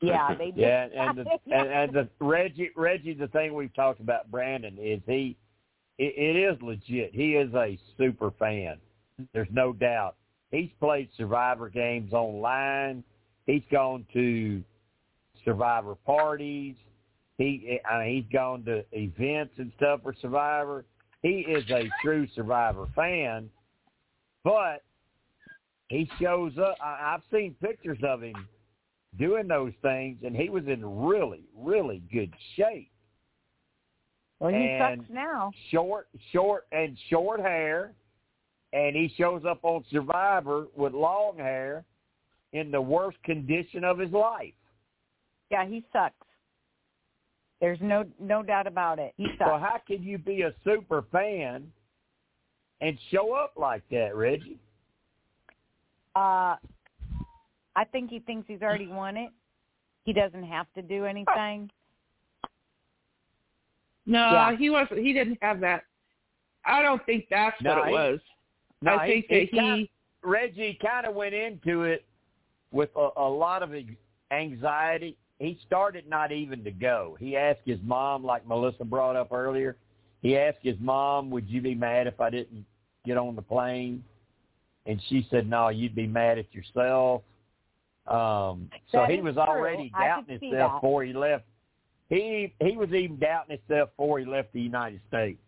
yeah, 0.02 0.36
they 0.36 0.48
just, 0.48 0.58
Yeah, 0.58 0.88
and 0.96 1.18
the, 1.18 1.26
and, 1.52 1.70
and 1.70 1.94
the 1.94 2.10
Reggie 2.20 2.72
Reggie 2.76 3.14
the 3.14 3.28
thing 3.28 3.54
we've 3.54 3.74
talked 3.74 4.00
about 4.00 4.30
Brandon 4.32 4.78
is 4.80 5.00
he 5.06 5.38
it, 5.98 6.14
it 6.16 6.36
is 6.36 6.62
legit. 6.62 7.14
He 7.14 7.36
is 7.36 7.54
a 7.54 7.78
super 7.98 8.32
fan. 8.32 8.78
There's 9.34 9.48
no 9.52 9.74
doubt. 9.74 10.16
He's 10.52 10.70
played 10.80 11.10
Survivor 11.18 11.70
games 11.70 12.14
online. 12.14 13.04
He's 13.46 13.64
gone 13.72 14.06
to 14.14 14.64
Survivor 15.44 15.96
parties. 15.96 16.76
He 17.38 17.80
I 17.90 18.00
mean, 18.00 18.16
he's 18.16 18.34
gone 18.34 18.64
to 18.66 18.84
events 18.92 19.54
and 19.58 19.72
stuff 19.78 20.02
for 20.04 20.14
Survivor. 20.22 20.86
He 21.22 21.40
is 21.48 21.64
a 21.72 21.90
true 22.04 22.28
Survivor 22.36 22.88
fan, 22.96 23.50
but 24.44 24.84
he 25.90 26.10
shows 26.22 26.54
up. 26.58 26.78
I, 26.82 27.14
I've 27.14 27.22
seen 27.32 27.56
pictures 27.62 28.00
of 28.04 28.22
him 28.22 28.48
doing 29.18 29.48
those 29.48 29.74
things, 29.82 30.20
and 30.24 30.36
he 30.36 30.50
was 30.50 30.64
in 30.68 30.84
really, 31.06 31.44
really 31.56 32.02
good 32.12 32.34
shape. 32.56 32.92
Well, 34.40 34.52
he 34.52 34.78
sucks 34.80 35.10
now. 35.10 35.52
Short, 35.72 36.08
short, 36.32 36.68
and 36.72 36.98
short 37.10 37.40
hair, 37.40 37.94
and 38.74 38.96
he 38.96 39.12
shows 39.18 39.44
up 39.48 39.60
on 39.64 39.84
Survivor 39.92 40.68
with 40.76 40.94
long 40.94 41.38
hair 41.38 41.84
in 42.54 42.72
the 42.72 42.82
worst 42.82 43.18
condition 43.24 43.84
of 43.84 43.98
his 43.98 44.12
life. 44.12 44.54
Yeah, 45.50 45.66
he 45.66 45.84
sucks. 45.92 46.16
There's 47.60 47.80
no 47.82 48.06
no 48.20 48.44
doubt 48.44 48.68
about 48.68 49.00
it. 49.00 49.14
He 49.18 49.28
sucks. 49.38 49.62
how 49.62 49.82
can 49.88 50.04
you 50.04 50.18
be 50.18 50.44
a 50.44 50.54
super 50.64 51.04
fan 51.12 51.72
and 52.82 52.98
show 53.12 53.34
up 53.34 53.54
like 53.58 53.82
that, 53.90 54.16
Reggie? 54.16 54.60
Uh, 56.16 56.56
I 57.76 57.84
think 57.92 58.10
he 58.10 58.20
thinks 58.20 58.48
he's 58.48 58.62
already 58.62 58.88
won 58.88 59.18
it. 59.18 59.30
He 60.04 60.14
doesn't 60.14 60.44
have 60.44 60.68
to 60.76 60.82
do 60.82 61.06
anything. 61.06 61.70
No, 64.08 64.32
Yeah. 64.32 64.56
he 64.58 64.70
wasn't. 64.70 65.02
He 65.02 65.14
didn't 65.14 65.38
have 65.42 65.60
that. 65.60 65.84
I 66.66 66.82
don't 66.82 67.06
think 67.06 67.28
that's 67.30 67.62
No, 67.62 67.78
what 67.78 67.88
it 67.88 67.92
was. 67.92 68.20
No, 68.82 68.96
I 68.96 69.08
think 69.08 69.26
he, 69.30 69.50
that 69.54 69.78
he. 69.78 69.92
Reggie 70.24 70.74
kind 70.82 71.06
of 71.06 71.14
went 71.14 71.34
into 71.34 71.84
it 71.84 72.06
with 72.72 72.90
a, 72.96 73.10
a 73.18 73.30
lot 73.30 73.64
of 73.64 73.74
ex- 73.76 73.90
anxiety. 74.32 75.16
He 75.40 75.60
started 75.66 76.08
not 76.10 76.32
even 76.32 76.64
to 76.64 76.72
go. 76.72 77.16
He 77.20 77.38
asked 77.38 77.62
his 77.66 77.80
mom, 77.84 78.24
like 78.24 78.48
Melissa 78.48 78.84
brought 78.84 79.16
up 79.16 79.32
earlier. 79.32 79.78
He 80.22 80.36
asked 80.38 80.60
his 80.64 80.76
mom, 80.80 81.30
"Would 81.30 81.48
you 81.48 81.62
be 81.62 81.76
mad 81.76 82.08
if 82.08 82.20
I 82.20 82.30
didn't 82.30 82.66
get 83.06 83.18
on 83.18 83.36
the 83.36 83.42
plane?" 83.42 84.04
And 84.86 85.02
she 85.10 85.28
said, 85.30 85.48
"No, 85.48 85.70
you'd 85.70 85.96
be 85.96 86.08
mad 86.08 86.40
at 86.40 86.54
yourself." 86.54 87.24
Um, 88.08 88.70
so 88.92 89.06
he 89.06 89.22
was 89.22 89.36
true. 89.36 89.44
already 89.44 89.92
I 89.94 90.08
doubting 90.08 90.40
himself 90.40 90.82
before 90.82 91.04
he 91.04 91.14
left. 91.14 91.44
He 92.10 92.54
he 92.62 92.78
was 92.78 92.90
even 92.90 93.18
doubting 93.20 93.58
himself 93.68 93.90
before 93.98 94.20
he 94.20 94.26
left 94.26 94.54
the 94.54 94.62
United 94.62 95.02
States. 95.08 95.40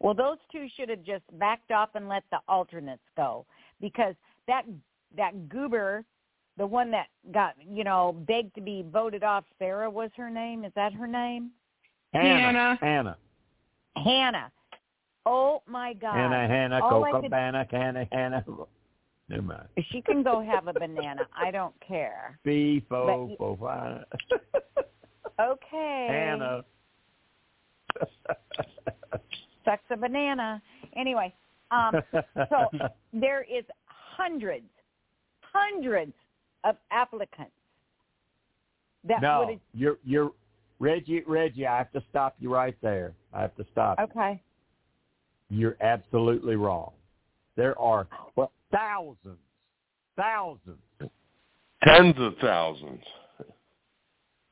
Well, 0.00 0.14
those 0.14 0.38
two 0.50 0.66
should 0.76 0.88
have 0.88 1.04
just 1.04 1.24
backed 1.38 1.70
off 1.70 1.90
and 1.94 2.08
let 2.08 2.24
the 2.30 2.38
alternates 2.48 3.02
go 3.16 3.44
because 3.80 4.14
that 4.48 4.64
that 5.16 5.48
goober, 5.48 6.04
the 6.56 6.66
one 6.66 6.90
that 6.90 7.06
got 7.32 7.54
you 7.70 7.84
know 7.84 8.16
begged 8.26 8.54
to 8.56 8.60
be 8.60 8.84
voted 8.92 9.22
off, 9.22 9.44
Sarah 9.58 9.90
was 9.90 10.10
her 10.16 10.30
name. 10.30 10.64
Is 10.64 10.72
that 10.74 10.92
her 10.92 11.06
name? 11.06 11.50
Hannah. 12.12 12.76
Hannah, 12.80 13.16
Hannah. 13.96 14.50
Oh 15.26 15.62
my 15.68 15.92
God. 15.92 16.14
Hannah, 16.14 16.48
Hannah, 16.48 16.80
All 16.82 17.04
I 17.04 17.10
Coca, 17.12 17.22
could- 17.22 17.32
Hannah, 17.32 17.66
Hannah, 17.70 18.08
Hannah. 18.10 18.44
Never 19.28 19.42
mind. 19.42 19.68
She 19.92 20.00
can 20.02 20.24
go 20.24 20.42
have 20.42 20.66
a 20.66 20.72
banana. 20.72 21.28
I 21.36 21.52
don't 21.52 21.74
care. 21.86 22.40
Fee, 22.44 22.84
fo, 22.88 23.28
But- 23.28 23.38
fo, 23.38 23.56
fi. 23.60 24.02
Okay. 25.38 26.06
Hannah. 26.10 26.64
Sucks 29.64 29.84
a 29.90 29.96
banana. 29.96 30.62
Anyway, 30.96 31.34
um, 31.70 31.94
so 32.12 32.68
there 33.12 33.42
is 33.42 33.64
hundreds, 33.86 34.70
hundreds 35.40 36.12
of 36.64 36.76
applicants 36.90 37.52
that 39.04 39.22
no, 39.22 39.46
would 39.46 39.60
you're 39.74 39.98
you're 40.04 40.32
Reggie. 40.78 41.22
Reggie, 41.26 41.66
I 41.66 41.78
have 41.78 41.92
to 41.92 42.02
stop 42.10 42.34
you 42.38 42.52
right 42.52 42.76
there. 42.82 43.14
I 43.32 43.42
have 43.42 43.54
to 43.56 43.66
stop. 43.72 43.98
you. 43.98 44.04
okay. 44.04 44.42
You're 45.48 45.76
absolutely 45.80 46.56
wrong. 46.56 46.92
There 47.56 47.78
are 47.78 48.06
well, 48.36 48.52
thousands, 48.72 49.38
thousands. 50.16 50.78
Tens 51.82 52.14
of 52.18 52.34
thousands. 52.40 53.02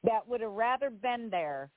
That 0.04 0.26
would 0.28 0.40
have 0.40 0.52
rather 0.52 0.90
been 0.90 1.28
there 1.30 1.70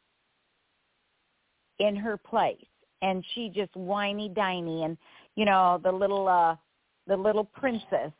in 1.79 1.95
her 1.95 2.17
place. 2.17 2.65
And 3.01 3.25
she 3.33 3.49
just 3.49 3.75
whiny 3.75 4.29
diny 4.29 4.83
and 4.83 4.97
you 5.35 5.45
know 5.45 5.79
the 5.83 5.91
little 5.91 6.27
uh 6.27 6.55
the 7.07 7.17
little 7.17 7.45
princess 7.45 8.11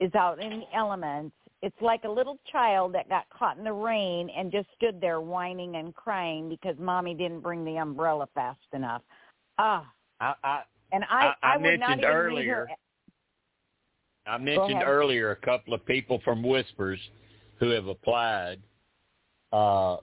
is 0.00 0.14
out 0.14 0.40
in 0.42 0.60
the 0.60 0.76
elements. 0.76 1.34
It's 1.62 1.80
like 1.80 2.04
a 2.04 2.08
little 2.10 2.38
child 2.52 2.94
that 2.94 3.08
got 3.08 3.24
caught 3.30 3.58
in 3.58 3.64
the 3.64 3.72
rain 3.72 4.28
and 4.36 4.52
just 4.52 4.68
stood 4.76 5.00
there 5.00 5.20
whining 5.20 5.76
and 5.76 5.94
crying 5.94 6.48
because 6.48 6.76
mommy 6.78 7.14
didn't 7.14 7.40
bring 7.40 7.64
the 7.64 7.78
umbrella 7.78 8.28
fast 8.34 8.60
enough. 8.74 9.02
Ah. 9.58 9.90
I, 10.20 10.34
I 10.44 10.62
and 10.92 11.04
i 11.10 11.34
I- 11.42 11.54
I 11.54 11.56
would 11.56 11.80
not 11.80 11.88
mentioned 11.88 12.00
even 12.00 12.10
earlier- 12.10 12.66
her 12.66 12.68
I 14.26 14.36
mentioned 14.36 14.82
earlier 14.84 15.30
a 15.30 15.36
couple 15.36 15.72
of 15.72 15.84
people 15.86 16.20
from 16.22 16.42
Whispers 16.42 17.00
who 17.58 17.70
have 17.70 17.86
applied 17.86 18.60
uh, 19.52 19.96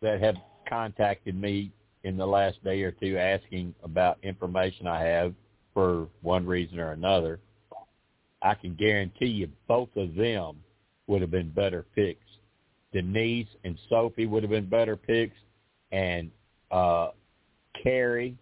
that 0.00 0.20
have 0.20 0.36
contacted 0.68 1.40
me 1.40 1.72
in 2.04 2.16
the 2.16 2.26
last 2.26 2.62
day 2.64 2.82
or 2.82 2.90
two 2.90 3.16
asking 3.16 3.74
about 3.82 4.18
information 4.22 4.86
I 4.86 5.02
have 5.04 5.34
for 5.74 6.08
one 6.22 6.46
reason 6.46 6.78
or 6.78 6.92
another. 6.92 7.40
I 8.42 8.54
can 8.54 8.74
guarantee 8.74 9.26
you 9.26 9.48
both 9.68 9.90
of 9.96 10.14
them 10.14 10.56
would 11.06 11.20
have 11.20 11.30
been 11.30 11.50
better 11.50 11.86
picks. 11.94 12.26
Denise 12.92 13.48
and 13.64 13.78
Sophie 13.88 14.26
would 14.26 14.42
have 14.42 14.50
been 14.50 14.68
better 14.68 14.96
picks, 14.96 15.36
and 15.92 16.30
uh, 16.70 17.08
Carrie, 17.82 18.36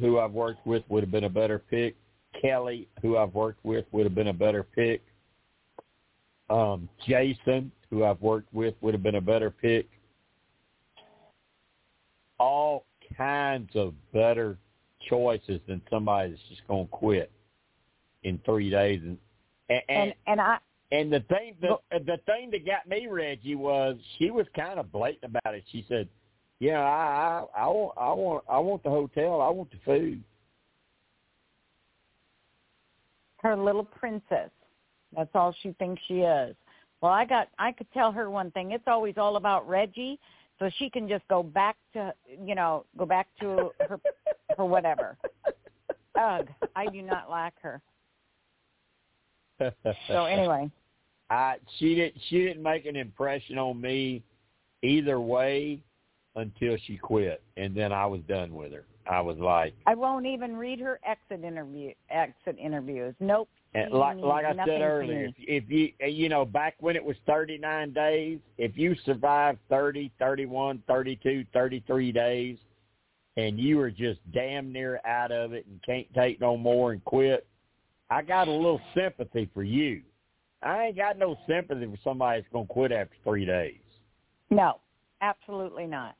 who 0.00 0.18
I've 0.18 0.32
worked 0.32 0.66
with, 0.66 0.84
would 0.88 1.02
have 1.02 1.10
been 1.10 1.24
a 1.24 1.30
better 1.30 1.58
pick. 1.58 1.96
Kelly, 2.40 2.88
who 3.02 3.16
I've 3.16 3.34
worked 3.34 3.64
with, 3.64 3.86
would 3.92 4.04
have 4.04 4.14
been 4.14 4.28
a 4.28 4.32
better 4.32 4.62
pick. 4.62 5.02
Um, 6.50 6.88
Jason, 7.06 7.72
who 7.90 8.04
I've 8.04 8.20
worked 8.20 8.52
with, 8.52 8.74
would 8.80 8.94
have 8.94 9.02
been 9.02 9.14
a 9.14 9.20
better 9.20 9.50
pick. 9.50 9.88
All 12.38 12.84
kinds 13.16 13.70
of 13.74 13.94
better 14.12 14.58
choices 15.08 15.60
than 15.66 15.80
somebody 15.90 16.30
that's 16.30 16.42
just 16.48 16.66
going 16.66 16.86
to 16.86 16.90
quit 16.90 17.30
in 18.22 18.40
three 18.44 18.70
days. 18.70 19.00
And 19.02 19.18
and, 19.70 19.82
and, 19.88 20.14
and 20.26 20.40
i 20.40 20.58
and 20.92 21.10
the 21.10 21.20
thing 21.20 21.54
the 21.62 21.78
the 21.90 22.18
thing 22.26 22.50
that 22.50 22.66
got 22.66 22.86
me 22.86 23.06
Reggie 23.06 23.54
was 23.54 23.96
she 24.18 24.30
was 24.30 24.46
kind 24.54 24.78
of 24.78 24.92
blatant 24.92 25.24
about 25.24 25.54
it. 25.54 25.64
She 25.72 25.86
said, 25.88 26.08
"Yeah, 26.60 26.80
I 26.80 27.44
I 27.56 27.62
I 27.62 27.66
want 27.68 27.94
I 27.98 28.12
want 28.12 28.44
I 28.48 28.58
want 28.58 28.82
the 28.82 28.90
hotel. 28.90 29.40
I 29.40 29.48
want 29.48 29.70
the 29.70 29.78
food." 29.84 30.22
her 33.44 33.56
little 33.56 33.84
princess. 33.84 34.50
That's 35.16 35.30
all 35.34 35.54
she 35.62 35.72
thinks 35.78 36.02
she 36.06 36.20
is. 36.20 36.54
Well, 37.00 37.12
I 37.12 37.24
got 37.24 37.48
I 37.58 37.72
could 37.72 37.90
tell 37.92 38.12
her 38.12 38.30
one 38.30 38.50
thing. 38.52 38.72
It's 38.72 38.84
always 38.86 39.14
all 39.18 39.36
about 39.36 39.68
Reggie, 39.68 40.18
so 40.58 40.70
she 40.78 40.88
can 40.88 41.08
just 41.08 41.26
go 41.28 41.42
back 41.42 41.76
to 41.92 42.14
you 42.42 42.54
know 42.54 42.86
go 42.96 43.04
back 43.06 43.28
to 43.40 43.70
her 43.80 44.00
her 44.56 44.64
whatever. 44.64 45.16
Ugh, 46.18 46.48
I 46.76 46.86
do 46.86 47.02
not 47.02 47.28
like 47.28 47.54
her. 47.60 47.82
So 49.58 50.24
anyway, 50.24 50.70
I 51.30 51.56
she 51.78 51.94
didn't 51.94 52.22
she 52.28 52.38
didn't 52.38 52.62
make 52.62 52.86
an 52.86 52.96
impression 52.96 53.58
on 53.58 53.80
me 53.80 54.22
either 54.82 55.20
way 55.20 55.80
until 56.36 56.76
she 56.86 56.96
quit, 56.96 57.42
and 57.56 57.74
then 57.76 57.92
I 57.92 58.06
was 58.06 58.20
done 58.28 58.54
with 58.54 58.72
her. 58.72 58.84
I 59.06 59.20
was 59.20 59.36
like, 59.38 59.74
I 59.86 59.94
won't 59.94 60.26
even 60.26 60.56
read 60.56 60.80
her 60.80 60.98
exit 61.06 61.44
interview 61.44 61.92
exit 62.10 62.56
interviews. 62.58 63.14
Nope. 63.20 63.48
And 63.74 63.92
like 63.92 64.18
like 64.18 64.44
I 64.44 64.54
said 64.64 64.82
earlier, 64.82 65.26
if, 65.26 65.64
if 65.64 65.70
you 65.70 65.90
eh, 66.00 66.06
you 66.06 66.28
know 66.28 66.44
back 66.44 66.76
when 66.78 66.94
it 66.94 67.04
was 67.04 67.16
39 67.26 67.92
days, 67.92 68.38
if 68.56 68.76
you 68.76 68.94
survived 69.04 69.58
30, 69.68 70.12
31, 70.18 70.82
32, 70.86 71.44
33 71.52 72.12
days, 72.12 72.58
and 73.36 73.58
you 73.58 73.78
were 73.78 73.90
just 73.90 74.20
damn 74.32 74.72
near 74.72 75.00
out 75.04 75.32
of 75.32 75.52
it 75.52 75.66
and 75.66 75.82
can't 75.82 76.06
take 76.14 76.40
no 76.40 76.56
more 76.56 76.92
and 76.92 77.04
quit, 77.04 77.46
I 78.10 78.22
got 78.22 78.46
a 78.46 78.52
little 78.52 78.80
sympathy 78.94 79.50
for 79.52 79.64
you. 79.64 80.02
I 80.62 80.86
ain't 80.86 80.96
got 80.96 81.18
no 81.18 81.36
sympathy 81.48 81.86
for 81.86 81.98
somebody 82.04 82.40
that's 82.40 82.52
gonna 82.52 82.66
quit 82.66 82.92
after 82.92 83.16
three 83.24 83.44
days. 83.44 83.80
No, 84.50 84.78
absolutely 85.20 85.86
not. 85.86 86.14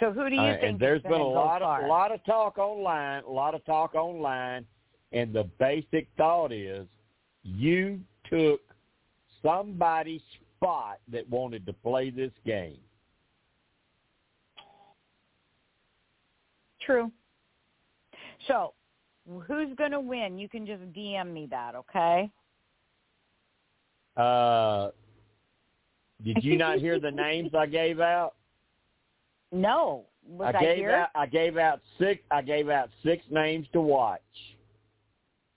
So 0.00 0.12
who 0.12 0.28
do 0.30 0.36
you 0.36 0.40
Uh, 0.40 0.52
think? 0.54 0.62
and 0.64 0.78
there's 0.80 1.02
been 1.02 1.12
a 1.20 1.24
lot 1.26 1.60
far? 1.60 1.80
of 1.80 1.84
a 1.84 1.88
lot 1.88 2.12
of 2.12 2.22
talk 2.24 2.56
online, 2.58 3.24
a 3.24 3.30
lot 3.30 3.54
of 3.54 3.64
talk 3.64 3.94
online, 3.94 4.64
and 5.12 5.32
the 5.32 5.44
basic 5.58 6.08
thought 6.16 6.52
is 6.52 6.86
you 7.42 8.00
took 8.24 8.60
somebody's 9.42 10.22
spot 10.56 10.98
that 11.08 11.28
wanted 11.28 11.66
to 11.66 11.72
play 11.72 12.10
this 12.10 12.32
game. 12.44 12.78
True. 16.80 17.10
So, 18.46 18.72
who's 19.46 19.74
going 19.76 19.90
to 19.90 20.00
win? 20.00 20.38
You 20.38 20.48
can 20.48 20.64
just 20.64 20.82
DM 20.92 21.32
me 21.32 21.46
that, 21.50 21.74
okay? 21.74 22.30
Uh, 24.16 24.90
did 26.24 26.42
you 26.42 26.56
not 26.56 26.78
hear 26.78 26.98
the 26.98 27.10
names 27.10 27.50
I 27.54 27.66
gave 27.66 28.00
out? 28.00 28.34
No. 29.52 30.04
Was 30.26 30.54
I, 30.56 30.60
gave 30.60 30.76
here? 30.76 30.90
out 30.90 31.08
I 31.14 31.26
gave 31.26 31.56
out 31.56 31.80
six 31.98 32.20
I 32.30 32.42
gave 32.42 32.68
out 32.68 32.90
six 33.02 33.24
names 33.30 33.66
to 33.72 33.80
watch. 33.80 34.20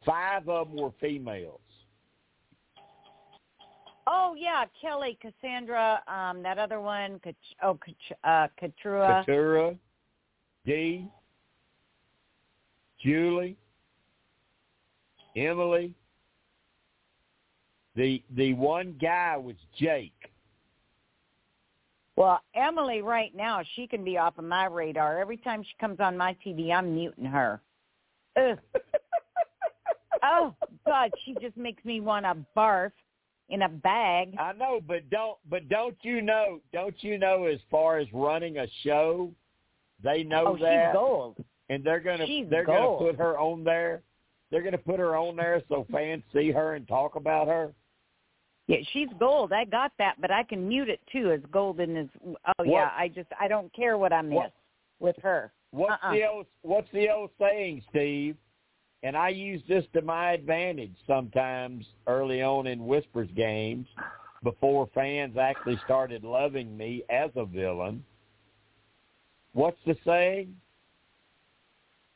Five 0.06 0.48
of 0.48 0.70
them 0.70 0.78
were 0.78 0.92
females. 1.00 1.60
Oh 4.08 4.34
yeah, 4.38 4.66
Kellie, 4.82 5.18
Cassandra, 5.22 6.02
um, 6.08 6.42
that 6.42 6.58
other 6.58 6.82
one, 6.82 7.20
Kach- 7.20 7.36
oh, 7.62 7.78
Kach- 7.88 8.18
uh, 8.24 8.48
Katurah. 8.62 9.26
Katurah, 9.26 9.78
Dee, 10.66 11.08
Julie, 13.00 13.58
Emily. 15.36 15.94
The 17.96 18.24
the 18.36 18.54
one 18.54 18.96
guy 19.02 19.38
was 19.38 19.56
Jake. 19.78 20.31
Well, 22.16 22.42
Emily, 22.56 23.02
right 23.02 23.34
now, 23.36 23.62
she 23.76 23.88
can 23.88 24.04
be 24.04 24.18
off 24.18 24.38
of 24.38 24.44
my 24.46 24.66
radar. 24.66 25.20
Every 25.20 25.38
time 25.38 25.64
she 25.64 25.74
comes 25.80 26.00
on 26.00 26.18
my 26.18 26.36
TV, 26.46 26.72
I'm 26.74 26.94
muting 26.94 27.26
her. 27.26 27.62
Ugh. 28.38 28.58
oh 30.24 30.54
God, 30.86 31.12
she 31.26 31.36
just 31.42 31.58
makes 31.58 31.84
me 31.86 32.00
want 32.00 32.26
to 32.26 32.38
barf 32.56 32.92
in 33.50 33.64
a 33.64 33.70
bag. 33.70 34.36
I 34.40 34.54
know, 34.54 34.82
but 34.86 35.10
don't 35.10 35.38
but 35.50 35.68
don't 35.70 35.98
you 36.02 36.22
know 36.22 36.60
don't 36.74 36.96
you 37.02 37.18
know 37.18 37.46
as 37.46 37.60
far 37.70 38.00
as 38.00 38.08
running 38.14 38.58
a 38.58 38.68
show, 38.84 39.32
they 40.04 40.24
know 40.24 40.48
oh, 40.48 40.58
that 40.58 40.88
she's 40.88 40.94
gold. 40.94 41.44
and 41.70 41.84
they're 41.84 42.00
gonna 42.00 42.26
She's 42.26 42.46
they're 42.50 42.66
gold. 42.66 43.00
gonna 43.00 43.12
put 43.12 43.20
her 43.20 43.40
on 43.40 43.64
there. 43.64 44.02
They're 44.50 44.64
gonna 44.64 44.78
put 44.78 45.00
her 45.00 45.16
on 45.16 45.36
there 45.36 45.62
so 45.70 45.86
fans 45.92 46.24
see 46.34 46.52
her 46.52 46.76
and 46.76 46.88
talk 46.88 47.16
about 47.16 47.48
her. 47.48 47.74
Yeah, 48.68 48.78
she's 48.94 49.10
gold. 49.20 49.52
I 49.52 49.66
got 49.66 49.92
that, 49.98 50.16
but 50.22 50.32
I 50.32 50.44
can 50.44 50.68
mute 50.68 50.90
it 50.90 51.02
too 51.12 51.32
as 51.32 51.42
golden 51.52 51.98
as. 51.98 52.08
Oh 52.60 52.64
yeah, 52.64 52.92
I 52.98 53.08
just 53.08 53.28
I 53.40 53.48
don't 53.48 53.74
care 53.74 53.98
what 53.98 54.14
I 54.14 54.22
miss 54.22 54.36
What- 54.36 54.54
with 55.00 55.16
her. 55.24 55.52
What's 55.72 55.94
Uh-uh. 56.04 56.14
the 56.14 56.26
old 56.26 56.46
What's 56.62 56.92
the 56.92 57.10
old 57.10 57.32
saying, 57.40 57.84
Steve? 57.90 58.38
And 59.04 59.18
I 59.18 59.30
use 59.30 59.64
this 59.68 59.86
to 59.94 60.02
my 60.04 60.32
advantage 60.34 60.94
sometimes 61.08 61.86
early 62.06 62.44
on 62.44 62.68
in 62.68 62.86
Whispers 62.86 63.30
games, 63.36 63.88
before 64.44 64.88
fans 64.94 65.38
actually 65.38 65.78
started 65.86 66.24
loving 66.24 66.78
me 66.78 67.04
as 67.10 67.32
a 67.36 67.46
villain. 67.46 68.04
What's 69.54 69.80
the 69.86 69.96
saying? 70.06 70.56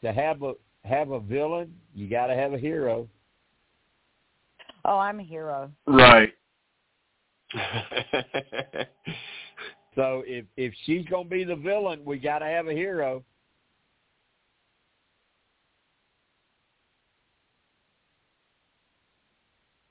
To 0.03 0.13
have 0.13 0.43
a 0.43 0.53
have 0.83 1.09
a 1.09 1.19
villain, 1.19 1.73
you 1.95 2.07
got 2.07 2.27
to 2.27 2.35
have 2.35 2.53
a 2.53 2.57
hero. 2.59 3.07
Oh, 4.87 4.97
I'm 4.97 5.19
a 5.19 5.23
hero. 5.23 5.71
Right. 5.87 6.33
So 9.95 10.23
if 10.27 10.45
if 10.57 10.73
she's 10.85 11.05
gonna 11.05 11.29
be 11.29 11.45
the 11.45 11.55
villain, 11.55 12.03
we 12.03 12.19
got 12.19 12.39
to 12.39 12.45
have 12.45 12.67
a 12.67 12.73
hero. 12.73 13.23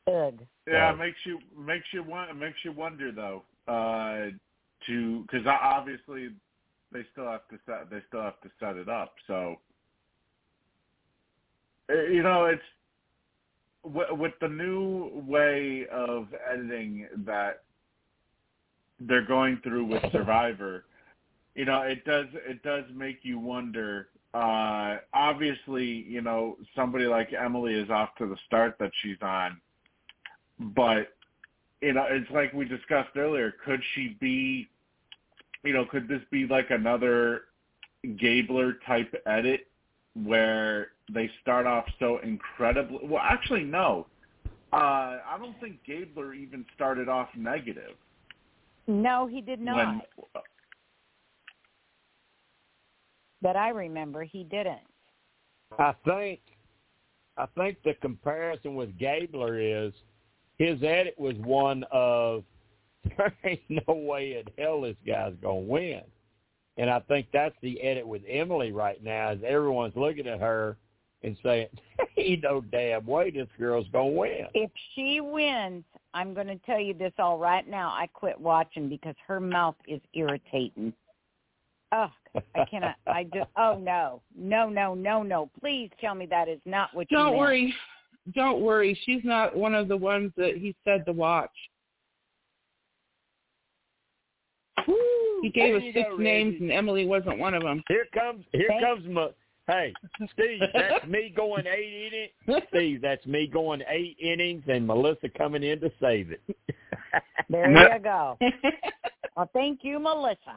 Ugh. 0.07 0.39
Yeah, 0.67 0.75
Right. 0.75 0.95
it 0.95 0.99
makes 0.99 1.19
you 1.25 1.39
makes 1.59 1.87
you 1.93 2.03
want 2.03 2.31
it 2.31 2.35
makes 2.35 2.59
you 2.65 2.73
wonder 2.73 3.11
though. 3.13 3.43
Uh, 3.67 4.31
to 4.87 5.23
because 5.23 5.47
obviously 5.47 6.29
they 6.93 7.01
still 7.13 7.31
have 7.31 7.49
to 7.49 7.59
set 7.65 7.89
they 7.91 8.03
still 8.09 8.21
have 8.23 8.41
to 8.43 8.51
set 8.61 8.77
it 8.77 8.89
up. 8.89 9.15
So 9.27 9.57
Uh, 11.91 12.03
you 12.03 12.23
know 12.23 12.45
it's 12.45 12.63
with, 13.85 14.33
the 14.41 14.49
new 14.49 15.11
way 15.27 15.87
of 15.93 16.29
editing 16.51 17.07
that 17.27 17.63
they're 19.01 19.27
going 19.27 19.61
through 19.63 19.85
with 19.85 20.03
Survivor. 20.13 20.85
You 21.55 21.67
know, 21.67 21.83
it 21.83 22.05
does 22.05 22.27
it 22.35 22.63
does 22.63 22.85
make 22.95 23.19
you 23.23 23.39
wonder. 23.39 24.09
Uh, 24.33 24.97
obviously, 25.13 25.85
you 25.85 26.21
know 26.21 26.57
somebody 26.75 27.05
like 27.07 27.33
Emily 27.33 27.75
is 27.75 27.91
off 27.91 28.11
to 28.19 28.27
the 28.27 28.37
start 28.47 28.77
that 28.81 28.91
she's 29.03 29.19
on 29.23 29.61
but 30.59 31.09
you 31.81 31.93
know, 31.93 32.07
it's 32.09 32.31
like 32.31 32.53
we 32.53 32.65
discussed 32.65 33.17
earlier. 33.17 33.55
Could 33.65 33.81
she 33.95 34.17
be, 34.21 34.69
you 35.65 35.73
know, 35.73 35.85
could 35.85 36.09
this 36.09 36.23
be 36.31 36.47
like 36.47 36.71
another 36.71 37.43
Gabler 38.17 38.75
type 38.87 39.15
edit 39.27 39.67
where 40.15 40.89
they 41.13 41.31
start 41.43 41.67
off 41.67 41.85
so 41.99 42.19
incredibly? 42.23 42.99
Well, 43.03 43.23
actually, 43.23 43.65
no. 43.65 44.07
Uh, 44.73 45.21
I 45.27 45.37
don't 45.39 45.59
think 45.61 45.79
Gabler 45.87 46.35
even 46.35 46.65
started 46.75 47.09
off 47.09 47.29
negative. 47.37 47.93
No, 48.87 49.27
he 49.27 49.41
did 49.41 49.61
not. 49.61 49.77
When, 49.77 50.03
That 53.43 53.57
I 53.57 53.69
remember, 53.69 54.25
he 54.25 54.45
didn't. 54.45 54.81
I 55.79 55.95
think 56.05 56.41
I 57.37 57.47
think 57.57 57.79
the 57.85 57.95
comparison 57.95 58.75
with 58.75 58.97
Gabler 58.99 59.59
is 59.59 59.93
his 60.59 60.83
edit 60.83 61.15
was 61.19 61.37
one 61.39 61.85
of 61.91 62.45
there 63.17 63.35
ain't 63.45 63.61
no 63.69 63.95
way 63.95 64.39
in 64.39 64.63
hell 64.63 64.81
this 64.83 64.97
guy's 65.07 65.35
gonna 65.43 65.55
win. 65.57 66.03
And 66.77 66.91
I 66.91 67.01
think 67.01 67.29
that's 67.33 67.55
the 67.63 67.81
edit 67.83 68.07
with 68.07 68.23
Emily 68.29 68.73
right 68.73 69.03
now 69.03 69.31
is 69.31 69.41
everyone's 69.47 69.95
looking 69.95 70.27
at 70.27 70.41
her 70.41 70.77
and 71.25 71.37
saying, 71.43 71.69
Ain't 72.17 72.43
no 72.43 72.61
damn 72.61 73.07
way 73.07 73.31
this 73.31 73.49
girl's 73.59 73.87
gonna 73.93 74.11
win. 74.11 74.47
If 74.55 74.71
she 74.95 75.21
wins, 75.21 75.85
I'm 76.13 76.33
going 76.35 76.47
to 76.47 76.57
tell 76.65 76.79
you 76.79 76.95
this 76.95 77.13
all 77.19 77.39
right 77.39 77.69
now. 77.69 77.89
I 77.89 78.07
quit 78.13 78.39
watching 78.41 78.89
because 78.89 79.17
her 79.27 79.41
mouth 79.41 79.75
is 79.89 80.01
irritating. 80.15 80.93
Oh, 81.93 82.11
I 82.55 82.65
cannot. 82.71 82.95
I 83.07 83.25
just. 83.25 83.49
Oh 83.57 83.79
no, 83.79 84.21
no, 84.37 84.69
no, 84.69 84.95
no, 84.95 85.23
no. 85.23 85.51
Please 85.61 85.91
tell 86.01 86.15
me 86.15 86.27
that 86.27 86.49
is 86.49 86.61
not 86.67 86.91
what 86.95 87.11
you 87.11 87.17
Don't 87.17 87.27
meant. 87.31 87.39
worry. 87.39 87.75
Don't 88.35 88.61
worry. 88.63 88.99
She's 89.05 89.23
not 89.25 89.57
one 89.57 89.75
of 89.75 89.89
the 89.89 89.97
ones 89.97 90.33
that 90.37 90.57
he 90.57 90.75
said 90.85 91.05
to 91.07 91.13
watch. 91.13 91.51
He 95.43 95.51
gave 95.51 95.75
us 95.77 95.83
six 95.93 96.09
go, 96.09 96.17
names, 96.17 96.55
Reggie. 96.55 96.65
and 96.65 96.73
Emily 96.73 97.07
wasn't 97.07 97.39
one 97.39 97.55
of 97.55 97.63
them. 97.63 97.83
Here 97.89 98.07
comes 98.15 98.45
here 98.53 98.67
Thank- 98.69 98.83
comes 98.83 99.07
my 99.09 99.29
hey, 99.67 99.93
Steve, 100.33 100.61
that's 100.73 101.07
me 101.07 101.33
going 101.35 101.67
eight 101.67 102.31
innings. 102.47 102.65
Steve, 102.69 103.03
that's 103.03 103.25
me 103.27 103.47
going 103.47 103.83
eight 103.89 104.17
innings 104.21 104.63
and 104.69 104.87
Melissa 104.87 105.29
coming 105.37 105.63
in 105.63 105.81
to 105.81 105.91
save 106.01 106.31
it. 106.31 106.43
There 107.51 107.71
you 107.71 107.99
go. 108.01 108.39
Well, 109.37 109.51
thank 109.53 109.81
you, 109.83 109.99
Melissa. 109.99 110.57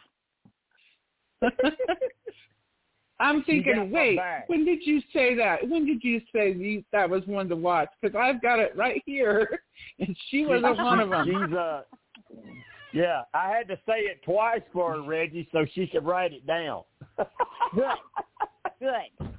I'm 3.20 3.44
thinking, 3.44 3.90
wait, 3.92 4.18
back. 4.18 4.48
when 4.48 4.66
did 4.66 4.86
you 4.86 5.02
say 5.12 5.36
that? 5.36 5.68
When 5.68 5.86
did 5.86 6.04
you 6.04 6.22
say 6.34 6.54
you, 6.54 6.84
that 6.92 7.10
was 7.10 7.24
one 7.26 7.50
to 7.50 7.56
watch? 7.56 7.90
Because 8.00 8.16
I've 8.16 8.40
got 8.40 8.60
it 8.60 8.76
right 8.76 9.02
here, 9.06 9.62
and 10.00 10.16
she 10.30 10.46
wasn't 10.46 10.78
one 10.78 11.00
of 11.00 11.10
them. 11.10 11.26
She's 11.26 11.58
uh 11.58 11.82
yeah, 12.94 13.24
I 13.34 13.50
had 13.50 13.68
to 13.68 13.76
say 13.88 14.02
it 14.02 14.22
twice 14.24 14.62
for 14.72 14.94
her, 14.94 15.02
Reggie, 15.02 15.48
so 15.52 15.66
she 15.74 15.88
could 15.88 16.06
write 16.06 16.34
it 16.34 16.48
down. 16.48 16.84
Good. 18.80 18.92
Good. 19.20 19.30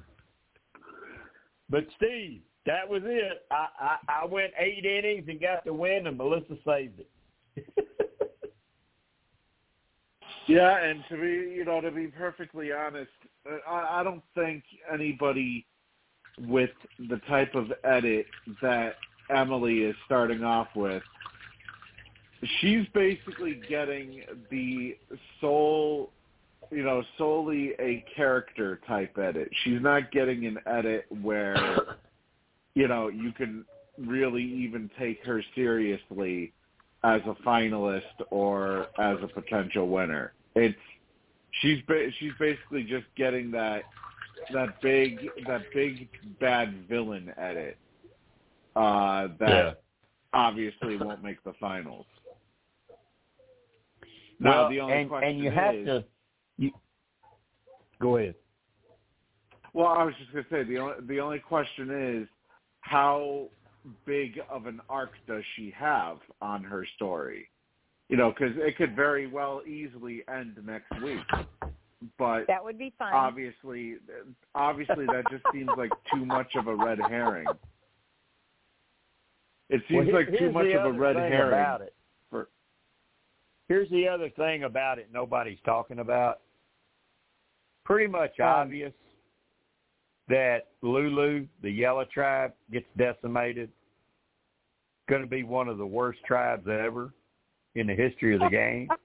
But 1.69 1.85
Steve, 1.97 2.41
that 2.65 2.87
was 2.89 3.03
it. 3.05 3.45
I, 3.51 3.67
I 3.79 4.21
I 4.23 4.25
went 4.25 4.51
eight 4.57 4.85
innings 4.85 5.25
and 5.27 5.39
got 5.39 5.63
the 5.65 5.73
win, 5.73 6.07
and 6.07 6.17
Melissa 6.17 6.55
saved 6.65 6.99
it. 6.99 7.87
Yeah, 10.49 10.83
and 10.83 11.03
to 11.09 11.15
be, 11.15 11.53
you 11.55 11.63
know, 11.63 11.79
to 11.79 11.91
be 11.91 12.07
perfectly 12.07 12.71
honest, 12.71 13.11
uh, 13.47 13.57
I, 13.69 13.99
I 13.99 14.03
don't 14.03 14.23
think 14.33 14.63
anybody 14.91 15.67
with 16.39 16.71
the 17.07 17.17
type 17.27 17.53
of 17.53 17.71
edit 17.83 18.25
that 18.59 18.95
Emily 19.29 19.81
is 19.83 19.95
starting 20.07 20.43
off 20.43 20.69
with, 20.75 21.03
she's 22.59 22.87
basically 22.95 23.61
getting 23.69 24.23
the 24.49 24.97
sole 25.39 26.09
you 26.71 26.83
know, 26.83 27.03
solely 27.17 27.73
a 27.79 28.03
character 28.15 28.79
type 28.87 29.17
edit. 29.17 29.49
She's 29.63 29.81
not 29.81 30.11
getting 30.11 30.45
an 30.45 30.59
edit 30.65 31.05
where, 31.21 31.97
you 32.75 32.87
know, 32.87 33.07
you 33.07 33.31
can 33.31 33.65
really 33.97 34.43
even 34.43 34.89
take 34.97 35.23
her 35.25 35.43
seriously 35.55 36.53
as 37.03 37.21
a 37.25 37.35
finalist 37.45 38.01
or 38.29 38.87
as 38.99 39.17
a 39.23 39.27
potential 39.27 39.87
winner. 39.87 40.33
It's 40.55 40.77
she's 41.61 41.79
ba- 41.87 42.09
she's 42.19 42.31
basically 42.39 42.83
just 42.83 43.05
getting 43.15 43.51
that 43.51 43.83
that 44.53 44.81
big 44.81 45.19
that 45.47 45.61
big 45.73 46.09
bad 46.39 46.87
villain 46.87 47.33
edit 47.37 47.77
uh, 48.75 49.27
that 49.39 49.49
Yeah. 49.49 49.73
obviously 50.33 50.97
won't 50.97 51.23
make 51.23 51.43
the 51.43 51.53
finals. 51.53 52.05
Now 54.39 54.61
well, 54.61 54.69
the 54.69 54.79
only 54.79 54.93
and 54.93 55.09
question 55.09 55.29
and 55.29 55.39
you 55.43 55.51
have 55.51 55.75
is, 55.75 55.85
to. 55.85 56.03
You, 56.59 56.71
go 57.99 58.17
ahead. 58.17 58.35
Well, 59.73 59.87
I 59.87 60.03
was 60.03 60.13
just 60.19 60.31
going 60.33 60.43
to 60.43 60.49
say 60.51 60.63
the 60.63 60.77
only 60.79 60.95
the 61.07 61.19
only 61.19 61.39
question 61.39 61.89
is 62.21 62.27
how 62.81 63.47
big 64.05 64.39
of 64.49 64.65
an 64.65 64.81
arc 64.89 65.11
does 65.27 65.43
she 65.55 65.73
have 65.75 66.17
on 66.41 66.63
her 66.63 66.85
story? 66.95 67.49
You 68.09 68.17
know, 68.17 68.31
because 68.31 68.55
it 68.57 68.75
could 68.77 68.95
very 68.95 69.27
well 69.27 69.61
easily 69.67 70.23
end 70.31 70.57
next 70.65 70.91
week. 71.01 71.19
But 72.17 72.47
That 72.47 72.63
would 72.63 72.77
be 72.79 72.93
fine. 72.97 73.13
obviously, 73.13 73.95
obviously 74.55 75.05
that 75.05 75.23
just 75.29 75.43
seems 75.53 75.69
like 75.77 75.91
too 76.13 76.25
much 76.25 76.55
of 76.55 76.67
a 76.67 76.75
red 76.75 76.97
herring. 77.09 77.45
It 79.69 79.81
seems 79.87 80.07
Well, 80.07 80.15
like 80.15 80.37
too 80.39 80.51
much 80.51 80.65
of 80.67 80.73
a 80.73 80.79
other 80.79 80.93
red 80.93 81.15
thing 81.15 81.31
herring. 81.31 81.49
about 81.53 81.81
it. 81.81 81.93
for- 82.29 82.49
Here's 83.67 83.89
the 83.91 84.07
other 84.07 84.29
thing 84.31 84.63
about 84.63 84.97
it 84.97 85.09
nobody's 85.13 85.59
talking 85.65 85.99
about. 85.99 86.39
Pretty 87.89 88.05
much 88.05 88.39
Um, 88.39 88.47
obvious 88.47 88.93
that 90.27 90.67
Lulu, 90.83 91.47
the 91.63 91.71
yellow 91.71 92.05
tribe, 92.05 92.53
gets 92.71 92.85
decimated. 92.97 93.71
Going 95.07 95.23
to 95.23 95.27
be 95.27 95.41
one 95.41 95.67
of 95.67 95.79
the 95.79 95.87
worst 95.87 96.23
tribes 96.23 96.67
ever 96.67 97.11
in 97.73 97.87
the 97.87 97.95
history 97.95 98.35
of 98.35 98.41
the 98.41 98.49
game. 98.49 98.89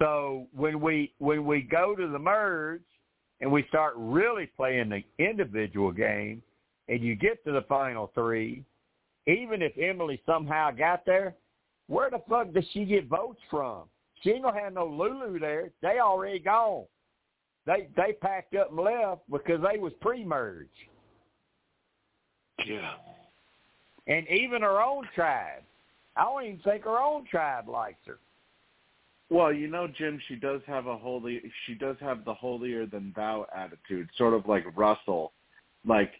So 0.00 0.48
when 0.52 0.80
we 0.80 1.14
when 1.18 1.46
we 1.46 1.62
go 1.62 1.94
to 1.94 2.08
the 2.08 2.18
merge 2.18 2.82
and 3.40 3.50
we 3.50 3.64
start 3.68 3.94
really 3.96 4.46
playing 4.56 4.88
the 4.88 5.04
individual 5.24 5.92
game, 5.92 6.42
and 6.88 7.00
you 7.00 7.14
get 7.14 7.44
to 7.44 7.52
the 7.52 7.62
final 7.62 8.10
three, 8.12 8.64
even 9.28 9.62
if 9.62 9.72
Emily 9.78 10.20
somehow 10.26 10.72
got 10.72 11.06
there, 11.06 11.36
where 11.86 12.10
the 12.10 12.18
fuck 12.28 12.52
does 12.52 12.64
she 12.72 12.84
get 12.84 13.06
votes 13.06 13.40
from? 13.48 13.84
She 14.22 14.30
ain't 14.30 14.42
gonna 14.42 14.60
have 14.60 14.72
no 14.72 14.86
Lulu 14.86 15.38
there. 15.38 15.70
They 15.80 16.00
already 16.00 16.40
gone. 16.40 16.86
They 17.66 17.88
they 17.96 18.12
packed 18.12 18.54
up 18.54 18.70
and 18.70 18.78
left 18.78 19.22
because 19.30 19.60
they 19.62 19.78
was 19.78 19.92
pre-merge, 20.00 20.68
Yeah. 22.64 22.94
and 24.06 24.28
even 24.28 24.62
her 24.62 24.82
own 24.82 25.08
tribe. 25.14 25.62
I 26.16 26.24
don't 26.24 26.44
even 26.44 26.58
think 26.60 26.84
her 26.84 26.98
own 26.98 27.24
tribe 27.24 27.68
likes 27.68 28.04
her. 28.06 28.18
Well, 29.30 29.52
you 29.52 29.68
know, 29.68 29.88
Jim, 29.88 30.20
she 30.28 30.36
does 30.36 30.60
have 30.66 30.86
a 30.86 30.96
holy. 30.96 31.40
She 31.66 31.74
does 31.74 31.96
have 32.00 32.24
the 32.24 32.34
holier 32.34 32.86
than 32.86 33.12
thou 33.16 33.46
attitude, 33.56 34.08
sort 34.16 34.34
of 34.34 34.46
like 34.46 34.64
Russell. 34.76 35.32
Like 35.86 36.12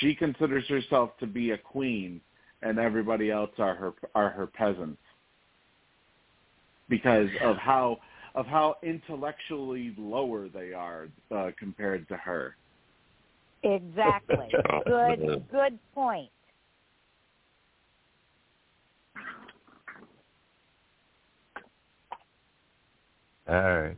she 0.00 0.14
considers 0.14 0.66
herself 0.68 1.16
to 1.20 1.26
be 1.26 1.52
a 1.52 1.58
queen, 1.58 2.20
and 2.62 2.78
everybody 2.78 3.30
else 3.30 3.52
are 3.58 3.74
her 3.76 3.92
are 4.14 4.30
her 4.30 4.46
peasants 4.46 5.00
because 6.88 7.28
of 7.42 7.56
how 7.56 8.00
of 8.34 8.46
how 8.46 8.76
intellectually 8.82 9.94
lower 9.98 10.48
they 10.48 10.72
are 10.72 11.08
uh, 11.34 11.50
compared 11.58 12.08
to 12.08 12.16
her. 12.16 12.56
Exactly. 13.62 14.48
good 14.86 15.44
good 15.50 15.78
point. 15.94 16.30
All 23.48 23.56
right. 23.56 23.96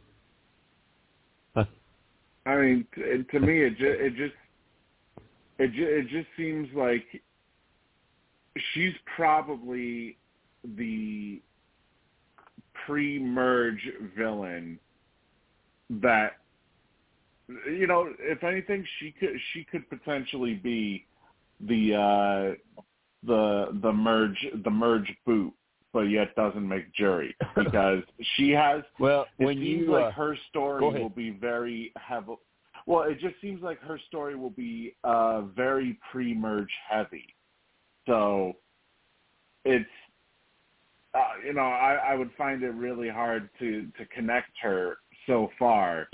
I 2.47 2.57
mean, 2.57 2.87
to, 2.95 3.23
to 3.25 3.41
me, 3.41 3.63
it 3.63 3.77
just 3.77 3.83
it 3.83 4.17
just 4.17 4.35
it 5.59 5.69
just, 5.69 5.79
it 5.79 6.09
just 6.09 6.29
seems 6.37 6.69
like 6.75 7.05
she's 8.73 8.95
probably 9.17 10.17
the 10.77 11.41
pre-merge 12.87 13.89
villain 14.17 14.79
that 15.91 16.33
you 17.71 17.87
know, 17.87 18.09
if 18.19 18.43
anything, 18.45 18.85
she 18.99 19.13
could 19.13 19.37
she 19.53 19.65
could 19.65 19.89
potentially 19.91 20.55
be 20.55 21.07
the 21.61 21.95
uh 21.95 22.87
the 23.25 23.79
the 23.83 23.93
merge 23.93 24.47
the 24.65 24.71
merge 24.71 25.13
boot, 25.27 25.53
but 25.93 26.03
yet 26.03 26.35
doesn't 26.35 26.67
make 26.67 26.93
jury 26.95 27.35
because 27.57 28.03
she 28.37 28.51
has 28.51 28.83
Well, 28.99 29.27
it 29.39 29.45
when 29.45 29.57
seems 29.57 29.87
you 29.87 29.93
like 29.93 30.07
uh, 30.07 30.13
her 30.13 30.37
story 30.51 31.01
will 31.01 31.11
be 31.11 31.31
very 31.31 31.93
heavy. 31.97 32.35
Well, 32.87 33.03
it 33.03 33.21
just 33.21 33.37
seems 33.41 33.63
like 33.63 33.81
her 33.83 33.99
story 34.09 34.35
will 34.35 34.51
be 34.51 34.97
uh, 35.05 35.43
very 35.43 35.99
pre-merge 36.11 36.71
heavy. 36.91 37.27
So 38.07 38.55
it's 39.65 39.89
uh, 41.14 41.32
you 41.44 41.52
know 41.52 41.62
I, 41.62 41.94
I 41.94 42.14
would 42.14 42.30
find 42.36 42.62
it 42.62 42.74
really 42.74 43.09
hard 43.09 43.48
to 43.59 43.86
to 43.98 44.06
connect 44.06 44.51
her 44.62 44.98
so 45.26 45.51
far 45.59 46.09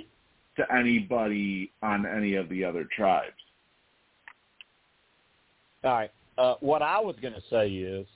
to 0.57 0.75
anybody 0.75 1.71
on 1.83 2.05
any 2.05 2.35
of 2.35 2.49
the 2.49 2.65
other 2.65 2.87
tribes. 2.97 3.33
All 5.85 5.93
right. 5.93 6.11
Uh, 6.37 6.55
what 6.61 6.83
I 6.83 7.01
was 7.01 7.17
going 7.23 7.35
to 7.35 7.43
say 7.51 7.69
is, 7.69 8.07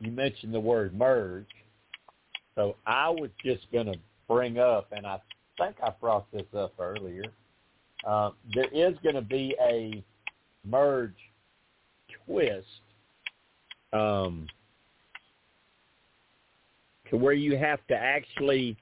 you 0.00 0.10
mentioned 0.10 0.52
the 0.52 0.60
word 0.60 0.94
merge, 0.94 1.46
so 2.54 2.76
I 2.86 3.08
was 3.08 3.30
just 3.44 3.70
going 3.72 3.86
to 3.86 3.98
bring 4.28 4.58
up, 4.58 4.88
and 4.92 5.06
I 5.06 5.18
think 5.58 5.76
I 5.82 5.90
brought 6.00 6.30
this 6.32 6.46
up 6.56 6.72
earlier. 6.78 7.24
Uh, 8.06 8.30
there 8.54 8.68
is 8.72 8.96
going 9.02 9.14
to 9.14 9.22
be 9.22 9.54
a 9.62 10.02
merge 10.64 11.14
twist 12.26 12.66
um, 13.92 14.46
to 17.12 17.18
where 17.18 17.34
you 17.34 17.58
have 17.58 17.86
to 17.88 17.94
actually 17.94 18.74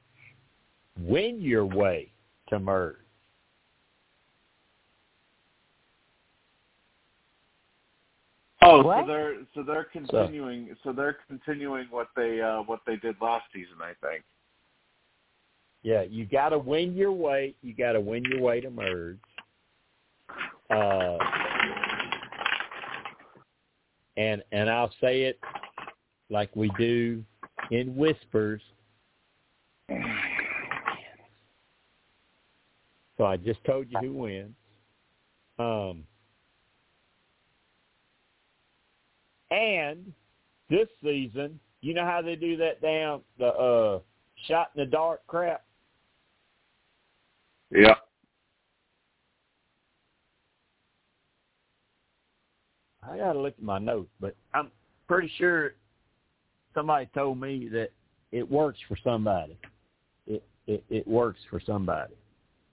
win 1.00 1.40
your 1.40 1.66
way 1.66 2.12
to 2.48 2.60
merge. 2.60 2.96
Oh, 8.62 8.82
What? 8.82 9.02
so 9.02 9.06
they're 9.06 9.34
so 9.54 9.62
they're 9.64 9.84
continuing 9.84 10.76
so, 10.84 10.92
they're 10.92 11.16
continuing 11.26 11.86
what 11.90 12.08
they 12.14 12.40
uh, 12.40 12.62
what 12.62 12.80
they 12.86 12.96
did 12.96 13.16
last 13.20 13.44
season, 13.52 13.76
I 13.82 13.94
think. 14.06 14.22
Yeah, 15.82 16.02
you 16.02 16.24
got 16.26 16.50
to 16.50 16.58
win 16.58 16.94
your 16.94 17.10
way. 17.10 17.54
You 17.62 17.74
got 17.74 17.92
to 17.92 18.00
win 18.00 18.22
your 18.26 18.40
way 18.40 18.60
to 18.60 18.70
merge. 18.70 19.18
Uh, 20.68 21.16
and 24.16 24.42
and 24.52 24.70
I'll 24.70 24.92
say 25.00 25.22
it 25.22 25.40
like 26.28 26.54
we 26.54 26.70
do 26.78 27.24
in 27.70 27.94
whispers. 27.96 28.62
So 33.16 33.24
I 33.24 33.36
just 33.36 33.62
told 33.64 33.86
you 33.90 33.98
who 33.98 34.12
wins. 34.14 34.54
Um, 35.58 36.04
and 39.50 40.12
this 40.70 40.88
season, 41.02 41.60
you 41.82 41.92
know 41.92 42.04
how 42.04 42.22
they 42.22 42.36
do 42.36 42.56
that 42.56 42.80
damn 42.80 43.20
the 43.38 43.46
uh, 43.46 43.98
shot 44.46 44.70
in 44.74 44.80
the 44.80 44.90
dark 44.90 45.26
crap. 45.26 45.64
Yeah. 47.70 47.96
I 53.02 53.16
gotta 53.16 53.38
look 53.38 53.54
at 53.58 53.62
my 53.62 53.78
notes, 53.78 54.10
but 54.20 54.34
I'm 54.54 54.70
pretty 55.08 55.30
sure 55.36 55.74
somebody 56.74 57.08
told 57.14 57.40
me 57.40 57.68
that 57.72 57.90
it 58.32 58.48
works 58.50 58.78
for 58.88 58.96
somebody. 59.02 59.56
It 60.26 60.42
it, 60.66 60.84
it 60.88 61.08
works 61.08 61.40
for 61.48 61.60
somebody. 61.64 62.14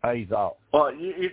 Pays 0.04 0.32
off. 0.32 0.58
Well, 0.72 0.94
you, 0.94 1.14
you, 1.18 1.30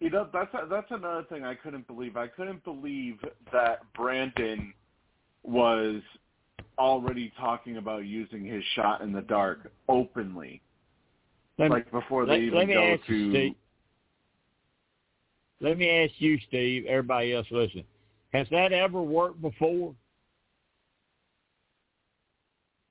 you 0.00 0.10
know 0.10 0.28
that's 0.32 0.50
that's 0.70 0.90
another 0.90 1.24
thing 1.28 1.44
I 1.44 1.54
couldn't 1.54 1.86
believe. 1.86 2.16
I 2.16 2.26
couldn't 2.26 2.64
believe 2.64 3.18
that 3.52 3.80
Brandon 3.94 4.72
was 5.42 6.00
already 6.78 7.32
talking 7.38 7.76
about 7.76 8.04
using 8.04 8.44
his 8.44 8.62
shot 8.74 9.00
in 9.00 9.12
the 9.12 9.22
dark 9.22 9.72
openly, 9.88 10.60
Let, 11.58 11.70
like 11.70 11.90
before 11.90 12.26
let, 12.26 12.36
they 12.36 12.44
even 12.44 12.58
let 12.58 12.68
go 12.68 12.84
you, 12.84 12.98
to. 13.06 13.30
Steve. 13.30 13.54
Let 15.60 15.78
me 15.78 15.88
ask 15.88 16.12
you, 16.18 16.38
Steve. 16.48 16.84
Everybody 16.86 17.32
else, 17.32 17.46
listen. 17.50 17.84
Has 18.32 18.46
that 18.50 18.72
ever 18.72 19.00
worked 19.00 19.40
before? 19.40 19.94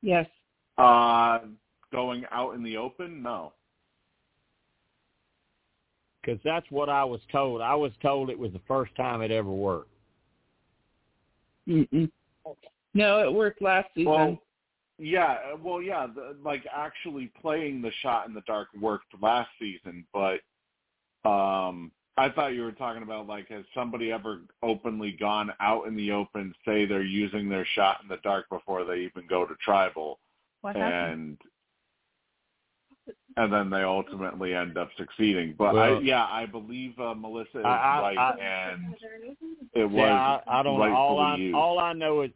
Yes. 0.05 0.27
Uh, 0.77 1.39
going 1.91 2.25
out 2.31 2.53
in 2.53 2.61
the 2.61 2.77
open? 2.77 3.23
No. 3.23 3.53
Because 6.21 6.39
that's 6.45 6.67
what 6.69 6.89
I 6.89 7.03
was 7.03 7.21
told. 7.31 7.59
I 7.59 7.73
was 7.73 7.91
told 8.03 8.29
it 8.29 8.37
was 8.37 8.53
the 8.53 8.61
first 8.67 8.95
time 8.95 9.23
it 9.23 9.31
ever 9.31 9.49
worked. 9.49 9.89
Mm-mm. 11.67 12.11
No, 12.93 13.27
it 13.27 13.33
worked 13.33 13.63
last 13.63 13.87
season. 13.95 14.11
Well, 14.11 14.41
yeah, 14.99 15.37
uh, 15.51 15.57
well, 15.61 15.81
yeah, 15.81 16.05
the, 16.05 16.35
like 16.43 16.63
actually 16.71 17.31
playing 17.41 17.81
the 17.81 17.91
shot 18.03 18.27
in 18.27 18.35
the 18.35 18.41
dark 18.41 18.67
worked 18.79 19.11
last 19.19 19.49
season, 19.59 20.05
but 20.13 20.39
um, 21.27 21.91
I 22.17 22.29
thought 22.29 22.53
you 22.53 22.63
were 22.63 22.71
talking 22.71 23.03
about 23.03 23.27
like 23.27 23.49
has 23.49 23.65
somebody 23.73 24.11
ever 24.11 24.39
openly 24.63 25.11
gone 25.11 25.51
out 25.59 25.87
in 25.87 25.95
the 25.95 26.11
open 26.11 26.53
say 26.65 26.85
they're 26.85 27.03
using 27.03 27.49
their 27.49 27.65
shot 27.75 27.97
in 28.01 28.07
the 28.07 28.17
dark 28.23 28.49
before 28.49 28.85
they 28.85 28.99
even 28.99 29.27
go 29.27 29.45
to 29.45 29.53
tribal 29.55 30.19
What 30.61 30.75
happened? 30.75 31.13
and 31.13 31.37
and 33.37 33.51
then 33.51 33.69
they 33.69 33.83
ultimately 33.83 34.55
end 34.55 34.77
up 34.77 34.89
succeeding. 34.97 35.55
But 35.57 35.75
I 35.75 35.99
yeah, 35.99 36.25
I 36.25 36.45
believe 36.45 36.97
uh, 36.99 37.13
Melissa 37.13 37.59
is 37.59 37.65
I- 37.65 37.69
I- 37.69 38.01
right 38.01 38.17
I- 38.17 38.39
and 38.39 38.81
it 39.73 39.83
was 39.83 39.93
yeah, 39.93 40.39
I, 40.47 40.59
I 40.59 40.63
don't 40.63 40.79
know. 40.79 40.93
All 40.95 41.19
I 41.19 41.31
rightfully 41.31 41.45
used. 41.47 41.55
all 41.55 41.79
I 41.79 41.93
know 41.93 42.21
is 42.21 42.31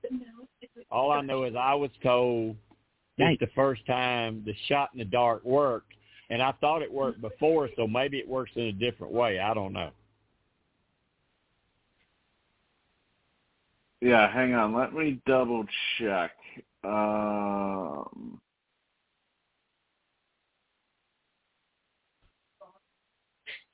all 0.91 1.11
I 1.11 1.22
know 1.22 1.43
is 1.45 1.56
I 1.57 1.73
was 1.73 1.91
told 2.03 2.57
it's 3.18 3.39
the 3.39 3.47
first 3.56 3.85
time 3.85 4.43
the 4.45 4.53
shot 4.68 4.89
in 4.93 4.99
the 4.99 5.06
dark 5.06 5.43
worked, 5.43 5.93
and 6.30 6.41
I 6.41 6.51
thought 6.61 6.81
it 6.81 6.91
worked 6.91 7.22
before, 7.22 7.69
so 7.76 7.88
maybe 7.88 8.18
it 8.18 8.27
works 8.27 8.51
in 8.56 8.64
a 8.64 8.72
different 8.72 9.14
way. 9.14 9.39
I 9.39 9.53
don't 9.53 9.73
know. 9.73 9.91
Yeah, 14.01 14.31
hang 14.31 14.53
on. 14.53 14.73
Let 14.73 14.93
me 14.93 15.19
double 15.26 15.65
check. 15.97 16.31
Um, 16.84 18.39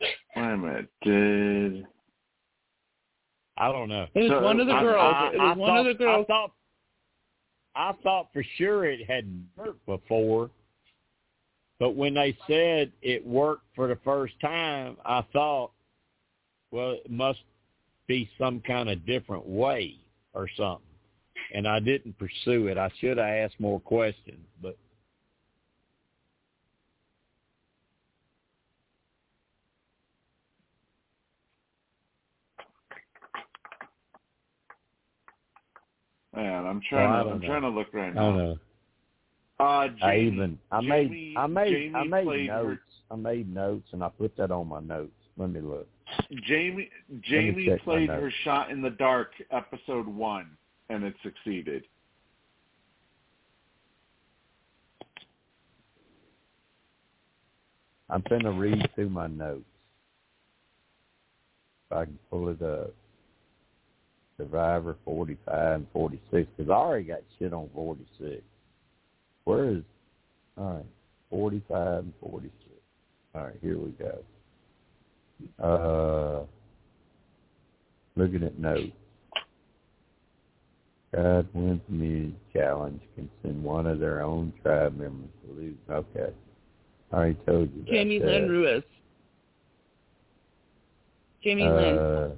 wait 0.02 0.14
a 0.36 0.58
minute. 0.58 0.88
Did 1.04 1.86
I 3.58 3.72
don't 3.72 3.88
know. 3.88 4.08
it 4.14 4.20
was 4.24 4.32
so 4.32 4.42
one 4.42 4.60
of 4.60 4.68
the 4.68 4.74
I- 4.74 4.82
girls. 4.82 5.16
I, 5.16 5.28
it 5.34 5.40
I 5.40 5.48
was 5.50 5.58
one 5.58 5.70
thought, 5.70 5.80
of 5.80 5.86
the 5.98 6.04
girls. 6.04 6.26
I 6.28 6.32
thought, 6.34 6.52
I 7.76 7.94
thought 8.04 8.28
for 8.34 8.44
sure 8.58 8.86
it 8.86 9.08
had 9.08 9.30
worked 9.56 9.86
before, 9.86 10.50
but 11.80 11.96
when 11.96 12.14
they 12.14 12.38
said 12.48 12.92
it 13.02 13.26
worked 13.26 13.66
for 13.76 13.88
the 13.88 13.98
first 14.04 14.34
time, 14.42 14.98
I 15.06 15.24
thought, 15.34 15.72
well, 16.72 16.92
it 16.92 17.10
must 17.10 17.40
be 18.08 18.30
some 18.38 18.62
kind 18.62 18.90
of 18.90 19.06
different 19.06 19.46
way 19.46 19.98
or 20.34 20.48
something. 20.58 20.82
And 21.54 21.68
I 21.68 21.80
didn't 21.80 22.18
pursue 22.18 22.68
it. 22.68 22.78
I 22.78 22.90
should 23.00 23.18
have 23.18 23.28
asked 23.28 23.60
more 23.60 23.80
questions, 23.80 24.46
but 24.62 24.78
man? 36.36 36.66
I'm 36.66 36.82
trying 36.90 37.10
Well, 37.12 37.24
to, 37.26 37.32
I'm 37.32 37.40
know. 37.42 37.48
trying 37.48 37.62
to 37.62 37.70
look 37.70 37.94
right 37.94 38.12
I 38.12 38.14
now. 38.14 38.22
don't 38.22 38.38
know. 38.38 38.58
Uh, 39.58 39.88
Jamie, 39.88 40.02
I 40.04 40.18
even 40.18 40.60
I 40.72 40.82
made 40.82 41.08
Jamie, 41.10 41.34
I 41.38 41.48
made 41.48 41.72
Jamie 41.72 41.96
I 41.96 42.04
made 42.04 42.50
her- 42.50 42.64
notes. 42.64 42.82
I 43.12 43.16
made 43.16 43.54
notes 43.54 43.88
and 43.94 44.04
I 44.04 44.10
put 44.10 44.36
that 44.38 44.52
on 44.52 44.68
my 44.68 44.82
notes. 44.82 45.12
Let 45.38 45.50
me 45.52 45.62
look. 45.62 45.88
Jaime 46.48 46.90
Jaime 47.28 47.78
played 47.84 48.10
her 48.10 48.32
shot 48.44 48.70
in 48.70 48.82
the 48.82 48.90
dark 48.92 49.32
episode 49.52 50.08
one, 50.08 50.58
and 50.90 51.04
it 51.04 51.16
succeeded. 51.24 51.86
I'm 58.10 58.24
gonna 58.30 58.52
read 58.52 58.88
through 58.96 59.10
my 59.10 59.28
notes. 59.28 59.64
If 61.90 61.98
I 61.98 62.06
can 62.06 62.20
pull 62.30 62.50
it 62.50 62.62
up. 62.62 62.94
Survivor 64.38 64.98
45 65.06 65.76
and 65.76 65.88
46, 65.94 66.50
because 66.58 66.70
I 66.70 66.74
already 66.74 67.06
got 67.06 67.20
shit 67.40 67.54
on 67.54 67.70
46. 67.74 68.44
Where 69.46 69.70
is, 69.70 69.84
all 70.58 70.76
right, 70.76 70.86
45 71.30 72.00
and 72.00 72.14
46. 72.20 72.52
All 73.34 73.44
right, 73.44 73.56
here 73.62 73.78
we 73.78 73.92
go. 73.92 74.24
Uh, 75.62 76.46
looking 78.16 78.44
at 78.44 78.58
notes. 78.60 78.92
God 81.14 81.48
wins 81.54 81.82
challenge 82.52 83.02
can 83.16 83.30
send 83.42 83.64
one 83.64 83.88
of 83.88 84.00
their 84.00 84.22
own 84.22 84.52
tribe 84.62 84.98
members 84.98 85.30
to 85.46 85.54
lose. 85.54 85.76
Okay. 85.90 86.34
I 87.12 87.16
already 87.16 87.38
told 87.46 87.70
you 87.74 87.86
that. 87.86 87.94
Jaime 87.94 88.22
uh, 88.22 88.26
Lynn 88.26 88.50
Ruiz. 88.50 88.84
Jaime 91.44 91.64
Lynn. 91.64 91.98
uh, 91.98 92.30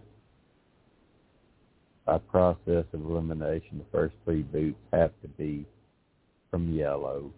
by 2.05 2.17
process 2.19 2.85
of 2.93 3.01
elimination, 3.05 3.79
the 3.79 3.85
first 3.91 4.15
three 4.25 4.43
boots 4.43 4.77
have 4.93 5.11
to 5.21 5.27
be 5.29 5.65
from 6.51 6.73
yellow. 6.73 7.31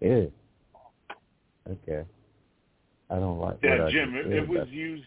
Yeah. 0.00 0.26
Okay. 1.68 2.04
I 3.10 3.14
don't 3.14 3.38
like 3.38 3.58
Yeah, 3.62 3.86
I 3.86 3.90
Jim, 3.90 4.14
it, 4.14 4.32
it 4.32 4.48
was 4.48 4.68
used. 4.68 5.04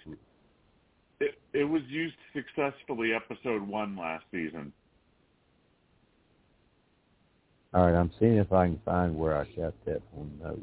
It, 1.19 1.35
it 1.53 1.63
was 1.63 1.81
used 1.87 2.15
successfully 2.33 3.11
episode 3.13 3.61
one 3.61 3.97
last 3.97 4.25
season. 4.31 4.71
All 7.73 7.85
right, 7.85 7.97
I'm 7.97 8.11
seeing 8.19 8.37
if 8.37 8.51
I 8.51 8.67
can 8.67 8.81
find 8.83 9.17
where 9.17 9.37
I 9.37 9.43
got 9.55 9.73
that 9.85 10.01
on 10.17 10.31
notes. 10.41 10.61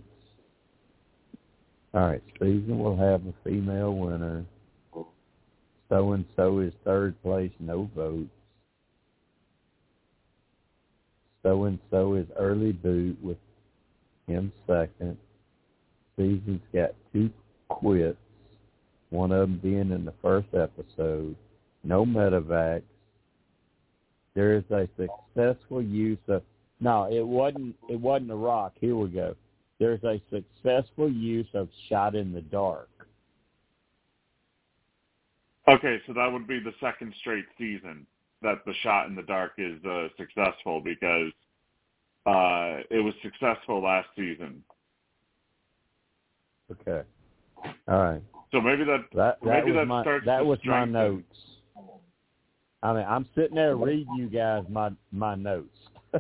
All 1.95 2.09
right, 2.09 2.23
season 2.41 2.79
will 2.79 2.97
have 2.97 3.23
a 3.27 3.35
female 3.45 3.95
winner. 3.95 4.45
So 5.89 6.13
and 6.13 6.25
so 6.35 6.59
is 6.61 6.73
third 6.85 7.21
place, 7.23 7.53
no 7.61 7.89
votes. 7.95 8.29
So 11.43 11.65
and 11.65 11.79
so 11.91 12.15
is 12.15 12.27
early 12.37 12.73
boot 12.73 13.17
with 13.23 13.37
him 14.27 14.53
second. 14.67 15.17
Season's 16.17 16.63
got 16.75 16.95
two 17.13 17.31
quits, 17.69 18.19
one 19.11 19.31
of 19.31 19.49
them 19.49 19.61
being 19.63 19.93
in 19.93 20.05
the 20.05 20.15
first 20.23 20.49
episode. 20.55 21.37
No 21.85 22.05
medevacs. 22.05 22.83
There 24.35 24.57
is 24.57 24.65
a 24.71 24.89
successful 24.99 25.81
use 25.81 26.19
of 26.29 26.43
no, 26.81 27.09
it 27.11 27.27
wasn't. 27.27 27.75
It 27.89 27.99
wasn't 27.99 28.31
a 28.31 28.37
rock. 28.37 28.75
Here 28.81 28.95
we 28.95 29.09
go. 29.09 29.35
There's 29.79 30.03
a 30.05 30.21
successful 30.31 31.11
use 31.11 31.49
of 31.55 31.69
shot 31.89 32.15
in 32.15 32.33
the 32.33 32.43
dark. 32.43 32.89
Okay, 35.69 36.01
so 36.07 36.13
that 36.13 36.31
would 36.31 36.47
be 36.47 36.61
the 36.61 36.73
second 36.81 37.13
straight 37.21 37.47
season 37.59 38.07
that 38.43 38.65
the 38.67 38.73
shot 38.83 39.09
in 39.09 39.17
the 39.17 39.23
dark 39.23 39.53
is 39.59 39.85
uh, 39.85 40.09
successful 40.17 40.81
because 40.81 41.33
uh, 42.27 42.83
it 42.91 43.03
was 43.03 43.15
successful 43.23 43.83
last 43.83 44.09
season. 44.15 44.63
Okay. 46.71 47.03
All 47.89 47.99
right. 47.99 48.23
So 48.53 48.61
maybe 48.61 48.85
that 48.85 49.05
That 49.15 49.39
that 49.43 49.65
maybe 49.65 49.73
that 49.73 49.87
my 49.87 50.03
starts 50.03 50.27
that 50.27 50.45
was 50.45 50.59
my 50.65 50.85
notes. 50.85 51.25
I 52.83 52.93
mean, 52.93 53.05
I'm 53.09 53.27
sitting 53.35 53.57
there 53.57 53.77
reading 53.77 54.15
you 54.17 54.29
guys 54.29 54.65
my 54.69 54.91
my 55.11 55.35
notes. 55.35 55.79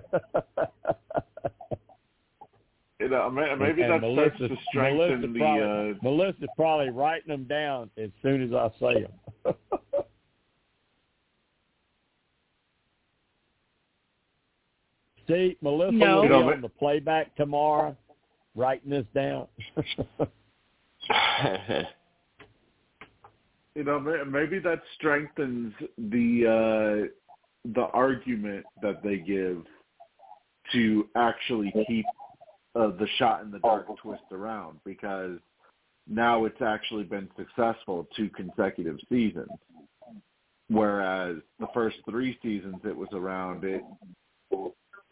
You 2.99 3.09
know, 3.11 3.29
maybe 3.31 3.83
And 3.83 3.93
that 3.93 4.01
starts 4.01 4.39
Melissa- 4.41 4.49
to 4.49 4.57
strengthen 4.69 4.97
Melissa 4.99 5.27
the. 5.27 5.39
probably, 5.39 5.63
Uh, 5.63 5.95
Melissa's 6.03 6.49
probably 6.57 6.89
writing 6.91 7.29
them 7.29 7.45
down 7.45 7.91
as 7.99 8.11
soon 8.23 8.43
as 8.43 8.53
I 8.55 8.71
say 8.79 9.03
them. 9.03 9.13
See, 15.29 15.57
Melissa 15.61 15.93
No. 15.93 16.17
will 16.17 16.23
You 16.25 16.29
be 16.29 16.35
know, 16.35 16.53
on 16.53 16.61
the 16.61 16.69
playback 16.69 17.35
tomorrow, 17.37 17.97
writing 18.55 18.91
this 18.91 19.07
down. 19.15 19.49
you 23.75 23.83
know, 23.85 23.99
maybe 24.27 24.59
that 24.61 24.81
strengthens 24.95 25.75
the 25.99 26.47
uh, 26.47 27.09
the 27.75 27.83
argument 27.93 28.65
that 28.83 29.03
they 29.03 29.17
give 29.19 29.65
to 30.73 31.09
actually 31.17 31.73
keep 31.89 32.07
uh, 32.77 32.89
the 32.99 33.07
shot 33.19 33.43
in 33.43 33.51
the 33.51 33.59
dark 33.61 33.87
twist 34.03 34.23
around 34.33 34.79
because 34.85 35.39
now 36.09 36.45
it's 36.45 36.61
actually 36.61 37.05
been 37.05 37.29
successful 37.37 38.07
two 38.17 38.29
consecutive 38.31 38.99
seasons. 39.09 39.49
Whereas 40.69 41.37
the 41.61 41.69
first 41.73 41.97
three 42.09 42.39
seasons 42.43 42.77
it 42.85 42.97
was 42.97 43.09
around, 43.13 43.65
it 43.65 43.83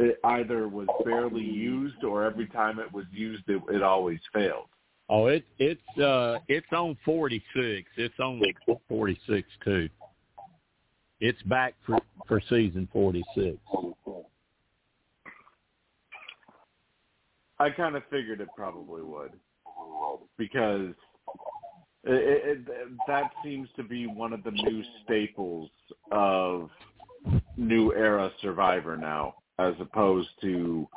it 0.00 0.18
either 0.24 0.68
was 0.68 0.88
barely 1.04 1.44
used 1.44 2.02
or 2.02 2.24
every 2.24 2.48
time 2.48 2.80
it 2.80 2.92
was 2.92 3.04
used, 3.12 3.44
it, 3.46 3.62
it 3.70 3.82
always 3.82 4.18
failed. 4.32 4.66
Oh, 5.08 5.26
it 5.26 5.44
it's 5.58 5.98
uh 5.98 6.38
it's 6.48 6.66
on 6.72 6.96
forty 7.04 7.42
six. 7.54 7.88
It's 7.96 8.18
on 8.18 8.42
forty 8.88 9.18
six 9.28 9.48
too. 9.62 9.88
It's 11.20 11.40
back 11.42 11.74
for 11.86 12.00
for 12.26 12.40
season 12.48 12.88
forty 12.92 13.22
six. 13.34 13.56
I 17.58 17.70
kind 17.70 17.96
of 17.96 18.02
figured 18.10 18.40
it 18.40 18.48
probably 18.56 19.02
would 19.02 19.32
because 20.38 20.92
it, 22.04 22.58
it, 22.68 22.68
that 23.06 23.30
seems 23.42 23.68
to 23.76 23.82
be 23.82 24.06
one 24.06 24.32
of 24.32 24.42
the 24.44 24.50
new 24.50 24.82
staples 25.04 25.70
of 26.10 26.68
new 27.56 27.92
era 27.94 28.30
Survivor 28.42 28.96
now, 28.96 29.36
as 29.58 29.74
opposed 29.80 30.28
to 30.42 30.88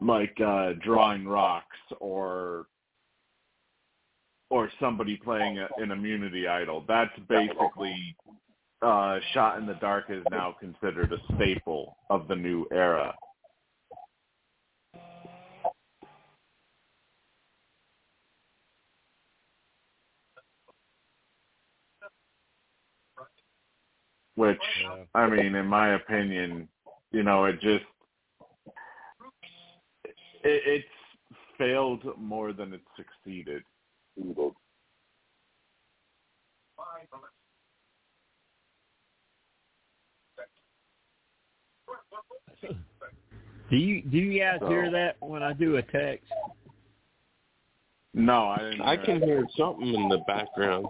like 0.00 0.36
uh, 0.44 0.72
drawing 0.84 1.26
rocks 1.26 1.76
or 2.00 2.66
or 4.50 4.70
somebody 4.78 5.16
playing 5.16 5.58
a, 5.58 5.68
an 5.78 5.90
immunity 5.90 6.46
idol. 6.46 6.84
That's 6.86 7.10
basically 7.28 8.16
uh, 8.82 9.18
shot 9.32 9.58
in 9.58 9.66
the 9.66 9.74
dark 9.74 10.04
is 10.08 10.22
now 10.30 10.54
considered 10.60 11.12
a 11.12 11.34
staple 11.34 11.96
of 12.10 12.28
the 12.28 12.36
new 12.36 12.66
era. 12.70 13.14
Which, 24.36 24.60
I 25.14 25.28
mean, 25.28 25.54
in 25.54 25.66
my 25.66 25.94
opinion, 25.94 26.68
you 27.10 27.22
know, 27.22 27.46
it 27.46 27.60
just 27.60 27.84
it, 30.04 30.14
it's 30.44 30.86
failed 31.58 32.04
more 32.18 32.52
than 32.52 32.74
it 32.74 32.82
succeeded. 32.96 33.62
Do 43.68 43.76
you 43.76 44.02
do 44.02 44.18
you 44.18 44.38
guys 44.38 44.60
hear 44.68 44.90
that 44.90 45.16
when 45.20 45.42
I 45.42 45.52
do 45.54 45.76
a 45.76 45.82
text? 45.82 46.30
No, 48.14 48.48
I 48.48 48.58
didn't. 48.58 48.80
I 48.82 48.96
can 48.96 49.22
hear 49.22 49.46
something 49.58 49.94
in 49.94 50.08
the 50.08 50.18
background. 50.26 50.86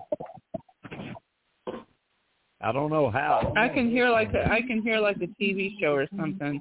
I 2.67 2.73
don't 2.73 2.91
know 2.91 3.11
how. 3.11 3.53
I 3.57 3.69
can 3.69 3.89
hear 3.89 4.09
like 4.11 4.35
a, 4.35 4.51
I 4.51 4.61
can 4.61 4.83
hear 4.83 4.99
like 4.99 5.19
a 5.19 5.29
TV 5.41 5.79
show 5.81 5.93
or 5.95 6.09
something. 6.19 6.61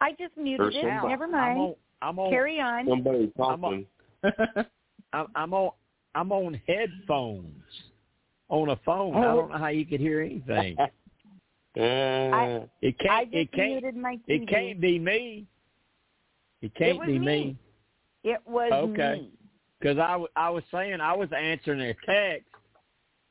I 0.00 0.12
just 0.12 0.34
muted 0.38 0.74
it. 0.74 0.80
somebody- 0.82 1.08
Never 1.08 1.24
I'm 1.24 1.30
mind. 1.32 1.58
on. 1.60 1.74
I'm 2.00 2.18
on. 2.18 2.30
Carry 2.30 2.58
on. 2.58 2.86
Somebody 2.88 3.30
I'm 3.38 3.60
talking. 3.60 3.86
I'm, 5.12 5.26
I'm 5.34 5.52
on. 5.52 5.72
I'm 6.14 6.32
on 6.32 6.58
headphones. 6.66 7.62
On 8.48 8.70
a 8.70 8.76
phone. 8.84 9.14
I 9.16 9.20
don't 9.24 9.50
know 9.50 9.58
how 9.58 9.68
you 9.68 9.84
could 9.84 10.00
hear 10.00 10.22
anything. 10.22 10.76
Uh, 11.78 12.66
It 12.82 12.98
can't. 12.98 13.30
just 13.30 13.36
It 13.36 13.52
can't. 13.52 13.70
muted 13.70 13.96
my 13.96 14.16
TV. 14.16 14.42
It 14.42 14.48
can't 14.48 14.80
be 14.80 14.98
me. 14.98 15.46
It 16.62 16.74
can't 16.74 16.98
was 16.98 17.06
be 17.06 17.16
me. 17.20 17.56
It 18.24 18.40
was 18.44 18.72
Okay. 18.72 19.12
me. 19.20 19.30
Because 19.78 19.96
I, 19.98 20.08
w- 20.12 20.28
I 20.34 20.50
was 20.50 20.64
saying 20.74 21.00
I 21.00 21.14
was 21.14 21.28
answering 21.32 21.80
a 21.80 21.94
text, 22.04 22.48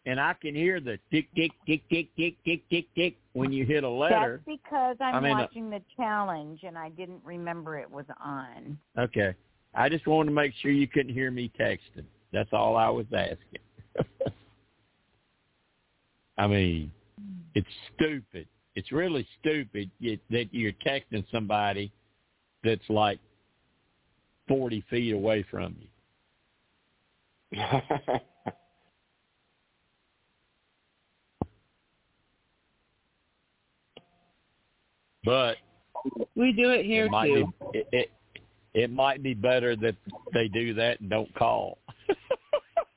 and 0.05 0.19
I 0.19 0.33
can 0.33 0.55
hear 0.55 0.79
the 0.79 0.97
tick, 1.11 1.27
tick, 1.35 1.51
tick, 1.67 1.81
tick, 1.89 2.09
tick, 2.17 2.35
tick, 2.45 2.61
tick, 2.69 2.85
tick 2.95 3.17
when 3.33 3.51
you 3.51 3.65
hit 3.65 3.83
a 3.83 3.89
letter. 3.89 4.41
That's 4.45 4.57
because 4.57 4.95
I'm, 5.01 5.23
I'm 5.23 5.29
watching 5.29 5.67
a... 5.67 5.79
the 5.79 5.83
challenge, 5.95 6.61
and 6.63 6.77
I 6.77 6.89
didn't 6.89 7.21
remember 7.23 7.77
it 7.77 7.89
was 7.89 8.05
on. 8.23 8.77
Okay. 8.97 9.33
I 9.75 9.89
just 9.89 10.07
wanted 10.07 10.29
to 10.29 10.35
make 10.35 10.53
sure 10.61 10.71
you 10.71 10.87
couldn't 10.87 11.13
hear 11.13 11.31
me 11.31 11.51
texting. 11.59 12.05
That's 12.31 12.49
all 12.53 12.75
I 12.75 12.89
was 12.89 13.05
asking. 13.13 13.37
I 16.37 16.47
mean, 16.47 16.91
it's 17.53 17.67
stupid. 17.95 18.47
It's 18.75 18.91
really 18.91 19.27
stupid 19.39 19.91
that 20.01 20.47
you're 20.51 20.71
texting 20.85 21.25
somebody 21.31 21.91
that's 22.63 22.87
like 22.89 23.19
40 24.47 24.83
feet 24.89 25.13
away 25.13 25.45
from 25.51 25.75
you. 27.51 27.59
But 35.23 35.57
We 36.35 36.51
do 36.53 36.69
it 36.71 36.85
here 36.85 37.05
it 37.05 37.11
might 37.11 37.27
too. 37.27 37.53
be 37.73 37.79
it, 37.79 37.87
it 37.91 38.11
it 38.73 38.91
might 38.91 39.21
be 39.23 39.33
better 39.33 39.75
that 39.77 39.95
they 40.33 40.47
do 40.47 40.73
that 40.75 40.99
and 41.01 41.09
don't 41.09 41.33
call. 41.35 41.79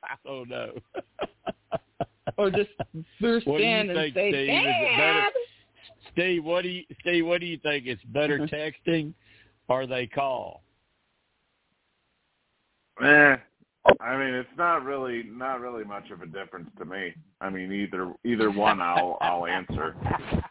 I 0.05 0.15
don't 0.25 0.49
know. 0.49 0.73
Or 2.39 2.51
just 2.51 2.71
burst 3.21 3.47
What 3.47 3.59
do 3.59 3.65
you 3.65 3.69
in 3.71 3.91
and 3.91 3.99
think, 3.99 4.15
say, 4.15 4.31
Steve? 4.31 4.49
Is 4.49 4.65
it 4.65 4.97
better- 4.97 5.21
Dad! 5.21 5.33
Steve, 6.13 6.45
what 6.45 6.63
do 6.63 6.69
you 6.69 6.85
Steve, 7.01 7.27
what 7.27 7.41
do 7.41 7.47
you 7.47 7.59
think? 7.59 7.87
It's 7.87 8.03
better 8.05 8.39
texting 8.39 9.13
or 9.69 9.87
they 9.87 10.07
call? 10.07 10.63
Eh, 13.03 13.37
I 14.01 14.17
mean, 14.17 14.35
it's 14.35 14.49
not 14.57 14.85
really 14.85 15.25
not 15.25 15.61
really 15.61 15.85
much 15.85 16.11
of 16.11 16.23
a 16.23 16.27
difference 16.27 16.71
to 16.79 16.85
me. 16.85 17.13
I 17.41 17.51
mean, 17.51 17.73
either 17.73 18.13
either 18.25 18.51
one, 18.51 18.81
I'll 18.81 19.19
I'll 19.21 19.47
answer. 19.47 19.95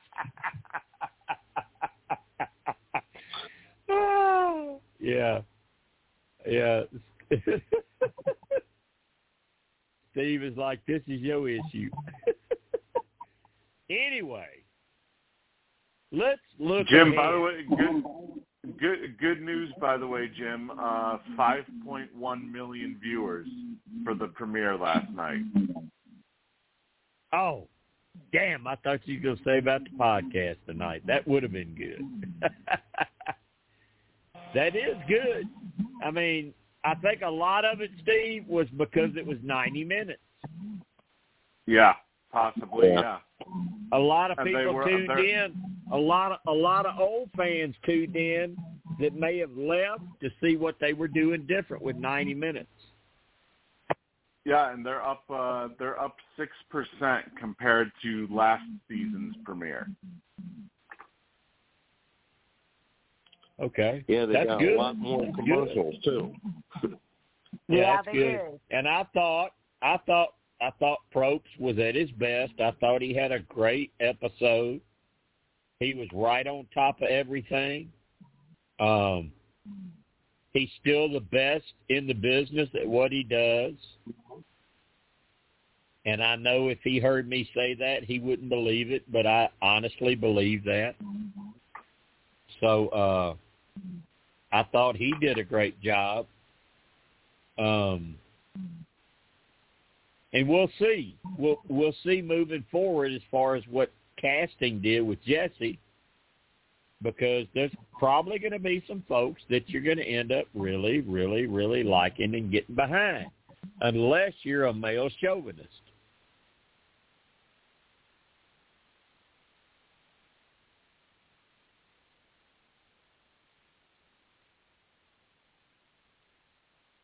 yeah. 5.01 5.41
Yeah. 6.47 6.83
Steve 10.11 10.43
is 10.43 10.57
like, 10.57 10.85
this 10.85 11.01
is 11.07 11.21
your 11.21 11.47
issue. 11.49 11.89
anyway, 13.89 14.49
let's 16.11 16.41
look 16.59 16.87
Jim, 16.87 17.13
ahead. 17.13 17.15
by 17.15 17.31
the 17.31 17.39
way, 17.39 17.63
good 17.77 18.03
good 18.77 19.17
good 19.19 19.41
news. 19.41 19.71
By 19.79 19.97
the 19.97 20.07
way, 20.07 20.29
Jim, 20.37 20.69
uh, 20.71 21.17
5.1 21.37 22.51
million 22.51 22.99
viewers 23.01 23.47
for 24.03 24.13
the 24.13 24.27
premiere 24.27 24.75
last 24.75 25.09
night. 25.11 25.41
Oh, 27.33 27.67
damn! 28.33 28.67
I 28.67 28.75
thought 28.75 29.07
you 29.07 29.21
were 29.23 29.37
to 29.37 29.43
say 29.43 29.59
about 29.59 29.85
the 29.85 29.91
podcast 29.97 30.57
tonight. 30.65 31.03
That 31.07 31.25
would 31.27 31.43
have 31.43 31.53
been 31.53 31.73
good. 31.73 32.51
that 34.53 34.75
is 34.75 34.95
good. 35.07 35.47
I 36.03 36.11
mean, 36.11 36.53
I 36.83 36.95
think 36.95 37.21
a 37.21 37.29
lot 37.29 37.65
of 37.65 37.81
it, 37.81 37.91
Steve, 38.01 38.45
was 38.47 38.67
because 38.77 39.11
it 39.15 39.25
was 39.25 39.37
90 39.43 39.83
minutes. 39.83 40.19
Yeah, 41.67 41.93
possibly. 42.31 42.89
Yeah. 42.89 43.01
Yeah. 43.01 43.17
A 43.93 43.99
lot 43.99 44.31
of 44.31 44.39
And 44.39 44.47
people 44.47 44.73
were- 44.73 44.83
tuned 44.83 45.11
in. 45.19 45.53
A 45.91 45.97
lot 45.97 46.31
of 46.31 46.39
a 46.47 46.51
lot 46.53 46.85
of 46.85 46.97
old 46.99 47.29
fans 47.35 47.75
tuned 47.85 48.15
in 48.15 48.55
that 48.99 49.13
may 49.13 49.37
have 49.39 49.51
left 49.57 50.01
to 50.21 50.29
see 50.41 50.55
what 50.55 50.79
they 50.79 50.93
were 50.93 51.07
doing 51.09 51.45
different 51.47 51.83
with 51.83 51.97
90 51.97 52.33
minutes. 52.33 52.69
Yeah, 54.45 54.71
and 54.71 54.85
they're 54.85 55.03
up 55.05 55.23
uh 55.29 55.69
they're 55.77 55.99
up 55.99 56.15
six 56.37 56.51
percent 56.69 57.25
compared 57.37 57.91
to 58.03 58.27
last 58.31 58.63
season's 58.87 59.35
premiere. 59.43 59.87
Okay. 63.59 64.03
yeah, 64.07 64.25
they 64.25 64.33
That's 64.33 64.47
got 64.47 64.59
good. 64.59 64.73
a 64.75 64.77
lot 64.77 64.97
more 64.97 65.23
That's 65.25 65.35
commercials 65.35 65.95
too. 66.03 66.33
Yeah, 67.67 67.97
that's 67.97 68.05
they 68.07 68.11
good. 68.13 68.21
did. 68.21 68.59
And 68.71 68.87
I 68.87 69.05
thought, 69.13 69.51
I 69.81 69.97
thought, 70.05 70.33
I 70.61 70.71
thought 70.79 70.99
Probst 71.13 71.41
was 71.59 71.77
at 71.79 71.95
his 71.95 72.11
best. 72.11 72.53
I 72.59 72.71
thought 72.79 73.01
he 73.01 73.13
had 73.13 73.31
a 73.31 73.39
great 73.39 73.91
episode. 73.99 74.81
He 75.79 75.93
was 75.93 76.07
right 76.13 76.45
on 76.45 76.67
top 76.73 77.01
of 77.01 77.07
everything. 77.09 77.91
Um, 78.79 79.31
he's 80.53 80.69
still 80.79 81.11
the 81.11 81.19
best 81.19 81.73
in 81.89 82.07
the 82.07 82.13
business 82.13 82.69
at 82.79 82.87
what 82.87 83.11
he 83.11 83.23
does. 83.23 83.73
And 86.05 86.23
I 86.23 86.35
know 86.35 86.67
if 86.67 86.79
he 86.83 86.99
heard 86.99 87.29
me 87.29 87.49
say 87.55 87.75
that, 87.75 88.03
he 88.03 88.19
wouldn't 88.19 88.49
believe 88.49 88.91
it, 88.91 89.11
but 89.11 89.27
I 89.27 89.49
honestly 89.61 90.15
believe 90.15 90.63
that. 90.65 90.95
So 92.61 92.87
uh 92.89 93.35
I 94.53 94.63
thought 94.63 94.95
he 94.95 95.13
did 95.21 95.37
a 95.37 95.43
great 95.43 95.79
job. 95.81 96.25
Um, 97.57 98.15
and 100.33 100.47
we'll 100.47 100.69
see. 100.79 101.15
We'll 101.37 101.61
we'll 101.67 101.95
see 102.03 102.21
moving 102.21 102.65
forward 102.71 103.11
as 103.11 103.21
far 103.29 103.55
as 103.55 103.63
what 103.69 103.91
casting 104.19 104.81
did 104.81 105.01
with 105.01 105.23
Jesse, 105.23 105.79
because 107.01 107.47
there's 107.53 107.71
probably 107.97 108.39
going 108.39 108.51
to 108.53 108.59
be 108.59 108.83
some 108.87 109.03
folks 109.07 109.41
that 109.49 109.69
you're 109.69 109.81
going 109.81 109.97
to 109.97 110.03
end 110.03 110.31
up 110.31 110.45
really, 110.53 111.01
really, 111.01 111.47
really 111.47 111.83
liking 111.83 112.35
and 112.35 112.51
getting 112.51 112.75
behind, 112.75 113.27
unless 113.81 114.33
you're 114.43 114.65
a 114.65 114.73
male 114.73 115.09
chauvinist. 115.21 115.67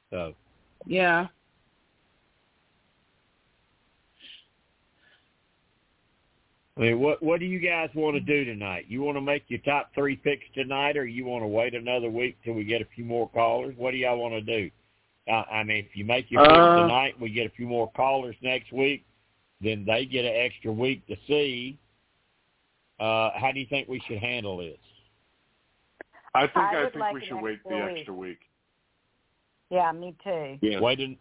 So 0.10 0.34
Yeah. 0.86 1.28
I 6.78 6.80
mean, 6.80 7.00
what 7.00 7.24
what 7.24 7.40
do 7.40 7.46
you 7.48 7.60
guys 7.60 7.90
want 7.96 8.16
to 8.16 8.20
do 8.20 8.46
tonight? 8.46 8.86
You 8.88 9.02
want 9.02 9.18
to 9.18 9.22
make 9.22 9.46
your 9.48 9.60
top 9.62 9.90
three 9.96 10.16
picks 10.16 10.46
tonight, 10.54 10.96
or 10.96 11.06
you 11.06 11.26
want 11.26 11.42
to 11.44 11.48
wait 11.48 11.74
another 11.74 12.10
week 12.10 12.38
till 12.44 12.54
we 12.54 12.64
get 12.64 12.82
a 12.82 12.88
few 12.96 13.04
more 13.04 13.28
callers? 13.30 13.74
What 13.78 13.92
do 13.92 13.98
y'all 13.98 14.18
want 14.20 14.36
to 14.36 14.42
do? 14.42 14.70
Uh, 15.28 15.44
I 15.52 15.64
mean, 15.64 15.86
if 15.90 15.96
you 15.96 16.06
make 16.06 16.30
your 16.30 16.44
picks 16.44 16.54
Uh, 16.56 16.82
tonight, 16.84 17.20
we 17.20 17.32
get 17.32 17.48
a 17.48 17.50
few 17.50 17.66
more 17.68 17.92
callers 17.94 18.36
next 18.42 18.72
week. 18.72 19.04
Then 19.60 19.86
they 19.86 20.06
get 20.06 20.24
an 20.24 20.36
extra 20.36 20.72
week 20.72 21.06
to 21.08 21.16
see. 21.28 21.80
Uh, 23.00 23.32
how 23.40 23.52
do 23.52 23.60
you 23.60 23.66
think 23.66 23.88
we 23.88 24.00
should 24.08 24.20
handle 24.20 24.58
this? 24.58 24.78
I 26.36 26.42
think 26.42 26.58
I 26.58 26.82
I, 26.82 26.84
think 26.84 26.96
like 26.98 27.14
we 27.14 27.26
should 27.26 27.42
wait 27.42 27.60
the 27.68 27.76
week. 27.76 27.98
extra 27.98 28.14
week. 28.14 28.40
Yeah, 29.70 29.92
me 29.92 30.16
too. 30.24 30.58
Yeah. 30.62 30.80
Wait 30.80 31.00
an, 31.00 31.18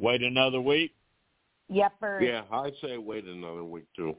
wait 0.00 0.22
another 0.22 0.60
week. 0.60 0.94
Yepper. 1.70 2.20
Yeah, 2.20 2.42
I'd 2.50 2.72
say 2.82 2.96
wait 2.98 3.24
another 3.24 3.64
week 3.64 3.86
too. 3.94 4.16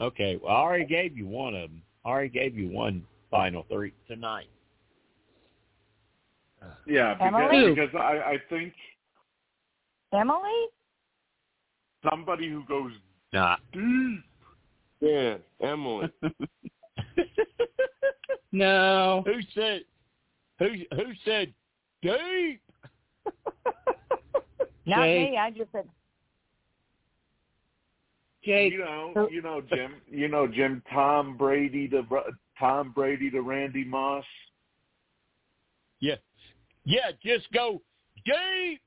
Okay. 0.00 0.38
Well, 0.42 0.52
I 0.52 0.60
already 0.60 0.84
gave 0.84 1.16
you 1.16 1.26
one 1.26 1.54
of 1.54 1.70
them. 1.70 1.82
I 2.04 2.08
already 2.10 2.28
gave 2.28 2.56
you 2.56 2.68
one 2.68 3.04
final 3.30 3.64
three 3.68 3.92
tonight. 4.06 4.48
Yeah, 6.86 7.14
because, 7.14 7.74
because 7.74 7.94
I, 7.94 8.32
I 8.32 8.38
think 8.48 8.72
Emily? 10.12 10.66
somebody 12.08 12.48
who 12.50 12.64
goes 12.64 12.92
Nah. 13.32 13.56
deep. 13.72 14.24
Yeah, 15.00 15.36
Emily. 15.60 16.08
No. 18.52 19.22
who 19.26 19.40
said? 19.54 19.82
Who 20.58 20.68
who 20.92 21.12
said 21.24 21.52
deep? 22.06 22.60
Not 24.86 25.02
Jake. 25.04 25.30
me. 25.32 25.36
I 25.36 25.50
just 25.50 25.72
said 25.72 25.88
Jake. 28.44 28.72
You 28.72 28.78
know, 28.78 29.28
you 29.30 29.42
know, 29.42 29.60
Jim. 29.60 29.94
You 30.08 30.28
know, 30.28 30.46
Jim. 30.46 30.82
Tom 30.92 31.36
Brady 31.36 31.88
to 31.88 32.02
Tom 32.58 32.92
Brady 32.92 33.30
to 33.30 33.40
Randy 33.40 33.84
Moss. 33.84 34.24
Yeah. 36.00 36.14
Yeah. 36.84 37.10
Just 37.24 37.50
go 37.52 37.82
deep. 38.24 38.80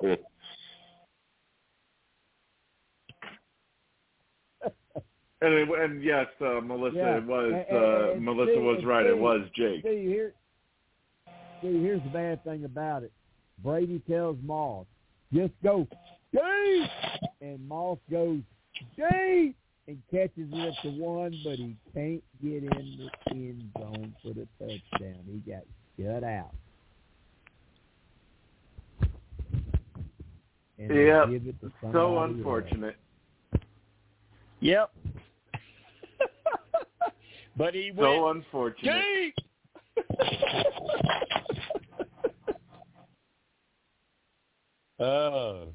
And 5.40 5.54
it, 5.54 5.68
and 5.68 6.04
yes, 6.04 6.26
uh, 6.40 6.60
Melissa 6.60 6.96
Yeah, 6.96 7.16
it 7.16 7.24
was 7.24 7.52
and- 7.52 7.54
and- 7.68 7.76
uh, 7.84 8.12
and 8.12 8.24
Melissa 8.24 8.52
Steve- 8.52 8.62
was 8.62 8.78
and 8.78 8.86
right. 8.86 9.06
It 9.06 9.18
was 9.18 9.40
Jake. 9.56 9.82
See, 9.82 10.04
here, 10.06 10.34
see, 11.62 11.80
here's 11.80 12.02
the 12.02 12.10
bad 12.10 12.42
thing 12.44 12.64
about 12.64 13.02
it. 13.04 13.12
Brady 13.62 14.00
tells 14.08 14.36
Moss, 14.42 14.86
just 15.32 15.52
go 15.62 15.86
deep, 16.32 16.90
and 17.40 17.66
Moss 17.68 17.98
goes 18.10 18.40
deep 18.96 19.56
and 19.88 20.02
catches 20.10 20.48
it 20.52 20.68
up 20.68 20.80
to 20.82 20.88
one, 20.88 21.40
but 21.44 21.58
he 21.58 21.76
can't 21.94 22.22
get 22.42 22.62
in 22.64 22.98
the 22.98 23.30
end 23.30 23.70
zone 23.78 24.14
for 24.22 24.32
the 24.34 24.46
touchdown. 24.58 25.24
He 25.26 25.50
got 25.50 25.62
shut 25.98 26.24
out. 26.24 26.54
And 30.78 30.90
they 30.90 31.06
Yep. 31.06 31.28
give 31.28 31.46
it 31.46 31.60
to 31.60 31.68
So 31.80 31.92
somebody 31.92 32.06
else. 32.18 32.30
unfortunate. 32.36 32.96
Yep. 34.60 34.90
but 37.56 37.74
he 37.74 37.90
went 37.92 37.98
So 37.98 38.28
unfortunate. 38.28 39.04
deep. 39.14 39.34
oh. 45.00 45.68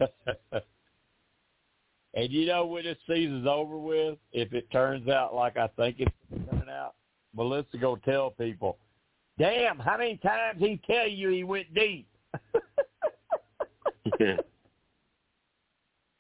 and 2.14 2.32
you 2.32 2.46
know 2.48 2.66
when 2.66 2.84
this 2.84 2.98
season's 3.08 3.48
over 3.48 3.78
with, 3.78 4.18
if 4.32 4.54
it 4.54 4.72
turns 4.72 5.10
out 5.10 5.36
like 5.36 5.58
I 5.58 5.68
think 5.78 5.98
it's 6.00 6.12
turning 6.50 6.70
out, 6.70 6.96
Melissa 7.36 7.78
gonna 7.78 8.00
tell 8.06 8.32
people, 8.32 8.78
"Damn, 9.38 9.78
how 9.80 9.98
many 9.98 10.18
times 10.18 10.60
he 10.60 10.80
tell 10.88 11.08
you 11.08 11.30
he 11.30 11.44
went 11.44 11.72
deep?" 11.74 12.08
yeah. 14.20 14.38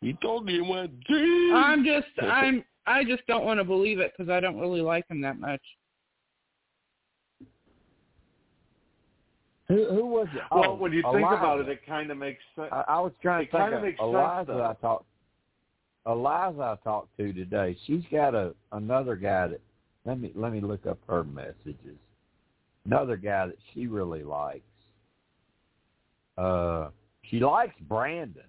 He 0.02 0.14
told 0.22 0.45
me 0.45 0.54
he 0.54 0.62
went 0.62 1.00
deep. 1.08 1.54
I'm 1.54 1.86
just 1.86 2.08
I'm 2.22 2.64
I 2.86 3.04
just 3.04 3.26
don't 3.28 3.45
want 3.45 3.60
to 3.60 3.64
believe 3.64 4.00
it 4.00 4.14
because 4.16 4.30
I 4.30 4.40
don't 4.40 4.60
really 4.60 4.82
like 4.82 5.10
him 5.10 5.22
that 5.22 5.40
much. 5.40 5.62
Who, 9.74 9.86
who 9.95 10.06
was 10.06 10.28
it? 10.34 10.41
Well, 10.52 10.72
Oh, 10.72 10.74
when 10.76 10.91
you 10.94 11.02
think 11.02 11.26
about 11.28 11.60
it, 11.60 11.70
it 11.70 11.80
kind 11.86 12.12
of 12.12 12.18
makes 12.18 12.41
sense. 12.56 12.70
I, 12.72 12.84
I 12.88 13.00
was 13.00 13.12
trying 13.22 13.44
It 13.44 13.45
to 13.48 13.52
think 13.52 13.64
kinda 13.64 13.78
of 13.78 13.84
makes 13.84 14.00
Eliza. 14.00 14.52
though. 14.54 14.64
I 14.66 14.74
talked. 14.82 15.06
Eliza, 16.06 16.62
I 16.80 16.84
talked 16.84 17.16
to 17.18 17.34
today. 17.34 17.78
She's 17.88 18.04
got 18.12 18.36
a 18.36 18.54
another 18.72 19.16
guy 19.16 19.48
that. 19.48 19.62
Let 20.06 20.20
me 20.20 20.32
let 20.36 20.52
me 20.52 20.60
look 20.60 20.86
up 20.86 21.00
her 21.08 21.24
messages. 21.24 21.98
Another 22.86 23.16
guy 23.16 23.48
that 23.48 23.56
she 23.74 23.88
really 23.88 24.24
likes. 24.24 24.62
Uh, 26.38 26.90
she 27.30 27.40
likes 27.40 27.76
Brandon. 27.88 28.44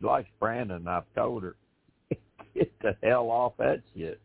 She 0.00 0.06
likes 0.06 0.28
Brandon. 0.38 0.86
I've 0.86 1.04
told 1.14 1.42
her 1.42 1.56
get 2.54 2.72
the 2.82 2.96
hell 3.02 3.30
off 3.30 3.54
that 3.58 3.82
shit. 3.96 4.20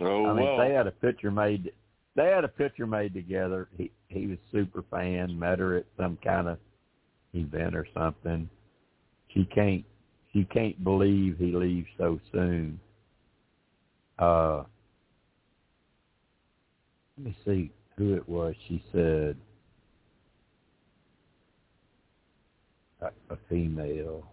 oh 0.00 0.26
I 0.26 0.32
mean, 0.34 0.44
well. 0.44 0.58
they 0.58 0.72
had 0.74 0.86
a 0.86 0.90
picture 0.92 1.30
made. 1.30 1.72
They 2.20 2.26
had 2.26 2.44
a 2.44 2.48
picture 2.48 2.86
made 2.86 3.14
together. 3.14 3.68
He 3.78 3.90
he 4.08 4.26
was 4.26 4.36
super 4.52 4.84
fan. 4.90 5.38
Met 5.38 5.58
her 5.58 5.78
at 5.78 5.86
some 5.96 6.18
kind 6.22 6.48
of 6.48 6.58
event 7.32 7.74
or 7.74 7.86
something. 7.94 8.50
She 9.28 9.46
can't 9.46 9.86
she 10.30 10.44
can't 10.44 10.84
believe 10.84 11.38
he 11.38 11.52
leaves 11.52 11.88
so 11.96 12.20
soon. 12.30 12.78
Uh, 14.18 14.64
let 17.16 17.26
me 17.28 17.36
see 17.46 17.70
who 17.96 18.12
it 18.12 18.28
was. 18.28 18.54
She 18.68 18.84
said 18.92 19.38
a, 23.00 23.06
a 23.30 23.38
female. 23.48 24.26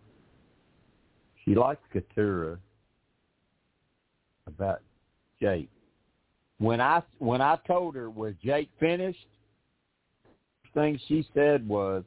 She 1.46 1.56
likes 1.56 1.84
Katurah 1.96 2.58
about 4.46 4.82
Jake. 5.40 5.70
When 6.60 6.82
I 6.82 7.04
when 7.20 7.42
I 7.42 7.58
told 7.68 7.96
her 7.96 8.10
was 8.10 8.34
Jake 8.44 8.70
finished, 8.80 9.28
thing 10.74 11.00
she 11.08 11.28
said 11.34 11.68
was 11.68 12.04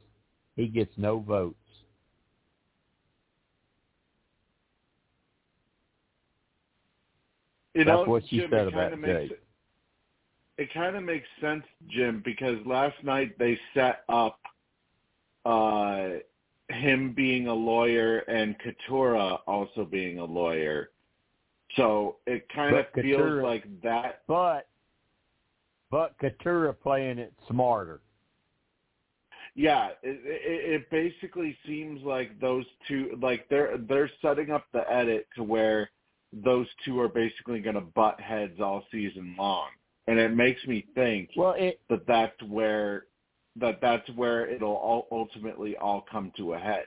he 0.55 0.67
gets 0.67 0.91
no 0.97 1.19
votes. 1.19 1.55
You 7.73 7.85
That's 7.85 7.95
know, 7.95 8.03
what 8.03 8.23
she 8.29 8.39
Jim, 8.39 8.49
said 8.49 8.67
about 8.67 8.99
makes, 8.99 9.29
Jake. 9.29 9.39
It 10.57 10.73
kind 10.73 10.95
of 10.95 11.03
makes 11.03 11.27
sense, 11.39 11.63
Jim, 11.87 12.21
because 12.23 12.57
last 12.65 12.95
night 13.03 13.37
they 13.39 13.57
set 13.73 14.03
up 14.09 14.39
uh, 15.45 16.09
him 16.69 17.13
being 17.13 17.47
a 17.47 17.53
lawyer 17.53 18.19
and 18.19 18.55
Katurah 18.59 19.39
also 19.47 19.85
being 19.85 20.19
a 20.19 20.25
lawyer. 20.25 20.89
So 21.75 22.17
it 22.27 22.47
kind 22.53 22.75
of 22.75 22.85
But 22.93 23.01
feels 23.03 23.19
Katurah- 23.21 23.43
like 23.43 23.81
that. 23.81 24.21
But 24.27 24.67
but 25.89 26.17
Katurah 26.19 26.73
playing 26.81 27.19
it 27.19 27.33
smarter. 27.47 28.01
Yeah, 29.55 29.89
it, 30.01 30.21
it, 30.23 30.81
it 30.81 30.89
basically 30.89 31.57
seems 31.67 32.01
like 32.03 32.39
those 32.39 32.65
two, 32.87 33.17
like 33.21 33.47
they're 33.49 33.77
they're 33.77 34.09
setting 34.21 34.51
up 34.51 34.65
the 34.71 34.89
edit 34.91 35.27
to 35.35 35.43
where 35.43 35.89
those 36.31 36.67
two 36.85 36.99
are 37.01 37.09
basically 37.09 37.59
going 37.59 37.75
to 37.75 37.81
butt 37.81 38.19
heads 38.21 38.61
all 38.61 38.85
season 38.91 39.35
long, 39.37 39.67
and 40.07 40.17
it 40.17 40.33
makes 40.33 40.65
me 40.65 40.85
think 40.95 41.31
Well, 41.35 41.55
it 41.57 41.81
that 41.89 42.07
that's 42.07 42.41
where 42.43 43.07
that 43.57 43.79
that's 43.81 44.09
where 44.11 44.49
it'll 44.49 44.69
all 44.75 45.07
ultimately 45.11 45.75
all 45.75 46.05
come 46.09 46.31
to 46.37 46.53
a 46.53 46.57
head. 46.57 46.85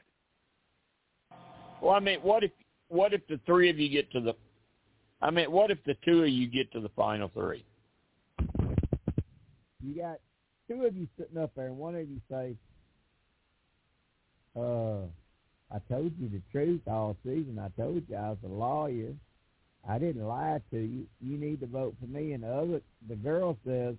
well, 1.82 1.93
I 1.93 2.01
mean, 2.01 2.20
what 2.20 2.43
if 2.44 2.52
what 2.89 3.12
if 3.12 3.27
the 3.27 3.39
three 3.44 3.69
of 3.69 3.78
you 3.78 3.90
get 3.90 4.11
to 4.12 4.20
the 4.20 4.35
I 5.24 5.30
mean, 5.30 5.51
what 5.51 5.70
if 5.70 5.82
the 5.84 5.96
two 6.05 6.22
of 6.22 6.28
you 6.28 6.46
get 6.46 6.70
to 6.72 6.80
the 6.80 6.90
final 6.90 7.30
three? 7.32 7.64
You 9.82 9.94
got 9.96 10.18
two 10.68 10.84
of 10.84 10.94
you 10.94 11.09
sitting 11.18 11.38
up 11.38 11.51
there, 11.56 11.68
and 11.68 11.78
one 11.78 11.94
of 11.94 12.02
you 12.02 12.20
say, 12.30 12.55
"Uh, 14.55 15.06
I 15.74 15.78
told 15.88 16.12
you 16.20 16.28
the 16.28 16.42
truth 16.52 16.82
all 16.86 17.16
season. 17.24 17.59
I 17.59 17.70
told 17.70 18.02
you 18.06 18.16
I 18.16 18.28
was 18.30 18.38
a 18.44 18.48
lawyer. 18.48 19.14
I 19.88 19.98
didn't 19.98 20.26
lie 20.26 20.60
to 20.70 20.78
you. 20.78 21.06
You 21.22 21.38
need 21.38 21.60
to 21.60 21.66
vote 21.68 21.94
for 21.98 22.06
me." 22.06 22.34
And 22.34 22.44
the 22.44 22.52
other, 22.55 22.82
the 23.09 23.16
girl 23.16 23.56
says, 23.64 23.96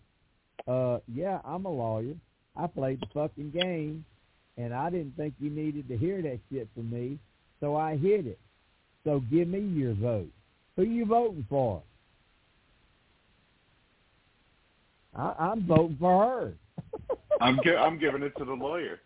"Uh, 0.68 1.00
yeah, 1.12 1.42
I'm 1.44 1.66
a 1.66 1.72
lawyer. 1.72 2.14
I 2.56 2.68
played 2.68 3.02
the 3.02 3.08
fucking 3.08 3.50
game, 3.50 4.06
and 4.58 4.76
I 4.76 4.92
didn't 4.92 5.18
think 5.18 5.34
you 5.40 5.50
needed 5.50 5.88
to 5.88 5.98
hear 5.98 6.22
that 6.22 6.40
shit 6.52 6.70
from 6.76 6.92
me, 6.92 7.18
so 7.60 7.76
I 7.76 7.98
hid 7.98 8.28
it. 8.28 8.40
So 9.04 9.22
give 9.22 9.48
me 9.48 9.60
your 9.60 9.96
vote. 9.96 10.32
Who 10.76 10.84
you 10.84 11.06
voting 11.06 11.46
for?" 11.50 11.82
I, 15.16 15.34
I'm 15.40 15.66
voting 15.66 15.98
for 16.00 16.26
her. 16.26 16.54
I'm 17.42 17.60
gi- 17.64 17.76
I'm 17.76 17.98
giving 17.98 18.24
it 18.24 18.36
to 18.38 18.46
the 18.46 18.54
lawyer. 18.54 19.00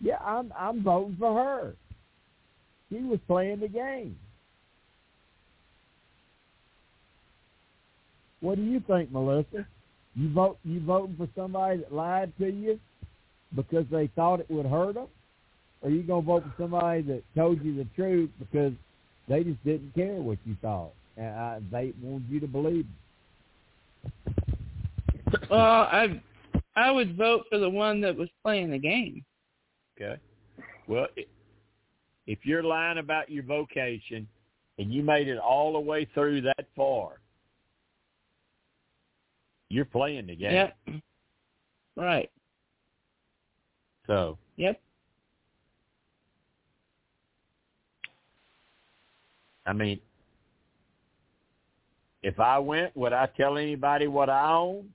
Yeah, 0.00 0.18
I'm 0.24 0.52
I'm 0.58 0.82
voting 0.82 1.16
for 1.18 1.34
her. 1.34 1.76
She 2.90 2.98
was 2.98 3.18
playing 3.26 3.60
the 3.60 3.68
game. 3.68 4.18
What 8.40 8.56
do 8.56 8.62
you 8.62 8.80
think, 8.86 9.10
Melissa? 9.10 9.66
You 10.14 10.32
vote 10.32 10.58
you 10.64 10.80
voting 10.80 11.16
for 11.16 11.28
somebody 11.36 11.80
that 11.80 11.92
lied 11.92 12.32
to 12.38 12.48
you 12.48 12.78
because 13.54 13.86
they 13.90 14.08
thought 14.08 14.40
it 14.40 14.50
would 14.50 14.66
hurt 14.66 14.94
them, 14.94 15.08
or 15.82 15.90
you 15.90 16.02
gonna 16.02 16.22
vote 16.22 16.42
for 16.42 16.62
somebody 16.62 17.02
that 17.02 17.22
told 17.34 17.62
you 17.64 17.76
the 17.76 17.86
truth 17.96 18.30
because 18.38 18.72
they 19.28 19.44
just 19.44 19.62
didn't 19.64 19.94
care 19.94 20.14
what 20.14 20.38
you 20.44 20.56
thought 20.62 20.92
and 21.16 21.26
I, 21.26 21.58
they 21.70 21.92
wanted 22.02 22.28
you 22.28 22.40
to 22.40 22.46
believe 22.46 22.86
them? 22.86 22.94
Well, 25.50 25.60
I 25.60 26.20
I 26.76 26.90
would 26.90 27.16
vote 27.16 27.44
for 27.50 27.58
the 27.58 27.68
one 27.68 28.00
that 28.02 28.14
was 28.14 28.28
playing 28.42 28.70
the 28.70 28.78
game. 28.78 29.24
Okay. 29.96 30.20
Well, 30.86 31.06
if 32.26 32.38
you're 32.42 32.62
lying 32.62 32.98
about 32.98 33.30
your 33.30 33.42
vocation 33.42 34.28
and 34.78 34.92
you 34.92 35.02
made 35.02 35.28
it 35.28 35.38
all 35.38 35.72
the 35.72 35.80
way 35.80 36.06
through 36.14 36.42
that 36.42 36.66
far, 36.76 37.18
you're 39.68 39.86
playing 39.86 40.26
the 40.26 40.36
game. 40.36 40.52
Yep. 40.52 40.76
Right. 41.96 42.30
So. 44.06 44.38
Yep. 44.56 44.80
I 49.66 49.72
mean, 49.72 50.00
if 52.22 52.40
I 52.40 52.58
went, 52.58 52.96
would 52.96 53.12
I 53.12 53.28
tell 53.36 53.58
anybody 53.58 54.06
what 54.06 54.30
I 54.30 54.52
own? 54.52 54.88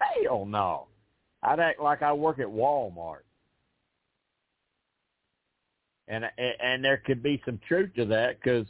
Hell 0.00 0.46
no. 0.46 0.86
I'd 1.42 1.60
act 1.60 1.80
like 1.80 2.02
I 2.02 2.12
work 2.12 2.38
at 2.38 2.46
Walmart. 2.46 3.24
And 6.08 6.24
and 6.38 6.84
there 6.84 6.98
could 6.98 7.22
be 7.22 7.40
some 7.46 7.58
truth 7.66 7.90
to 7.96 8.04
that 8.06 8.38
because 8.42 8.66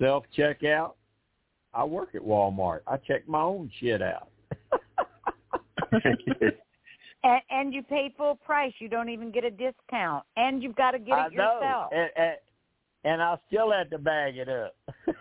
self 0.00 0.24
checkout. 0.36 0.94
I 1.74 1.84
work 1.84 2.14
at 2.14 2.22
Walmart. 2.22 2.80
I 2.86 2.96
check 2.96 3.28
my 3.28 3.40
own 3.40 3.70
shit 3.80 4.02
out. 4.02 4.28
and, 5.92 7.40
and 7.50 7.72
you 7.72 7.82
pay 7.82 8.12
full 8.16 8.34
price. 8.34 8.72
You 8.78 8.88
don't 8.88 9.08
even 9.08 9.30
get 9.30 9.44
a 9.44 9.50
discount, 9.50 10.24
and 10.36 10.62
you've 10.62 10.76
got 10.76 10.90
to 10.90 10.98
get 10.98 11.16
it 11.16 11.20
I 11.20 11.28
know. 11.28 11.54
yourself. 11.60 11.92
And, 11.92 12.10
and, 12.16 12.36
and 13.04 13.22
I 13.22 13.36
still 13.48 13.70
had 13.72 13.90
to 13.90 13.98
bag 13.98 14.36
it 14.36 14.48
up. 14.48 14.74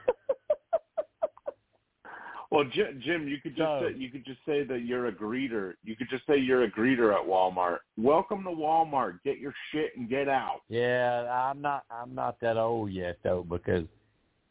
Well, 2.54 2.66
Jim, 2.66 3.02
Jim, 3.06 3.30
you 3.30 3.38
could 3.42 3.56
just 3.56 3.66
So- 3.66 3.88
say, 3.90 3.98
you 3.98 4.10
could 4.10 4.26
just 4.26 4.40
say 4.46 4.64
that 4.66 4.80
you're 4.82 5.08
a 5.08 5.12
greeter. 5.14 5.76
You 5.86 5.96
could 5.96 6.10
just 6.10 6.28
say 6.28 6.36
you're 6.38 6.64
a 6.64 6.70
greeter 6.70 7.14
at 7.18 7.26
Walmart. 7.26 7.78
Welcome 7.98 8.44
to 8.44 8.50
Walmart. 8.50 9.20
Get 9.24 9.38
your 9.38 9.54
shit 9.72 9.96
and 9.96 10.10
get 10.10 10.28
out. 10.28 10.60
Yeah, 10.68 11.32
I'm 11.32 11.62
not. 11.62 11.86
I'm 11.90 12.14
not 12.14 12.42
that 12.42 12.58
old 12.58 12.92
yet 12.92 13.20
though, 13.24 13.46
because 13.50 13.86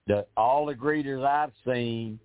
the 0.07 0.27
all 0.35 0.65
the 0.65 0.73
greeters 0.74 1.23
I've 1.27 1.52
seen, 1.66 2.19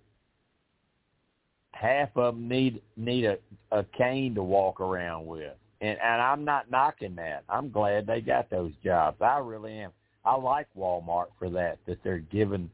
half 1.72 2.08
of 2.16 2.36
them 2.36 2.48
need 2.48 2.80
need 2.96 3.26
a 3.26 3.36
a 3.70 3.84
cane 3.98 4.34
to 4.36 4.42
walk 4.42 4.80
around 4.80 5.26
with, 5.26 5.52
and 5.82 5.98
and 6.02 6.22
I'm 6.22 6.42
not 6.42 6.70
knocking 6.70 7.14
that. 7.16 7.44
I'm 7.50 7.68
glad 7.70 8.06
they 8.06 8.22
got 8.22 8.48
those 8.48 8.72
jobs. 8.82 9.20
I 9.20 9.36
really 9.40 9.74
am. 9.80 9.90
I 10.26 10.34
like 10.34 10.66
Walmart 10.76 11.26
for 11.38 11.48
that. 11.50 11.78
That 11.86 12.02
they're 12.04 12.18
giving 12.18 12.70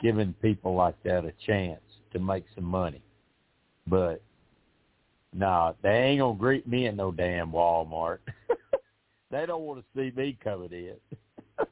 giving 0.00 0.32
people 0.40 0.74
like 0.74 1.00
that 1.02 1.24
a 1.24 1.32
chance 1.46 1.82
to 2.12 2.18
make 2.18 2.44
some 2.54 2.64
money, 2.64 3.02
but. 3.86 4.22
No, 5.34 5.46
nah, 5.46 5.72
they 5.82 5.88
ain't 5.88 6.20
gonna 6.20 6.38
greet 6.38 6.68
me 6.68 6.84
in 6.88 6.96
no 6.96 7.10
damn 7.10 7.52
Walmart. 7.52 8.18
They 9.32 9.46
don't 9.46 9.62
want 9.62 9.80
to 9.80 9.86
see 9.96 10.12
me 10.14 10.36
coming 10.44 10.70
in. 10.72 10.96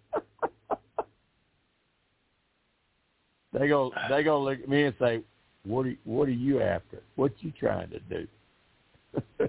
they 3.53 3.69
go 3.69 3.93
they 4.09 4.23
gonna 4.23 4.43
look 4.43 4.61
at 4.61 4.69
me 4.69 4.85
and 4.85 4.95
say, 4.99 5.21
"What 5.65 5.85
are 5.85 5.95
what 6.05 6.27
are 6.27 6.33
you 6.33 6.63
after? 6.63 7.03
What 7.17 7.33
you 7.41 7.53
trying 7.61 7.91
to 7.91 8.01
do?" 8.01 8.27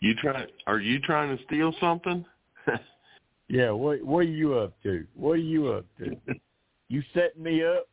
You 0.00 0.14
try? 0.14 0.46
Are 0.68 0.78
you 0.78 1.00
trying 1.00 1.36
to 1.36 1.44
steal 1.46 1.74
something? 1.80 2.24
Yeah, 3.48 3.70
what 3.70 4.02
what 4.02 4.18
are 4.18 4.22
you 4.24 4.54
up 4.58 4.74
to? 4.82 5.06
What 5.14 5.32
are 5.32 5.36
you 5.36 5.68
up 5.72 5.86
to? 5.98 6.16
you 6.88 7.02
setting 7.14 7.42
me 7.42 7.62
up? 7.64 7.88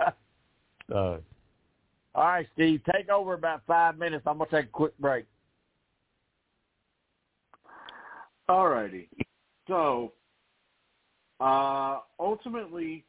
uh, 0.94 1.18
all 2.14 2.24
right, 2.24 2.46
Steve, 2.54 2.80
take 2.92 3.08
over 3.08 3.34
about 3.34 3.62
five 3.66 3.98
minutes. 3.98 4.24
I'm 4.26 4.38
gonna 4.38 4.50
take 4.50 4.66
a 4.66 4.68
quick 4.68 4.96
break. 4.98 5.26
All 8.48 8.68
righty. 8.68 9.08
So, 9.68 10.12
uh, 11.40 12.00
ultimately, 12.20 13.04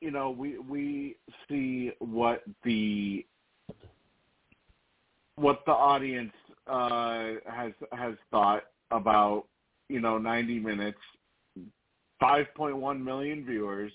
you 0.00 0.10
know, 0.10 0.30
we 0.30 0.58
we 0.58 1.16
see 1.48 1.92
what 1.98 2.42
the 2.64 3.24
what 5.36 5.62
the 5.66 5.72
audience 5.72 6.32
uh, 6.66 7.34
has 7.46 7.72
has 7.92 8.14
thought 8.30 8.64
about 8.90 9.44
you 9.88 10.00
know 10.00 10.18
90 10.18 10.58
minutes, 10.60 10.98
5.1 12.22 13.02
million 13.02 13.44
viewers. 13.44 13.92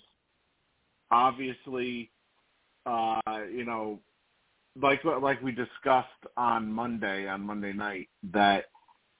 Obviously, 1.11 2.11
uh, 2.85 3.21
you 3.51 3.65
know, 3.65 3.99
like 4.81 5.03
like 5.03 5.41
we 5.41 5.51
discussed 5.51 6.07
on 6.35 6.71
Monday 6.71 7.27
on 7.27 7.41
Monday 7.41 7.73
night 7.73 8.09
that 8.31 8.65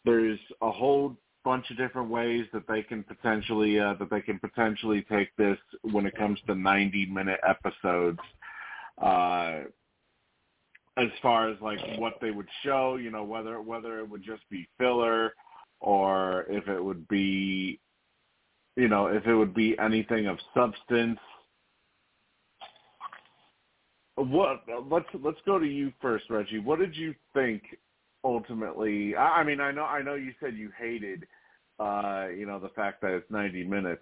there's 0.06 0.40
a 0.61 0.72
whole 0.72 1.15
bunch 1.44 1.69
of 1.72 1.78
different 1.78 2.10
ways 2.10 2.45
that 2.52 2.68
they 2.68 2.84
can 2.84 3.03
potentially 3.03 3.80
uh, 3.80 3.94
that 3.99 4.10
they 4.10 4.22
can 4.22 4.40
potentially 4.40 5.06
take 5.10 5.36
this 5.38 5.57
when 5.82 6.06
it 6.06 6.15
comes 6.18 6.40
to 6.45 6.53
90 6.53 7.06
minute 7.06 7.40
episodes 7.48 8.19
uh 9.02 9.61
as 10.98 11.10
far 11.22 11.49
as 11.49 11.57
like 11.61 11.80
what 11.98 12.14
they 12.22 12.32
would 12.32 12.48
show 12.64 12.95
you 12.95 13.11
know 13.11 13.24
whether 13.24 13.61
whether 13.61 13.99
it 13.99 14.10
would 14.10 14.24
just 14.24 14.44
be 14.49 14.68
filler 14.78 15.34
or 15.80 16.45
if 16.49 16.68
it 16.68 16.84
would 16.84 17.07
be 17.07 17.80
you 18.76 18.88
know 18.88 19.07
if 19.07 19.26
it 19.26 19.36
would 19.36 19.53
be 19.53 19.78
anything 19.80 20.28
of 20.28 20.38
substance. 20.53 21.19
What 24.15 24.64
let's 24.90 25.06
let's 25.24 25.38
go 25.45 25.60
to 25.60 25.68
you 25.68 25.94
first 26.02 26.26
reggie. 26.30 26.60
What 26.60 26.80
did 26.80 26.95
you 26.95 27.14
think 27.34 27.61
ultimately? 28.24 29.15
I, 29.15 29.41
I 29.41 29.44
mean 29.44 29.60
i 29.60 29.72
know 29.72 29.84
i 29.84 30.02
know 30.02 30.15
you 30.15 30.34
said 30.40 30.56
you 30.56 30.72
hated 30.78 31.28
uh 31.80 32.28
you 32.36 32.48
know 32.48 32.60
the 32.60 32.69
fact 32.69 33.02
that 33.02 33.11
it's 33.11 33.30
90 33.30 33.64
minutes 33.65 34.02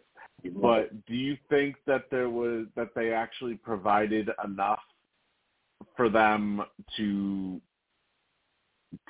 but 0.62 1.06
do 1.06 1.14
you 1.14 1.36
think 1.50 1.76
that 1.86 2.06
there 2.10 2.30
was 2.30 2.68
that 2.78 2.90
they 2.96 3.12
actually 3.12 3.56
provided 3.56 4.30
enough 4.46 4.80
for 5.96 6.10
them 6.10 6.64
to 6.98 7.62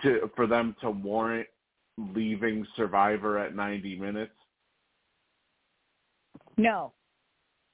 to 0.04 0.30
for 0.36 0.48
them 0.48 0.76
to 0.82 0.92
warrant 0.92 1.48
leaving 1.98 2.66
survivor 2.76 3.38
at 3.38 3.56
90 3.56 3.98
minutes 3.98 4.34
No. 6.58 6.94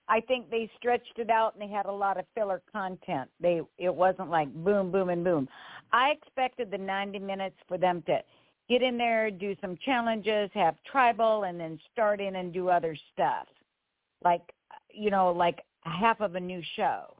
I 0.07 0.19
think 0.19 0.49
they 0.49 0.69
stretched 0.77 1.17
it 1.17 1.29
out 1.29 1.53
and 1.53 1.61
they 1.61 1.73
had 1.73 1.85
a 1.85 1.91
lot 1.91 2.17
of 2.19 2.25
filler 2.35 2.61
content. 2.71 3.29
They 3.39 3.61
it 3.77 3.93
wasn't 3.93 4.29
like 4.29 4.53
boom, 4.53 4.91
boom, 4.91 5.09
and 5.09 5.23
boom. 5.23 5.47
I 5.93 6.09
expected 6.09 6.69
the 6.69 6.77
90 6.77 7.19
minutes 7.19 7.55
for 7.67 7.77
them 7.77 8.03
to 8.07 8.21
get 8.69 8.81
in 8.81 8.97
there, 8.97 9.31
do 9.31 9.55
some 9.61 9.77
challenges, 9.85 10.49
have 10.53 10.75
tribal, 10.89 11.43
and 11.43 11.59
then 11.59 11.79
start 11.93 12.19
in 12.19 12.35
and 12.37 12.53
do 12.53 12.69
other 12.69 12.95
stuff, 13.13 13.47
like 14.23 14.41
you 14.93 15.09
know, 15.09 15.31
like 15.31 15.63
half 15.81 16.19
of 16.19 16.35
a 16.35 16.39
new 16.39 16.61
show. 16.75 17.15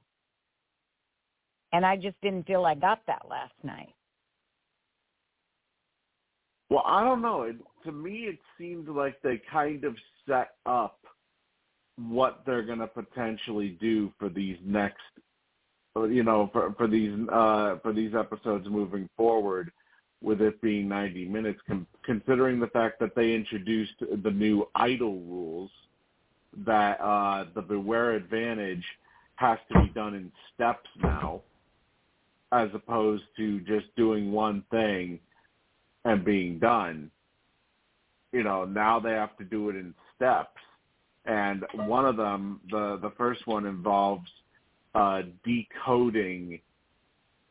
And 1.74 1.86
I 1.86 1.96
just 1.96 2.20
didn't 2.22 2.48
feel 2.48 2.66
I 2.66 2.76
got 2.76 3.00
that 3.08 3.24
last 3.30 3.54
night. 3.64 3.94
Well, 6.70 6.84
I 6.86 7.04
don't 7.04 7.22
know. 7.22 7.44
It, 7.44 7.58
to 7.86 7.92
me, 7.92 8.28
it 8.28 8.40
seemed 8.58 8.88
like 8.88 9.22
they 9.22 9.42
kind 9.52 9.84
of 9.84 9.96
set 10.28 10.52
up 10.66 11.00
what 11.98 12.44
they're 12.46 12.64
going 12.64 12.80
to 12.80 12.88
potentially 12.88 13.78
do 13.82 14.12
for 14.18 14.30
these 14.30 14.58
next, 14.64 15.02
you 15.96 16.24
know, 16.24 16.50
for 16.54 16.74
for 16.78 16.88
these 16.88 17.12
uh, 17.32 17.76
for 17.84 17.92
these 17.94 18.14
episodes 18.16 18.68
moving 18.70 19.10
forward, 19.18 19.72
with 20.22 20.42
it 20.42 20.62
being 20.62 20.88
90 20.88 21.26
minutes. 21.26 21.60
Com- 21.68 21.88
considering 22.04 22.60
the 22.60 22.68
fact 22.68 23.00
that 23.00 23.16
they 23.16 23.34
introduced 23.34 23.94
the 24.24 24.32
new 24.32 24.68
idol 24.76 25.20
rules, 25.22 25.72
that 26.66 27.00
uh, 27.02 27.46
the 27.56 27.62
Beware 27.62 28.14
Advantage 28.14 28.84
has 29.36 29.58
to 29.72 29.82
be 29.82 29.90
done 29.90 30.14
in 30.14 30.32
steps 30.54 30.88
now, 31.02 31.42
as 32.52 32.70
opposed 32.74 33.24
to 33.38 33.60
just 33.62 33.88
doing 33.96 34.32
one 34.32 34.64
thing 34.72 35.20
and 36.06 36.26
being 36.26 36.60
done. 36.60 37.10
You 38.32 38.44
know, 38.44 38.66
now 38.66 39.00
they 39.00 39.12
have 39.12 39.38
to 39.38 39.44
do 39.44 39.70
it 39.70 39.76
in 39.76 39.94
steps. 40.16 40.58
And 41.26 41.64
one 41.74 42.06
of 42.06 42.18
them, 42.18 42.62
the 42.70 42.98
the 43.02 43.12
first 43.18 43.46
one 43.46 43.66
involves 43.66 44.30
uh, 44.96 45.22
decoding 45.46 46.60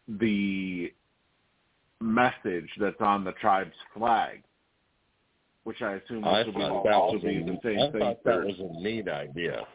the 0.09 0.93
message 2.01 2.68
that's 2.81 3.01
on 3.01 3.24
the 3.24 3.32
tribe's 3.32 3.77
flag. 3.94 4.43
which 5.64 5.82
I 5.82 5.94
assume 5.94 6.24
I 6.24 6.43
this 6.43 6.55
will 6.55 6.82
be, 6.82 6.89
that 6.89 6.94
also 6.94 7.14
was 7.14 7.22
be 7.22 7.43
the 7.43 7.59
same 7.62 7.78
I 7.81 7.90
thing. 7.90 8.01
thought 8.01 8.24
that 8.24 8.44
was 8.44 8.55
a 8.59 8.82
neat 8.82 9.09
idea. 9.09 9.66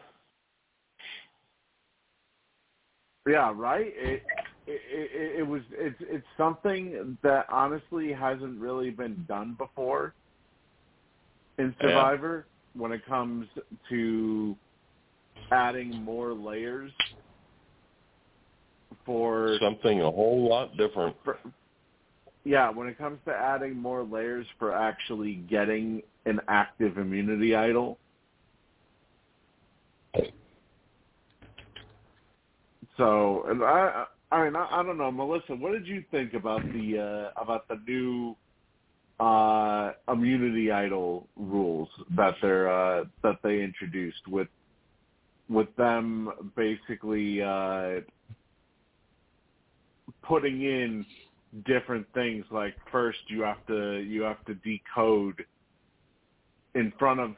Yeah, 3.26 3.52
right. 3.54 3.92
It, 3.96 4.22
it 4.66 4.80
it 4.90 5.40
it 5.40 5.42
was 5.42 5.62
it's 5.72 5.96
it's 6.00 6.26
something 6.36 7.16
that 7.22 7.46
honestly 7.50 8.12
hasn't 8.12 8.58
really 8.60 8.90
been 8.90 9.24
done 9.28 9.54
before 9.58 10.14
in 11.58 11.74
Yeah. 11.80 11.88
Survivor 11.88 12.46
when 12.74 12.92
it 12.92 13.04
comes 13.06 13.48
to 13.88 14.56
adding 15.50 15.94
more 15.94 16.34
layers 16.34 16.92
for 19.04 19.56
Something 19.60 20.00
a 20.00 20.10
whole 20.10 20.48
lot 20.48 20.76
different. 20.76 21.16
for, 21.24 21.38
yeah, 22.44 22.70
when 22.70 22.88
it 22.88 22.98
comes 22.98 23.18
to 23.26 23.32
adding 23.32 23.76
more 23.76 24.02
layers 24.02 24.46
for 24.58 24.72
actually 24.72 25.34
getting 25.34 26.02
an 26.26 26.40
active 26.48 26.98
immunity 26.98 27.54
idol. 27.54 27.98
So, 32.96 33.44
and 33.48 33.62
I, 33.62 34.06
I 34.32 34.44
mean, 34.44 34.56
I, 34.56 34.80
I 34.80 34.82
don't 34.82 34.98
know, 34.98 35.10
Melissa. 35.10 35.54
What 35.54 35.72
did 35.72 35.86
you 35.86 36.02
think 36.10 36.34
about 36.34 36.62
the 36.72 37.32
uh, 37.36 37.40
about 37.40 37.68
the 37.68 37.78
new 37.86 38.36
uh, 39.20 39.92
immunity 40.12 40.70
idol 40.70 41.28
rules 41.36 41.88
that 42.16 42.34
they're 42.42 42.70
uh, 42.70 43.04
that 43.22 43.36
they 43.42 43.62
introduced 43.62 44.26
with 44.28 44.48
with 45.48 45.74
them 45.76 46.52
basically 46.56 47.40
uh, 47.40 48.00
putting 50.22 50.62
in 50.62 51.06
different 51.66 52.06
things 52.12 52.44
like 52.50 52.74
first 52.90 53.18
you 53.28 53.42
have 53.42 53.64
to 53.66 53.98
you 54.00 54.22
have 54.22 54.44
to 54.44 54.54
decode 54.56 55.44
in 56.74 56.92
front 56.98 57.20
of 57.20 57.30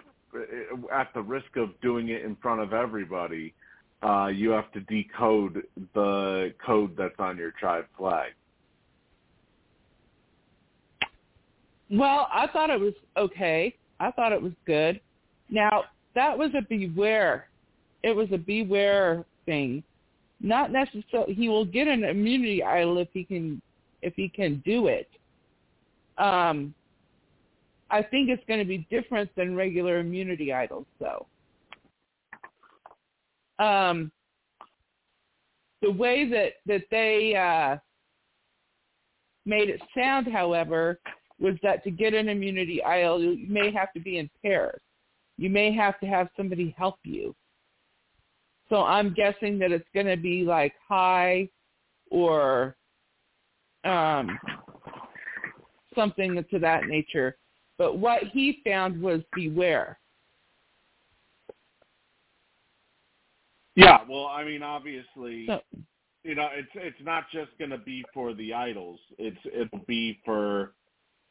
at 0.93 1.09
the 1.15 1.23
risk 1.23 1.57
of 1.57 1.69
doing 1.81 2.09
it 2.09 2.23
in 2.25 2.37
front 2.37 2.61
of 2.61 2.73
everybody 2.73 3.55
uh 4.03 4.29
you 4.29 4.51
have 4.51 4.71
to 4.73 4.81
decode 4.81 5.63
the 5.95 6.53
code 6.65 6.95
that's 6.97 7.19
on 7.19 7.37
your 7.37 7.53
tribe 7.53 7.85
flag 7.97 8.33
Well, 11.91 12.29
I 12.33 12.47
thought 12.49 12.71
it 12.71 12.81
was 12.81 12.95
okay. 13.17 13.75
I 13.99 14.11
thought 14.11 14.33
it 14.33 14.43
was 14.43 14.53
good. 14.67 15.01
Now, 15.51 15.85
that 16.15 16.37
was 16.37 16.51
a 16.57 16.63
beware. 16.63 17.49
It 18.03 18.15
was 18.15 18.29
a 18.33 18.39
beware 18.39 19.25
thing. 19.47 19.83
Not 20.41 20.71
necessarily 20.71 21.35
he 21.35 21.49
will 21.49 21.65
get 21.65 21.89
an 21.89 22.05
immunity 22.05 22.63
idol 22.63 22.99
if 22.99 23.09
he 23.13 23.25
can 23.25 23.61
if 24.03 24.15
he 24.15 24.29
can 24.29 24.63
do 24.65 24.87
it. 24.87 25.09
Um 26.17 26.75
I 27.91 28.03
think 28.03 28.29
it's 28.29 28.45
going 28.47 28.61
to 28.61 28.67
be 28.67 28.87
different 28.91 29.35
than 29.35 29.57
regular 29.57 29.99
immunity 29.99 30.53
idols 30.53 30.87
though. 31.01 31.27
Um 33.59 34.13
the 35.83 35.91
way 35.91 36.29
that 36.29 36.55
that 36.67 36.85
they 36.91 37.35
uh 37.37 37.79
made 39.47 39.71
it 39.71 39.81
sound 39.97 40.27
however 40.27 41.01
was 41.41 41.55
that 41.63 41.85
to 41.85 41.91
get 41.91 42.15
an 42.15 42.29
immunity 42.29 42.83
idol, 42.83 43.23
you 43.23 43.47
may 43.49 43.73
have 43.73 43.93
to 43.93 44.01
be 44.01 44.19
in 44.19 44.29
pairs. 44.43 44.81
You 45.37 45.51
may 45.51 45.73
have 45.73 45.99
to 46.01 46.07
have 46.07 46.29
somebody 46.37 46.75
help 46.77 46.97
you. 47.05 47.35
So 48.69 48.83
I'm 48.83 49.15
guessing 49.15 49.59
that 49.61 49.73
it's 49.73 49.89
going 49.95 50.07
to 50.07 50.17
be 50.17 50.43
like 50.43 50.75
high 50.87 51.49
or 52.11 52.77
um, 53.85 54.39
something 55.95 56.45
to 56.51 56.59
that 56.59 56.85
nature. 56.87 57.37
But 57.79 57.99
what 57.99 58.25
he 58.33 58.61
found 58.65 59.01
was 59.01 59.21
beware. 59.35 59.99
Yeah 63.79 64.01
well 64.09 64.27
i 64.27 64.45
mean 64.45 64.63
obviously 64.63 65.47
So, 65.47 65.61
you 66.25 66.35
know 66.35 66.49
it's 66.53 66.69
it's 66.75 67.01
not 67.05 67.25
just 67.33 67.51
going 67.59 67.71
to 67.71 67.79
be 67.79 68.05
for 68.13 68.35
the 68.35 68.53
idols 68.53 68.99
it's 69.19 69.39
it'll 69.47 69.85
be 69.87 70.21
for 70.25 70.75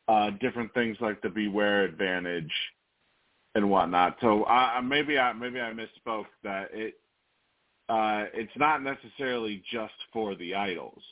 uh 0.07 0.31
different 0.39 0.73
things 0.73 0.97
like 1.01 1.21
the 1.21 1.29
beware 1.29 1.83
advantage 1.83 2.51
and 3.55 3.69
whatnot 3.69 4.15
so 4.21 4.43
i 4.45 4.77
I- 4.77 4.81
maybe 4.81 5.17
i 5.19 5.33
maybe 5.33 5.59
i 5.59 5.73
misspoke 5.73 6.25
that 6.43 6.69
it 6.73 6.95
uh 7.89 8.25
it's 8.33 8.55
not 8.55 8.81
necessarily 8.81 9.61
just 9.69 9.93
for 10.13 10.35
the 10.35 10.55
idols 10.55 11.03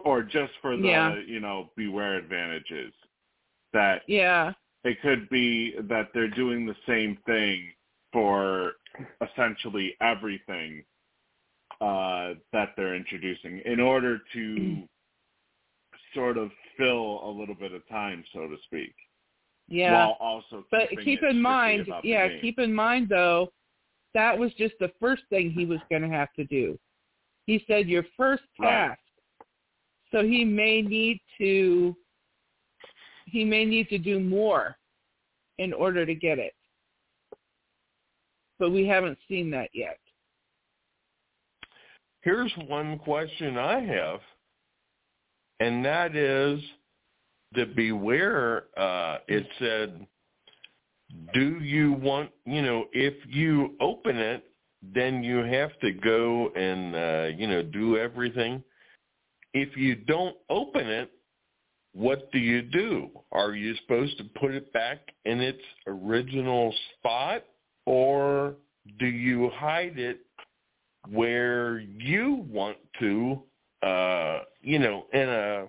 or 0.00 0.22
just 0.22 0.52
for 0.62 0.76
the 0.76 0.82
Yeah. 0.86 1.16
you 1.26 1.40
know 1.40 1.70
beware 1.76 2.14
advantages 2.14 2.92
that 3.72 4.02
yeah. 4.06 4.52
It 4.86 5.02
could 5.02 5.28
be 5.28 5.74
that 5.88 6.10
they're 6.14 6.30
doing 6.30 6.64
the 6.64 6.76
same 6.86 7.18
thing 7.26 7.72
for 8.12 8.74
essentially 9.20 9.96
everything 10.00 10.84
uh, 11.80 12.34
that 12.52 12.68
they're 12.76 12.94
introducing 12.94 13.60
in 13.64 13.80
order 13.80 14.20
to 14.32 14.88
sort 16.14 16.38
of 16.38 16.50
fill 16.78 17.20
a 17.24 17.30
little 17.30 17.54
bit 17.54 17.72
of 17.72 17.86
time, 17.88 18.22
so 18.32 18.46
to 18.46 18.56
speak, 18.64 18.94
Yeah. 19.66 19.92
while 19.92 20.16
also 20.20 20.64
but 20.70 20.88
keep 21.04 21.22
it 21.22 21.30
in 21.30 21.42
mind, 21.42 21.92
yeah, 22.04 22.28
keep 22.40 22.60
in 22.60 22.72
mind 22.72 23.08
though, 23.08 23.52
that 24.14 24.38
was 24.38 24.54
just 24.54 24.74
the 24.78 24.92
first 25.00 25.24
thing 25.30 25.50
he 25.50 25.66
was 25.66 25.80
going 25.90 26.02
to 26.02 26.08
have 26.08 26.32
to 26.34 26.44
do. 26.44 26.78
He 27.46 27.64
said 27.66 27.88
your 27.88 28.04
first 28.16 28.44
task. 28.60 28.60
Right. 28.60 28.88
task. 28.88 29.00
So 30.12 30.22
he 30.22 30.44
may 30.44 30.80
need 30.80 31.20
to 31.38 31.96
he 33.26 33.44
may 33.44 33.64
need 33.64 33.88
to 33.90 33.98
do 33.98 34.18
more 34.18 34.76
in 35.58 35.72
order 35.72 36.06
to 36.06 36.14
get 36.14 36.38
it. 36.38 36.54
But 38.58 38.70
we 38.70 38.86
haven't 38.86 39.18
seen 39.28 39.50
that 39.50 39.68
yet. 39.74 39.98
Here's 42.22 42.52
one 42.66 42.98
question 42.98 43.56
I 43.56 43.80
have, 43.80 44.20
and 45.60 45.84
that 45.84 46.16
is 46.16 46.60
the 47.52 47.66
beware. 47.66 48.64
Uh, 48.76 49.18
it 49.28 49.46
said, 49.58 50.06
"Do 51.34 51.58
you 51.60 51.92
want? 51.92 52.30
You 52.46 52.62
know, 52.62 52.86
if 52.92 53.14
you 53.28 53.76
open 53.80 54.16
it, 54.16 54.44
then 54.82 55.22
you 55.22 55.38
have 55.38 55.78
to 55.80 55.92
go 55.92 56.48
and 56.56 56.96
uh, 56.96 57.36
you 57.36 57.46
know 57.46 57.62
do 57.62 57.96
everything. 57.96 58.62
If 59.54 59.76
you 59.76 59.94
don't 59.94 60.36
open 60.50 60.88
it, 60.88 61.12
what 61.96 62.30
do 62.30 62.38
you 62.38 62.60
do? 62.60 63.08
Are 63.32 63.54
you 63.54 63.74
supposed 63.76 64.18
to 64.18 64.24
put 64.38 64.52
it 64.52 64.70
back 64.72 64.98
in 65.24 65.40
its 65.40 65.62
original 65.86 66.74
spot, 66.98 67.44
or 67.86 68.54
do 68.98 69.06
you 69.06 69.50
hide 69.54 69.98
it 69.98 70.20
where 71.08 71.78
you 71.78 72.44
want 72.50 72.76
to, 73.00 73.42
uh, 73.82 74.40
you 74.60 74.78
know, 74.78 75.06
in 75.14 75.28
a 75.28 75.66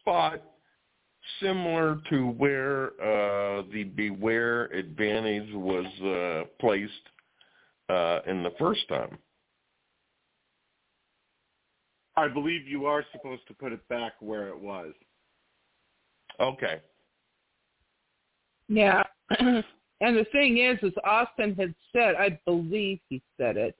spot 0.00 0.40
similar 1.40 2.00
to 2.08 2.28
where 2.28 2.86
uh, 3.00 3.62
the 3.70 3.84
Beware 3.84 4.64
Advantage 4.66 5.52
was 5.52 5.86
uh, 6.00 6.48
placed 6.58 6.92
uh, 7.90 8.20
in 8.26 8.42
the 8.42 8.52
first 8.58 8.88
time. 8.88 9.18
I 12.16 12.28
believe 12.28 12.68
you 12.68 12.86
are 12.86 13.04
supposed 13.12 13.46
to 13.48 13.54
put 13.54 13.72
it 13.72 13.86
back 13.88 14.12
where 14.20 14.48
it 14.48 14.58
was. 14.58 14.92
Okay. 16.40 16.80
Yeah. 18.68 19.02
and 19.38 19.64
the 20.00 20.26
thing 20.32 20.58
is, 20.58 20.78
is 20.82 20.92
Austin 21.04 21.54
had 21.54 21.74
said, 21.92 22.14
I 22.16 22.38
believe 22.44 23.00
he 23.08 23.22
said 23.38 23.56
it 23.56 23.74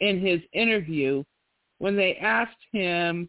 in 0.00 0.20
his 0.20 0.40
interview 0.52 1.22
when 1.78 1.96
they 1.96 2.16
asked 2.16 2.56
him 2.72 3.28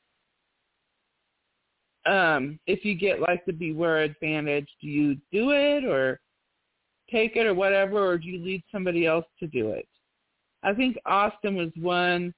um, 2.06 2.60
if 2.68 2.84
you 2.84 2.95
get 2.95 3.20
like 3.20 3.45
the 3.45 3.54
beware 3.54 4.00
advantage, 4.00 4.68
do 4.82 4.88
you 4.88 5.16
do 5.32 5.52
it 5.52 5.86
or 5.86 6.20
take 7.10 7.36
it 7.36 7.45
or 7.45 7.54
whatever, 7.54 8.06
or 8.06 8.18
do 8.18 8.28
you 8.28 8.44
lead 8.44 8.64
somebody 8.72 9.06
else 9.06 9.26
to 9.40 9.48
do 9.48 9.70
it? 9.70 9.88
I 10.64 10.74
think 10.74 10.98
Austin 11.06 11.56
was 11.56 11.72
one 11.80 12.34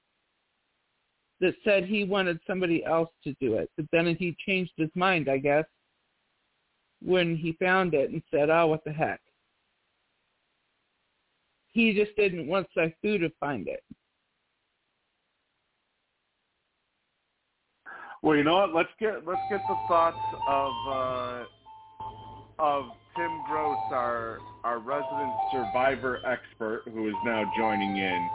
that 1.40 1.54
said 1.64 1.84
he 1.84 2.04
wanted 2.04 2.40
somebody 2.46 2.84
else 2.84 3.10
to 3.24 3.34
do 3.40 3.54
it, 3.54 3.70
but 3.76 3.86
then 3.92 4.16
he 4.18 4.36
changed 4.46 4.72
his 4.76 4.90
mind, 4.94 5.28
I 5.28 5.38
guess 5.38 5.64
when 7.02 7.36
he 7.36 7.52
found 7.60 7.94
it 7.94 8.10
and 8.10 8.22
said, 8.30 8.50
"Oh, 8.50 8.66
what 8.66 8.84
the 8.84 8.92
heck." 8.92 9.20
He 11.68 11.92
just 11.92 12.16
didn't 12.16 12.46
want 12.46 12.68
Sifu 12.76 13.20
to 13.20 13.30
find 13.38 13.68
it. 13.68 13.84
Well, 18.22 18.36
you 18.36 18.44
know 18.44 18.56
what? 18.56 18.74
Let's 18.74 18.90
get 18.98 19.26
let's 19.26 19.40
get 19.50 19.60
the 19.68 19.76
thoughts 19.88 20.16
of 20.48 20.72
uh, 20.88 21.44
of 22.58 22.84
Tim 23.16 23.42
Gross, 23.46 23.78
our 23.92 24.38
our 24.64 24.78
resident 24.78 25.32
survivor 25.52 26.20
expert, 26.26 26.82
who 26.92 27.08
is 27.08 27.14
now 27.24 27.50
joining 27.56 27.96
in. 27.96 28.28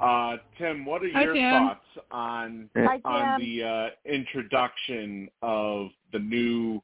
Uh, 0.00 0.36
Tim, 0.58 0.84
what 0.84 1.02
are 1.02 1.10
Hi, 1.12 1.22
your 1.24 1.34
Tim. 1.34 1.50
thoughts 1.50 2.06
on 2.10 2.70
Hi, 2.76 3.00
on 3.04 3.40
the 3.40 3.62
uh, 3.62 3.88
introduction 4.10 5.28
of 5.42 5.88
the 6.12 6.20
new 6.20 6.80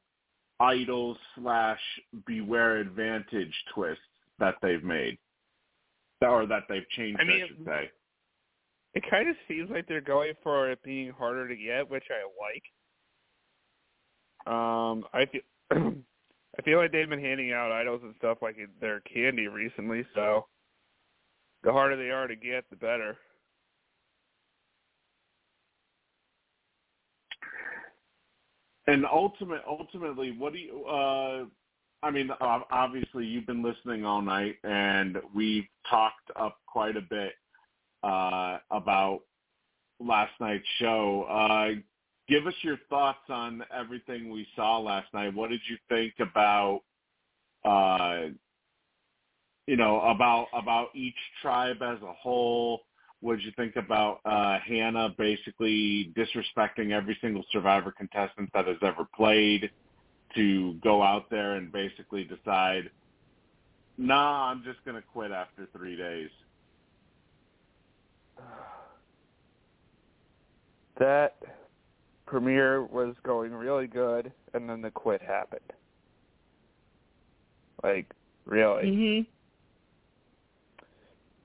Idol 0.59 1.17
slash 1.35 1.79
Beware 2.25 2.77
Advantage 2.77 3.53
twist 3.73 4.01
that 4.39 4.55
they've 4.61 4.83
made, 4.83 5.17
or 6.21 6.45
that 6.45 6.63
they've 6.67 6.87
changed? 6.89 7.19
I 7.21 7.23
I, 7.23 7.47
should 7.47 7.65
say. 7.65 7.91
It 8.95 9.03
kind 9.09 9.29
of 9.29 9.35
seems 9.47 9.69
like 9.69 9.87
they're 9.87 10.01
going 10.01 10.33
for 10.41 10.71
it 10.71 10.81
being 10.83 11.11
harder 11.11 11.47
to 11.47 11.55
get, 11.55 11.89
which 11.89 12.05
I 12.09 12.23
like. 12.41 12.63
Um, 14.53 15.03
I 15.13 15.25
feel 15.25 15.41
I 16.57 16.61
feel 16.61 16.77
like 16.77 16.91
they've 16.91 17.09
been 17.09 17.19
handing 17.19 17.51
out 17.51 17.71
idols 17.71 18.01
and 18.03 18.13
stuff 18.17 18.37
like 18.41 18.55
they're 18.79 19.01
candy 19.01 19.47
recently, 19.47 20.05
so 20.13 20.47
the 21.65 21.71
harder 21.73 21.97
they 21.97 22.11
are 22.11 22.27
to 22.27 22.35
get, 22.35 22.63
the 22.69 22.75
better. 22.77 23.17
And 28.87 29.03
ultimate, 29.11 29.61
ultimately, 29.67 30.31
what 30.37 30.53
do 30.53 30.59
you? 30.59 30.85
Uh, 30.85 31.45
I 32.03 32.11
mean, 32.11 32.29
obviously, 32.39 33.25
you've 33.25 33.47
been 33.47 33.63
listening 33.63 34.05
all 34.05 34.21
night, 34.21 34.57
and 34.63 35.17
we've 35.33 35.65
talked 35.89 36.29
up 36.39 36.59
quite 36.67 36.95
a 36.95 37.01
bit 37.01 37.33
uh, 38.03 38.59
about 38.69 39.21
last 39.99 40.33
night's 40.39 40.67
show. 40.77 41.23
Uh, 41.23 41.79
give 42.29 42.45
us 42.45 42.53
your 42.61 42.77
thoughts 42.91 43.27
on 43.29 43.63
everything 43.75 44.29
we 44.29 44.45
saw 44.55 44.77
last 44.77 45.11
night. 45.15 45.33
What 45.33 45.49
did 45.49 45.61
you 45.67 45.77
think 45.89 46.13
about, 46.19 46.81
uh, 47.63 48.29
you 49.67 49.77
know, 49.77 50.01
about 50.01 50.47
about 50.53 50.89
each 50.95 51.15
tribe 51.41 51.81
as 51.81 52.01
a 52.01 52.13
whole? 52.13 52.83
What 53.21 53.37
did 53.37 53.45
you 53.45 53.51
think 53.55 53.75
about 53.75 54.19
uh, 54.25 54.59
Hannah 54.59 55.15
basically 55.17 56.13
disrespecting 56.15 56.91
every 56.91 57.17
single 57.21 57.43
Survivor 57.51 57.91
contestant 57.91 58.49
that 58.53 58.67
has 58.67 58.77
ever 58.83 59.07
played 59.15 59.71
to 60.35 60.73
go 60.83 61.01
out 61.01 61.29
there 61.31 61.55
and 61.55 61.71
basically 61.71 62.23
decide, 62.25 62.91
nah, 63.97 64.51
I'm 64.51 64.63
just 64.63 64.83
going 64.85 64.95
to 64.95 65.01
quit 65.01 65.31
after 65.31 65.67
three 65.75 65.95
days? 65.95 66.29
That 70.97 71.35
premiere 72.25 72.83
was 72.83 73.15
going 73.23 73.53
really 73.53 73.85
good, 73.87 74.31
and 74.53 74.69
then 74.69 74.81
the 74.81 74.89
quit 74.91 75.21
happened. 75.21 75.73
Like, 77.83 78.13
really. 78.45 78.83
Mhm. 78.85 79.25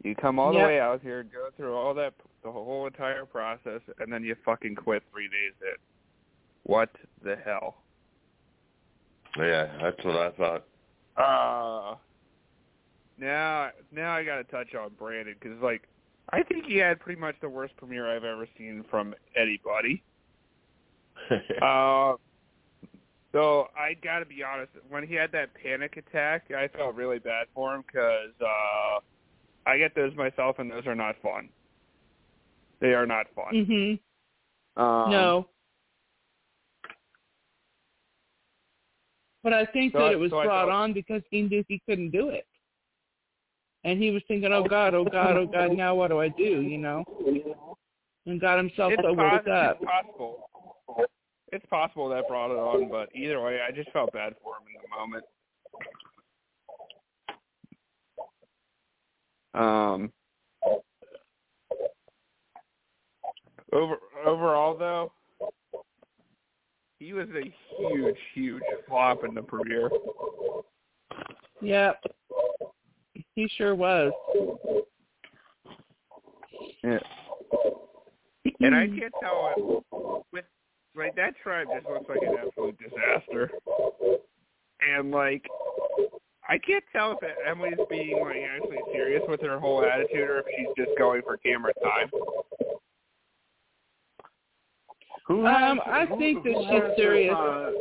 You 0.03 0.15
come 0.15 0.39
all 0.39 0.53
the 0.53 0.59
way 0.59 0.81
out 0.81 1.03
here, 1.03 1.23
go 1.23 1.49
through 1.57 1.75
all 1.75 1.93
that, 1.95 2.15
the 2.43 2.51
whole 2.51 2.87
entire 2.87 3.27
process, 3.27 3.81
and 3.99 4.11
then 4.11 4.25
you 4.25 4.35
fucking 4.45 4.75
quit 4.75 5.03
three 5.13 5.29
days 5.29 5.53
in. 5.61 5.77
What 6.63 6.91
the 7.23 7.37
hell? 7.45 7.77
Yeah, 9.37 9.69
that's 9.81 10.03
what 10.05 10.17
I 10.17 10.31
thought. 10.31 10.65
Uh, 11.17 11.97
now, 13.19 13.71
now 13.93 14.13
I 14.13 14.25
got 14.25 14.37
to 14.37 14.45
touch 14.45 14.75
on 14.75 14.91
Brandon 14.99 15.35
because, 15.39 15.61
like, 15.63 15.83
I 16.31 16.43
think 16.43 16.65
he 16.65 16.77
had 16.77 16.99
pretty 16.99 17.21
much 17.21 17.35
the 17.43 17.49
worst 17.49 17.77
premiere 17.77 18.09
I've 18.09 18.25
ever 18.25 18.47
seen 18.57 18.85
from 18.91 19.15
anybody. 19.37 20.03
Uh, 21.63 22.15
so 23.33 23.69
I 23.79 23.95
got 24.03 24.19
to 24.21 24.27
be 24.27 24.43
honest. 24.43 24.73
When 24.89 25.07
he 25.07 25.15
had 25.15 25.31
that 25.33 25.51
panic 25.55 25.97
attack, 25.97 26.51
I 26.51 26.67
felt 26.69 26.97
really 26.97 27.19
bad 27.21 27.47
for 27.55 27.75
him 27.75 27.85
because 27.87 28.33
uh, 28.41 29.01
I 29.71 29.79
get 29.79 29.95
those 29.95 30.15
myself, 30.17 30.59
and 30.59 30.71
those 30.71 30.87
are 30.87 30.97
not 30.97 31.15
fun. 31.23 31.49
They 32.81 32.93
are 32.93 33.07
not 33.07 33.27
fun. 33.35 33.55
Mhm. 33.55 34.01
Um, 34.77 35.11
no. 35.11 35.49
But 39.43 39.53
I 39.55 39.65
think 39.67 39.93
So 39.93 39.99
that 40.01 40.09
I- 40.09 40.13
it 40.13 40.19
was 40.19 40.31
so 40.31 40.43
brought 40.43 40.69
on 40.69 40.93
because 40.93 41.23
he 41.31 41.43
knew 41.43 41.65
he 41.69 41.79
couldn't 41.87 42.11
do 42.11 42.29
it. 42.31 42.47
And 43.85 44.03
he 44.03 44.11
was 44.11 44.23
thinking, 44.29 44.53
oh 44.53 44.65
God, 44.65 44.93
oh 44.93 45.05
God, 45.05 45.37
oh 45.37 45.47
God, 45.47 45.73
now 45.73 45.95
what 45.95 46.09
do 46.09 46.21
I 46.21 46.29
do, 46.29 46.61
you 46.61 46.77
know? 46.77 47.05
And 48.27 48.39
got 48.41 48.59
himself 48.59 48.93
It's, 48.93 49.03
so 49.03 49.15
worked 49.15 49.47
pos- 49.47 49.53
up. 49.53 49.77
it's 49.81 49.85
possible. 49.91 50.49
It's 51.53 51.67
possible 51.67 52.09
that 52.11 52.29
brought 52.29 52.51
it 52.51 52.59
on, 52.59 52.89
but 52.89 53.15
either 53.15 53.41
way, 53.41 53.61
I 53.63 53.71
just 53.71 53.91
felt 53.93 54.13
bad 54.13 54.37
for 54.43 54.57
him 54.57 54.65
in 54.75 54.83
the 54.83 54.89
moment. 54.97 55.25
Um. 59.55 60.13
Over 63.73 63.97
overall, 64.27 64.77
though, 64.77 65.13
he 66.99 67.13
was 67.13 67.29
a 67.31 67.53
huge, 67.79 68.17
huge 68.35 68.63
flop 68.89 69.25
in 69.25 69.35
the 69.35 69.43
premiere. 69.43 69.91
Yep. 71.63 72.03
He 73.35 73.49
sure 73.57 73.75
was. 73.75 74.13
Yeah. 76.83 76.99
And 78.61 78.75
I 78.75 78.87
can't 78.87 79.13
tell 79.21 79.53
it 79.57 79.85
with 80.33 80.45
like 80.97 81.15
that 81.17 81.35
tribe 81.43 81.69
just 81.75 81.87
looks 81.89 82.09
like 82.09 82.19
an 82.23 82.37
absolute 82.47 82.77
disaster. 82.79 83.51
And 84.81 85.11
like 85.11 85.47
I 86.51 86.59
can't 86.59 86.83
tell 86.93 87.13
if 87.13 87.19
Emily's 87.47 87.79
being 87.89 88.21
like 88.21 88.37
actually 88.39 88.79
serious 88.93 89.23
with 89.29 89.41
her 89.43 89.59
whole 89.61 89.85
attitude 89.85 90.29
or 90.29 90.41
if 90.41 90.47
she's 90.59 90.67
just 90.85 90.99
going 90.99 91.23
for 91.23 91.37
camera 91.37 91.73
time. 91.83 92.11
Who 95.27 95.47
Um, 95.47 95.81
I 95.87 96.07
who- 96.07 96.19
think 96.19 96.43
that 96.43 96.57
she's 96.57 96.67
has 96.67 96.83
this, 96.83 96.97
serious. 96.97 97.35
uh, 97.37 97.73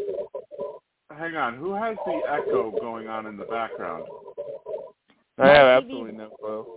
hang 1.17 1.35
on, 1.35 1.55
who 1.55 1.73
has 1.73 1.97
the 2.05 2.21
echo 2.29 2.69
going 2.79 3.07
on 3.07 3.25
in 3.25 3.37
the 3.37 3.45
background? 3.45 4.07
I 5.39 5.47
have 5.47 5.83
absolutely 5.83 6.11
no 6.11 6.29
clue. 6.29 6.75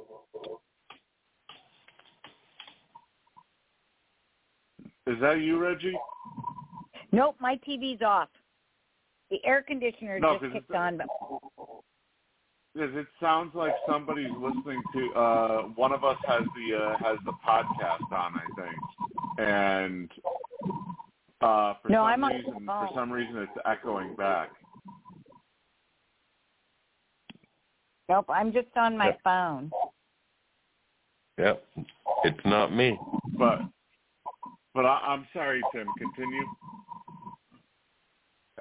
Is 5.08 5.20
that 5.20 5.40
you, 5.40 5.58
Reggie? 5.58 5.98
Nope, 7.10 7.36
my 7.40 7.56
TV's 7.56 8.00
off. 8.02 8.28
The 9.32 9.42
air 9.46 9.62
conditioner 9.62 10.20
No, 10.20 10.34
just 10.34 10.42
'cause 10.42 10.52
kicked 10.52 10.72
on, 10.74 10.98
but 10.98 11.06
Because 12.74 12.94
it 12.94 13.06
sounds 13.18 13.54
like 13.54 13.72
somebody's 13.88 14.30
listening 14.32 14.82
to. 14.92 15.14
Uh, 15.14 15.62
one 15.68 15.90
of 15.90 16.04
us 16.04 16.18
has 16.26 16.42
the 16.54 16.76
uh, 16.76 16.98
has 16.98 17.16
the 17.24 17.32
podcast 17.42 18.12
on, 18.12 18.34
I 18.38 18.46
think, 18.60 19.38
and 19.38 20.10
uh, 21.40 21.74
for 21.80 21.88
No, 21.88 22.00
some 22.00 22.04
I'm 22.04 22.24
on 22.24 22.32
the 22.32 22.38
reason, 22.40 22.66
for 22.66 22.88
some 22.94 23.10
reason, 23.10 23.36
it's 23.38 23.58
echoing 23.64 24.14
back. 24.16 24.50
nope, 28.10 28.26
I'm 28.28 28.52
just 28.52 28.68
on 28.76 28.98
my 28.98 29.16
phone. 29.24 29.72
yep. 31.38 31.64
It's 32.24 32.44
not 32.44 32.70
me. 32.74 32.98
But 33.38 33.60
but 34.74 34.84
I, 34.84 34.98
I'm 35.06 35.26
sorry, 35.32 35.62
Tim. 35.74 35.86
Continue. 35.96 36.44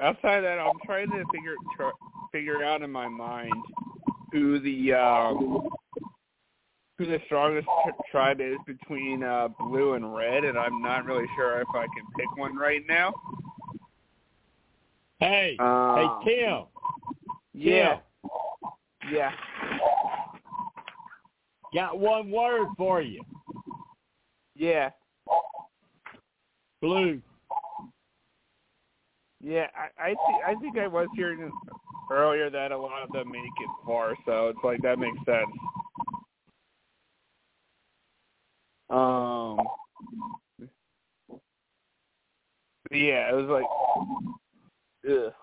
Outside 0.01 0.37
of 0.37 0.43
that, 0.43 0.59
I'm 0.59 0.79
trying 0.83 1.09
to 1.11 1.23
figure 1.31 1.55
tr- 1.75 1.89
figure 2.31 2.63
out 2.63 2.81
in 2.81 2.91
my 2.91 3.07
mind 3.07 3.53
who 4.31 4.59
the 4.59 4.93
um, 4.93 5.69
who 6.97 7.05
the 7.05 7.19
strongest 7.25 7.67
tr- 7.83 8.01
tribe 8.09 8.41
is 8.41 8.57
between 8.65 9.23
uh, 9.23 9.49
blue 9.59 9.93
and 9.93 10.15
red, 10.15 10.43
and 10.43 10.57
I'm 10.57 10.81
not 10.81 11.05
really 11.05 11.27
sure 11.35 11.61
if 11.61 11.67
I 11.75 11.83
can 11.83 12.05
pick 12.17 12.35
one 12.35 12.57
right 12.57 12.81
now. 12.87 13.13
Hey, 15.19 15.55
Uh, 15.59 15.95
hey, 16.23 16.35
Tim. 16.43 16.63
Yeah, 17.53 17.99
yeah. 19.11 19.31
Got 21.75 21.99
one 21.99 22.31
word 22.31 22.69
for 22.75 23.01
you. 23.01 23.21
Yeah, 24.55 24.89
Blue. 26.81 27.21
Yeah. 29.41 29.68
I 29.76 30.03
I, 30.03 30.07
th- 30.07 30.43
I 30.47 30.55
think 30.61 30.77
I 30.77 30.88
was 30.88 31.07
hearing 31.15 31.51
earlier 32.11 32.49
that 32.49 32.72
a 32.72 32.77
lot 32.77 33.03
of 33.03 33.11
them 33.11 33.31
make 33.31 33.41
it 33.43 33.69
far, 33.85 34.15
so 34.26 34.49
it's 34.49 34.59
like 34.63 34.81
that 34.81 34.99
makes 34.99 35.18
sense. 35.26 35.51
Um. 38.89 39.59
Yeah, 42.91 43.30
it 43.30 43.35
was 43.35 43.47
like, 43.47 43.65
ugh. 45.09 45.34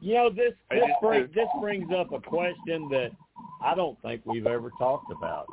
You 0.00 0.14
know 0.14 0.30
this 0.30 0.52
this 0.70 0.78
just 0.78 1.00
bring, 1.02 1.26
do. 1.26 1.32
this 1.34 1.48
brings 1.60 1.92
up 1.92 2.12
a 2.12 2.20
question 2.20 2.88
that 2.90 3.10
I 3.60 3.74
don't 3.74 4.00
think 4.00 4.22
we've 4.24 4.46
ever 4.46 4.70
talked 4.78 5.10
about. 5.10 5.48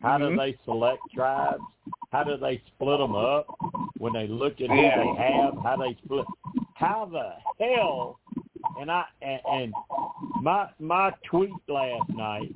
How 0.00 0.18
Mhm. 0.18 0.30
do 0.30 0.36
they 0.36 0.58
select 0.64 1.00
tribes? 1.14 1.62
How 2.12 2.22
do 2.22 2.36
they 2.36 2.62
split 2.66 2.98
them 2.98 3.14
up 3.14 3.46
when 3.96 4.12
they 4.12 4.26
look 4.26 4.60
at 4.60 4.68
who 4.68 4.76
they 4.76 5.14
have? 5.18 5.54
How 5.64 5.76
they 5.78 5.96
split? 6.04 6.26
How 6.74 7.08
the 7.10 7.64
hell? 7.64 8.20
And 8.78 8.90
I 8.90 9.04
and, 9.22 9.40
and 9.50 9.74
my 10.42 10.68
my 10.78 11.12
tweet 11.24 11.50
last 11.68 12.10
night 12.10 12.52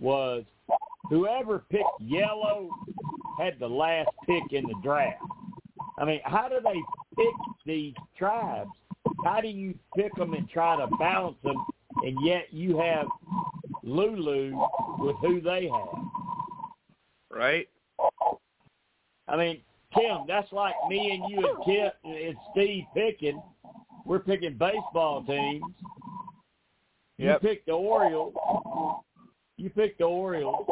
was 0.00 0.42
whoever 1.08 1.64
picked 1.70 1.84
yellow 2.00 2.70
had 3.38 3.58
the 3.60 3.68
last 3.68 4.10
pick 4.26 4.42
in 4.52 4.64
the 4.64 4.74
draft. 4.82 5.22
I 5.98 6.04
mean, 6.04 6.20
how 6.24 6.48
do 6.48 6.56
they 6.62 6.80
pick 7.16 7.34
these 7.64 7.94
tribes? 8.18 8.70
How 9.24 9.40
do 9.40 9.48
you 9.48 9.74
pick 9.96 10.12
them 10.16 10.34
and 10.34 10.48
try 10.48 10.76
to 10.76 10.88
balance 10.96 11.36
them, 11.44 11.64
and 12.04 12.16
yet 12.24 12.46
you 12.50 12.78
have 12.78 13.06
Lulu 13.84 14.58
with 14.98 15.16
who 15.20 15.40
they 15.40 15.68
have? 15.68 16.04
Right. 17.30 17.68
I 19.30 19.36
mean, 19.36 19.60
Tim, 19.94 20.24
that's 20.26 20.50
like 20.52 20.74
me 20.88 21.10
and 21.12 21.30
you 21.30 21.38
and 21.38 21.64
Kip 21.64 21.94
and 22.04 22.36
Steve 22.52 22.84
picking. 22.94 23.40
We're 24.04 24.18
picking 24.18 24.56
baseball 24.56 25.22
teams. 25.24 25.62
Yep. 27.18 27.42
You 27.42 27.48
picked 27.48 27.66
the 27.66 27.72
Orioles. 27.72 28.34
You 29.56 29.70
picked 29.70 29.98
the 29.98 30.04
Orioles. 30.04 30.66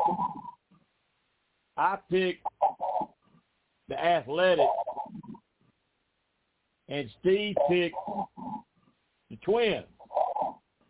I 1.76 1.98
picked 2.10 2.44
the 3.88 4.02
Athletics. 4.02 4.64
And 6.88 7.08
Steve 7.20 7.54
picked 7.68 7.96
the 9.30 9.36
Twins. 9.44 9.84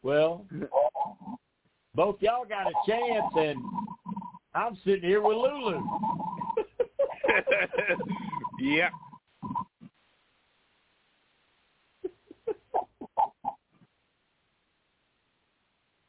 Well, 0.02 0.46
both 1.94 2.16
y'all 2.20 2.44
got 2.44 2.68
a 2.68 2.74
chance, 2.86 3.32
and 3.36 3.58
I'm 4.54 4.78
sitting 4.84 5.02
here 5.02 5.20
with 5.20 5.36
Lulu. 5.36 5.82
yep. 8.60 8.92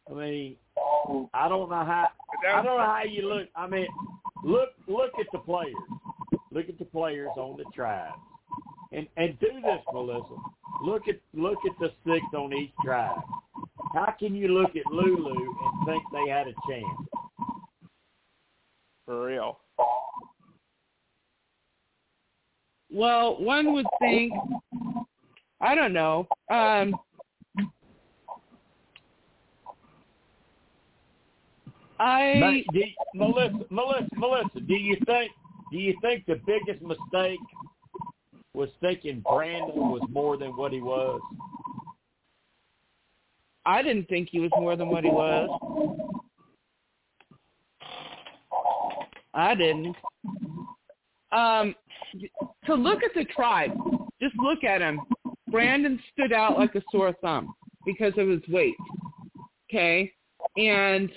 I 0.10 0.14
mean, 0.14 0.56
I 1.34 1.48
don't 1.48 1.70
know 1.70 1.86
how 1.86 2.08
I 2.52 2.62
don't 2.64 2.66
know 2.66 2.80
how 2.80 3.04
you 3.08 3.28
look. 3.28 3.48
I 3.56 3.68
mean, 3.68 3.88
look 4.44 4.70
look 4.88 5.12
at 5.20 5.28
the 5.32 5.40
players. 5.40 5.76
Look 6.52 6.68
at 6.68 6.80
the 6.80 6.86
players 6.86 7.30
on 7.38 7.58
the 7.58 7.66
tribe, 7.76 8.14
and 8.92 9.08
and 9.18 9.40
do 9.40 9.48
this, 9.62 9.82
Melissa. 9.94 10.36
Look 10.84 11.08
at 11.08 11.20
look 11.34 11.60
at 11.66 11.78
the 11.80 11.92
six 12.06 12.26
on 12.36 12.54
each 12.54 12.72
tribe. 12.84 13.22
How 13.94 14.14
can 14.20 14.36
you 14.36 14.48
look 14.48 14.76
at 14.76 14.86
Lulu 14.92 15.36
and 15.36 15.86
think 15.86 16.04
they 16.12 16.32
had 16.32 16.48
a 16.48 16.54
chance? 16.68 17.08
For 19.06 19.26
real. 19.28 19.60
Well, 23.00 23.42
one 23.42 23.72
would 23.72 23.86
think, 24.02 24.34
I 25.62 25.74
don't 25.74 25.94
know. 25.94 26.28
Um, 26.52 26.94
I 31.98 32.62
do, 32.74 32.82
Melissa, 33.16 33.60
Melissa, 33.70 34.08
Melissa, 34.18 34.60
do 34.60 34.74
you 34.74 34.98
think 35.06 35.32
do 35.72 35.78
you 35.78 35.96
think 36.02 36.26
the 36.26 36.42
biggest 36.46 36.82
mistake 36.82 37.40
was 38.54 38.68
thinking 38.82 39.22
Brandon 39.22 39.78
was 39.78 40.02
more 40.10 40.36
than 40.36 40.58
what 40.58 40.74
he 40.74 40.82
was? 40.82 41.22
I 43.66 43.82
didn't 43.82 44.10
think 44.10 44.28
he 44.30 44.42
was 44.42 44.52
more 44.60 44.76
than 44.76 44.90
what 44.90 45.06
he 45.06 45.10
was. 45.10 45.98
I 49.34 49.56
didn't. 49.56 49.96
Um, 51.32 51.76
to 52.70 52.76
look 52.76 53.04
at 53.04 53.14
the 53.16 53.26
tribe, 53.26 53.72
just 54.22 54.36
look 54.38 54.64
at 54.64 54.82
him. 54.82 55.02
Brandon 55.50 56.00
stood 56.14 56.32
out 56.34 56.58
like 56.58 56.76
a 56.76 56.82
sore 56.92 57.14
thumb 57.22 57.54
because 57.86 58.14
of 58.18 58.28
his 58.28 58.42
weight. 58.50 58.76
Okay, 59.70 60.12
and 60.58 61.10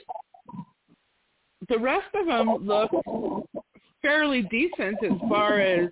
the 1.68 1.78
rest 1.78 2.08
of 2.14 2.26
them 2.26 2.66
look 2.66 2.90
fairly 4.02 4.42
decent 4.42 4.98
as 5.02 5.12
far 5.28 5.60
as 5.60 5.88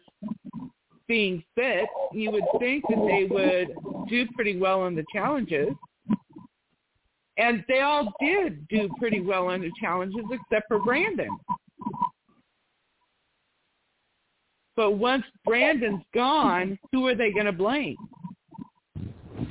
being 1.07 1.43
fit. 1.55 1.87
You 2.13 2.31
would 2.33 2.45
think 2.59 2.85
that 2.89 3.07
they 3.07 3.27
would 3.29 4.09
do 4.09 4.27
pretty 4.35 4.59
well 4.59 4.87
in 4.87 4.95
the 4.95 5.05
challenges. 5.13 5.71
And 7.37 7.65
they 7.69 7.81
all 7.81 8.13
did 8.21 8.69
do 8.69 8.91
pretty 8.99 9.21
well 9.21 9.51
in 9.51 9.63
the 9.63 9.73
challenges 9.81 10.25
except 10.31 10.69
for 10.69 10.79
Brandon. 10.81 11.31
But 14.81 14.93
once 14.93 15.25
Brandon's 15.45 16.03
gone, 16.15 16.79
who 16.91 17.07
are 17.07 17.15
they 17.15 17.33
going 17.33 17.45
to 17.45 17.53
blame? 17.53 17.99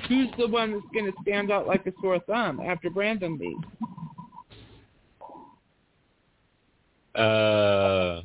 Who's 0.07 0.27
the 0.39 0.47
one 0.47 0.71
that's 0.71 0.83
going 0.91 1.05
to 1.05 1.13
stand 1.21 1.51
out 1.51 1.67
like 1.67 1.85
a 1.85 1.93
sore 2.01 2.19
thumb 2.21 2.59
after 2.59 2.89
Brandon 2.89 3.37
leaves? 3.37 3.63
Uh, 7.13 8.23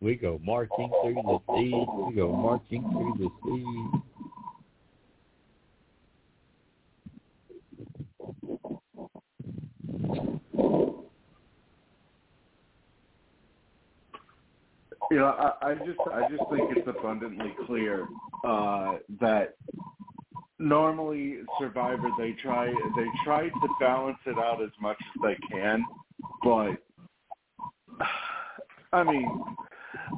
we 0.00 0.16
go 0.16 0.40
marching 0.42 0.90
through 1.00 1.14
the 1.14 1.38
sea. 1.54 1.86
We 2.08 2.14
go 2.16 2.32
marching 2.32 2.82
through 2.90 3.14
the 3.20 3.30
sea. 3.44 4.11
You 15.12 15.18
know, 15.18 15.26
I, 15.26 15.72
I 15.72 15.74
just 15.74 16.00
I 16.10 16.26
just 16.30 16.42
think 16.50 16.74
it's 16.74 16.88
abundantly 16.88 17.54
clear 17.66 18.06
uh, 18.46 18.94
that 19.20 19.56
normally 20.58 21.40
Survivor 21.60 22.08
they 22.16 22.32
try 22.42 22.68
they 22.96 23.04
try 23.22 23.50
to 23.50 23.68
balance 23.78 24.16
it 24.24 24.38
out 24.38 24.62
as 24.62 24.70
much 24.80 24.96
as 24.98 25.20
they 25.22 25.36
can, 25.50 25.84
but 26.42 26.78
I 28.94 29.04
mean, 29.04 29.28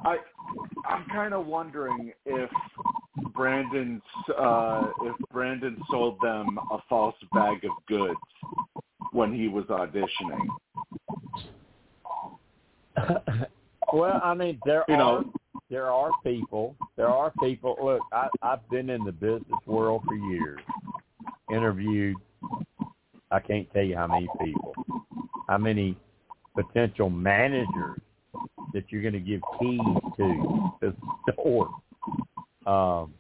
I 0.04 0.18
I'm 0.86 1.06
kind 1.06 1.34
of 1.34 1.46
wondering 1.46 2.12
if 2.24 2.50
Brandon's 3.34 4.00
uh, 4.38 4.90
if 5.02 5.16
Brandon 5.32 5.76
sold 5.90 6.20
them 6.22 6.56
a 6.70 6.78
false 6.88 7.16
bag 7.32 7.64
of 7.64 7.72
goods 7.88 8.14
when 9.10 9.34
he 9.34 9.48
was 9.48 9.64
auditioning. 9.64 10.46
well, 13.94 14.20
I 14.22 14.34
mean, 14.34 14.58
there 14.64 14.84
You 14.88 14.94
are 14.94 14.98
know- 14.98 15.32
there 15.70 15.90
are 15.90 16.10
people. 16.22 16.76
There 16.96 17.08
are 17.08 17.32
people. 17.42 17.76
Look, 17.82 18.02
I, 18.12 18.28
I've 18.42 18.68
been 18.70 18.90
in 18.90 19.02
the 19.04 19.12
business 19.12 19.58
world 19.66 20.02
for 20.06 20.14
years. 20.14 20.60
Interviewed, 21.50 22.16
I 23.30 23.40
can't 23.40 23.70
tell 23.72 23.82
you 23.82 23.96
how 23.96 24.06
many 24.06 24.28
people, 24.42 24.74
how 25.48 25.58
many 25.58 25.96
potential 26.54 27.10
managers 27.10 28.00
that 28.72 28.84
you're 28.90 29.02
going 29.02 29.14
to 29.14 29.20
give 29.20 29.40
keys 29.58 29.80
to 30.16 30.70
the 30.80 30.94
store. 31.40 31.70
Um, 32.66 33.14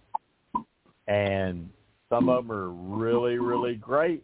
and 1.08 1.68
some 2.08 2.28
of 2.28 2.46
them 2.46 2.52
are 2.56 2.70
really, 2.70 3.38
really 3.38 3.74
great 3.74 4.22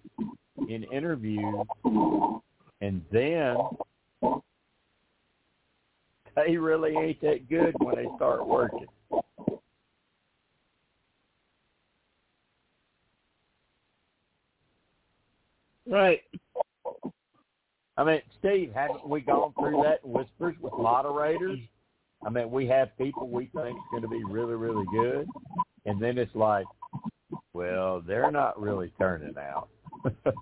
in 0.68 0.85
interviews, 0.85 1.66
and 2.81 3.02
then 3.10 3.56
they 6.47 6.57
really 6.57 6.97
ain't 6.97 7.20
that 7.23 7.48
good 7.48 7.74
when 7.78 7.97
they 7.97 8.07
start 8.16 8.47
working. 8.47 8.86
Right. 15.86 16.20
I 17.97 18.05
mean, 18.05 18.20
Steve, 18.39 18.73
haven't 18.74 19.09
we 19.09 19.20
gone 19.20 19.52
through 19.59 19.82
that 19.82 20.01
in 20.05 20.12
whispers 20.12 20.55
with 20.61 20.73
moderators? 20.78 21.59
I 22.24 22.31
mean, 22.31 22.51
we 22.51 22.66
have 22.69 22.97
people 22.97 23.28
we 23.28 23.47
think 23.47 23.77
is 23.77 23.82
going 23.90 24.02
to 24.02 24.09
be 24.09 24.23
really, 24.24 24.55
really 24.55 24.85
good, 24.93 25.27
and 25.86 26.01
then 26.01 26.16
it's 26.16 26.35
like, 26.35 26.66
well, 27.55 28.01
they're 28.07 28.31
not 28.31 28.61
really 28.61 28.93
turning 28.98 29.35
out. 29.36 29.69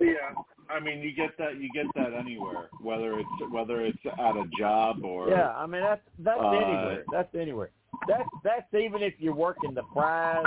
Yeah, 0.00 0.32
I 0.70 0.80
mean, 0.80 1.00
you 1.00 1.12
get 1.12 1.36
that 1.38 1.60
you 1.60 1.68
get 1.74 1.86
that 1.94 2.14
anywhere, 2.18 2.68
whether 2.80 3.18
it's 3.18 3.28
whether 3.50 3.84
it's 3.84 3.98
at 4.06 4.36
a 4.36 4.44
job 4.58 5.04
or 5.04 5.28
yeah, 5.28 5.50
I 5.50 5.66
mean 5.66 5.82
that's 5.82 6.02
that's 6.18 6.40
Uh, 6.40 6.50
anywhere. 6.50 7.04
That's 7.10 7.34
anywhere. 7.34 7.70
That's 8.08 8.28
that's 8.44 8.74
even 8.74 9.02
if 9.02 9.14
you're 9.18 9.34
working 9.34 9.74
the 9.74 9.82
fries 9.92 10.44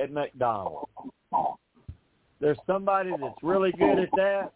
at 0.00 0.12
McDonald's. 0.12 0.90
There's 2.40 2.58
somebody 2.66 3.10
that's 3.10 3.42
really 3.42 3.72
good 3.72 3.98
at 3.98 4.10
that, 4.16 4.52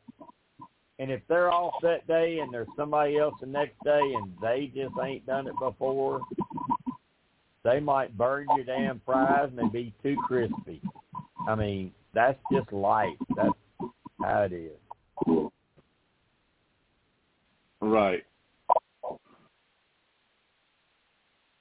and 0.99 1.11
if 1.11 1.23
they're 1.29 1.51
off 1.51 1.75
that 1.83 2.07
day 2.07 2.39
and 2.41 2.53
there's 2.53 2.69
somebody 2.77 3.17
else 3.17 3.35
the 3.41 3.47
next 3.47 3.83
day 3.85 4.01
and 4.01 4.33
they 4.41 4.71
just 4.75 4.95
ain't 5.03 5.27
done 5.27 5.47
it 5.47 5.55
before, 5.59 6.21
they 7.65 7.81
might 7.81 8.17
burn 8.17 8.47
your 8.55 8.65
damn 8.65 9.01
fries 9.05 9.49
and 9.51 9.59
they 9.59 9.73
be 9.73 9.95
too 10.03 10.17
crispy. 10.27 10.81
I 11.49 11.55
mean, 11.55 11.93
that's 12.13 12.39
just 12.53 12.71
life. 12.73 13.17
That's 13.35 13.49
how 14.23 14.43
it 14.43 14.53
is. 14.53 14.79
right. 17.81 18.25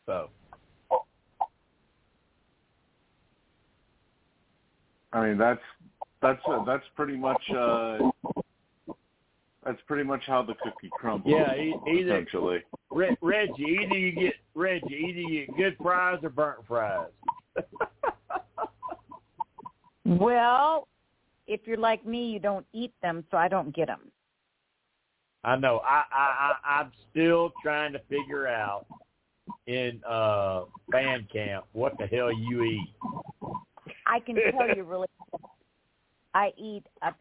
So 0.05 0.29
I 5.13 5.27
mean, 5.27 5.37
that's 5.37 5.61
That's 6.21 6.41
uh, 6.47 6.63
that's 6.65 6.83
pretty 6.95 7.15
much 7.15 7.41
uh, 7.55 7.97
that's 9.65 9.79
pretty 9.87 10.03
much 10.03 10.23
how 10.27 10.41
the 10.43 10.53
cookie 10.55 10.89
crumbles. 10.91 11.33
Yeah, 11.33 11.55
e- 11.55 11.75
either 11.87 12.17
essentially. 12.17 12.59
Re- 12.91 13.17
Reggie, 13.21 13.77
either 13.83 13.97
you 13.97 14.11
get 14.11 14.33
Reggie, 14.55 14.85
either 14.87 15.19
you 15.19 15.45
get 15.47 15.57
good 15.57 15.77
fries 15.81 16.19
or 16.23 16.29
burnt 16.29 16.59
fries. 16.67 17.09
Well, 20.05 20.87
if 21.49 21.61
you're 21.65 21.77
like 21.77 22.05
me, 22.05 22.29
you 22.29 22.39
don't 22.39 22.65
eat 22.73 22.93
them, 23.01 23.25
so 23.31 23.37
I 23.37 23.47
don't 23.47 23.75
get 23.75 23.87
them. 23.87 24.11
I 25.43 25.55
know. 25.55 25.81
I, 25.83 26.03
I, 26.11 26.53
I 26.65 26.79
I'm 26.79 26.91
still 27.09 27.51
trying 27.63 27.91
to 27.93 27.99
figure 28.07 28.47
out 28.47 28.85
in 29.67 30.01
uh 30.07 30.65
fan 30.91 31.27
camp 31.31 31.65
what 31.73 31.93
the 31.97 32.05
hell 32.05 32.31
you 32.31 32.63
eat. 32.63 32.93
I 34.05 34.19
can 34.19 34.35
tell 34.35 34.75
you 34.75 34.83
really. 34.83 35.07
I 36.35 36.51
eat 36.57 36.83
a 37.01 37.13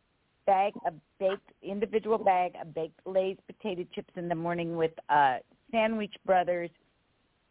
bag, 0.47 0.75
a 0.87 0.93
baked 1.19 1.51
individual 1.63 2.19
bag 2.19 2.53
of 2.61 2.75
baked 2.75 3.01
Lay's 3.07 3.39
potato 3.47 3.87
chips 3.95 4.13
in 4.17 4.29
the 4.29 4.35
morning 4.35 4.77
with 4.77 4.93
uh 5.09 5.37
Sandwich 5.71 6.15
Brothers, 6.27 6.71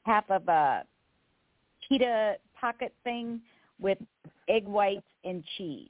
half 0.04 0.30
of 0.30 0.48
a 0.48 0.84
pita 1.88 2.36
pocket 2.60 2.94
thing 3.04 3.42
with 3.80 3.98
egg 4.48 4.66
whites 4.66 5.02
and 5.24 5.44
cheese. 5.58 5.90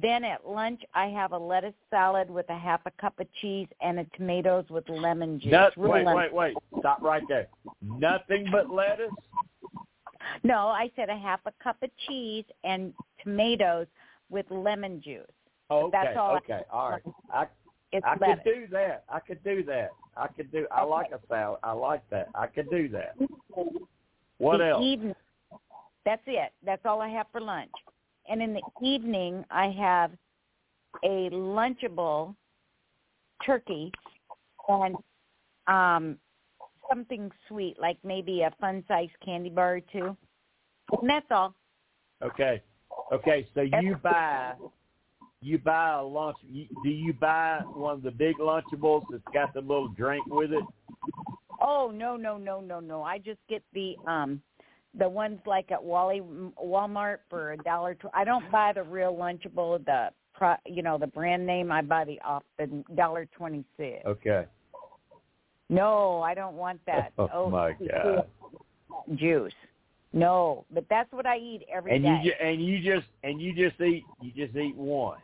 Then 0.00 0.24
at 0.24 0.46
lunch, 0.48 0.80
I 0.94 1.06
have 1.06 1.32
a 1.32 1.38
lettuce 1.38 1.74
salad 1.90 2.30
with 2.30 2.48
a 2.48 2.58
half 2.58 2.80
a 2.86 2.90
cup 2.92 3.18
of 3.20 3.26
cheese 3.40 3.68
and 3.82 4.00
a 4.00 4.04
tomatoes 4.16 4.64
with 4.70 4.88
lemon 4.88 5.38
juice. 5.38 5.52
Real 5.76 5.92
wait, 5.92 6.04
lemon- 6.06 6.16
wait, 6.16 6.32
wait. 6.34 6.56
Stop 6.78 7.02
right 7.02 7.22
there. 7.28 7.48
Nothing 7.82 8.48
but 8.50 8.70
lettuce. 8.70 9.10
No, 10.44 10.68
I 10.68 10.90
said 10.96 11.10
a 11.10 11.16
half 11.18 11.40
a 11.46 11.52
cup 11.62 11.76
of 11.82 11.90
cheese 12.08 12.44
and 12.64 12.94
tomatoes 13.22 13.86
with 14.30 14.46
lemon 14.50 15.02
juice. 15.02 15.26
Oh, 15.68 15.86
okay, 15.86 15.90
That's 16.04 16.16
all 16.16 16.34
I- 16.34 16.36
okay, 16.38 16.60
all 16.70 16.90
right. 16.90 17.02
I 17.32 17.46
It's 17.92 18.04
I 18.06 18.16
lettuce. 18.16 18.42
could 18.44 18.54
do 18.54 18.66
that. 18.68 19.04
I 19.10 19.20
could 19.20 19.44
do 19.44 19.62
that. 19.64 19.90
I 20.16 20.26
could 20.28 20.50
do. 20.50 20.66
I 20.70 20.82
like 20.82 21.10
a 21.12 21.20
salad. 21.28 21.60
I 21.62 21.72
like 21.72 22.08
that. 22.10 22.28
I 22.34 22.46
could 22.46 22.70
do 22.70 22.88
that. 22.88 23.14
What 24.38 24.58
the 24.58 24.68
else? 24.68 24.82
Evening, 24.84 25.14
that's 26.04 26.22
it. 26.26 26.52
That's 26.64 26.84
all 26.86 27.00
I 27.00 27.08
have 27.08 27.26
for 27.30 27.40
lunch. 27.40 27.70
And 28.32 28.40
in 28.40 28.54
the 28.54 28.62
evening, 28.82 29.44
I 29.50 29.68
have 29.78 30.10
a 31.04 31.28
Lunchable 31.30 32.34
turkey 33.44 33.92
and 34.68 34.96
um 35.66 36.16
something 36.90 37.30
sweet, 37.46 37.76
like 37.78 37.98
maybe 38.02 38.40
a 38.40 38.50
fun-sized 38.58 39.12
candy 39.22 39.50
bar 39.50 39.76
or 39.76 39.80
two. 39.92 40.16
And 40.98 41.10
that's 41.10 41.26
all. 41.30 41.54
Okay. 42.22 42.62
Okay. 43.12 43.46
So 43.54 43.60
you 43.60 43.96
buy 44.02 44.54
you 45.42 45.58
buy 45.58 45.98
a 45.98 46.02
lunch. 46.02 46.38
Do 46.84 46.88
you 46.88 47.12
buy 47.12 47.60
one 47.66 47.96
of 47.96 48.02
the 48.02 48.10
big 48.10 48.36
Lunchables 48.38 49.02
that's 49.10 49.22
got 49.34 49.52
the 49.52 49.60
little 49.60 49.88
drink 49.88 50.24
with 50.28 50.52
it? 50.54 50.64
Oh 51.60 51.92
no 51.94 52.16
no 52.16 52.38
no 52.38 52.60
no 52.60 52.80
no! 52.80 53.02
I 53.02 53.18
just 53.18 53.40
get 53.50 53.62
the 53.74 53.94
um 54.06 54.40
the 54.98 55.08
ones 55.08 55.38
like 55.46 55.70
at 55.70 55.82
Wally 55.82 56.20
Walmart 56.62 57.18
for 57.30 57.52
a 57.52 57.56
dollar. 57.58 57.94
Tw- 57.94 58.14
I 58.14 58.24
don't 58.24 58.50
buy 58.50 58.72
the 58.74 58.82
real 58.82 59.14
Lunchable, 59.14 59.84
the 59.84 60.10
pro, 60.34 60.54
you 60.66 60.82
know 60.82 60.98
the 60.98 61.06
brand 61.06 61.46
name. 61.46 61.72
I 61.72 61.82
buy 61.82 62.04
the 62.04 62.20
off 62.20 62.42
the 62.58 62.84
dollar 62.94 63.26
twenty 63.36 63.64
six. 63.76 64.04
Okay. 64.06 64.44
No, 65.70 66.20
I 66.20 66.34
don't 66.34 66.56
want 66.56 66.80
that. 66.86 67.12
Oh, 67.18 67.28
oh, 67.32 67.50
my 67.50 67.72
God. 67.72 68.26
Juice. 69.14 69.54
No, 70.12 70.66
but 70.70 70.84
that's 70.90 71.10
what 71.12 71.24
I 71.24 71.38
eat 71.38 71.62
every 71.72 71.94
And 71.94 72.04
day. 72.04 72.20
you 72.22 72.30
ju- 72.30 72.36
and 72.44 72.62
you 72.62 72.78
just 72.82 73.06
and 73.24 73.40
you 73.40 73.54
just 73.54 73.80
eat 73.80 74.04
you 74.20 74.30
just 74.32 74.54
eat 74.56 74.76
one. 74.76 75.18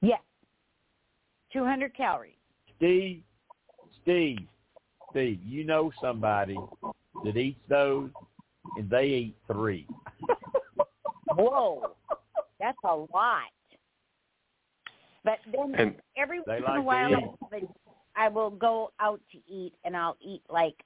yes, 0.00 0.20
two 1.52 1.64
hundred 1.64 1.96
calories. 1.96 2.32
Steve, 2.76 3.22
Steve, 4.02 4.40
Steve, 5.12 5.38
you 5.44 5.62
know 5.62 5.92
somebody 6.00 6.56
that 7.24 7.36
eats 7.36 7.60
those 7.68 8.10
and 8.76 8.88
they 8.88 9.04
eat 9.06 9.36
three. 9.46 9.86
Whoa, 11.34 11.94
that's 12.60 12.78
a 12.84 12.94
lot. 12.94 13.50
But 15.24 15.38
then 15.50 15.74
And 15.78 15.94
every 16.16 16.40
They 16.46 16.60
once 16.60 16.70
in 16.70 16.76
a 16.76 16.82
while. 16.82 17.38
I 18.16 18.28
will 18.28 18.50
go 18.50 18.92
out 19.00 19.20
to 19.32 19.38
eat, 19.52 19.72
and 19.84 19.96
I'll 19.96 20.16
eat 20.20 20.42
like 20.48 20.76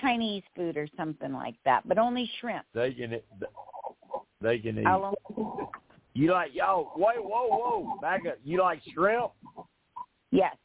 Chinese 0.00 0.42
food 0.54 0.76
or 0.76 0.86
something 0.96 1.32
like 1.32 1.54
that, 1.64 1.86
but 1.88 1.96
only 1.98 2.30
shrimp. 2.40 2.66
They 2.74 2.92
can 2.92 3.14
eat- 3.14 3.24
they 4.42 4.58
can 4.58 4.78
eat. 4.78 4.86
I'll 4.86 5.14
You 6.14 6.32
like 6.32 6.54
yo? 6.54 6.92
Wait, 6.96 7.22
whoa, 7.22 7.46
whoa, 7.48 7.98
back 8.00 8.24
up. 8.26 8.38
You 8.42 8.60
like 8.60 8.80
shrimp? 8.94 9.32
yes, 10.30 10.56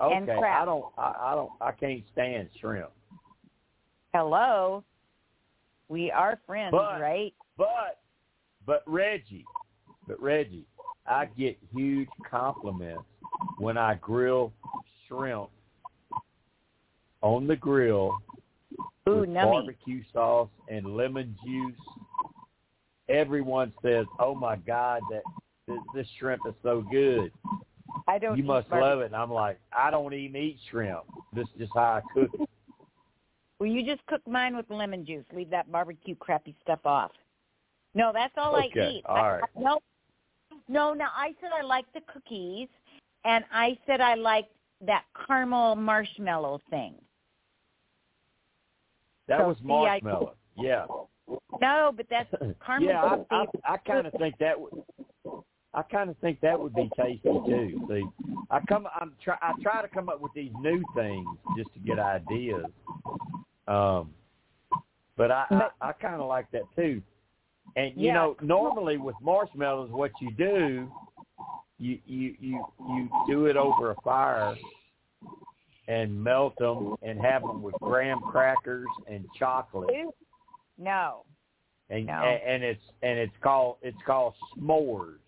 And 0.00 0.28
Okay, 0.28 0.38
crab. 0.38 0.62
I 0.62 0.64
don't. 0.64 0.86
I, 0.96 1.14
I 1.20 1.34
don't. 1.34 1.50
I 1.60 1.72
can't 1.72 2.02
stand 2.12 2.48
shrimp. 2.58 2.90
Hello. 4.14 4.84
We 5.88 6.10
are 6.10 6.38
friends, 6.46 6.72
But- 6.72 7.00
right? 7.00 7.34
But, 7.56 7.98
but 8.64 8.82
Reggie, 8.86 9.44
but 10.06 10.20
Reggie, 10.22 10.66
I 11.06 11.26
get 11.26 11.58
huge 11.74 12.08
compliments 12.28 13.04
when 13.58 13.76
I 13.76 13.94
grill 13.96 14.52
shrimp 15.06 15.50
on 17.22 17.46
the 17.46 17.56
grill 17.56 18.16
Ooh, 19.08 19.20
with 19.20 19.28
nummy. 19.28 19.50
barbecue 19.52 20.02
sauce 20.12 20.48
and 20.68 20.96
lemon 20.96 21.36
juice. 21.44 21.76
Everyone 23.08 23.72
says, 23.82 24.06
"Oh 24.18 24.34
my 24.34 24.56
God, 24.56 25.02
that 25.10 25.22
this, 25.66 25.78
this 25.94 26.06
shrimp 26.18 26.42
is 26.46 26.54
so 26.62 26.80
good." 26.90 27.32
I 28.06 28.18
don't. 28.18 28.38
You 28.38 28.44
must 28.44 28.70
barbecue. 28.70 28.88
love 28.88 29.00
it. 29.00 29.06
And 29.06 29.16
I'm 29.16 29.32
like, 29.32 29.58
I 29.76 29.90
don't 29.90 30.14
even 30.14 30.40
eat 30.40 30.58
shrimp. 30.70 31.04
This 31.34 31.46
is 31.48 31.58
just 31.58 31.72
how 31.74 32.00
I 32.00 32.02
cook 32.14 32.30
it. 32.38 32.48
Well, 33.60 33.68
you 33.68 33.84
just 33.84 34.04
cook 34.06 34.22
mine 34.26 34.56
with 34.56 34.64
lemon 34.70 35.04
juice. 35.04 35.24
Leave 35.34 35.50
that 35.50 35.70
barbecue 35.70 36.16
crappy 36.16 36.56
stuff 36.62 36.80
off. 36.86 37.12
No, 37.94 38.10
that's 38.12 38.32
all 38.38 38.56
I 38.56 38.66
eat. 38.74 39.02
all 39.06 39.16
I- 39.16 39.32
right. 39.40 39.50
no, 39.58 39.78
no. 40.68 40.94
Now 40.94 41.10
I 41.14 41.34
said 41.40 41.50
I 41.52 41.62
like 41.62 41.84
the 41.92 42.00
cookies, 42.12 42.68
and 43.24 43.44
I 43.52 43.76
said 43.86 44.00
I 44.00 44.14
liked 44.14 44.52
that 44.80 45.04
caramel 45.26 45.76
marshmallow 45.76 46.60
thing. 46.70 46.94
That 49.28 49.40
So, 49.40 49.48
was 49.48 49.56
see, 49.58 49.64
I- 49.64 50.00
marshmallow. 50.02 50.34
Yeah. 50.56 50.86
No, 51.60 51.92
but 51.94 52.06
that's 52.08 52.30
caramel. 52.64 52.88
yeah, 52.88 53.16
I, 53.30 53.44
I, 53.66 53.74
I 53.74 53.76
kind 53.76 54.06
of 54.06 54.12
think 54.14 54.38
that 54.38 54.58
would. 54.58 54.72
I 55.72 55.82
kind 55.82 56.10
of 56.10 56.16
think 56.18 56.40
that 56.40 56.58
would 56.58 56.74
be 56.74 56.90
tasty 56.96 57.20
too. 57.22 57.86
See, 57.88 58.02
I 58.50 58.58
come, 58.68 58.88
I'm 59.00 59.12
try, 59.22 59.36
I 59.40 59.52
try 59.62 59.80
to 59.82 59.86
come 59.88 60.08
up 60.08 60.20
with 60.20 60.32
these 60.34 60.50
new 60.60 60.82
things 60.96 61.28
just 61.56 61.72
to 61.74 61.78
get 61.80 62.00
ideas. 62.00 62.64
Um, 63.70 64.12
but 65.16 65.30
I, 65.30 65.44
But- 65.48 65.72
I, 65.80 65.88
I 65.88 65.92
kind 65.92 66.20
of 66.20 66.28
like 66.28 66.50
that 66.50 66.62
too. 66.76 67.02
And 67.76 67.96
you 67.96 68.06
Yeah. 68.08 68.14
know, 68.14 68.36
normally 68.42 68.96
with 68.96 69.14
marshmallows, 69.22 69.90
what 69.90 70.10
you 70.20 70.32
do, 70.32 70.90
you 71.78 71.98
you 72.04 72.34
you 72.40 72.64
you 72.88 73.08
do 73.28 73.46
it 73.46 73.56
over 73.56 73.92
a 73.92 73.94
fire 74.02 74.56
and 75.86 76.22
melt 76.22 76.56
them 76.58 76.96
and 77.02 77.20
have 77.20 77.42
them 77.42 77.62
with 77.62 77.74
graham 77.80 78.20
crackers 78.20 78.88
and 79.08 79.24
chocolate 79.38 79.90
No. 80.78 81.24
and 81.90 82.06
No. 82.06 82.12
and, 82.12 82.42
and 82.42 82.62
it's 82.64 82.82
and 83.02 83.18
it's 83.18 83.36
called 83.40 83.76
it's 83.82 84.02
called 84.04 84.34
s'mores. 84.56 85.18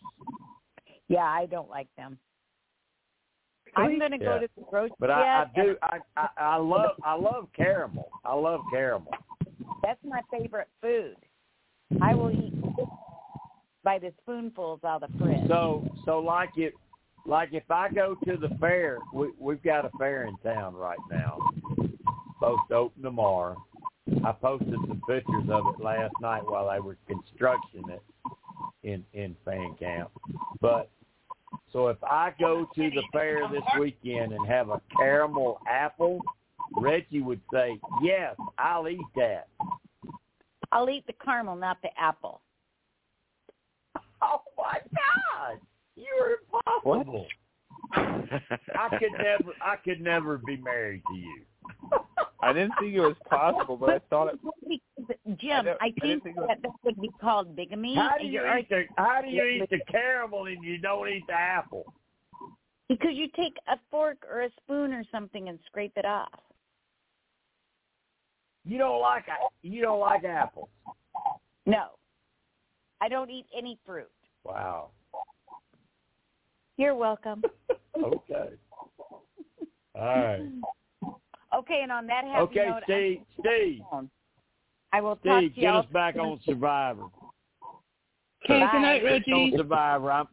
Yeah, 1.08 1.24
I 1.24 1.46
don't 1.46 1.70
like 1.70 1.88
them. 1.96 2.18
I'm 3.76 3.98
going 3.98 4.10
to 4.12 4.18
go 4.18 4.34
Yeah. 4.34 4.38
to 4.40 4.48
the 4.56 4.62
grocery. 4.70 4.96
But 4.98 5.10
I, 5.10 5.42
I 5.42 5.46
do 5.54 5.76
I, 5.82 5.98
I 6.16 6.28
I 6.36 6.56
love 6.56 6.90
I 7.04 7.14
love 7.14 7.48
caramel. 7.56 8.08
I 8.24 8.34
love 8.34 8.60
caramel. 8.70 9.12
That's 9.82 10.00
my 10.04 10.20
favorite 10.30 10.68
food. 10.80 11.16
I 12.00 12.14
will 12.14 12.30
eat 12.30 12.54
by 13.84 13.98
the 13.98 14.12
spoonfuls 14.22 14.80
out 14.84 15.02
of 15.02 15.12
the 15.12 15.18
fridge. 15.18 15.48
So 15.48 15.86
so 16.04 16.18
like 16.18 16.50
it 16.56 16.74
like 17.26 17.50
if 17.52 17.70
I 17.70 17.88
go 17.88 18.16
to 18.26 18.36
the 18.36 18.50
fair, 18.60 18.98
we 19.12 19.30
we've 19.38 19.62
got 19.62 19.84
a 19.84 19.90
fair 19.98 20.24
in 20.26 20.36
town 20.38 20.74
right 20.74 20.98
now. 21.10 21.38
Supposed 22.34 22.62
to 22.70 22.74
open 22.74 23.02
tomorrow. 23.02 23.56
I 24.24 24.32
posted 24.32 24.74
some 24.88 25.00
pictures 25.08 25.48
of 25.50 25.66
it 25.68 25.82
last 25.82 26.14
night 26.20 26.42
while 26.44 26.70
they 26.70 26.80
were 26.80 26.96
constructing 27.06 27.88
it 27.88 28.02
in 28.82 29.04
in 29.14 29.36
fan 29.44 29.76
camp. 29.78 30.10
But 30.60 30.90
so 31.72 31.88
if 31.88 32.02
I 32.04 32.32
go 32.38 32.68
to 32.74 32.90
the 32.90 33.02
fair 33.12 33.48
this 33.48 33.62
weekend 33.78 34.32
and 34.32 34.46
have 34.46 34.68
a 34.68 34.80
caramel 34.96 35.58
apple, 35.68 36.20
Reggie 36.76 37.22
would 37.22 37.40
say, 37.52 37.78
"Yes, 38.02 38.36
I'll 38.58 38.88
eat 38.88 39.00
that." 39.16 39.48
I'll 40.72 40.88
eat 40.88 41.06
the 41.06 41.12
caramel, 41.12 41.56
not 41.56 41.80
the 41.82 41.90
apple. 41.98 42.40
Oh 44.24 44.40
my 44.56 44.78
God, 44.94 45.58
you're 45.96 46.38
impossible. 46.38 47.26
I 47.92 48.88
could 48.96 49.10
never, 49.18 49.52
I 49.60 49.74
could 49.74 50.00
never 50.00 50.38
be 50.38 50.58
married 50.58 51.02
to 51.08 51.14
you. 51.16 51.42
I 52.42 52.52
didn't 52.52 52.72
think 52.80 52.92
it 52.94 53.00
was 53.00 53.14
possible, 53.30 53.76
but 53.76 53.90
I 53.90 53.98
thought 54.10 54.34
it. 54.34 54.40
Because 54.42 55.16
Jim, 55.40 55.66
I, 55.68 55.70
I 55.80 55.90
think 55.90 56.00
didn't 56.02 56.22
think 56.24 56.36
it 56.36 56.40
was- 56.40 56.48
that 56.48 56.62
that 56.62 56.72
would 56.84 57.00
be 57.00 57.10
called 57.20 57.54
bigamy. 57.54 57.94
How 57.94 58.18
do 58.18 58.26
you 58.26 58.42
eat 58.58 58.68
the 58.68 58.84
How 58.96 59.20
do 59.22 59.28
you 59.28 59.44
eat 59.44 59.70
the 59.70 59.78
caramel 59.90 60.46
and 60.46 60.62
you 60.64 60.78
don't 60.78 61.08
eat 61.08 61.24
the 61.28 61.34
apple? 61.34 61.84
Because 62.88 63.12
you 63.14 63.28
take 63.36 63.54
a 63.68 63.78
fork 63.90 64.18
or 64.30 64.42
a 64.42 64.50
spoon 64.62 64.92
or 64.92 65.04
something 65.12 65.48
and 65.48 65.58
scrape 65.66 65.92
it 65.96 66.04
off. 66.04 66.28
You 68.64 68.78
don't 68.78 69.00
like 69.00 69.28
a- 69.28 69.66
you 69.66 69.80
don't 69.82 70.00
like 70.00 70.24
apples. 70.24 70.68
No, 71.64 71.90
I 73.00 73.08
don't 73.08 73.30
eat 73.30 73.46
any 73.56 73.78
fruit. 73.86 74.10
Wow. 74.44 74.90
You're 76.76 76.94
welcome. 76.96 77.42
Okay. 77.94 78.48
All 79.94 80.02
right. 80.02 80.40
Okay, 81.54 81.80
and 81.82 81.92
on 81.92 82.06
that 82.06 82.24
happy 82.24 82.40
Okay, 82.58 82.66
note, 82.68 82.82
Steve. 82.84 83.20
Steve. 83.40 83.82
I'm- 83.92 84.10
I 84.94 85.00
will 85.00 85.16
talk 85.16 85.38
Steve, 85.38 85.54
to 85.54 85.60
get 85.60 85.64
y'all. 85.64 85.78
us 85.80 85.86
back 85.86 86.16
on 86.16 86.38
Survivor. 86.44 87.04
Okay, 88.44 88.60
good 88.72 88.80
night, 88.82 89.00
Get 89.02 89.12
us 89.12 89.20
Reggie. 89.28 89.32
on 89.32 89.52
Survivor. 89.58 90.12
I'm 90.12 90.28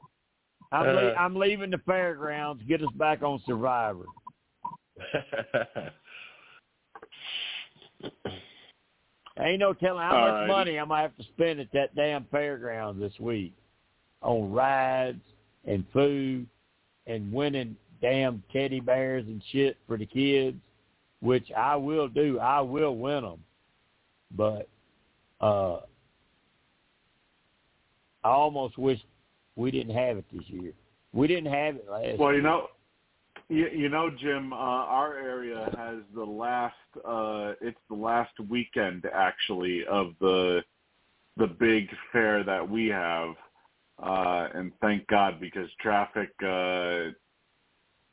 I'm, 0.71 0.87
Uh, 0.87 0.91
le- 0.93 1.13
I'm 1.15 1.35
leaving 1.35 1.71
the 1.71 1.79
fairgrounds. 1.79 2.61
Get 2.67 2.83
us 2.83 2.91
back 2.95 3.23
on 3.23 3.39
Survivor. 3.39 4.05
Ain't 9.39 9.59
no 9.59 9.73
telling 9.73 10.01
how 10.01 10.15
All 10.17 10.21
much 10.27 10.33
righty. 10.33 10.47
money 10.51 10.77
I'm 10.79 10.89
gonna 10.89 11.01
have 11.01 11.15
to 11.17 11.23
spend 11.23 11.59
at 11.61 11.71
that 11.71 11.95
damn 11.95 12.25
fairground 12.25 12.99
this 12.99 13.17
week 13.19 13.53
on 14.21 14.51
rides 14.51 15.21
and 15.65 15.85
food 15.93 16.45
and 17.07 17.31
winning 17.31 17.75
damn 18.01 18.43
teddy 18.51 18.79
bears 18.81 19.25
and 19.27 19.41
shit 19.51 19.77
for 19.87 19.97
the 19.97 20.05
kids, 20.05 20.57
which 21.21 21.51
I 21.55 21.75
will 21.75 22.07
do. 22.07 22.39
I 22.39 22.61
will 22.61 22.95
win 22.95 23.23
them, 23.23 23.43
but 24.35 24.69
uh, 25.41 25.79
I 28.23 28.29
almost 28.29 28.77
wish 28.77 28.99
we 29.55 29.71
didn't 29.71 29.95
have 29.95 30.17
it 30.17 30.25
this 30.31 30.43
year. 30.47 30.73
We 31.13 31.27
didn't 31.27 31.51
have 31.51 31.75
it 31.75 31.87
last. 31.89 32.19
Well, 32.19 32.29
you 32.29 32.35
year. 32.35 32.43
know, 32.43 32.67
you, 33.49 33.67
you 33.69 33.89
know, 33.89 34.09
Jim, 34.09 34.53
uh, 34.53 34.55
our 34.55 35.17
area 35.17 35.69
has 35.77 35.97
the 36.15 36.23
last. 36.23 36.75
Uh, 37.05 37.53
it's 37.61 37.79
the 37.89 37.95
last 37.95 38.33
weekend 38.49 39.05
actually 39.13 39.85
of 39.85 40.13
the 40.19 40.61
the 41.37 41.47
big 41.47 41.87
fair 42.11 42.43
that 42.43 42.69
we 42.69 42.87
have, 42.87 43.29
uh, 44.03 44.49
and 44.53 44.71
thank 44.81 45.07
God 45.07 45.39
because 45.39 45.69
traffic 45.81 46.29
uh, 46.43 47.11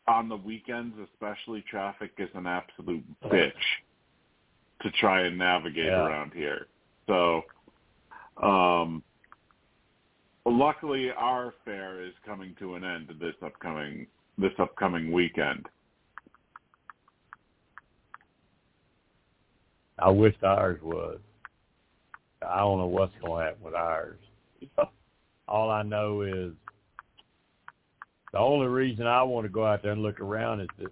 on 0.09 0.29
the 0.29 0.37
weekends, 0.37 0.97
especially, 1.13 1.63
traffic 1.69 2.13
is 2.19 2.29
an 2.35 2.47
absolute 2.47 3.05
bitch 3.25 3.53
to 4.83 4.91
try 4.93 5.23
and 5.23 5.39
navigate 5.39 5.87
Yeah. 5.87 6.07
around 6.07 6.33
here. 6.33 6.69
So, 7.07 7.45
um, 8.43 9.03
luckily, 10.45 11.11
our 11.13 11.53
fair 11.65 12.03
is 12.03 12.15
coming 12.25 12.55
to 12.57 12.75
an 12.75 12.85
end 12.85 13.09
this 13.19 13.35
upcoming 13.43 14.07
this 14.39 14.53
upcoming 14.59 15.13
weekend. 15.13 15.67
I 19.99 20.11
wish 20.11 20.37
ours 20.43 20.81
was. 20.83 21.19
I 22.47 22.59
don't 22.59 22.79
know 22.79 22.87
what's 22.87 23.17
going 23.17 23.41
to 23.41 23.45
happen 23.47 23.65
with 23.65 23.75
ours. 23.75 24.19
All 25.49 25.71
I 25.71 25.83
know 25.83 26.21
is 26.21 26.53
the 28.37 28.43
only 28.43 28.67
reason 28.67 29.07
I 29.07 29.23
want 29.23 29.47
to 29.47 29.49
go 29.49 29.65
out 29.65 29.83
there 29.83 29.93
and 29.93 30.03
look 30.03 30.21
around 30.21 30.61
is 30.61 30.69
to 30.79 30.91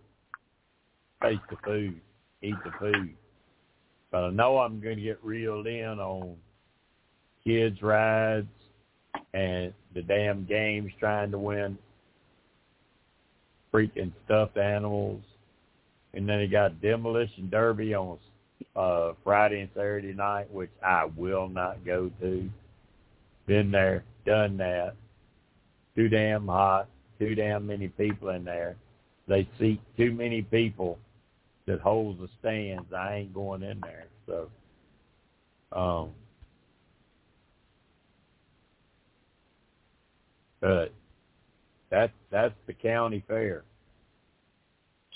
taste 1.23 1.43
the 1.51 1.57
food, 1.63 2.01
eat 2.41 2.55
the 2.65 2.71
food. 2.81 3.15
But 4.11 4.25
I 4.25 4.31
know 4.31 4.57
I'm 4.57 4.81
going 4.81 4.97
to 4.97 5.03
get 5.03 5.23
reeled 5.23 5.67
in 5.67 5.99
on 6.01 6.37
kids' 7.47 7.83
rides 7.83 8.47
and 9.35 9.75
the 9.95 10.01
damn 10.01 10.47
games 10.47 10.91
trying 10.99 11.33
to 11.33 11.39
win 11.39 11.77
freaking 13.71 14.13
stuffed 14.25 14.57
animals. 14.57 15.21
And 16.15 16.27
then 16.27 16.41
he 16.41 16.47
got 16.47 16.81
demolition 16.81 17.51
derby 17.51 17.95
on 17.95 18.17
uh 18.75 19.13
Friday 19.23 19.61
and 19.61 19.71
Saturday 19.75 20.15
night, 20.15 20.51
which 20.51 20.71
I 20.83 21.11
will 21.15 21.51
not 21.51 21.85
go 21.85 22.11
to. 22.23 22.49
Been 23.47 23.71
there, 23.71 24.03
done 24.25 24.57
that. 24.57 24.95
Too 25.95 26.09
damn 26.09 26.47
hot, 26.47 26.89
too 27.19 27.35
damn 27.35 27.67
many 27.67 27.89
people 27.89 28.31
in 28.31 28.45
there. 28.45 28.77
They 29.29 29.49
seat 29.59 29.81
too 29.97 30.13
many 30.13 30.43
people 30.43 30.99
that 31.67 31.81
holds 31.81 32.21
the 32.21 32.29
stands. 32.41 32.93
I 32.93 33.15
ain't 33.15 33.35
going 33.35 33.63
in 33.63 33.81
there. 33.81 34.07
So 34.27 34.49
um 35.73 36.11
but 40.61 40.93
that's 41.91 42.13
that's 42.31 42.55
the 42.67 42.73
county 42.73 43.23
fair. 43.27 43.65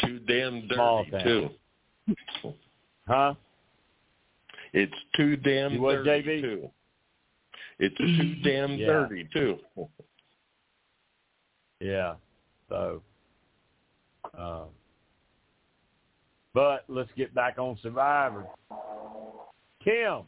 Too 0.04 0.20
damn 0.20 0.68
dirty 0.68 1.10
too. 1.24 1.48
Huh? 3.06 3.34
It's 4.72 4.92
too 5.16 5.36
damn 5.36 5.80
what, 5.80 6.04
dirty 6.04 6.22
JB? 6.22 6.42
too. 6.42 6.70
It's 7.78 7.96
too 7.96 8.34
damn 8.44 8.78
Yeah. 8.78 8.86
dirty 8.86 9.28
too. 9.32 9.58
Yeah. 11.80 12.14
So, 12.68 13.02
um, 14.36 14.66
but 16.54 16.84
let's 16.88 17.10
get 17.16 17.34
back 17.34 17.58
on 17.58 17.78
Survivor. 17.82 18.46
Kim, 19.82 20.22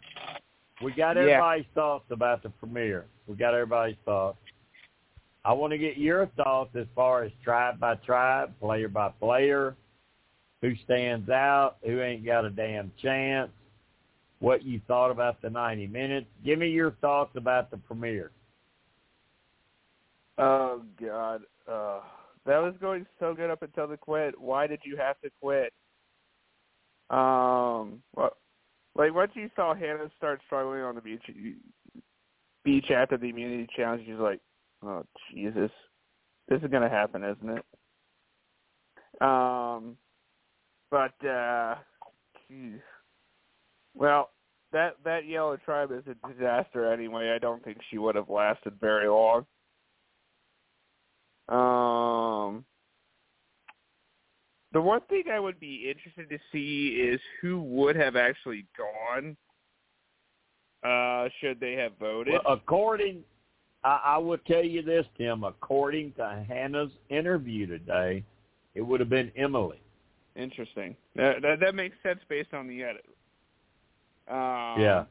we 0.82 0.92
got 0.92 1.16
Yeah. 1.16 1.22
everybody's 1.22 1.66
thoughts 1.74 2.10
about 2.10 2.42
the 2.42 2.50
premiere. 2.50 3.06
We 3.26 3.34
got 3.36 3.54
everybody's 3.54 3.98
thoughts. 4.04 4.38
I 5.44 5.52
want 5.52 5.72
to 5.72 5.78
get 5.78 5.96
your 5.96 6.26
thoughts 6.26 6.74
as 6.76 6.86
far 6.94 7.24
as 7.24 7.32
tribe 7.42 7.80
by 7.80 7.94
tribe, 7.96 8.58
player 8.60 8.88
by 8.88 9.08
player, 9.08 9.74
who 10.60 10.76
stands 10.76 11.30
out, 11.30 11.78
who 11.82 12.00
ain't 12.02 12.24
got 12.24 12.44
a 12.44 12.50
damn 12.50 12.92
chance, 13.02 13.50
what 14.40 14.62
you 14.62 14.80
thought 14.86 15.10
about 15.10 15.40
the 15.40 15.48
90 15.48 15.86
minutes. 15.86 16.26
Give 16.44 16.58
me 16.58 16.68
your 16.68 16.92
thoughts 16.92 17.34
about 17.36 17.70
the 17.70 17.78
premiere. 17.78 18.30
Oh 20.40 20.82
God, 20.98 21.42
uh, 21.70 22.00
that 22.46 22.58
was 22.58 22.74
going 22.80 23.04
so 23.18 23.34
good 23.34 23.50
up 23.50 23.62
until 23.62 23.86
the 23.86 23.98
quit. 23.98 24.40
Why 24.40 24.66
did 24.66 24.80
you 24.84 24.96
have 24.96 25.20
to 25.20 25.30
quit? 25.42 25.74
Um, 27.10 28.02
what, 28.12 28.38
like 28.94 29.12
once 29.12 29.32
you 29.34 29.50
saw 29.54 29.74
Hannah 29.74 30.10
start 30.16 30.40
struggling 30.46 30.80
on 30.80 30.94
the 30.94 31.02
beach, 31.02 31.22
you, 31.26 31.56
beach 32.64 32.90
after 32.90 33.18
the 33.18 33.28
immunity 33.28 33.68
challenge, 33.76 34.04
she's 34.06 34.18
like, 34.18 34.40
"Oh 34.82 35.04
Jesus, 35.30 35.70
this 36.48 36.62
is 36.62 36.70
gonna 36.70 36.88
happen, 36.88 37.22
isn't 37.22 37.58
it?" 37.58 39.22
Um, 39.22 39.98
but 40.90 41.22
uh, 41.26 41.74
geez. 42.48 42.80
well, 43.94 44.30
that 44.72 44.94
that 45.04 45.26
yellow 45.26 45.58
tribe 45.58 45.90
is 45.92 46.04
a 46.06 46.32
disaster 46.32 46.90
anyway. 46.90 47.32
I 47.34 47.38
don't 47.38 47.62
think 47.62 47.76
she 47.90 47.98
would 47.98 48.14
have 48.14 48.30
lasted 48.30 48.80
very 48.80 49.08
long. 49.08 49.44
Um, 51.50 52.64
the 54.72 54.80
one 54.80 55.00
thing 55.08 55.24
I 55.32 55.40
would 55.40 55.58
be 55.58 55.90
interested 55.90 56.30
to 56.30 56.38
see 56.52 57.00
is 57.00 57.20
who 57.40 57.60
would 57.60 57.96
have 57.96 58.16
actually 58.16 58.66
gone. 58.76 59.36
Uh, 60.84 61.28
should 61.40 61.60
they 61.60 61.72
have 61.72 61.92
voted? 61.98 62.34
Well, 62.34 62.54
according, 62.54 63.22
I, 63.84 64.00
I 64.04 64.18
will 64.18 64.38
tell 64.38 64.64
you 64.64 64.82
this, 64.82 65.04
Tim. 65.18 65.44
According 65.44 66.12
to 66.12 66.44
Hannah's 66.48 66.92
interview 67.08 67.66
today, 67.66 68.24
it 68.74 68.82
would 68.82 69.00
have 69.00 69.10
been 69.10 69.32
Emily. 69.36 69.80
Interesting. 70.36 70.96
That, 71.16 71.42
that 71.42 71.60
that 71.60 71.74
makes 71.74 71.96
sense 72.02 72.20
based 72.28 72.54
on 72.54 72.68
the 72.68 72.84
edit. 72.84 73.04
Um, 74.28 74.80
yeah. 74.80 75.04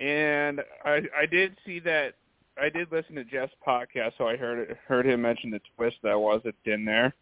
And 0.00 0.60
I 0.84 1.02
I 1.16 1.26
did 1.26 1.56
see 1.64 1.78
that 1.80 2.14
I 2.60 2.68
did 2.68 2.90
listen 2.90 3.14
to 3.16 3.24
Jeff's 3.24 3.52
podcast, 3.66 4.12
so 4.18 4.26
I 4.26 4.36
heard 4.36 4.76
heard 4.86 5.06
him 5.06 5.22
mention 5.22 5.50
the 5.50 5.60
twist 5.76 5.96
that 6.02 6.18
wasn't 6.18 6.54
in 6.64 6.84
there 6.84 7.14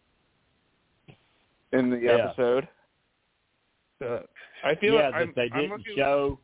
in 1.73 1.91
the 1.91 1.99
Yeah. 1.99 2.29
episode. 2.29 2.69
Uh, 4.05 4.21
I 4.65 4.75
feel 4.75 4.95
yeah, 4.95 5.07
like 5.07 5.15
I'm, 5.15 5.27
that 5.29 5.35
they 5.37 5.49
didn't 5.49 5.71
looking, 5.71 5.97
show 5.97 6.39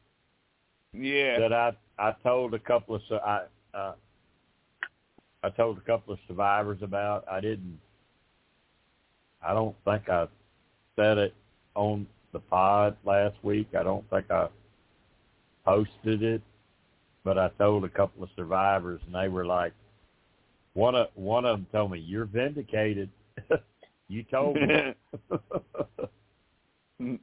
Yeah, 0.93 1.39
that 1.39 1.53
I 1.53 1.73
I 1.99 2.13
told 2.23 2.55
a 2.55 2.59
couple 2.59 2.95
of 2.97 3.03
I 3.13 3.43
uh, 3.75 3.95
I 5.43 5.51
told 5.51 5.79
a 5.79 5.83
couple 5.83 6.13
of 6.15 6.21
survivors 6.29 6.83
about. 6.83 7.25
I 7.31 7.41
didn't. 7.41 7.79
I 9.43 9.53
don't 9.55 9.77
think 9.85 10.09
I 10.09 10.29
said 10.97 11.19
it 11.19 11.35
on 11.75 12.07
the 12.33 12.39
pod 12.39 12.97
last 13.05 13.37
week. 13.43 13.69
I 13.79 13.83
don't 13.83 14.09
think 14.09 14.31
I 14.31 14.49
posted 15.65 16.23
it, 16.23 16.43
but 17.25 17.39
I 17.39 17.49
told 17.59 17.85
a 17.85 17.89
couple 17.89 18.23
of 18.23 18.31
survivors, 18.37 19.01
and 19.07 19.15
they 19.15 19.29
were 19.29 19.47
like, 19.47 19.73
one 20.75 20.95
of 20.95 21.09
one 21.15 21.45
of 21.45 21.59
them 21.59 21.67
told 21.73 21.91
me, 21.91 21.99
"You're 21.99 22.25
vindicated. 22.25 23.11
you 24.09 24.25
told 24.25 24.57
me." 24.57 24.95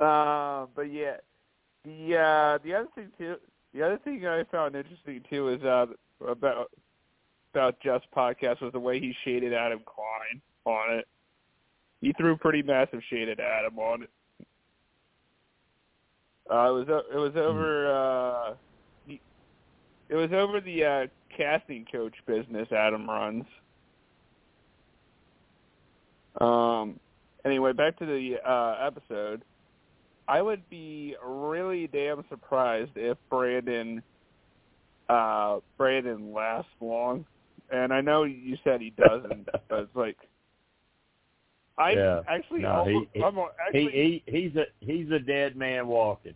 Uh, 0.00 0.66
but 0.74 0.92
yeah, 0.92 1.14
the 1.84 2.16
uh, 2.16 2.58
the 2.64 2.74
other 2.74 2.88
thing 2.96 3.08
too, 3.16 3.36
the 3.72 3.82
other 3.84 3.98
thing 4.02 4.26
I 4.26 4.42
found 4.50 4.74
interesting 4.74 5.22
too 5.30 5.50
is 5.50 5.62
uh, 5.62 5.86
about 6.26 6.72
about 7.54 7.78
Jeff's 7.80 8.04
podcast 8.16 8.60
was 8.62 8.72
the 8.72 8.80
way 8.80 8.98
he 8.98 9.14
shaded 9.24 9.52
Adam 9.52 9.80
Klein 9.86 10.40
on 10.64 10.98
it. 10.98 11.06
He 12.00 12.12
threw 12.14 12.36
pretty 12.36 12.62
massive 12.62 13.00
shade 13.10 13.28
at 13.28 13.38
Adam 13.38 13.78
on 13.78 14.02
it. 14.02 14.10
Uh, 16.50 16.68
it 16.68 16.88
was 16.88 17.04
it 17.12 17.16
was 17.16 17.32
over 17.36 17.86
uh, 17.92 18.54
it 20.12 20.16
was 20.16 20.30
over 20.32 20.60
the 20.60 20.84
uh, 20.84 21.06
casting 21.34 21.86
coach 21.90 22.14
business 22.26 22.68
Adam 22.70 23.08
runs. 23.08 23.44
Um. 26.40 26.98
Anyway, 27.44 27.72
back 27.72 27.98
to 27.98 28.06
the 28.06 28.36
uh, 28.48 28.76
episode. 28.86 29.42
I 30.28 30.40
would 30.42 30.68
be 30.70 31.16
really 31.26 31.88
damn 31.88 32.24
surprised 32.28 32.92
if 32.94 33.18
Brandon 33.30 34.02
uh 35.08 35.58
Brandon 35.76 36.32
lasts 36.32 36.70
long. 36.80 37.24
And 37.70 37.92
I 37.92 38.00
know 38.00 38.24
you 38.24 38.56
said 38.62 38.80
he 38.80 38.90
doesn't, 38.90 39.46
but 39.68 39.78
it's 39.80 39.96
like 39.96 40.16
I 41.78 41.92
Yeah. 41.92 42.20
actually 42.28 42.60
No, 42.62 42.70
almost, 42.70 43.08
he- 43.14 43.22
actually 43.66 43.92
he, 43.92 44.22
he 44.26 44.40
he's 44.42 44.56
a 44.56 44.64
he's 44.80 45.10
a 45.10 45.18
dead 45.18 45.56
man 45.56 45.86
walking. 45.88 46.34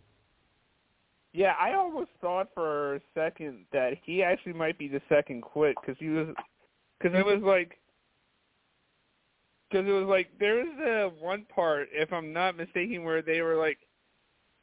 Yeah, 1.37 1.53
I 1.61 1.75
almost 1.75 2.09
thought 2.19 2.49
for 2.55 2.95
a 2.95 3.01
second 3.13 3.65
that 3.71 3.91
he 4.03 4.23
actually 4.23 4.53
might 4.53 4.79
be 4.79 4.87
the 4.87 5.01
second 5.07 5.43
quit 5.43 5.75
because 5.79 5.95
he 5.99 6.09
was 6.09 6.29
because 6.97 7.15
it 7.15 7.23
was 7.23 7.43
like 7.43 7.77
because 9.69 9.87
it 9.87 9.91
was 9.91 10.07
like 10.07 10.29
there 10.39 10.55
was 10.55 10.79
a 10.83 11.23
one 11.23 11.45
part 11.53 11.89
if 11.91 12.11
I'm 12.11 12.33
not 12.33 12.57
mistaken 12.57 13.03
where 13.03 13.21
they 13.21 13.41
were 13.41 13.55
like 13.55 13.77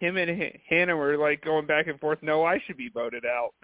him 0.00 0.16
and 0.16 0.28
H- 0.28 0.60
Hannah 0.68 0.96
were 0.96 1.16
like 1.16 1.44
going 1.44 1.64
back 1.64 1.86
and 1.86 2.00
forth. 2.00 2.18
No, 2.22 2.44
I 2.44 2.58
should 2.66 2.76
be 2.76 2.90
voted 2.92 3.24
out. 3.24 3.54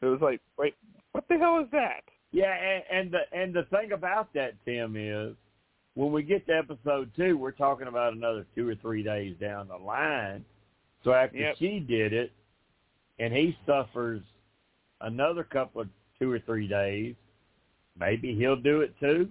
It 0.00 0.06
was 0.06 0.22
like 0.22 0.40
wait, 0.56 0.74
what 1.12 1.28
the 1.28 1.36
hell 1.36 1.58
is 1.60 1.70
that? 1.72 2.04
Yeah, 2.32 2.54
and, 2.54 2.84
and 2.90 3.12
the 3.12 3.38
and 3.38 3.52
the 3.52 3.64
thing 3.64 3.92
about 3.92 4.32
that, 4.32 4.54
Tim, 4.64 4.96
is 4.96 5.36
when 5.92 6.10
we 6.10 6.22
get 6.22 6.46
to 6.46 6.56
episode 6.56 7.10
two, 7.18 7.36
we're 7.36 7.50
talking 7.50 7.86
about 7.88 8.14
another 8.14 8.46
two 8.54 8.66
or 8.66 8.76
three 8.76 9.02
days 9.02 9.36
down 9.38 9.68
the 9.68 9.76
line. 9.76 10.42
So 11.04 11.12
after 11.12 11.36
Yep. 11.36 11.56
she 11.58 11.80
did 11.80 12.14
it, 12.14 12.32
and 13.18 13.32
he 13.32 13.56
suffers 13.66 14.22
another 15.00 15.44
couple 15.44 15.82
of 15.82 15.88
two 16.18 16.30
or 16.30 16.38
three 16.40 16.68
days, 16.68 17.14
maybe 17.98 18.34
he'll 18.34 18.56
do 18.56 18.80
it 18.80 18.94
too. 19.00 19.28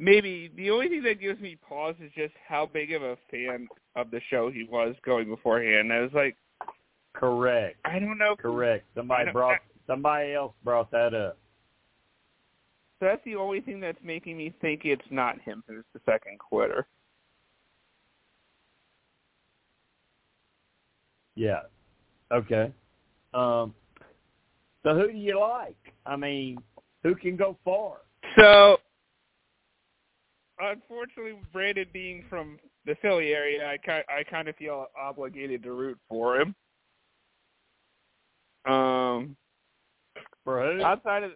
Maybe 0.00 0.52
the 0.56 0.70
only 0.70 0.88
thing 0.88 1.02
that 1.02 1.20
gives 1.20 1.40
me 1.40 1.56
pause 1.56 1.96
is 2.00 2.12
just 2.16 2.34
how 2.46 2.70
big 2.72 2.92
of 2.92 3.02
a 3.02 3.16
fan 3.30 3.66
of 3.96 4.12
the 4.12 4.20
show 4.30 4.50
he 4.50 4.64
was 4.70 4.94
going 5.04 5.28
beforehand. 5.28 5.92
I 5.92 6.00
was 6.00 6.12
like, 6.14 6.36
Correct. 7.14 7.78
I 7.84 7.98
don't 7.98 8.18
know. 8.18 8.36
Correct. 8.36 8.84
Somebody 8.94 9.32
brought 9.32 9.58
somebody 9.86 10.34
else 10.34 10.52
brought 10.62 10.90
that 10.92 11.14
up. 11.14 11.36
So 13.00 13.06
that's 13.06 13.24
the 13.24 13.36
only 13.36 13.60
thing 13.60 13.80
that's 13.80 13.98
making 14.02 14.36
me 14.36 14.54
think 14.60 14.82
it's 14.84 15.02
not 15.10 15.40
him 15.40 15.64
who's 15.66 15.84
the 15.94 16.00
second 16.06 16.38
quitter. 16.38 16.86
Yeah. 21.34 21.60
Okay. 22.32 22.72
Um 23.34 23.74
so 24.82 24.94
who 24.94 25.10
do 25.10 25.18
you 25.18 25.38
like? 25.38 25.76
I 26.06 26.16
mean, 26.16 26.58
who 27.02 27.14
can 27.14 27.36
go 27.36 27.56
far? 27.64 27.98
So, 28.38 28.78
unfortunately, 30.58 31.38
Brandon 31.52 31.86
being 31.92 32.24
from 32.28 32.58
the 32.86 32.96
Philly 33.02 33.34
area, 33.34 33.68
I 33.68 33.76
kind 33.78 34.04
I 34.08 34.22
kind 34.24 34.48
of 34.48 34.56
feel 34.56 34.86
obligated 34.98 35.62
to 35.64 35.72
root 35.72 35.98
for 36.08 36.40
him. 36.40 36.54
Um, 38.66 39.36
For 40.44 40.62
who? 40.62 40.82
outside 40.82 41.24
of, 41.24 41.32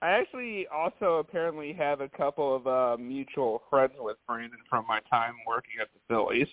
I 0.00 0.10
actually 0.10 0.66
also 0.66 1.18
apparently 1.18 1.72
have 1.74 2.00
a 2.00 2.08
couple 2.08 2.56
of 2.56 2.66
uh, 2.66 2.96
mutual 3.00 3.62
friends 3.70 3.92
with 3.98 4.16
Brandon 4.26 4.58
from 4.68 4.86
my 4.88 5.00
time 5.08 5.34
working 5.46 5.74
at 5.80 5.88
the 5.94 6.00
Phillies. 6.08 6.48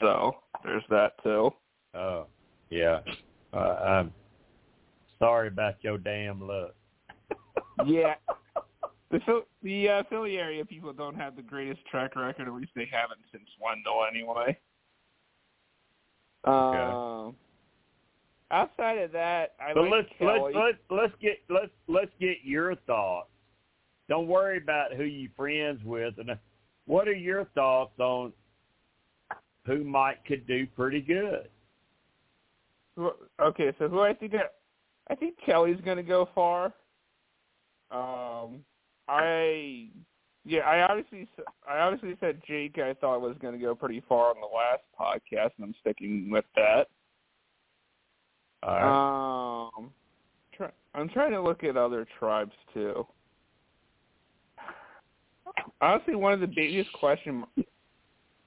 So 0.00 0.36
there's 0.62 0.84
that 0.90 1.12
too. 1.22 1.50
Oh, 1.94 2.26
yeah. 2.74 3.00
Uh, 3.52 3.56
I'm 3.56 4.12
sorry 5.18 5.48
about 5.48 5.74
your 5.82 5.98
damn 5.98 6.40
luck. 6.40 6.74
Yeah. 7.86 8.14
The 9.10 9.44
the 9.62 9.88
uh, 9.88 10.02
Philly 10.10 10.38
area 10.38 10.64
people 10.64 10.92
don't 10.92 11.14
have 11.14 11.36
the 11.36 11.42
greatest 11.42 11.86
track 11.86 12.16
record. 12.16 12.48
At 12.48 12.54
least 12.54 12.72
they 12.74 12.88
haven't 12.90 13.20
since 13.30 13.44
Wendell, 13.60 14.04
anyway. 14.10 14.58
Um, 16.44 17.36
outside 18.50 18.98
of 18.98 19.12
that, 19.12 19.54
I 19.60 19.72
But 19.72 19.82
like 19.82 19.92
let's 19.92 20.08
Kellie. 20.18 20.52
let's 20.52 20.56
let's 20.56 20.78
let's 20.90 21.14
get 21.22 21.38
let's 21.48 21.70
let's 21.86 22.10
get 22.20 22.38
your 22.42 22.74
thoughts. 22.86 23.28
Don't 24.08 24.26
worry 24.26 24.58
about 24.58 24.92
who 24.92 25.04
you 25.04 25.28
friends 25.36 25.80
with, 25.84 26.14
and 26.18 26.30
uh, 26.30 26.34
what 26.86 27.06
are 27.06 27.14
your 27.14 27.44
thoughts 27.54 27.98
on 27.98 28.32
who 29.64 29.84
might 29.84 30.24
could 30.26 30.46
do 30.46 30.66
pretty 30.66 31.00
good? 31.00 31.48
Okay, 33.40 33.72
so 33.78 33.88
who 33.88 34.00
I 34.00 34.14
think 34.14 34.34
I, 34.34 35.12
I 35.12 35.14
think 35.16 35.34
Kellie's 35.44 35.80
going 35.84 35.96
to 35.96 36.02
go 36.02 36.28
far. 36.34 36.66
Um, 37.90 38.60
I 39.08 39.88
yeah, 40.44 40.60
I 40.60 40.82
obviously 40.82 41.28
I 41.68 41.78
obviously 41.78 42.16
said 42.20 42.42
Jake. 42.46 42.78
I 42.78 42.94
thought 42.94 43.20
was 43.20 43.36
going 43.40 43.54
to 43.54 43.60
go 43.60 43.74
pretty 43.74 44.02
far 44.08 44.30
on 44.30 44.36
the 44.40 44.46
last 44.46 44.82
podcast, 44.98 45.52
and 45.56 45.64
I'm 45.64 45.74
sticking 45.80 46.30
with 46.30 46.44
that. 46.56 46.88
All 48.62 48.74
right. 48.74 49.68
Um, 49.76 49.90
try, 50.52 50.70
I'm 50.94 51.08
trying 51.08 51.32
to 51.32 51.42
look 51.42 51.64
at 51.64 51.76
other 51.76 52.06
tribes 52.18 52.52
too. 52.72 53.06
Honestly, 55.80 56.14
one 56.14 56.32
of 56.32 56.40
the 56.40 56.46
biggest 56.46 56.92
question. 56.92 57.44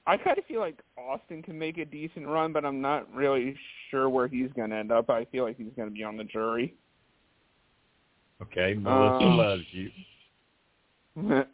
I 0.08 0.16
kind 0.16 0.38
of 0.38 0.44
feel 0.46 0.60
like 0.60 0.80
Austin 0.96 1.42
can 1.42 1.58
make 1.58 1.76
a 1.76 1.84
decent 1.84 2.26
run, 2.26 2.50
but 2.50 2.64
I'm 2.64 2.80
not 2.80 3.12
really 3.14 3.54
sure 3.90 4.08
where 4.08 4.26
he's 4.26 4.50
going 4.56 4.70
to 4.70 4.76
end 4.76 4.90
up. 4.90 5.10
I 5.10 5.26
feel 5.26 5.44
like 5.44 5.58
he's 5.58 5.72
going 5.76 5.86
to 5.86 5.94
be 5.94 6.02
on 6.02 6.16
the 6.16 6.24
jury. 6.24 6.74
okay, 8.42 8.72
Melissa 8.72 9.26
um, 9.26 9.36
loves 9.36 9.62
you. 9.70 9.90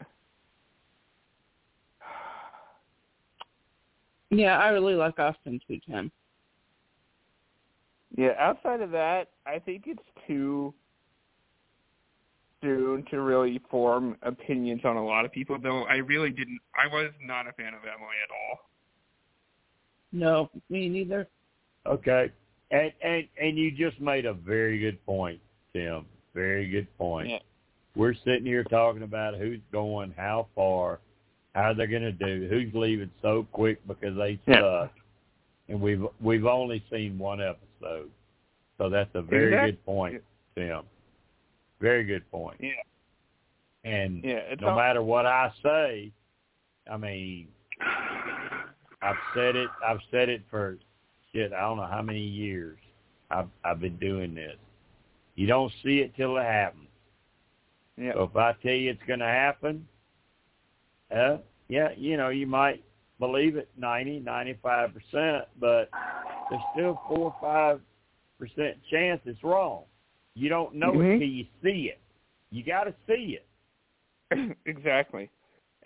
Yeah, 4.30 4.58
I 4.58 4.70
really 4.70 4.94
like 4.94 5.16
Austin 5.20 5.60
too, 5.68 5.78
Tim. 5.88 6.10
yeah, 8.16 8.32
outside 8.36 8.80
of 8.80 8.90
that, 8.90 9.28
I 9.46 9.60
think 9.60 9.84
it's 9.86 10.02
too 10.26 10.74
soon 12.64 13.04
to 13.10 13.20
really 13.20 13.60
form 13.70 14.16
opinions 14.22 14.80
on 14.84 14.96
a 14.96 15.04
lot 15.04 15.24
of 15.24 15.32
people. 15.32 15.58
Though 15.62 15.84
I 15.84 15.96
really 15.96 16.30
didn't. 16.30 16.58
I 16.74 16.86
was 16.92 17.10
not 17.22 17.46
a 17.46 17.52
fan 17.52 17.74
of 17.74 17.80
Emily 17.82 18.16
at 18.24 18.30
all. 18.32 18.58
No, 20.12 20.50
me 20.70 20.88
neither. 20.88 21.28
Okay, 21.86 22.30
and 22.70 22.92
and 23.02 23.24
and 23.40 23.58
you 23.58 23.70
just 23.70 24.00
made 24.00 24.24
a 24.26 24.32
very 24.32 24.78
good 24.78 25.04
point, 25.04 25.40
Tim. 25.74 26.06
Very 26.34 26.68
good 26.68 26.86
point. 26.98 27.28
Yeah. 27.30 27.38
We're 27.96 28.14
sitting 28.24 28.44
here 28.46 28.64
talking 28.64 29.02
about 29.02 29.36
who's 29.36 29.60
going, 29.70 30.12
how 30.16 30.48
far, 30.56 30.98
how 31.54 31.72
they're 31.74 31.86
going 31.86 32.02
to 32.02 32.10
do, 32.12 32.48
who's 32.50 32.72
leaving 32.74 33.10
so 33.22 33.46
quick 33.52 33.78
because 33.86 34.16
they 34.16 34.38
Yeah. 34.48 34.60
suck, 34.60 34.92
and 35.68 35.80
we've 35.80 36.04
we've 36.20 36.46
only 36.46 36.82
seen 36.90 37.18
one 37.18 37.40
episode, 37.40 38.10
so 38.78 38.88
that's 38.88 39.10
a 39.14 39.22
very 39.22 39.48
Exact- 39.48 39.66
good 39.66 39.84
point, 39.84 40.22
Tim. 40.56 40.82
Very 41.84 42.04
good 42.04 42.28
point. 42.30 42.56
Yeah. 42.60 42.70
And 43.84 44.24
Yeah, 44.24 44.54
no 44.58 44.68
all- 44.68 44.76
matter 44.76 45.02
what 45.02 45.26
I 45.26 45.52
say, 45.62 46.12
I 46.90 46.96
mean, 46.96 47.48
I've 49.02 49.18
said 49.34 49.54
it. 49.54 49.68
I've 49.86 50.00
said 50.10 50.30
it 50.30 50.40
for 50.50 50.78
shit. 51.30 51.52
I 51.52 51.60
don't 51.60 51.76
know 51.76 51.84
how 51.84 52.00
many 52.00 52.22
years. 52.22 52.78
I've 53.30 53.50
I've 53.62 53.80
been 53.80 53.98
doing 53.98 54.34
this. 54.34 54.56
You 55.34 55.46
don't 55.46 55.70
see 55.82 55.98
it 55.98 56.16
till 56.16 56.38
it 56.38 56.44
happens. 56.44 56.88
Yeah. 57.98 58.14
So 58.14 58.22
if 58.22 58.34
I 58.36 58.54
tell 58.62 58.72
you 58.72 58.90
it's 58.90 59.02
going 59.06 59.18
to 59.20 59.26
happen, 59.26 59.86
uh, 61.14 61.36
yeah, 61.68 61.90
you 61.98 62.16
know, 62.16 62.30
you 62.30 62.46
might 62.46 62.82
believe 63.18 63.56
it 63.58 63.68
ninety, 63.76 64.20
ninety-five 64.20 64.94
percent, 64.94 65.44
but 65.60 65.90
there's 66.48 66.62
still 66.72 66.98
four 67.08 67.18
or 67.18 67.36
five 67.42 67.80
percent 68.38 68.78
chance 68.90 69.20
it's 69.26 69.44
wrong. 69.44 69.84
You 70.34 70.48
don't 70.48 70.74
know 70.74 70.92
Mhm. 70.92 71.16
it 71.16 71.18
till 71.20 71.28
you 71.28 71.46
see 71.62 71.90
it. 71.90 72.00
You 72.50 72.64
got 72.64 72.84
to 72.84 72.94
see 73.06 73.38
it. 74.30 74.56
exactly. 74.66 75.30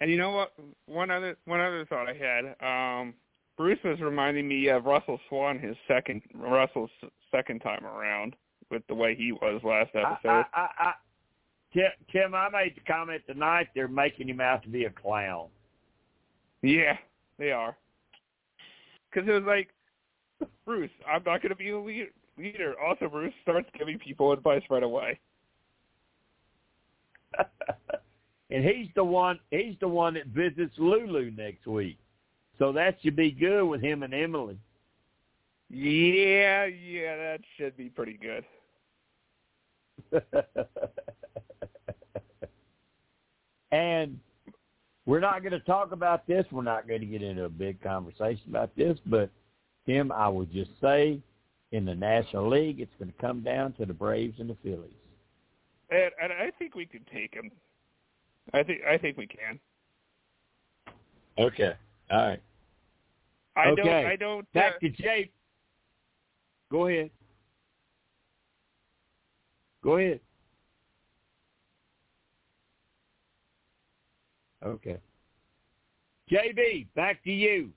And 0.00 0.10
you 0.10 0.16
know 0.16 0.30
what? 0.30 0.52
One 0.86 1.10
other 1.10 1.36
one 1.44 1.60
other 1.60 1.84
thought 1.86 2.08
I 2.08 2.14
had. 2.14 2.54
Um, 2.60 3.14
Bruce 3.56 3.82
was 3.84 4.00
reminding 4.00 4.46
me 4.46 4.68
of 4.68 4.84
Russell 4.84 5.18
Swan, 5.28 5.58
his 5.58 5.76
second 5.88 6.22
Russell's 6.34 6.90
second 7.30 7.60
time 7.60 7.84
around, 7.84 8.36
with 8.70 8.86
the 8.86 8.94
way 8.94 9.14
he 9.16 9.32
was 9.32 9.60
last 9.64 9.90
episode. 9.94 10.28
I, 10.28 10.44
I, 10.54 10.68
I, 10.78 10.92
Tim, 11.74 11.90
Tim, 12.12 12.34
I 12.34 12.48
made 12.48 12.76
the 12.76 12.80
comment 12.90 13.22
tonight. 13.26 13.68
They're 13.74 13.88
making 13.88 14.28
him 14.28 14.40
out 14.40 14.62
to 14.62 14.68
be 14.68 14.84
a 14.84 14.90
clown. 14.90 15.48
yeah, 16.62 16.96
they 17.38 17.50
are. 17.50 17.76
because 19.10 19.28
it 19.28 19.32
was 19.32 19.42
like, 19.44 19.68
Bruce, 20.64 20.90
I'm 21.06 21.22
not 21.24 21.42
going 21.42 21.50
to 21.50 21.56
be 21.56 21.70
a 21.70 21.78
lead- 21.78 22.10
leader. 22.38 22.74
Also, 22.80 23.08
Bruce 23.08 23.34
starts 23.42 23.68
giving 23.76 23.98
people 23.98 24.32
advice 24.32 24.62
right 24.70 24.82
away. 24.82 25.18
and 28.50 28.64
he's 28.64 28.88
the 28.94 29.04
one. 29.04 29.38
He's 29.50 29.76
the 29.80 29.88
one 29.88 30.14
that 30.14 30.26
visits 30.28 30.74
Lulu 30.78 31.30
next 31.32 31.66
week. 31.66 31.98
So 32.58 32.72
that 32.72 32.96
should 33.02 33.16
be 33.16 33.30
good 33.30 33.64
with 33.64 33.80
him 33.80 34.02
and 34.02 34.12
Emily. 34.12 34.58
Yeah, 35.70 36.64
yeah, 36.64 37.16
that 37.16 37.40
should 37.56 37.76
be 37.76 37.90
pretty 37.90 38.18
good. 38.20 38.44
and 43.70 44.18
we're 45.04 45.20
not 45.20 45.42
going 45.42 45.52
to 45.52 45.60
talk 45.60 45.92
about 45.92 46.26
this. 46.26 46.46
We're 46.50 46.62
not 46.62 46.88
going 46.88 47.00
to 47.00 47.06
get 47.06 47.22
into 47.22 47.44
a 47.44 47.50
big 47.50 47.82
conversation 47.82 48.42
about 48.48 48.74
this. 48.76 48.98
But 49.06 49.30
Tim, 49.86 50.10
I 50.10 50.28
would 50.28 50.52
just 50.52 50.70
say, 50.80 51.20
in 51.72 51.84
the 51.84 51.94
National 51.94 52.48
League, 52.48 52.80
it's 52.80 52.92
going 52.98 53.12
to 53.12 53.18
come 53.18 53.42
down 53.42 53.72
to 53.74 53.86
the 53.86 53.92
Braves 53.92 54.40
and 54.40 54.48
the 54.48 54.56
Phillies. 54.62 54.90
And, 55.90 56.10
and 56.22 56.32
I 56.32 56.50
think 56.58 56.74
we 56.74 56.86
can 56.86 57.04
take 57.12 57.34
him. 57.34 57.50
I 58.54 58.62
think 58.62 58.80
I 58.90 58.96
think 58.96 59.16
we 59.16 59.26
can. 59.26 59.58
Okay. 61.38 61.72
All 62.10 62.28
right. 62.28 62.42
I 63.56 63.68
okay. 63.68 63.82
don't. 63.82 64.06
I 64.06 64.16
don't. 64.16 64.52
Back 64.52 64.74
uh, 64.76 64.78
to 64.80 64.88
Jay. 64.90 65.30
Go 66.70 66.86
ahead. 66.86 67.10
Go 69.82 69.96
ahead. 69.96 70.20
Okay. 74.64 74.98
JB, 76.30 76.88
back 76.94 77.22
to 77.24 77.32
you. 77.32 77.70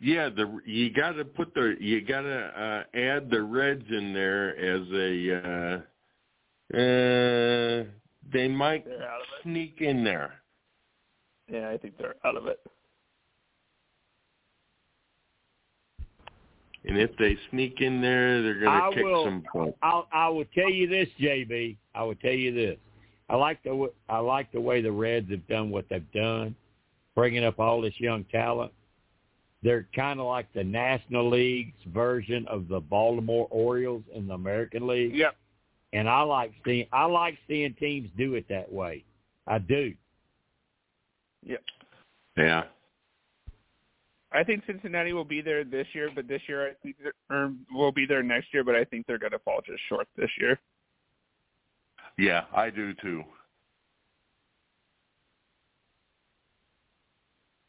Yeah, 0.00 0.28
the 0.28 0.60
you 0.64 0.92
got 0.92 1.12
to 1.12 1.24
put 1.24 1.54
the 1.54 1.76
you 1.80 2.00
got 2.02 2.22
to 2.22 2.36
uh, 2.36 2.98
add 2.98 3.30
the 3.30 3.42
Reds 3.42 3.84
in 3.90 4.12
there 4.12 4.56
as 4.56 4.82
a 4.92 5.82
uh, 6.74 6.78
uh, 6.78 7.84
they 8.32 8.46
might 8.48 8.86
sneak 9.42 9.80
in 9.80 10.04
there. 10.04 10.34
Yeah, 11.50 11.70
I 11.70 11.78
think 11.78 11.96
they're 11.98 12.14
out 12.24 12.36
of 12.36 12.46
it. 12.46 12.60
And 16.84 16.96
if 16.96 17.10
they 17.18 17.36
sneak 17.50 17.80
in 17.80 18.00
there, 18.00 18.42
they're 18.42 18.60
going 18.60 18.80
to 18.80 18.94
kick 18.94 19.04
will- 19.04 19.24
some 19.24 19.42
points. 19.50 19.78
I'll, 19.82 20.06
I 20.12 20.28
will 20.28 20.44
tell 20.54 20.70
you 20.70 20.86
this, 20.88 21.08
JB. 21.20 21.76
I 21.94 22.02
will 22.02 22.14
tell 22.16 22.32
you 22.32 22.54
this. 22.54 22.78
I 23.28 23.36
like 23.36 23.62
the 23.62 23.90
I 24.08 24.18
like 24.18 24.52
the 24.52 24.60
way 24.60 24.80
the 24.80 24.92
Reds 24.92 25.30
have 25.30 25.46
done 25.48 25.70
what 25.70 25.86
they've 25.90 26.12
done, 26.12 26.54
bringing 27.14 27.44
up 27.44 27.58
all 27.58 27.80
this 27.82 27.92
young 27.98 28.24
talent. 28.24 28.72
They're 29.62 29.88
kind 29.94 30.20
of 30.20 30.26
like 30.26 30.52
the 30.52 30.62
National 30.62 31.28
League's 31.28 31.80
version 31.92 32.46
of 32.48 32.68
the 32.68 32.80
Baltimore 32.80 33.48
Orioles 33.50 34.04
in 34.14 34.28
the 34.28 34.34
American 34.34 34.86
League. 34.86 35.14
Yep. 35.14 35.36
And 35.92 36.08
I 36.08 36.20
like 36.22 36.52
seeing 36.64 36.86
I 36.92 37.06
like 37.06 37.36
seeing 37.48 37.74
teams 37.74 38.10
do 38.16 38.34
it 38.34 38.46
that 38.48 38.70
way. 38.70 39.04
I 39.46 39.58
do. 39.58 39.94
Yep. 41.44 41.62
Yeah. 42.36 42.64
I 44.30 44.44
think 44.44 44.62
Cincinnati 44.66 45.12
will 45.14 45.24
be 45.24 45.40
there 45.40 45.64
this 45.64 45.86
year, 45.94 46.10
but 46.14 46.28
this 46.28 46.42
year 46.46 46.68
I 46.68 46.72
think 46.82 46.96
they're, 47.02 47.14
or 47.30 47.52
will 47.72 47.92
be 47.92 48.04
there 48.04 48.22
next 48.22 48.52
year, 48.52 48.62
but 48.62 48.74
I 48.74 48.84
think 48.84 49.06
they're 49.06 49.18
going 49.18 49.32
to 49.32 49.38
fall 49.38 49.60
just 49.66 49.80
short 49.88 50.06
this 50.16 50.30
year. 50.38 50.60
Yeah, 52.18 52.44
I 52.54 52.68
do 52.68 52.92
too. 52.94 53.24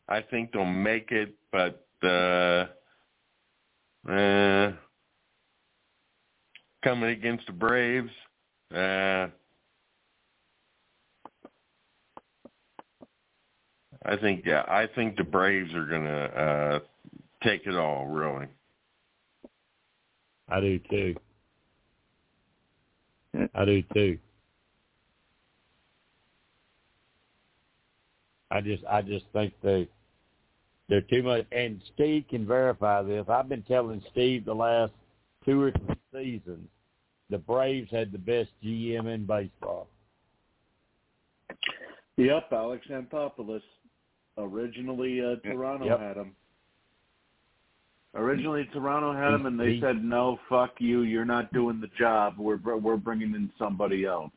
I 0.10 0.22
think 0.22 0.52
they'll 0.52 0.66
make 0.66 1.12
it, 1.12 1.36
but 1.52 1.86
uh, 2.04 2.66
uh, 4.12 4.72
coming 6.84 7.12
against 7.12 7.46
the 7.46 7.54
Braves, 7.54 8.10
uh, 8.74 9.28
I 14.04 14.18
think 14.20 14.46
yeah, 14.46 14.64
I 14.68 14.88
think 14.96 15.16
the 15.16 15.24
Braves 15.24 15.74
are 15.76 15.86
gonna 15.86 16.10
uh, 16.10 16.80
take 17.44 17.68
it 17.68 17.76
all. 17.76 18.08
Really, 18.08 18.48
I 20.48 20.60
do 20.60 20.80
too. 20.90 21.16
I 23.54 23.66
do 23.66 23.84
too. 23.94 24.18
I 28.50 28.62
just 28.62 28.84
I 28.90 29.04
just 29.04 29.26
think 29.34 29.54
they 29.62 29.88
they're 30.90 31.02
too 31.02 31.24
much 31.24 31.46
and 31.52 31.82
Steve 31.94 32.26
can 32.30 32.46
verify 32.46 33.02
this. 33.04 33.26
I've 33.30 33.48
been 33.48 33.64
telling 33.64 34.04
Steve 34.12 34.46
the 34.46 34.54
last 34.54 34.92
two 35.46 35.62
or 35.62 35.72
three 35.72 35.96
seasons 36.42 36.68
the 37.30 37.38
Braves 37.38 37.92
had 37.92 38.12
the 38.12 38.18
best 38.18 38.50
GM 38.64 39.14
in 39.14 39.26
baseball. 39.26 39.88
Yep, 42.18 42.52
Alex 42.52 42.86
Anthopoulos. 42.92 43.62
Originally, 44.38 45.24
uh, 45.24 45.36
Toronto 45.44 45.86
Yep. 45.86 46.00
had 46.00 46.18
him. 46.18 46.36
Originally, 48.16 48.66
Toronto 48.74 49.14
had 49.14 49.34
him, 49.34 49.46
and 49.46 49.60
they 49.60 49.80
said, 49.80 50.04
"No, 50.04 50.38
fuck 50.50 50.82
you. 50.82 51.02
You're 51.02 51.26
not 51.26 51.54
doing 51.54 51.80
the 51.80 51.88
job. 51.90 52.38
We're 52.38 52.58
we're 52.58 52.98
bringing 52.98 53.36
in 53.36 53.52
somebody 53.58 54.06
else." 54.06 54.34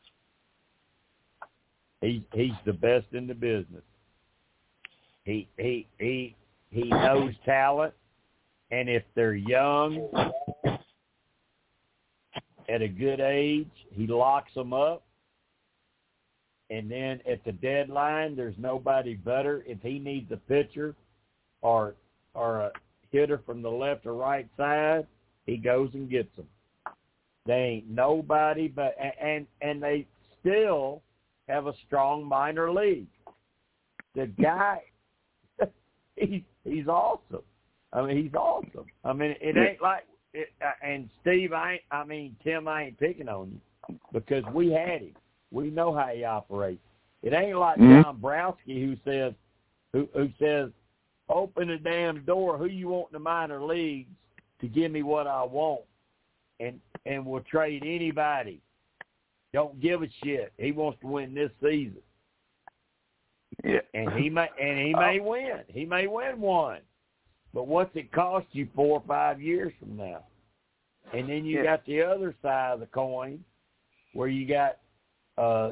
He 2.01 2.23
he's 2.33 2.53
the 2.65 2.73
best 2.73 3.13
in 3.13 3.25
the 3.27 3.33
business. 3.33 3.83
He 5.23 5.47
he 5.57 5.87
he 5.97 6.35
he 6.73 6.85
knows 6.85 7.33
talent, 7.45 7.93
and 8.71 8.89
if 8.89 9.03
they're 9.13 9.35
young 9.35 10.09
at 12.67 12.81
a 12.81 12.87
good 12.87 13.19
age, 13.19 13.69
he 13.91 14.07
locks 14.07 14.51
them 14.55 14.73
up. 14.73 15.03
And 16.71 16.89
then 16.89 17.19
at 17.31 17.45
the 17.45 17.51
deadline, 17.51 18.35
there's 18.35 18.55
nobody 18.57 19.13
better. 19.13 19.63
If 19.67 19.81
he 19.83 19.99
needs 19.99 20.31
a 20.31 20.37
pitcher 20.37 20.95
or 21.61 21.93
or 22.33 22.61
a 22.61 22.71
hitter 23.11 23.39
from 23.45 23.61
the 23.61 23.69
left 23.69 24.07
or 24.07 24.15
right 24.15 24.47
side, 24.57 25.05
he 25.45 25.57
goes 25.57 25.91
and 25.93 26.09
gets 26.09 26.35
them. 26.35 26.47
They 27.45 27.53
ain't 27.53 27.89
nobody 27.89 28.67
but 28.67 28.95
and 29.21 29.45
and 29.61 29.83
they 29.83 30.07
still 30.39 31.03
have 31.47 31.67
a 31.67 31.73
strong 31.85 32.25
minor 32.25 32.71
league. 32.71 33.05
The 34.15 34.25
guy, 34.25 34.81
he's 36.15 36.41
he's 36.63 36.87
awesome. 36.87 37.43
I 37.91 38.01
mean, 38.01 38.23
he's 38.23 38.33
awesome. 38.33 38.85
I 39.03 39.13
mean, 39.13 39.35
it 39.41 39.57
ain't 39.57 39.81
like. 39.81 40.05
It, 40.33 40.49
uh, 40.65 40.71
and 40.83 41.09
Steve, 41.21 41.53
I 41.53 41.73
ain't, 41.73 41.81
I 41.91 42.03
mean 42.03 42.35
Tim, 42.43 42.67
I 42.67 42.85
ain't 42.85 42.99
picking 42.99 43.29
on 43.29 43.59
you 43.87 43.99
because 44.11 44.43
we 44.51 44.71
had 44.71 45.01
him. 45.01 45.15
We 45.51 45.69
know 45.69 45.93
how 45.93 46.07
he 46.07 46.23
operates. 46.23 46.81
It 47.21 47.33
ain't 47.33 47.57
like 47.57 47.77
Mhm. 47.77 48.03
Dombrowski 48.03 48.81
who 48.83 48.97
says, 49.05 49.33
who 49.91 50.09
who 50.13 50.29
says, 50.39 50.71
open 51.29 51.67
the 51.67 51.77
damn 51.77 52.23
door. 52.25 52.57
Who 52.57 52.65
you 52.65 52.89
want 52.89 53.09
in 53.11 53.13
the 53.13 53.19
minor 53.19 53.61
leagues 53.61 54.09
to 54.59 54.67
give 54.67 54.91
me 54.91 55.03
what 55.03 55.27
I 55.27 55.43
want, 55.43 55.81
and 56.59 56.79
and 57.05 57.23
we'll 57.25 57.43
trade 57.43 57.83
anybody. 57.85 58.59
Don't 59.53 59.79
give 59.79 60.01
a 60.01 60.07
shit. 60.23 60.51
He 60.57 60.71
wants 60.71 60.99
to 61.01 61.07
win 61.07 61.35
this 61.35 61.51
season, 61.61 62.01
Yeah. 63.63 63.79
and 63.93 64.11
he 64.13 64.29
may 64.29 64.47
and 64.61 64.79
he 64.87 64.93
may 64.93 65.19
win. 65.19 65.59
He 65.67 65.85
may 65.85 66.07
win 66.07 66.39
one, 66.41 66.79
but 67.53 67.67
what's 67.67 67.95
it 67.95 68.11
cost 68.11 68.47
you 68.51 68.67
four 68.75 68.99
or 68.99 69.03
five 69.07 69.41
years 69.41 69.73
from 69.79 69.97
now? 69.97 70.23
And 71.13 71.29
then 71.29 71.45
you 71.45 71.57
Yeah. 71.57 71.63
got 71.63 71.85
the 71.85 72.01
other 72.01 72.33
side 72.41 72.73
of 72.73 72.79
the 72.79 72.85
coin, 72.87 73.43
where 74.13 74.27
you 74.27 74.47
got 74.47 74.77
uh 75.37 75.71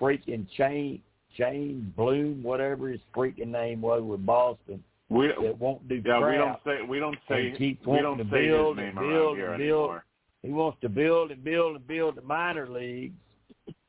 freaking 0.00 0.46
Chaim 0.56 1.02
Chaim 1.36 1.92
Bloom 1.96 2.42
whatever 2.42 2.88
his 2.88 3.00
freaking 3.14 3.48
name 3.48 3.80
was 3.82 4.02
with 4.02 4.24
Boston 4.24 4.82
We 5.08 5.28
that 5.28 5.58
won't 5.58 5.86
do 5.88 5.96
yeah, 6.04 6.18
crap. 6.18 6.30
we 6.30 6.36
don't 6.36 6.58
say 6.64 6.86
we 6.88 6.98
don't 6.98 7.18
say 7.28 7.54
keep 7.56 7.86
we 7.86 7.98
don't 8.00 8.18
to 8.18 8.24
say 8.24 8.48
build 8.48 8.78
his 8.78 8.88
and 8.88 8.94
build 8.98 9.38
and 9.38 9.58
build. 9.58 9.60
anymore. 9.60 10.04
He 10.42 10.50
wants 10.50 10.78
to 10.80 10.88
build 10.88 11.30
and 11.30 11.44
build 11.44 11.76
and 11.76 11.86
build 11.86 12.16
the 12.16 12.22
minor 12.22 12.66
leagues, 12.68 13.14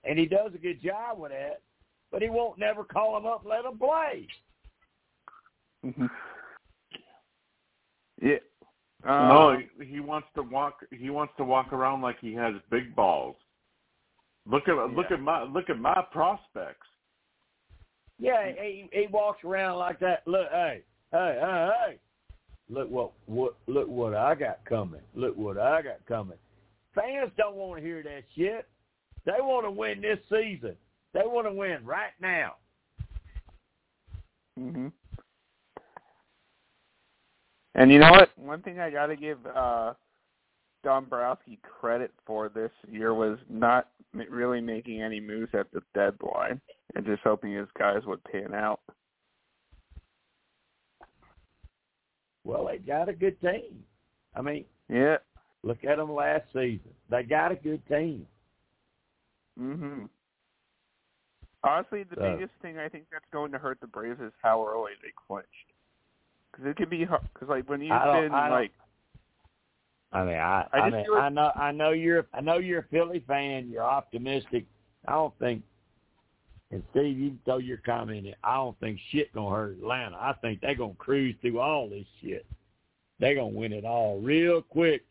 and 0.04 0.18
he 0.18 0.26
does 0.26 0.52
a 0.54 0.58
good 0.58 0.82
job 0.82 1.20
with 1.20 1.32
that. 1.32 1.62
But 2.12 2.22
he 2.22 2.30
won't 2.30 2.60
never 2.60 2.84
call 2.84 3.16
him 3.18 3.26
up 3.26 3.42
and 3.42 3.50
let 3.50 3.66
him 3.66 3.78
play. 3.78 4.28
Mhm. 5.86 6.10
Yeah. 8.22 8.38
Uh, 9.04 9.28
no, 9.28 9.58
he, 9.58 9.86
he 9.86 10.00
wants 10.00 10.28
to 10.36 10.44
walk. 10.44 10.86
He 10.92 11.10
wants 11.10 11.34
to 11.38 11.44
walk 11.44 11.74
around 11.74 12.02
like 12.02 12.20
he 12.20 12.34
has 12.36 12.54
big 12.70 12.96
balls. 12.96 13.36
Look 14.46 14.68
at 14.68 14.76
look 14.76 15.12
at 15.12 15.20
my 15.22 15.44
look 15.44 15.70
at 15.70 15.80
my 15.80 16.04
prospects. 16.12 16.88
Yeah, 18.20 18.52
he, 18.62 18.88
he 18.92 19.08
walks 19.08 19.44
around 19.44 19.80
like 19.80 20.00
that. 20.02 20.22
Look, 20.28 20.48
hey, 20.52 20.84
hey, 21.12 21.40
hey, 21.42 21.70
hey. 21.88 22.00
Look 22.70 22.90
what 22.90 23.12
what 23.26 23.56
look 23.68 23.88
what 23.88 24.14
I 24.14 24.36
got 24.36 24.64
coming. 24.66 25.02
Look 25.16 25.36
what 25.36 25.58
I 25.58 25.82
got 25.82 26.06
coming. 26.08 26.38
Fans 26.94 27.32
don't 27.38 27.56
want 27.56 27.80
to 27.80 27.86
hear 27.86 28.04
that 28.04 28.24
shit. 28.36 28.68
They 29.26 29.34
want 29.40 29.66
to 29.66 29.72
win 29.72 30.02
this 30.02 30.20
season. 30.30 30.76
They 31.14 31.22
want 31.24 31.48
to 31.48 31.54
win 31.54 31.86
right 31.86 32.14
now. 32.20 32.56
hmm 34.58 34.88
And 37.76 37.92
you 37.92 38.00
know 38.00 38.12
what? 38.12 38.38
One 38.38 38.62
thing 38.62 38.80
I 38.80 38.90
got 38.90 39.08
to 39.08 39.16
give 39.16 39.38
uh 39.46 39.94
Dombrowski 40.84 41.60
credit 41.62 42.12
for 42.26 42.50
this 42.50 42.72
year 42.90 43.14
was 43.14 43.38
not 43.50 43.90
m- 44.16 44.26
really 44.30 44.62
making 44.62 45.02
any 45.02 45.20
moves 45.20 45.54
at 45.54 45.72
the 45.72 45.82
deadline 45.94 46.60
and 46.96 47.06
just 47.06 47.22
hoping 47.24 47.54
his 47.54 47.68
guys 47.78 48.02
would 48.08 48.24
pan 48.24 48.54
out. 48.56 48.80
Well, 52.44 52.66
they 52.66 52.80
got 52.80 53.10
a 53.10 53.14
good 53.14 53.40
team. 53.42 53.84
I 54.36 54.42
mean, 54.42 54.66
Yeah. 54.90 55.18
look 55.62 55.84
at 55.86 55.98
them 55.98 56.12
last 56.12 56.46
season. 56.52 56.94
They 57.10 57.24
got 57.24 57.52
a 57.52 57.56
good 57.56 57.86
team. 57.88 58.26
Mhm. 59.62 60.10
Honestly, 61.64 62.04
the 62.04 62.16
So- 62.16 62.22
biggest 62.38 62.54
thing 62.62 62.80
I 62.80 62.90
think 62.90 63.06
that's 63.12 63.26
going 63.32 63.52
to 63.52 63.60
hurt 63.60 63.80
the 63.80 63.88
Braves 63.88 64.20
is 64.20 64.34
how 64.42 64.66
early 64.68 64.94
they 65.04 65.12
clinched. 65.28 65.72
Because 66.52 66.66
it 66.66 66.76
could 66.76 66.90
be 66.90 67.06
because 67.06 67.48
like 67.48 67.70
when 67.70 67.80
you've 67.82 67.90
been 67.90 68.34
I 68.34 68.50
like 68.50 68.72
I 70.14 70.26
mean, 70.26 70.36
I, 70.36 70.68
I 70.74 70.80
I, 70.80 70.90
mean, 70.90 71.06
like- 71.10 71.22
I 71.24 71.30
know, 71.30 71.52
I 71.56 71.72
know 71.72 71.92
you're, 71.92 72.28
I 72.34 72.42
know 72.42 72.58
you're 72.58 72.80
a 72.80 72.84
Philly 72.90 73.20
fan. 73.22 73.70
You're 73.70 73.84
optimistic. 73.84 74.66
I 75.08 75.14
don't 75.14 75.34
think, 75.40 75.64
and 76.72 76.84
Steve, 76.92 77.18
you 77.18 77.30
can 77.30 77.40
throw 77.46 77.58
your 77.60 77.78
comment 77.78 78.28
in. 78.28 78.36
I 78.44 78.56
don't 78.56 78.78
think 78.82 79.00
shit 79.12 79.32
gonna 79.34 79.56
hurt 79.56 79.78
Atlanta. 79.78 80.18
I 80.18 80.34
think 80.42 80.60
they're 80.60 80.76
gonna 80.76 80.96
cruise 80.96 81.36
through 81.42 81.60
all 81.62 81.88
this 81.88 82.08
shit. 82.20 82.46
They're 83.20 83.36
gonna 83.36 83.48
win 83.48 83.72
it 83.72 83.86
all 83.86 84.20
real 84.20 84.62
quick. 84.62 85.04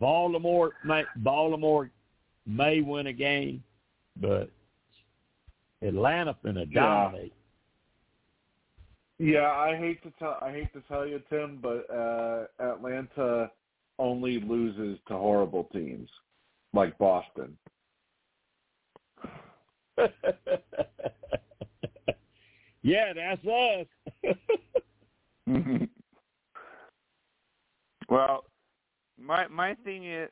Baltimore, 0.00 0.72
may, 0.84 1.04
Baltimore 1.16 1.88
may 2.46 2.80
win 2.80 3.06
a 3.08 3.12
game, 3.12 3.62
but 4.16 4.50
Atlanta 5.82 6.34
finna 6.44 6.66
Yeah. 6.70 6.80
dominate. 6.80 7.34
Yeah, 9.18 9.52
I 9.52 9.76
hate 9.76 10.02
to 10.02 10.10
tell 10.18 10.38
I 10.40 10.50
hate 10.52 10.72
to 10.72 10.80
tell 10.82 11.06
you, 11.06 11.20
Tim, 11.30 11.58
but 11.60 11.88
uh, 11.90 12.46
Atlanta 12.58 13.52
only 13.98 14.40
loses 14.40 14.98
to 15.06 15.14
horrible 15.14 15.64
teams 15.72 16.10
like 16.72 16.96
Boston. 16.98 17.56
yeah, 22.82 23.12
that's 23.12 23.46
us. 23.46 23.86
well, 28.08 28.44
my 29.20 29.46
my 29.48 29.74
thing 29.84 30.04
is 30.10 30.30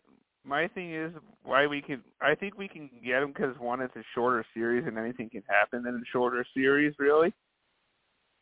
my 0.51 0.67
thing 0.67 0.93
is 0.93 1.13
why 1.45 1.67
we 1.69 1.81
can 1.81 2.03
I 2.21 2.35
think 2.35 2.59
we 2.59 2.67
can 2.67 2.91
get 3.05 3.21
them 3.21 3.33
because 3.33 3.57
one 3.59 3.81
it's 3.81 3.95
a 3.95 4.03
shorter 4.15 4.45
series 4.53 4.85
and 4.87 4.99
anything 4.99 5.31
can 5.31 5.45
happen 5.49 5.87
in 5.87 5.95
a 5.95 6.05
shorter 6.13 6.45
series 6.53 6.93
really. 6.99 7.33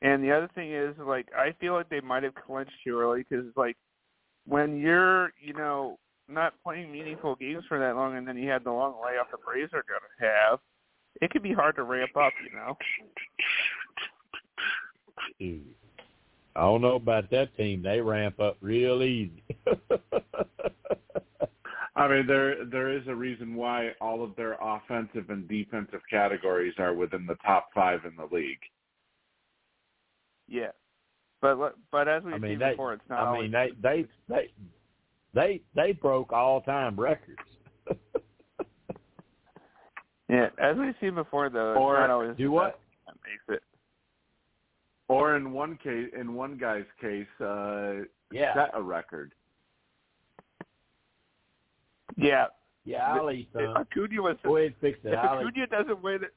And 0.00 0.24
the 0.24 0.32
other 0.32 0.48
thing 0.54 0.72
is 0.72 0.94
like 0.98 1.28
I 1.36 1.52
feel 1.60 1.74
like 1.74 1.90
they 1.90 2.00
might 2.00 2.22
have 2.22 2.34
clinched 2.34 2.72
too 2.82 2.98
early 2.98 3.26
because 3.28 3.44
like 3.56 3.76
when 4.46 4.78
you're 4.78 5.34
you 5.38 5.52
know 5.52 5.98
not 6.28 6.54
playing 6.64 6.90
meaningful 6.90 7.36
games 7.36 7.64
for 7.68 7.78
that 7.78 7.94
long 7.94 8.16
and 8.16 8.26
then 8.26 8.38
you 8.38 8.48
have 8.48 8.64
the 8.64 8.72
long 8.72 8.94
layoff 9.04 9.30
the 9.30 9.38
Braves 9.44 9.72
are 9.74 9.82
to 9.82 10.26
have, 10.26 10.58
it 11.20 11.30
can 11.30 11.42
be 11.42 11.52
hard 11.52 11.76
to 11.76 11.82
ramp 11.82 12.16
up, 12.16 12.32
you 12.44 12.56
know. 12.56 12.76
I 16.54 16.60
don't 16.60 16.82
know 16.82 16.96
about 16.96 17.30
that 17.30 17.56
team. 17.56 17.82
They 17.82 18.00
ramp 18.00 18.40
up 18.40 18.56
real 18.60 19.02
easy. 19.02 19.42
I 21.98 22.08
mean, 22.08 22.26
there 22.26 22.64
there 22.64 22.96
is 22.96 23.02
a 23.08 23.14
reason 23.14 23.54
why 23.54 23.90
all 24.00 24.22
of 24.22 24.36
their 24.36 24.56
offensive 24.60 25.30
and 25.30 25.48
defensive 25.48 26.00
categories 26.10 26.74
are 26.78 26.94
within 26.94 27.26
the 27.26 27.34
top 27.44 27.70
five 27.74 28.00
in 28.04 28.14
the 28.16 28.34
league. 28.34 28.60
Yeah. 30.46 30.70
But 31.40 31.74
but 31.90 32.08
as 32.08 32.22
we've 32.22 32.34
I 32.34 32.38
mean, 32.38 32.52
seen 32.52 32.58
they, 32.58 32.70
before, 32.70 32.94
it's 32.94 33.02
not 33.08 33.20
I 33.20 33.26
always 33.26 33.50
mean, 33.50 33.52
they 33.52 33.70
they 33.82 34.06
they 34.28 34.52
they 35.34 35.60
they 35.74 35.92
broke 35.92 36.32
all 36.32 36.60
time 36.62 36.98
records. 36.98 37.38
Yeah, 40.28 40.48
as 40.58 40.76
we've 40.76 40.94
seen 41.00 41.14
before, 41.14 41.48
though, 41.48 41.72
it's 41.72 41.80
Or 41.80 41.98
not 42.00 42.10
always 42.10 42.36
do 42.36 42.44
the 42.44 42.50
what? 42.50 42.72
best 42.72 42.82
that 43.06 43.14
makes 43.24 43.58
it. 43.58 43.62
Or 45.08 45.36
in 45.36 45.52
one 45.52 45.78
case, 45.82 46.10
in 46.18 46.34
one 46.34 46.58
guy's 46.58 46.84
case, 47.00 47.26
uh, 47.40 48.04
Yeah. 48.30 48.52
set 48.54 48.70
a 48.74 48.82
record. 48.82 49.32
Yeah, 52.18 52.46
Yeah, 52.84 53.14
I'll 53.14 53.30
eat 53.30 53.48
if 53.54 53.66
some. 53.66 53.76
Acuna 53.76 54.20
was 54.22 54.36
Go 54.44 54.56
ahead 54.56 54.74
fix 54.80 54.98
it. 55.04 55.12
if 55.12 55.18
I'll. 55.18 55.38
Acuna 55.38 55.66
doesn't 55.68 56.02
win 56.02 56.24
it, 56.24 56.32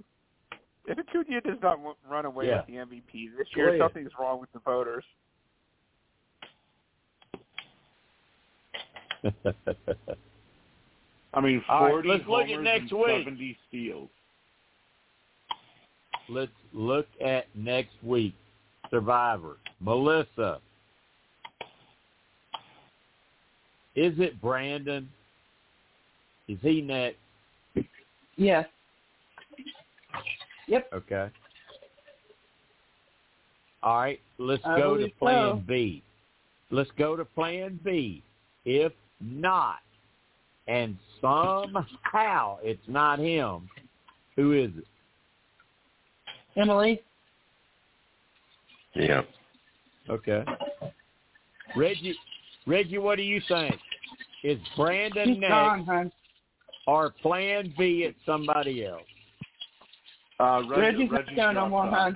if 0.85 0.97
Acuna 0.99 1.41
does 1.41 1.57
not 1.61 1.79
run 2.09 2.25
away 2.25 2.47
Yeah. 2.47 2.57
with 2.57 2.67
the 2.67 2.73
MVP 2.75 3.29
this 3.37 3.47
Go 3.55 3.61
year, 3.61 3.69
ahead. 3.69 3.81
something's 3.81 4.11
wrong 4.19 4.39
with 4.39 4.51
the 4.53 4.59
voters. 4.59 5.03
I 11.33 11.39
mean, 11.41 11.63
All 11.69 11.83
right, 11.83 11.91
forty 11.91 12.09
let's 12.09 12.23
look 12.27 12.43
at 12.43 12.49
homers 12.49 12.63
next 12.65 12.91
and 12.91 12.99
week. 13.01 13.17
seventy 13.25 13.57
steals. 13.69 14.09
Let's 16.29 16.51
look 16.73 17.07
at 17.23 17.45
next 17.55 17.93
week. 18.03 18.33
Survivor. 18.89 19.57
Melissa. 19.79 20.59
Is 23.95 24.13
it 24.19 24.41
Brandon? 24.41 25.09
Is 26.51 26.57
he 26.61 26.81
next? 26.81 27.15
Yes. 28.35 28.67
Yep. 30.67 30.89
Okay. 30.93 31.29
All 33.81 34.01
right, 34.01 34.19
let's 34.37 34.61
I 34.65 34.77
go 34.77 34.97
to 34.97 35.07
plan 35.17 35.55
so. 35.55 35.63
B. 35.65 36.03
Let's 36.69 36.89
go 36.97 37.15
to 37.15 37.23
plan 37.23 37.79
B. 37.85 38.21
If 38.65 38.91
not, 39.21 39.77
and 40.67 40.97
somehow 41.21 42.57
it's 42.61 42.81
not 42.87 43.17
him, 43.17 43.69
who 44.35 44.51
is 44.51 44.71
it? 44.77 46.59
Emily. 46.59 47.01
Yeah. 48.93 49.21
Okay. 50.09 50.43
Reggie, 51.77 52.15
Reggie, 52.67 52.97
what 52.97 53.15
do 53.15 53.23
you 53.23 53.41
think? 53.47 53.75
Is 54.43 54.59
Brandon 54.75 55.29
He's 55.29 55.39
next, 55.39 55.51
gone, 55.51 55.85
hon. 55.85 56.11
Or 56.87 57.11
Plan 57.21 57.73
B 57.77 58.05
at 58.05 58.15
somebody 58.25 58.85
else? 58.85 59.01
Uh, 60.39 60.63
Reggie, 60.67 60.81
Reggie's 61.07 61.11
not 61.11 61.19
Reggie's 61.19 61.35
going 61.35 61.53
no 61.55 61.67
dropped 61.67 61.69
more, 61.69 61.85
off. 61.85 61.93
hon. 61.93 62.15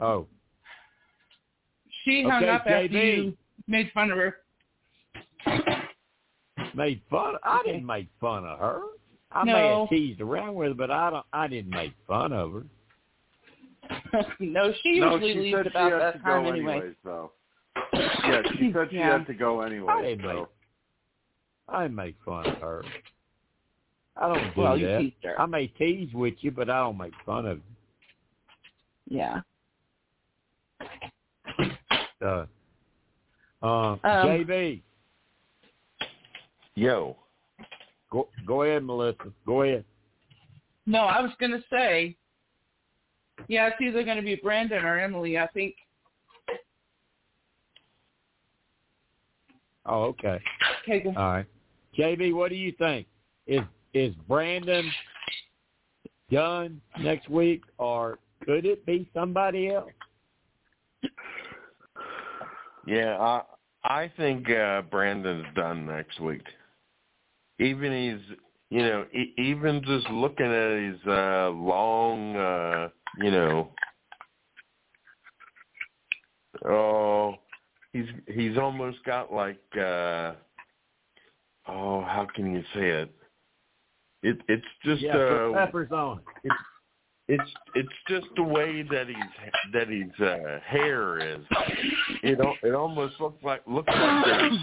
Oh, 0.00 0.26
She 2.04 2.22
hung 2.22 2.44
Okay, 2.44 2.48
up 2.52 2.60
after 2.62 2.70
JB. 2.88 3.16
you 3.16 3.36
made 3.66 3.90
fun 3.92 4.10
of 4.12 4.18
her. 4.18 4.36
made 6.74 7.00
fun. 7.10 7.34
I 7.42 7.62
didn't 7.64 7.84
make 7.86 8.08
fun 8.20 8.44
of 8.44 8.58
her. 8.60 8.82
I 9.32 9.44
No. 9.44 9.52
may 9.52 9.68
have 9.80 9.88
teased 9.90 10.20
around 10.20 10.54
with 10.54 10.68
her, 10.68 10.74
but 10.74 10.90
I 10.90 11.10
don't. 11.10 11.26
I 11.32 11.48
didn't 11.48 11.70
make 11.72 11.92
fun 12.06 12.32
of 12.32 12.52
her. 12.52 12.62
no, 14.40 14.72
she 14.82 15.00
No, 15.00 15.12
usually 15.16 15.32
she 15.32 15.38
leaves 15.40 15.56
said 15.56 15.64
she 15.64 15.70
about 15.70 15.92
had 15.92 16.00
that 16.00 16.12
to 16.12 16.18
time 16.20 16.44
go 16.44 16.50
anyway. 16.52 16.72
anyways, 16.76 16.94
though. 17.04 17.32
Yeah, 17.92 18.42
she 18.58 18.72
said 18.72 18.88
she 18.90 18.96
Yeah. 18.96 19.18
had 19.18 19.26
to 19.26 19.34
go 19.34 19.60
I 19.62 19.66
anyway. 19.66 20.02
didn't 20.16 20.26
make. 20.26 20.46
So. 21.68 21.74
I 21.74 21.88
make 21.88 22.16
fun 22.24 22.46
of 22.46 22.58
her. 22.58 22.84
I 24.16 24.28
don't 24.28 24.54
do 24.54 24.60
Well, 24.60 24.76
you 24.76 24.86
that. 24.86 25.00
teased 25.00 25.16
her. 25.24 25.40
I 25.40 25.46
may 25.46 25.66
tease 25.68 26.12
with 26.12 26.34
you, 26.40 26.50
but 26.50 26.68
I 26.70 26.80
don't 26.80 26.98
make 26.98 27.12
fun 27.24 27.46
of 27.46 27.60
Yeah. 29.08 29.40
Uh, 32.20 32.46
uh, 33.62 33.66
Um, 33.66 34.00
JB, 34.02 34.82
Yo. 36.74 37.16
go 38.10 38.28
go 38.46 38.62
ahead, 38.62 38.84
Melissa. 38.84 39.32
Go 39.46 39.62
ahead. 39.62 39.84
No, 40.86 41.00
I 41.00 41.20
was 41.20 41.30
going 41.38 41.52
to 41.52 41.62
say, 41.70 42.16
yeah, 43.46 43.68
it's 43.68 43.80
either 43.80 44.02
going 44.04 44.16
to 44.16 44.22
be 44.22 44.34
Brandon 44.36 44.84
or 44.84 44.98
Emily. 44.98 45.38
I 45.38 45.46
think. 45.48 45.74
Oh, 49.86 50.02
okay. 50.04 50.40
Okay, 50.82 51.00
go- 51.00 51.10
All 51.16 51.32
right. 51.32 51.46
JB, 51.98 52.34
what 52.34 52.50
do 52.50 52.56
you 52.56 52.72
think? 52.78 53.06
Is 53.46 53.60
is 53.94 54.14
Brandon 54.28 54.88
done 56.30 56.80
next 57.00 57.28
week, 57.28 57.62
or 57.78 58.18
could 58.44 58.66
it 58.66 58.84
be 58.86 59.08
somebody 59.14 59.70
else? 59.70 59.90
Yeah, 62.86 63.16
I 63.18 63.42
I 63.84 64.12
think 64.16 64.48
uh 64.50 64.82
Brandon's 64.82 65.46
done 65.54 65.86
next 65.86 66.20
week. 66.20 66.42
Even 67.58 67.92
he's, 67.92 68.36
you 68.70 68.82
know, 68.82 69.04
e- 69.12 69.34
even 69.36 69.82
just 69.84 70.08
looking 70.10 70.46
at 70.46 70.92
his 70.92 71.00
uh 71.06 71.50
long, 71.50 72.36
uh, 72.36 72.88
you 73.18 73.30
know, 73.30 73.70
oh, 76.64 77.34
he's 77.92 78.06
he's 78.28 78.56
almost 78.56 79.02
got 79.04 79.32
like, 79.32 79.60
uh 79.76 80.34
oh, 81.68 82.00
how 82.02 82.26
can 82.34 82.52
you 82.52 82.62
say 82.74 82.88
it? 82.88 83.10
It 84.22 84.40
it's 84.48 84.66
just 84.84 85.02
yeah, 85.02 85.16
uh 85.16 85.52
peppers 85.52 85.90
on 85.92 86.20
it. 86.42 86.52
it's 87.28 87.50
it's 87.74 87.88
just 88.08 88.26
the 88.36 88.42
way 88.42 88.82
that 88.82 89.06
he's 89.06 89.72
that 89.72 89.88
his 89.88 90.10
uh, 90.20 90.58
hair 90.66 91.18
is. 91.18 91.44
It 92.22 92.38
it 92.62 92.74
almost 92.74 93.20
looks 93.20 93.42
like 93.44 93.62
looks 93.66 93.92
like 93.92 94.24
there's 94.24 94.58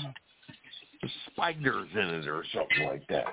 spiders 1.31 1.87
in 1.93 1.99
it 1.99 2.27
or 2.27 2.43
something 2.53 2.87
like 2.87 3.07
that. 3.07 3.27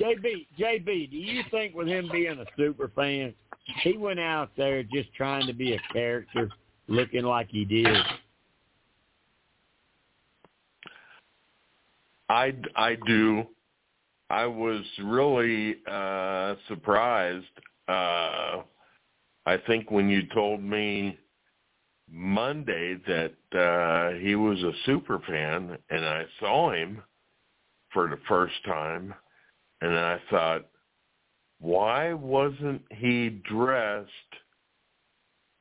JB, 0.00 0.46
JB, 0.58 1.10
do 1.10 1.16
you 1.16 1.42
think 1.50 1.74
with 1.74 1.88
him 1.88 2.08
being 2.10 2.38
a 2.38 2.44
super 2.56 2.90
fan, 2.94 3.34
he 3.82 3.96
went 3.96 4.20
out 4.20 4.50
there 4.56 4.82
just 4.82 5.12
trying 5.14 5.46
to 5.46 5.52
be 5.52 5.74
a 5.74 5.78
character, 5.92 6.48
looking 6.86 7.24
like 7.24 7.48
he 7.50 7.64
did? 7.64 7.96
I 12.28 12.54
I 12.76 12.96
do. 13.06 13.46
I 14.30 14.46
was 14.46 14.82
really 15.02 15.76
uh 15.90 16.54
surprised. 16.68 17.46
Uh 17.88 18.62
I 19.46 19.56
think 19.66 19.90
when 19.90 20.08
you 20.08 20.26
told 20.34 20.62
me 20.62 21.18
Monday 22.10 22.98
that 23.06 23.34
uh 23.58 24.18
he 24.18 24.34
was 24.34 24.58
a 24.62 24.72
super 24.84 25.18
fan 25.20 25.78
and 25.90 26.04
I 26.04 26.24
saw 26.40 26.72
him 26.72 27.02
for 27.92 28.08
the 28.08 28.18
first 28.28 28.54
time 28.66 29.14
and 29.80 29.98
I 29.98 30.20
thought 30.30 30.66
why 31.60 32.12
wasn't 32.12 32.82
he 32.90 33.30
dressed 33.48 34.10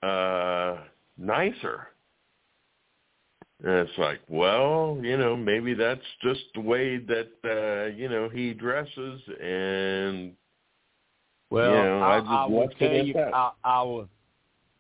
uh 0.04 0.78
nicer? 1.18 1.88
And 3.64 3.74
it's 3.88 3.98
like, 3.98 4.20
well, 4.30 5.00
you 5.02 5.18
know, 5.18 5.36
maybe 5.36 5.74
that's 5.74 6.00
just 6.22 6.42
the 6.54 6.62
way 6.62 6.98
that 6.98 7.30
uh, 7.44 7.96
you 7.96 8.08
know 8.08 8.30
he 8.30 8.54
dresses, 8.54 9.22
and 9.42 10.34
Well, 11.50 11.72
you 11.72 11.78
know, 11.78 12.00
I 12.02 12.18
I, 12.18 12.20
just 12.20 12.32
I 12.32 12.46
will 12.46 12.70
tell 12.78 12.94
you, 13.06 13.14
that. 13.14 13.34
I, 13.34 13.52
I 13.64 13.82
will, 13.82 14.08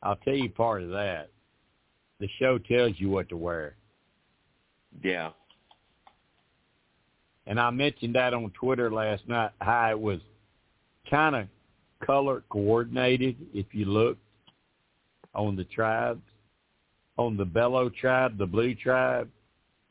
I'll 0.03 0.15
tell 0.17 0.35
you 0.35 0.49
part 0.49 0.83
of 0.83 0.89
that. 0.91 1.31
The 2.19 2.29
show 2.39 2.59
tells 2.59 2.93
you 2.97 3.09
what 3.09 3.29
to 3.29 3.37
wear, 3.37 3.75
yeah, 5.03 5.31
and 7.47 7.59
I 7.59 7.71
mentioned 7.71 8.13
that 8.13 8.35
on 8.35 8.51
Twitter 8.51 8.91
last 8.91 9.27
night. 9.27 9.51
How 9.59 9.89
it 9.89 9.99
was 9.99 10.19
kind 11.09 11.35
of 11.35 11.47
color 12.05 12.43
coordinated. 12.49 13.37
If 13.55 13.67
you 13.71 13.85
look 13.85 14.19
on 15.33 15.55
the 15.55 15.63
tribes, 15.63 16.21
on 17.17 17.35
the 17.35 17.45
Belo 17.45 17.93
tribe, 17.93 18.37
the 18.37 18.45
Blue 18.45 18.75
tribe, 18.75 19.29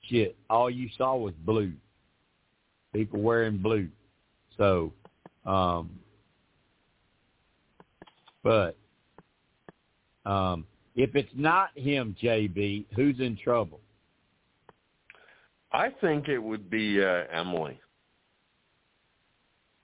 shit, 0.02 0.36
all 0.48 0.70
you 0.70 0.88
saw 0.96 1.16
was 1.16 1.34
blue. 1.44 1.72
People 2.94 3.20
wearing 3.20 3.58
blue. 3.58 3.88
So, 4.56 4.92
um, 5.44 5.90
but 8.42 8.76
um, 10.24 10.66
if 10.94 11.14
it's 11.14 11.32
not 11.34 11.76
him, 11.76 12.16
JB, 12.22 12.86
who's 12.94 13.18
in 13.20 13.36
trouble? 13.36 13.80
I 15.72 15.90
think 16.00 16.28
it 16.28 16.38
would 16.38 16.70
be 16.70 17.02
uh, 17.02 17.24
Emily. 17.30 17.78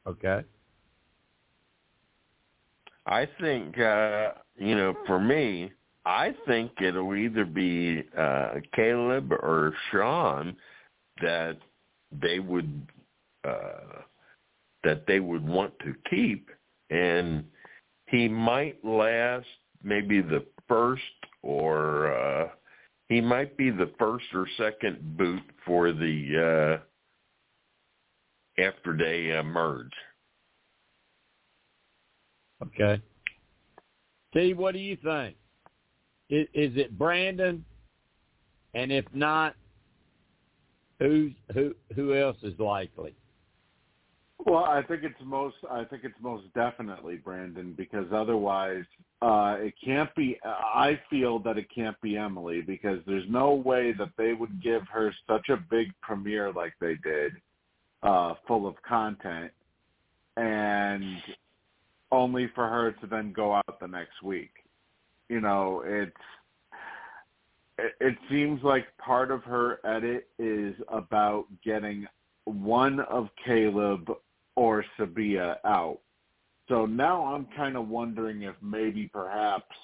Okay. 0.07 0.43
I 3.05 3.29
think 3.41 3.79
uh, 3.79 4.31
you 4.57 4.75
know, 4.75 4.95
for 5.07 5.19
me, 5.19 5.73
I 6.05 6.35
think 6.47 6.73
it'll 6.81 7.15
either 7.15 7.45
be 7.45 8.03
uh, 8.17 8.55
Kaleb 8.77 9.31
or 9.31 9.73
Sean 9.91 10.57
that 11.21 11.59
they 12.21 12.41
would 12.41 12.89
uh, 13.45 14.03
that 14.85 15.07
they 15.07 15.21
would 15.21 15.47
want 15.47 15.73
to 15.81 15.95
keep, 16.11 16.49
and 16.91 17.45
he 18.07 18.29
might 18.29 18.85
last 18.85 19.47
maybe 19.83 20.21
the 20.21 20.45
first 20.69 21.03
or 21.43 22.13
uh, 22.13 22.49
he 23.09 23.21
might 23.21 23.57
be 23.57 23.71
the 23.71 23.91
first 23.99 24.27
or 24.35 24.47
second 24.57 25.17
boot 25.17 25.43
for 25.65 25.93
the 25.93 26.81
uh, 28.59 28.63
after 28.63 28.97
they 28.97 29.37
uh, 29.37 29.43
merge. 29.43 29.93
Okay. 32.63 33.01
Steve, 34.31 34.57
what 34.59 34.73
do 34.73 34.79
you 34.79 34.97
think? 34.97 35.37
Is, 36.33 36.49
is 36.55 36.73
it 36.77 36.97
Brandon? 36.99 37.63
And 38.73 38.91
if 38.91 39.05
not, 39.13 39.55
who's 40.99 41.33
who? 41.53 41.75
Who 41.95 42.15
else 42.15 42.39
is 42.43 42.59
likely? 42.59 43.15
Well, 44.47 44.65
I 44.65 44.83
think 44.83 45.03
it's 45.05 45.15
most. 45.23 45.57
I 45.71 45.85
think 45.85 46.05
it's 46.05 46.15
most 46.23 46.45
definitely 46.55 47.17
Brandon 47.17 47.75
because 47.77 48.07
otherwise, 48.15 48.85
uh, 49.21 49.57
it 49.59 49.75
can't 49.85 50.13
be. 50.15 50.39
I 50.43 50.99
feel 51.11 51.39
that 51.41 51.59
it 51.59 51.67
can't 51.73 52.01
be 52.01 52.17
Emily 52.17 52.63
because 52.63 53.01
there's 53.07 53.29
no 53.29 53.53
way 53.53 53.93
that 53.93 54.13
they 54.17 54.33
would 54.33 54.63
give 54.63 54.83
her 54.91 55.15
such 55.29 55.51
a 55.51 55.59
big 55.71 55.89
premiere 56.01 56.51
like 56.51 56.73
they 56.81 56.95
did, 57.05 57.33
uh, 58.03 58.35
full 58.49 58.67
of 58.67 58.75
content, 58.89 59.53
and 60.39 61.05
only 62.11 62.51
for 62.55 62.67
her 62.71 62.93
to 62.93 63.07
then 63.07 63.35
go 63.35 63.53
out 63.53 63.81
the 63.81 63.87
next 63.87 64.23
week. 64.23 64.62
You 65.33 65.41
know, 65.41 65.83
it's 65.87 66.13
it, 67.79 68.19
seems 68.31 68.63
like 68.63 68.85
part 68.99 69.31
of 69.31 69.43
her 69.45 69.79
edit 69.83 70.29
is 70.39 70.75
about 70.89 71.47
getting 71.65 72.07
one 72.45 73.01
of 73.01 73.31
Kaleb 73.47 74.15
or 74.57 74.85
Sabiyah 74.99 75.57
out. 75.65 76.01
So 76.69 76.85
now 76.85 77.25
I'm 77.25 77.47
kind 77.57 77.79
of 77.79 77.89
wondering 77.89 78.43
if 78.43 78.55
maybe 78.61 79.09
perhaps 79.11 79.75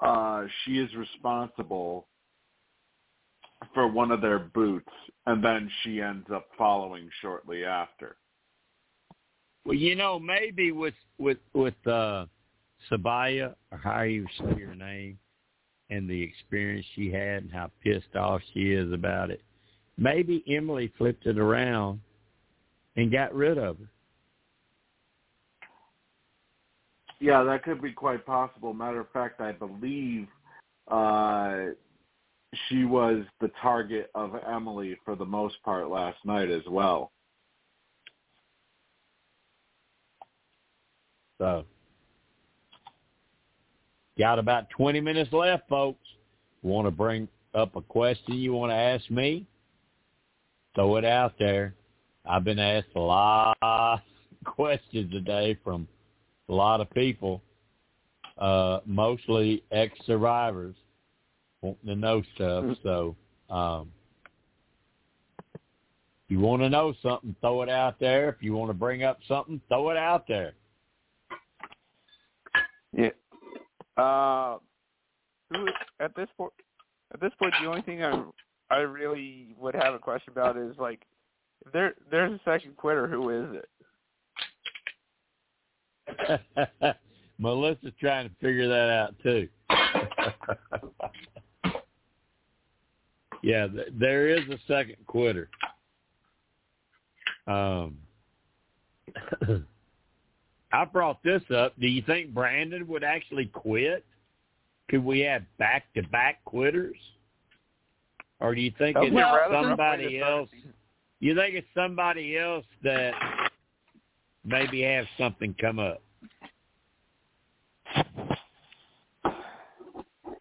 uh, 0.00 0.44
she 0.64 0.72
is 0.72 0.94
responsible 0.94 2.06
for 3.72 3.88
one 3.88 4.10
of 4.10 4.20
their 4.20 4.38
boots, 4.38 4.92
and 5.24 5.42
then 5.42 5.70
she 5.82 6.02
ends 6.02 6.26
up 6.30 6.46
following 6.58 7.08
shortly 7.22 7.64
after. 7.64 8.16
Well, 9.64 9.76
you 9.76 9.94
know, 9.96 10.18
maybe 10.18 10.72
with 10.72 10.92
with 11.16 11.38
with 11.54 11.86
uh, 11.86 12.26
Sabiyah 12.90 13.54
or 13.72 13.78
how 13.78 14.02
you 14.02 14.26
say 14.38 14.56
your 14.58 14.74
name, 14.74 15.18
and 15.90 16.08
the 16.08 16.22
experience 16.22 16.86
she 16.94 17.10
had 17.10 17.42
and 17.42 17.50
how 17.50 17.70
pissed 17.82 18.14
off 18.16 18.40
she 18.54 18.72
is 18.72 18.92
about 18.92 19.30
it. 19.30 19.42
Maybe 19.98 20.44
Emily 20.48 20.92
flipped 20.96 21.26
it 21.26 21.38
around 21.38 22.00
and 22.96 23.12
got 23.12 23.34
rid 23.34 23.58
of 23.58 23.78
her. 23.78 23.90
Yeah, 27.18 27.42
that 27.42 27.64
could 27.64 27.82
be 27.82 27.92
quite 27.92 28.24
possible. 28.24 28.72
Matter 28.72 29.00
of 29.00 29.10
fact, 29.12 29.40
I 29.42 29.52
believe 29.52 30.26
uh, 30.88 31.66
she 32.68 32.84
was 32.84 33.24
the 33.40 33.50
target 33.60 34.10
of 34.14 34.34
Emily 34.48 34.96
for 35.04 35.14
the 35.14 35.26
most 35.26 35.56
part 35.62 35.90
last 35.90 36.18
night 36.24 36.50
as 36.50 36.62
well. 36.66 37.12
So, 41.38 41.64
got 44.20 44.38
about 44.38 44.68
20 44.70 45.00
minutes 45.00 45.32
left, 45.32 45.66
folks. 45.68 46.06
Want 46.62 46.86
to 46.86 46.90
bring 46.90 47.26
up 47.54 47.74
a 47.74 47.80
question 47.80 48.34
you 48.34 48.52
want 48.52 48.70
to 48.70 48.76
ask 48.76 49.10
me? 49.10 49.46
Throw 50.74 50.96
it 50.96 51.06
out 51.06 51.34
there. 51.38 51.74
I've 52.26 52.44
been 52.44 52.58
asked 52.58 52.88
a 52.94 53.00
lot 53.00 53.56
of 53.62 54.00
questions 54.44 55.10
today 55.10 55.58
from 55.64 55.88
a 56.50 56.52
lot 56.52 56.82
of 56.82 56.90
people, 56.90 57.40
uh, 58.36 58.80
mostly 58.84 59.64
ex-survivors 59.72 60.76
wanting 61.62 61.86
to 61.86 61.96
know 61.96 62.22
stuff. 62.34 62.76
So, 62.82 63.16
um, 63.48 63.90
if 65.54 66.28
you 66.28 66.40
want 66.40 66.60
to 66.62 66.68
know 66.68 66.92
something, 67.02 67.34
throw 67.40 67.62
it 67.62 67.70
out 67.70 67.98
there. 67.98 68.28
If 68.28 68.36
you 68.42 68.52
want 68.52 68.68
to 68.68 68.74
bring 68.74 69.02
up 69.02 69.18
something, 69.26 69.60
throw 69.68 69.90
it 69.90 69.96
out 69.96 70.28
there. 70.28 70.52
Yeah. 72.92 73.10
Uh, 73.96 74.58
at 75.98 76.14
this 76.16 76.28
point? 76.36 76.52
At 77.12 77.20
this 77.20 77.32
point, 77.38 77.52
the 77.60 77.66
only 77.68 77.82
thing 77.82 78.04
I 78.04 78.22
I 78.70 78.78
really 78.78 79.54
would 79.58 79.74
have 79.74 79.92
a 79.94 79.98
question 79.98 80.32
about 80.32 80.56
is 80.56 80.74
like, 80.78 81.02
there 81.72 81.94
there's 82.10 82.32
a 82.32 82.40
second 82.44 82.76
quitter, 82.76 83.08
who 83.08 83.30
is 83.30 83.46
it? 83.56 83.68
Melissa's 87.38 87.92
trying 87.98 88.28
to 88.28 88.34
figure 88.40 88.68
that 88.68 88.90
out 88.90 89.14
too. 89.22 89.48
yeah, 93.42 93.66
th- 93.66 93.88
there 93.98 94.28
is 94.28 94.48
a 94.50 94.58
second 94.68 94.98
quitter. 95.06 95.48
Um, 97.46 97.96
I 100.72 100.84
brought 100.84 101.22
this 101.22 101.42
up. 101.54 101.78
Do 101.80 101.86
you 101.88 102.02
think 102.02 102.32
Brandon 102.32 102.86
would 102.88 103.04
actually 103.04 103.46
quit? 103.46 104.04
Could 104.88 105.04
we 105.04 105.20
have 105.20 105.42
back-to-back 105.58 106.44
quitters? 106.44 106.96
Or 108.40 108.54
do 108.54 108.60
you 108.60 108.72
think 108.78 108.96
it's 109.00 109.14
well, 109.14 109.38
somebody 109.50 110.20
else? 110.20 110.48
You 111.20 111.34
think 111.34 111.54
it's 111.54 111.66
somebody 111.74 112.38
else 112.38 112.64
that 112.82 113.12
maybe 114.44 114.82
has 114.82 115.06
something 115.18 115.54
come 115.60 115.78
up? 115.78 116.02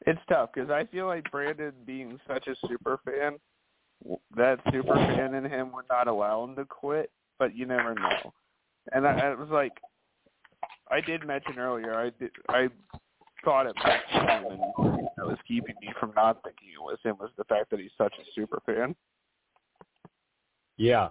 It's 0.05 0.21
tough 0.29 0.49
because 0.53 0.69
I 0.71 0.85
feel 0.85 1.05
like 1.05 1.29
Brandon 1.29 1.73
being 1.85 2.19
such 2.27 2.47
a 2.47 2.55
super 2.67 2.99
fan, 3.05 3.37
that 4.35 4.59
super 4.71 4.95
fan 4.95 5.35
in 5.35 5.43
him 5.43 5.71
would 5.73 5.85
not 5.89 6.07
allow 6.07 6.43
him 6.43 6.55
to 6.55 6.65
quit. 6.65 7.11
But 7.37 7.55
you 7.55 7.65
never 7.65 7.93
know. 7.93 8.33
And 8.91 9.07
I, 9.07 9.11
I 9.11 9.35
was 9.35 9.49
like, 9.49 9.73
I 10.91 11.01
did 11.01 11.25
mention 11.25 11.59
earlier, 11.59 11.95
I 11.95 12.11
did, 12.19 12.31
I 12.49 12.67
thought 13.43 13.67
it 13.67 13.75
might 13.77 13.99
be 14.11 14.19
him, 14.19 14.45
and 14.51 15.07
that 15.17 15.25
was 15.25 15.37
keeping 15.47 15.75
me 15.81 15.89
from 15.99 16.13
not 16.15 16.41
thinking 16.43 16.69
it 16.73 16.81
was 16.81 16.97
him 17.03 17.15
was 17.19 17.29
the 17.37 17.43
fact 17.45 17.69
that 17.71 17.79
he's 17.79 17.91
such 17.97 18.13
a 18.19 18.23
super 18.33 18.59
fan. 18.65 18.95
Yeah. 20.77 21.09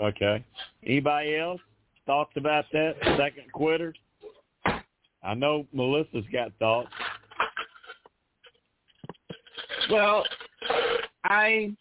Okay. 0.00 0.44
Anybody 0.84 1.36
else 1.36 1.60
thoughts 2.04 2.32
about 2.36 2.64
that 2.72 2.94
second 3.16 3.52
quitter? 3.52 3.94
I 5.22 5.34
know 5.34 5.66
Melissa's 5.72 6.24
got 6.32 6.52
thoughts. 6.58 6.90
Well, 9.90 10.24
I 11.24 11.74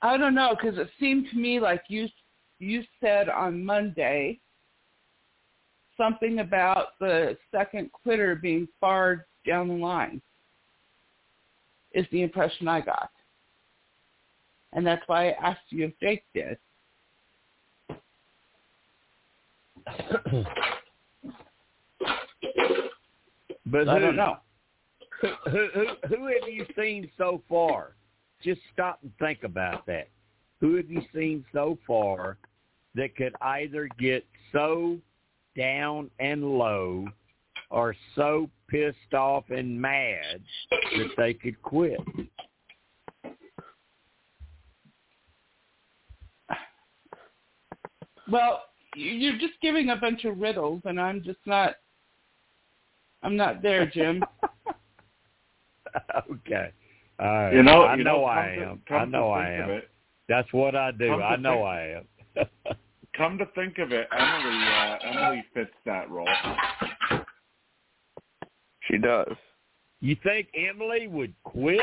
I 0.00 0.16
don't 0.16 0.34
know 0.34 0.56
because 0.58 0.78
it 0.78 0.88
seemed 0.98 1.28
to 1.30 1.36
me 1.36 1.60
like 1.60 1.82
you 1.88 2.08
you 2.62 2.84
said 3.00 3.28
on 3.28 3.64
Monday 3.64 4.38
something 5.96 6.38
about 6.38 6.98
the 7.00 7.36
second 7.50 7.90
quitter 7.92 8.36
being 8.36 8.68
far 8.80 9.26
down 9.46 9.68
the 9.68 9.74
line. 9.74 10.22
Is 11.92 12.06
the 12.10 12.22
impression 12.22 12.68
I 12.68 12.80
got, 12.80 13.10
and 14.72 14.86
that's 14.86 15.02
why 15.06 15.28
I 15.28 15.32
asked 15.32 15.60
you 15.68 15.84
if 15.84 15.92
Jake 16.00 16.24
did. 16.32 16.56
but 23.66 23.88
I 23.90 23.98
who, 23.98 24.00
don't 24.00 24.16
know. 24.16 24.38
Who, 25.20 25.28
who, 25.50 25.68
who, 25.74 25.86
who 26.08 26.26
have 26.28 26.48
you 26.50 26.64
seen 26.78 27.10
so 27.18 27.42
far? 27.46 27.94
Just 28.42 28.62
stop 28.72 29.00
and 29.02 29.12
think 29.18 29.40
about 29.44 29.84
that. 29.84 30.08
Who 30.60 30.76
have 30.76 30.90
you 30.90 31.02
seen 31.12 31.44
so 31.52 31.76
far 31.86 32.38
that 32.94 33.16
could 33.16 33.34
either 33.40 33.88
get 33.98 34.24
so 34.52 34.98
down 35.56 36.10
and 36.18 36.44
low 36.44 37.06
or 37.70 37.94
so 38.14 38.48
pissed 38.68 39.14
off 39.14 39.44
and 39.50 39.80
mad 39.80 40.40
that 40.96 41.10
they 41.16 41.34
could 41.34 41.60
quit? 41.62 42.00
Well, 48.30 48.62
you're 48.94 49.38
just 49.38 49.54
giving 49.60 49.90
a 49.90 49.96
bunch 49.96 50.24
of 50.24 50.38
riddles, 50.38 50.82
and 50.84 51.00
I'm 51.00 51.22
just 51.22 51.40
not. 51.46 51.74
I'm 53.22 53.36
not 53.36 53.62
there, 53.62 53.86
Jim. 53.86 54.22
okay. 56.30 56.70
All 57.20 57.26
right. 57.26 57.54
You 57.54 57.62
know, 57.62 57.82
I 57.82 57.96
you 57.96 58.04
know, 58.04 58.18
know, 58.18 58.24
I 58.24 58.56
come 58.56 58.80
to- 58.86 58.94
am. 58.94 59.00
I 59.00 59.04
know 59.04 59.30
I 59.30 59.50
am. 59.50 59.70
it- 59.70 59.90
That's 60.28 60.52
what 60.52 60.74
I 60.74 60.90
do. 60.92 61.08
Come 61.08 61.22
I 61.22 61.36
know 61.36 61.54
think- 61.54 61.66
I 61.66 61.88
am. 61.90 62.76
Come 63.16 63.36
to 63.38 63.46
think 63.54 63.78
of 63.78 63.92
it, 63.92 64.08
Emily 64.10 64.64
uh, 64.64 64.96
Emily 65.04 65.44
fits 65.52 65.70
that 65.84 66.10
role. 66.10 66.28
She 68.90 68.98
does. 68.98 69.36
You 70.00 70.16
think 70.22 70.48
Emily 70.54 71.06
would 71.08 71.34
quit? 71.44 71.80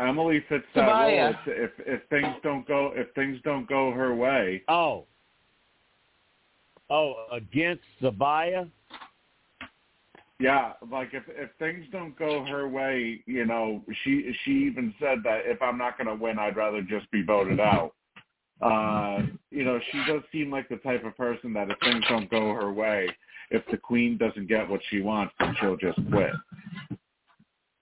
Emily 0.00 0.44
fits 0.48 0.64
that 0.74 0.86
role 0.86 1.10
Tobias. 1.10 1.36
if, 1.46 1.70
if 1.78 1.86
if 1.86 2.08
things 2.08 2.34
don't 2.42 2.66
go 2.66 2.92
if 2.94 3.12
things 3.14 3.38
don't 3.44 3.68
go 3.68 3.92
her 3.92 4.14
way. 4.14 4.62
Oh. 4.68 5.04
Oh, 6.90 7.26
against 7.32 7.82
Sabiyah? 8.00 8.70
Yeah, 10.40 10.72
like 10.90 11.10
if 11.12 11.24
if 11.28 11.50
things 11.58 11.84
don't 11.90 12.16
go 12.18 12.44
her 12.44 12.68
way, 12.68 13.22
you 13.26 13.44
know, 13.44 13.82
she 14.04 14.32
she 14.44 14.50
even 14.50 14.94
said 15.00 15.18
that 15.24 15.42
if 15.44 15.60
I'm 15.60 15.76
not 15.76 15.98
going 15.98 16.06
to 16.06 16.22
win, 16.22 16.38
I'd 16.38 16.56
rather 16.56 16.80
just 16.80 17.10
be 17.10 17.22
voted 17.22 17.58
out. 17.58 17.94
Uh, 18.60 19.22
you 19.50 19.64
know, 19.64 19.78
she 19.92 20.02
does 20.06 20.22
seem 20.32 20.50
like 20.50 20.68
the 20.68 20.76
type 20.76 21.04
of 21.04 21.16
person 21.16 21.52
that 21.52 21.70
if 21.70 21.78
things 21.80 22.04
don't 22.08 22.28
go 22.30 22.52
her 22.52 22.72
way, 22.72 23.08
if 23.50 23.62
the 23.70 23.76
queen 23.76 24.16
doesn't 24.16 24.48
get 24.48 24.68
what 24.68 24.80
she 24.90 25.00
wants, 25.00 25.32
then 25.38 25.54
she'll 25.60 25.76
just 25.76 25.98
quit. 26.10 26.32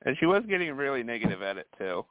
And 0.04 0.16
she 0.18 0.26
was 0.26 0.44
getting 0.48 0.72
really 0.74 1.02
negative 1.02 1.42
at 1.42 1.56
it 1.56 1.66
too. 1.78 2.04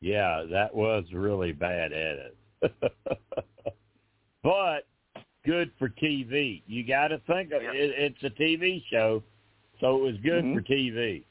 Yeah, 0.00 0.44
that 0.50 0.74
was 0.74 1.04
really 1.12 1.52
bad 1.52 1.92
at 1.92 2.16
it. 2.16 2.36
but 4.42 4.86
good 5.44 5.70
for 5.78 5.88
TV. 5.88 6.62
You 6.66 6.86
got 6.86 7.08
to 7.08 7.18
think 7.26 7.52
of 7.52 7.62
it. 7.62 7.70
It's 7.74 8.22
a 8.22 8.30
TV 8.30 8.82
show, 8.90 9.22
so 9.80 9.96
it 9.96 10.02
was 10.02 10.16
good 10.18 10.44
Mhm. 10.44 10.54
for 10.54 10.62
TV. 10.62 11.24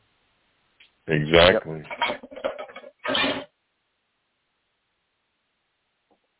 Exactly. 1.08 1.84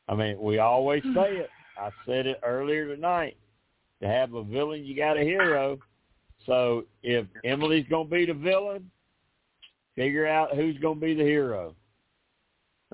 I 0.08 0.16
mean, 0.16 0.40
we 0.40 0.60
always 0.60 1.04
say 1.16 1.38
it. 1.38 1.50
I 1.80 1.90
said 2.06 2.26
it 2.26 2.40
earlier 2.44 2.94
tonight. 2.94 3.38
To 4.02 4.08
have 4.08 4.34
a 4.34 4.44
villain, 4.44 4.86
you 4.86 4.96
got 4.96 5.18
a 5.18 5.22
hero. 5.22 5.80
So 6.46 6.86
if 7.04 7.26
Emily's 7.44 7.86
going 7.90 8.08
to 8.08 8.16
be 8.16 8.26
the 8.26 8.34
villain, 8.34 8.90
figure 9.96 10.28
out 10.28 10.56
who's 10.56 10.78
going 10.78 11.00
to 11.00 11.06
be 11.06 11.16
the 11.16 11.24
hero. 11.24 11.76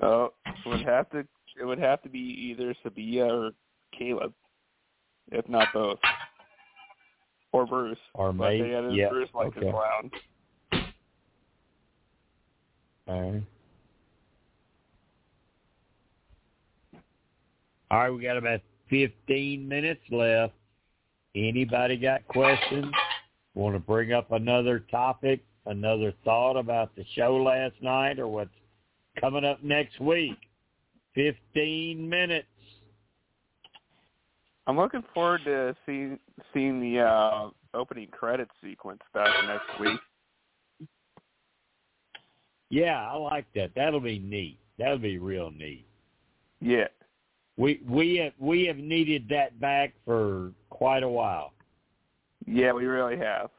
Oh, 0.01 0.33
it 0.45 0.69
would 0.69 0.81
have 0.81 1.09
to 1.11 1.27
it 1.59 1.65
would 1.65 1.79
have 1.79 2.01
to 2.01 2.09
be 2.09 2.19
either 2.19 2.73
Sabiyah 2.83 3.29
or 3.29 3.51
Kaleb, 3.99 4.33
if 5.31 5.47
not 5.47 5.67
both, 5.73 5.99
or 7.51 7.67
Bruce. 7.67 7.97
Or 8.15 8.33
But 8.33 8.49
maybe, 8.49 8.63
they 8.63 8.69
had 8.69 8.95
yeah, 8.95 9.09
Bruce 9.09 9.29
like 9.35 9.55
okay. 9.55 9.67
a 9.67 9.71
clown. 9.71 10.11
All 13.07 13.31
right. 13.33 13.43
All 17.93 17.99
right, 17.99 18.09
we 18.09 18.23
got 18.23 18.37
about 18.37 18.59
15 18.89 19.69
minutes 19.69 20.01
left. 20.09 20.53
Anybody 21.35 21.95
got 21.95 22.27
questions? 22.27 22.91
Want 23.53 23.75
to 23.75 23.79
bring 23.79 24.13
up 24.13 24.31
another 24.31 24.79
topic, 24.89 25.41
another 25.67 26.11
thought 26.25 26.57
about 26.57 26.95
the 26.95 27.05
show 27.13 27.35
last 27.35 27.75
night 27.83 28.17
or 28.17 28.27
what's 28.27 28.49
coming 29.21 29.45
up 29.45 29.63
next 29.63 29.99
week? 29.99 30.35
15 31.13 32.09
minutes. 32.09 32.47
I'm 34.65 34.77
looking 34.77 35.03
forward 35.13 35.41
to 35.45 35.75
seeing 35.85 36.17
seeing 36.51 36.81
the 36.81 36.99
uh, 36.99 37.49
opening 37.75 38.07
credits 38.07 38.53
sequence 38.63 39.01
back 39.13 39.29
next 39.45 39.79
week. 39.79 39.99
Yeah, 42.71 43.07
I 43.07 43.15
like 43.17 43.45
that. 43.53 43.69
That'll 43.75 43.99
be 43.99 44.17
neat. 44.17 44.57
That'll 44.79 44.97
be 44.97 45.19
real 45.19 45.51
neat. 45.51 45.85
Yeah. 46.59 46.87
We 47.57 47.81
we 47.87 48.15
have 48.17 48.33
we 48.39 48.65
have 48.65 48.77
needed 48.77 49.27
that 49.29 49.59
back 49.59 49.93
for 50.05 50.51
quite 50.69 51.03
a 51.03 51.09
while. 51.09 51.53
Yeah, 52.45 52.73
we 52.73 52.85
really 52.85 53.17
have. 53.17 53.49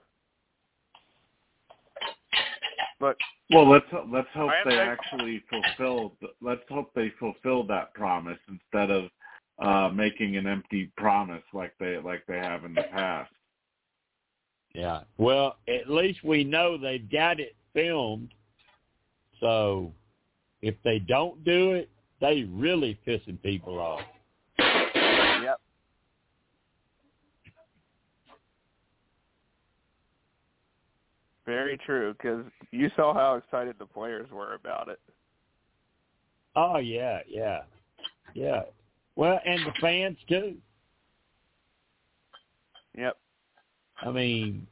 But 3.00 3.16
Well, 3.50 3.68
let's 3.68 3.86
let's 4.10 4.28
hope 4.34 4.50
I 4.50 4.62
they 4.68 4.76
very- 4.76 4.88
actually 4.88 5.42
fulfill. 5.50 6.16
Let's 6.40 6.62
hope 6.68 6.92
they 6.94 7.10
fulfill 7.18 7.64
that 7.64 7.94
promise 7.94 8.38
instead 8.48 8.90
of 8.90 9.10
uh 9.60 9.88
making 9.94 10.36
an 10.36 10.46
empty 10.48 10.90
promise 10.96 11.42
like 11.52 11.74
they 11.78 11.98
like 11.98 12.24
they 12.26 12.38
have 12.38 12.64
in 12.64 12.74
the 12.74 12.82
past. 12.90 13.30
Yeah. 14.74 15.02
Well, 15.18 15.58
at 15.68 15.88
least 15.88 16.24
we 16.24 16.42
know 16.42 16.76
they've 16.76 17.08
got 17.10 17.38
it 17.38 17.54
filmed. 17.72 18.34
So 19.38 19.92
if 20.62 20.74
they 20.82 20.98
don't 20.98 21.44
do 21.44 21.72
it, 21.72 21.90
they 22.24 22.44
really 22.44 22.98
pissing 23.06 23.40
people 23.42 23.78
off. 23.78 24.00
yep. 24.58 25.60
Very 31.44 31.76
true, 31.84 32.14
because 32.14 32.46
you 32.70 32.90
saw 32.96 33.12
how 33.12 33.34
excited 33.34 33.76
the 33.78 33.84
players 33.84 34.30
were 34.32 34.54
about 34.54 34.88
it. 34.88 34.98
Oh 36.56 36.78
yeah, 36.78 37.18
yeah. 37.28 37.60
Yeah. 38.32 38.62
Well, 39.16 39.38
and 39.44 39.60
the 39.66 39.72
fans 39.78 40.16
too. 40.26 40.54
Yep. 42.96 43.18
I 44.00 44.10
mean, 44.10 44.66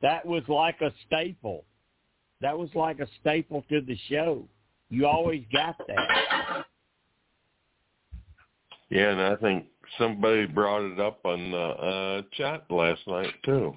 that 0.00 0.26
was 0.26 0.42
like 0.48 0.80
a 0.80 0.92
staple. 1.06 1.64
That 2.40 2.58
was 2.58 2.70
like 2.74 2.98
a 2.98 3.06
staple 3.20 3.64
to 3.68 3.80
the 3.80 3.96
show. 4.08 4.48
You 4.92 5.06
always 5.06 5.42
got 5.50 5.78
that. 5.88 6.66
Yeah, 8.90 9.12
and 9.12 9.22
I 9.22 9.36
think 9.36 9.64
somebody 9.96 10.44
brought 10.44 10.82
it 10.82 11.00
up 11.00 11.24
on 11.24 11.50
the 11.50 11.56
uh, 11.56 12.22
chat 12.32 12.70
last 12.70 13.00
night 13.06 13.32
too. 13.42 13.74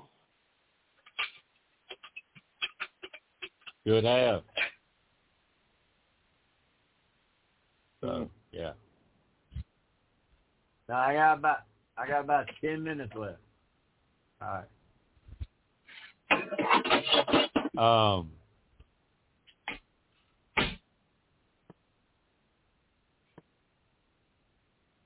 Good 3.86 4.04
have. 4.04 4.42
So 8.02 8.30
yeah. 8.52 8.74
No, 10.90 10.96
I 10.96 11.14
got 11.14 11.38
about 11.38 11.60
I 11.98 12.08
got 12.08 12.26
about 12.26 12.48
ten 12.60 12.84
minutes 12.84 13.14
left. 13.16 13.40
All 14.42 14.66
right. 17.80 18.20
Um. 18.20 18.32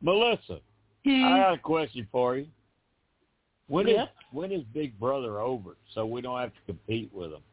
Melissa, 0.02 0.60
Hmm. 1.06 1.24
I 1.26 1.38
got 1.40 1.53
a 1.53 1.58
question 1.58 2.08
for 2.11 2.36
you. 2.38 2.48
When 3.68 3.88
is 3.88 3.95
Yeah. 3.95 4.08
when 4.32 4.52
is 4.52 4.64
Big 4.74 4.98
Brother 5.00 5.40
over, 5.40 5.78
so 5.94 6.06
we 6.06 6.22
don't 6.22 6.40
have 6.40 6.53
to 6.53 6.61
compete 6.66 7.11
with 7.14 7.32
them? 7.32 7.44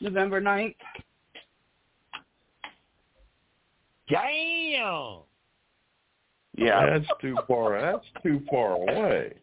November 0.00 0.40
9th. 0.40 0.76
Damn. 4.08 5.18
Yeah. 6.56 6.86
That's 6.98 7.06
too 7.20 7.36
far. 7.46 7.80
That's 7.80 8.06
too 8.22 8.40
far 8.50 8.72
away. 8.72 9.34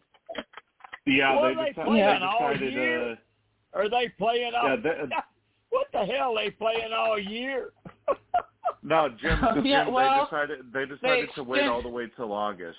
Yeah, 1.06 1.36
What 1.36 1.42
they, 1.42 1.46
are 1.48 1.54
they 1.54 1.70
decided, 1.70 1.86
playing 1.86 2.04
they 2.04 2.26
all 2.26 2.48
decided. 2.52 2.72
year? 2.72 3.12
Uh, 3.12 3.78
Are 3.78 3.88
they 3.88 4.08
playing 4.18 4.54
all? 4.54 4.68
yeah, 4.70 4.76
they, 4.76 5.08
what 5.70 5.86
the 5.92 6.04
hell? 6.04 6.36
Are 6.36 6.44
They 6.44 6.50
playing 6.50 6.92
all 6.92 7.18
year? 7.18 7.70
no, 8.86 9.08
Jim. 9.20 9.38
Jim 9.54 9.66
Yeah, 9.66 9.88
well, 9.88 10.28
they 10.30 10.36
decided 10.36 10.72
they 10.72 10.86
decided 10.86 11.28
to 11.34 11.42
wait 11.42 11.58
extend- 11.58 11.72
all 11.72 11.82
the 11.82 11.88
way 11.88 12.06
till 12.16 12.32
August. 12.32 12.78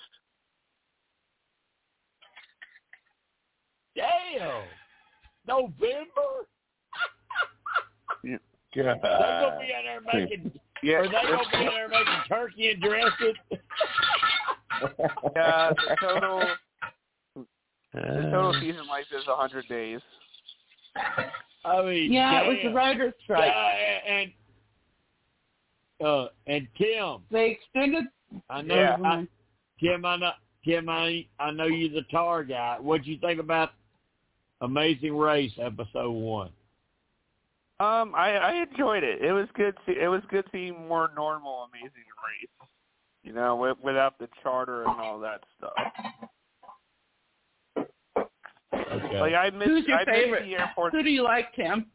Damn. 3.96 4.62
November? 5.46 6.46
God. 8.24 8.40
They 8.74 8.82
gonna 8.82 9.58
be 9.58 9.72
in 9.72 9.84
there 9.84 10.00
making? 10.12 10.60
Yeah. 10.82 10.96
Are 10.96 11.04
they 11.06 11.12
gonna 11.12 11.38
be 11.50 11.58
in 11.58 11.66
there 11.66 11.88
making 11.88 12.14
turkey 12.28 12.70
and 12.70 12.82
dressing? 12.82 13.34
Yeah, 15.34 15.70
the 15.72 15.96
total 16.00 16.42
the 17.34 18.00
total 18.30 18.50
Uh, 18.50 18.60
season 18.60 18.86
length 18.88 19.08
is 19.10 19.26
100 19.26 19.66
days. 19.68 20.00
I 21.64 21.82
mean, 21.82 22.12
Yeah, 22.12 22.42
it 22.42 22.48
was 22.48 22.58
the 22.62 22.72
writer's 22.72 23.14
strike. 23.24 23.50
Yeah, 23.52 24.12
and 24.12 24.32
uh, 26.04 26.26
and 26.46 26.66
Tim, 26.76 27.18
They 27.30 27.50
extended. 27.50 28.04
I 28.50 28.62
know, 28.62 28.74
Yeah. 28.74 28.96
I, 29.04 29.26
Tim, 29.80 30.04
I 30.04 30.16
know, 30.16 30.30
Tim, 30.64 30.88
I, 30.88 31.26
I 31.40 31.50
know 31.50 31.66
you're 31.66 31.90
the 31.90 32.06
tar 32.10 32.44
guy. 32.44 32.76
What'd 32.80 33.06
you 33.06 33.18
think 33.18 33.40
about 33.40 33.70
Amazing 34.60 35.16
Race 35.16 35.52
episode 35.60 36.10
one? 36.10 36.50
Um, 37.80 38.12
I 38.16 38.30
I 38.36 38.52
enjoyed 38.68 39.04
it. 39.04 39.22
It 39.22 39.32
was 39.32 39.46
good. 39.54 39.76
See, 39.86 39.92
it 39.92 40.08
was 40.08 40.20
good 40.30 40.44
seeing 40.50 40.88
more 40.88 41.10
normal 41.14 41.68
Amazing 41.72 41.90
Race. 41.94 42.68
You 43.22 43.32
know, 43.32 43.54
with, 43.56 43.76
without 43.84 44.18
the 44.18 44.28
charter 44.42 44.82
and 44.82 45.00
all 45.00 45.20
that 45.20 45.42
stuff. 45.56 45.72
Okay. 48.74 49.20
Like 49.20 49.34
I 49.34 49.50
missed. 49.50 49.68
Who's 49.70 49.86
your 49.86 49.98
I 49.98 50.04
favorite? 50.04 50.40
missed 50.46 50.56
the 50.56 50.62
airport. 50.62 50.92
Who 50.92 51.02
do 51.02 51.10
you 51.10 51.22
like, 51.22 51.54
Tim? 51.54 51.86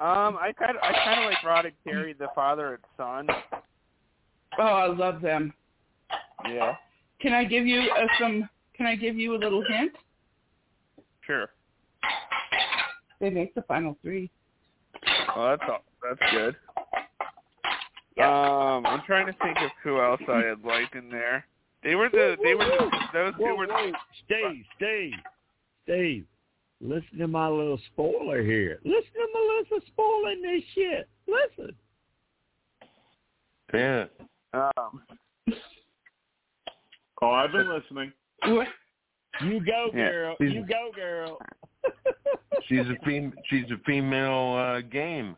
Um, 0.00 0.38
I 0.40 0.52
kind 0.58 0.76
of 0.76 0.82
I 0.82 0.92
kind 1.04 1.24
of 1.24 1.30
like 1.30 1.42
Rod 1.44 1.66
and 1.66 1.74
Terry, 1.84 2.14
the 2.14 2.28
father 2.34 2.74
and 2.74 2.84
son. 2.96 3.26
Oh, 4.58 4.62
I 4.62 4.86
love 4.86 5.20
them. 5.20 5.52
Yeah, 6.48 6.74
Can 7.20 7.34
I 7.34 7.44
give 7.44 7.66
you 7.66 7.80
uh, 7.80 8.06
some? 8.18 8.48
Can 8.74 8.86
I 8.86 8.96
give 8.96 9.16
you 9.16 9.34
a 9.34 9.38
little 9.38 9.62
hint? 9.68 9.92
sure. 11.26 11.50
They 13.20 13.28
make 13.28 13.54
the 13.54 13.62
final 13.62 13.98
three. 14.02 14.30
Oh, 15.36 15.50
that's 15.50 15.62
all, 15.68 15.84
that's 16.02 16.32
good. 16.32 16.56
Um, 18.24 18.86
I'm 18.86 19.02
trying 19.06 19.26
to 19.26 19.32
think 19.42 19.56
of 19.58 19.70
who 19.82 20.00
else 20.00 20.20
I 20.28 20.40
had 20.44 20.64
liked 20.64 20.94
in 20.94 21.10
there. 21.10 21.46
They 21.82 21.94
were 21.94 22.08
the 22.10 22.36
they 22.42 22.54
were 22.54 22.64
the, 22.64 22.90
those 23.12 23.34
two 23.36 23.54
were 23.54 23.66
whoa, 23.66 23.92
Steve, 24.24 24.64
Steve, 24.76 25.12
Steve, 25.84 26.24
listen 26.80 27.18
to 27.18 27.28
my 27.28 27.48
little 27.48 27.78
spoiler 27.92 28.42
here. 28.42 28.80
Listen 28.84 29.10
to 29.14 29.28
Melissa 29.34 29.86
spoiling 29.88 30.42
this 30.42 30.62
shit. 30.74 31.08
Listen. 31.28 31.74
yeah. 33.74 34.04
um 34.54 35.02
Oh, 37.22 37.30
I've 37.30 37.52
been 37.52 37.68
listening. 37.68 38.12
You 38.46 39.60
go, 39.64 39.90
Yeah. 39.94 40.10
girl. 40.10 40.36
You 40.40 40.64
go, 40.66 40.90
girl. 40.94 41.38
She's 42.66 42.80
a 42.86 42.94
fem- 43.04 43.34
She's 43.50 43.64
a 43.70 43.78
female 43.86 44.54
uh, 44.56 44.80
game. 44.80 45.36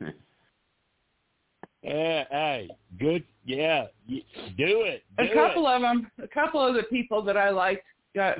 Yeah, 1.82 2.24
hey, 2.30 2.68
good. 2.98 3.24
Yeah, 3.46 3.86
do 4.06 4.20
it. 4.82 5.02
Do 5.18 5.24
A 5.24 5.34
couple 5.34 5.66
it. 5.66 5.70
of 5.76 5.80
them, 5.80 6.10
a 6.22 6.28
couple 6.28 6.60
of 6.64 6.74
the 6.74 6.82
people 6.84 7.22
that 7.22 7.38
I 7.38 7.48
liked 7.48 7.86
got 8.14 8.36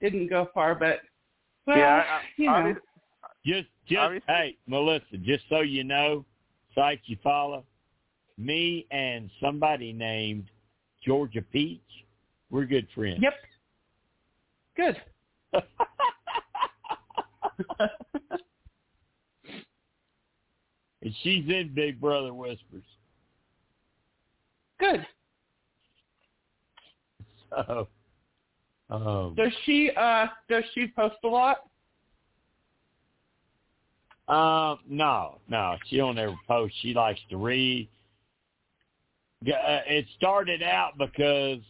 didn't 0.00 0.26
go 0.28 0.48
far, 0.52 0.74
but 0.74 0.98
well, 1.66 1.78
yeah, 1.78 2.04
I, 2.08 2.20
you 2.36 2.46
know, 2.46 2.52
obvi- 2.52 2.76
Just, 3.44 3.68
just, 3.86 3.98
Obviously- 4.00 4.34
hey, 4.34 4.56
Melissa. 4.66 5.16
Just 5.22 5.44
so 5.48 5.60
you 5.60 5.84
know, 5.84 6.24
site 6.74 7.00
you 7.06 7.16
follow, 7.22 7.64
me 8.38 8.86
and 8.90 9.30
somebody 9.40 9.92
named 9.92 10.46
Georgia 11.04 11.42
Peach, 11.52 11.80
we're 12.50 12.64
good 12.66 12.86
friends. 12.94 13.20
yep, 13.22 13.34
good. 14.76 14.96
and 21.02 21.14
she's 21.22 21.44
in 21.48 21.72
Big 21.74 22.00
Brother 22.00 22.32
Whispers. 22.34 22.82
Good. 24.78 25.06
So, 27.50 27.86
um, 28.90 29.34
Does 29.36 29.52
she 29.64 29.90
uh 29.96 30.26
does 30.48 30.64
she 30.74 30.88
post 30.88 31.16
a 31.24 31.28
lot? 31.28 31.58
Um, 34.26 34.78
no, 34.88 35.38
no, 35.48 35.76
she 35.86 35.98
don't 35.98 36.16
ever 36.18 36.34
post. 36.48 36.74
She 36.80 36.94
likes 36.94 37.20
to 37.30 37.36
read. 37.36 37.88
Uh, 39.46 39.80
It 39.86 40.06
started 40.16 40.62
out 40.62 40.96
because 40.96 41.60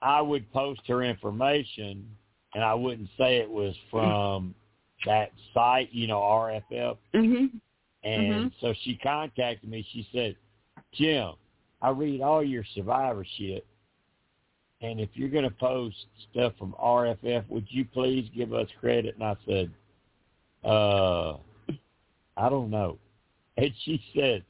I 0.00 0.22
would 0.22 0.50
post 0.52 0.80
her 0.88 1.02
information, 1.02 2.08
and 2.54 2.64
I 2.64 2.72
wouldn't 2.72 3.10
say 3.18 3.36
it 3.36 3.50
was 3.50 3.74
from 3.90 4.54
that 5.04 5.32
site, 5.52 5.92
you 5.92 6.06
know, 6.06 6.20
RFF. 6.20 6.96
Mhm. 7.12 7.60
And 8.02 8.52
so 8.60 8.72
she 8.82 8.96
contacted 8.96 9.68
me. 9.68 9.86
She 9.92 10.06
said, 10.12 10.36
Jim, 10.92 11.34
I 11.82 11.90
read 11.90 12.20
all 12.22 12.42
your 12.42 12.64
survivor 12.74 13.24
shit. 13.36 13.66
And 14.84 15.00
if 15.00 15.08
you're 15.14 15.30
going 15.30 15.44
to 15.44 15.50
post 15.50 15.96
stuff 16.30 16.52
from 16.58 16.74
RFF, 16.78 17.48
would 17.48 17.66
you 17.70 17.86
please 17.86 18.28
give 18.36 18.52
us 18.52 18.68
credit? 18.80 19.14
And 19.14 19.24
I 19.24 19.34
said, 19.46 19.70
uh, 20.62 21.38
I 22.36 22.48
don't 22.50 22.70
know. 22.70 22.98
And 23.56 23.70
she 23.84 24.02
said, 24.16 24.42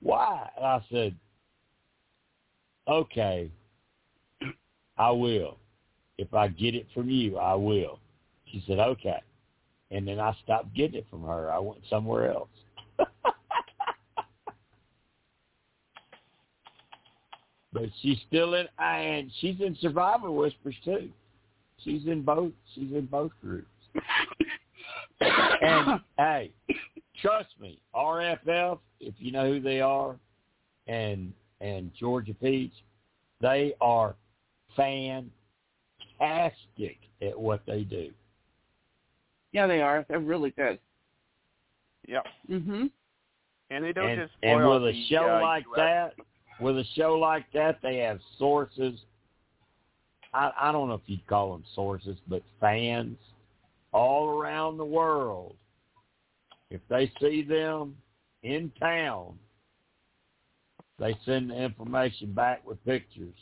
why? 0.00 0.48
And 0.56 0.64
I 0.64 0.80
said, 0.92 1.16
okay, 2.86 3.50
I 4.96 5.10
will. 5.10 5.58
If 6.18 6.32
I 6.32 6.46
get 6.46 6.76
it 6.76 6.86
from 6.94 7.10
you, 7.10 7.36
I 7.36 7.54
will. 7.54 7.98
She 8.46 8.62
said, 8.64 8.78
okay. 8.78 9.20
And 9.90 10.06
then 10.06 10.20
I 10.20 10.36
stopped 10.44 10.72
getting 10.72 11.00
it 11.00 11.06
from 11.10 11.24
her. 11.24 11.50
I 11.50 11.58
went 11.58 11.80
somewhere 11.90 12.30
else. 12.30 12.48
But 17.78 17.90
she's 18.02 18.18
still 18.26 18.54
in, 18.54 18.66
and 18.78 19.30
she's 19.40 19.60
in 19.60 19.76
Survivor 19.80 20.30
Whispers 20.30 20.74
too. 20.84 21.08
She's 21.84 22.06
in 22.06 22.22
both. 22.22 22.52
She's 22.74 22.92
in 22.92 23.06
both 23.06 23.32
groups. 23.40 23.68
and 25.20 26.00
hey, 26.18 26.50
trust 27.22 27.48
me, 27.60 27.78
RFF, 27.94 28.78
if 29.00 29.14
you 29.18 29.32
know 29.32 29.52
who 29.52 29.60
they 29.60 29.80
are, 29.80 30.16
and 30.86 31.32
and 31.60 31.90
Georgia 31.98 32.34
Peach, 32.34 32.72
they 33.40 33.74
are 33.80 34.14
fantastic 34.76 35.30
at 37.22 37.38
what 37.38 37.62
they 37.66 37.82
do. 37.82 38.10
Yeah, 39.52 39.66
they 39.66 39.80
are. 39.80 40.04
They're 40.08 40.18
really 40.20 40.50
good. 40.50 40.78
Yep. 42.06 42.26
Mhm. 42.50 42.90
And 43.70 43.84
they 43.84 43.92
don't 43.92 44.08
and, 44.08 44.20
just 44.22 44.32
and 44.42 44.60
spoil 44.60 44.80
with 44.80 44.88
a 44.88 44.92
the, 44.92 45.06
show 45.08 45.36
uh, 45.36 45.42
like 45.42 45.64
US. 45.64 45.76
that, 45.76 46.14
with 46.60 46.78
a 46.78 46.84
show 46.94 47.14
like 47.14 47.46
that, 47.52 47.78
they 47.82 47.98
have 47.98 48.18
sources. 48.38 49.00
I, 50.34 50.52
I 50.60 50.72
don't 50.72 50.88
know 50.88 50.94
if 50.94 51.02
you'd 51.06 51.26
call 51.26 51.52
them 51.52 51.64
sources, 51.74 52.16
but 52.28 52.42
fans 52.60 53.16
all 53.92 54.28
around 54.28 54.76
the 54.76 54.84
world. 54.84 55.56
If 56.70 56.80
they 56.88 57.10
see 57.20 57.42
them 57.42 57.96
in 58.42 58.70
town, 58.78 59.38
they 60.98 61.16
send 61.24 61.50
the 61.50 61.56
information 61.56 62.32
back 62.32 62.66
with 62.66 62.84
pictures, 62.84 63.34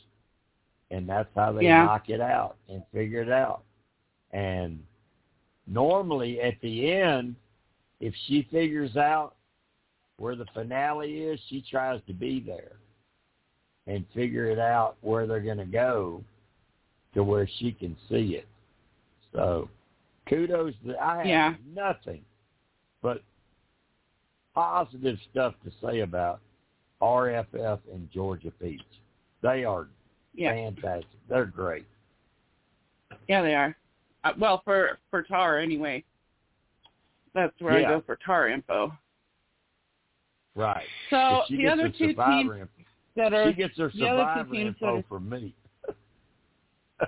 and 0.90 1.08
that's 1.08 1.28
how 1.34 1.52
they 1.52 1.64
Yeah. 1.64 1.84
knock 1.84 2.08
it 2.08 2.20
out 2.20 2.56
and 2.68 2.82
figure 2.92 3.22
it 3.22 3.30
out. 3.30 3.62
And 4.32 4.84
normally 5.66 6.40
at 6.40 6.60
the 6.60 6.92
end, 6.92 7.34
if 8.00 8.14
she 8.26 8.42
figures 8.50 8.96
out 8.96 9.34
where 10.18 10.36
the 10.36 10.46
finale 10.54 11.22
is, 11.22 11.40
she 11.48 11.62
tries 11.62 12.00
to 12.06 12.12
be 12.12 12.40
there. 12.40 12.76
And 13.86 14.04
figure 14.14 14.46
it 14.46 14.58
out 14.58 14.96
where 15.00 15.26
they're 15.26 15.40
going 15.40 15.58
to 15.58 15.64
go 15.64 16.22
to 17.14 17.22
where 17.22 17.48
she 17.58 17.72
can 17.72 17.96
see 18.08 18.34
it. 18.36 18.48
So 19.32 19.68
kudos 20.28 20.74
to 20.86 20.98
I 20.98 21.18
have 21.18 21.26
Yeah. 21.26 21.54
nothing 21.74 22.24
but 23.02 23.22
positive 24.54 25.18
stuff 25.30 25.54
to 25.64 25.70
say 25.82 26.00
about 26.00 26.40
RFF 27.00 27.80
and 27.92 28.10
Georgia 28.10 28.50
Peach. 28.50 28.82
They 29.42 29.64
are 29.64 29.86
Yeah. 30.34 30.52
fantastic. 30.52 31.06
They're 31.28 31.44
great. 31.46 31.86
Yeah, 33.28 33.42
they 33.42 33.54
are. 33.54 33.76
Uh, 34.24 34.32
well, 34.38 34.62
for 34.64 34.98
for 35.10 35.22
tar 35.22 35.58
anyway. 35.58 36.04
That's 37.34 37.58
where 37.60 37.80
Yeah. 37.80 37.88
I 37.88 37.90
go 37.92 38.00
for 38.00 38.16
tar 38.16 38.48
info. 38.48 38.96
Right. 40.54 40.86
So 41.10 41.44
the 41.50 41.68
other 41.68 41.90
two 41.90 42.14
teams 42.14 42.16
that 43.16 43.32
are 43.32 43.50
she 43.50 43.56
gets 43.56 43.76
her 43.78 43.90
the 43.94 44.06
other 44.06 44.44
two 44.44 44.50
survivor 44.50 44.54
info 44.54 45.04
from 45.08 45.28
me. 45.28 45.54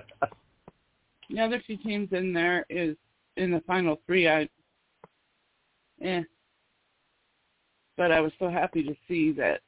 the 1.29 1.39
other 1.39 1.61
two 1.65 1.77
teams 1.77 2.09
in 2.11 2.33
there 2.33 2.65
is 2.69 2.95
in 3.37 3.51
the 3.51 3.61
final 3.61 4.01
three. 4.05 4.27
I, 4.27 4.49
eh. 6.01 6.23
But 7.97 8.11
I 8.11 8.19
was 8.21 8.31
so 8.39 8.49
happy 8.49 8.83
to 8.83 8.95
see 9.07 9.31
that 9.33 9.61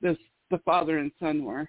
this 0.00 0.16
the 0.50 0.58
father 0.58 0.98
and 0.98 1.10
son 1.18 1.44
were. 1.44 1.68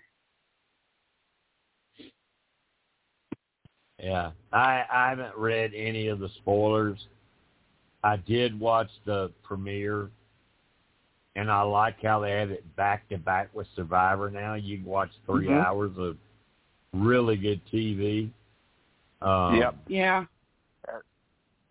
Yeah, 4.00 4.32
I 4.52 4.84
I 4.92 5.10
haven't 5.10 5.36
read 5.38 5.74
any 5.74 6.08
of 6.08 6.20
the 6.20 6.30
spoilers. 6.38 7.08
I 8.04 8.18
did 8.18 8.60
watch 8.60 8.90
the 9.06 9.32
premiere, 9.44 10.10
and 11.36 11.50
I 11.52 11.62
like 11.64 12.02
how 12.02 12.20
they 12.20 12.32
have 12.32 12.52
it 12.52 12.76
back 12.76 13.08
to 13.10 13.18
back 13.18 13.50
with 13.54 13.68
Survivor. 13.76 14.30
Now 14.30 14.54
you 14.56 14.78
can 14.78 14.86
watch 14.86 15.12
3 15.26 15.48
Mhm. 15.48 15.64
hours 15.64 15.98
of 15.98 16.18
really 16.94 17.38
good 17.38 17.62
TV. 17.72 18.30
Um, 19.22 19.56
Yep. 19.56 19.76
Yeah. 19.88 20.26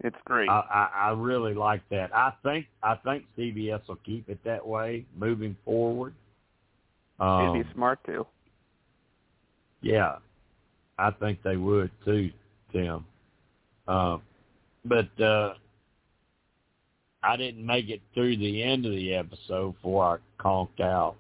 It's 0.04 0.16
great. 0.24 0.48
I, 0.48 0.60
I 0.60 0.90
I 1.08 1.10
really 1.12 1.54
like 1.54 1.88
that. 1.90 2.12
I 2.12 2.32
think 2.42 2.66
I 2.82 2.96
think 2.96 3.24
CBS 3.38 3.86
will 3.86 3.96
keep 4.04 4.28
it 4.28 4.42
that 4.42 4.66
way 4.66 5.06
moving 5.16 5.56
forward. 5.64 6.12
Um, 7.20 7.54
It'd 7.54 7.64
be 7.66 7.72
smart 7.72 8.02
too. 8.04 8.26
Yeah, 9.80 10.18
I 10.98 11.12
think 11.12 11.40
they 11.44 11.56
would 11.56 11.90
too, 12.04 12.32
Tim. 12.72 13.04
Um, 13.86 14.22
but 14.84 15.20
uh, 15.20 15.54
I 17.22 17.36
didn't 17.36 17.64
make 17.64 17.88
it 17.88 18.00
through 18.14 18.36
the 18.36 18.62
end 18.62 18.84
of 18.86 18.92
the 18.92 19.14
episode 19.14 19.72
before 19.74 20.04
I 20.18 20.42
conked 20.42 20.80
out 20.80 21.16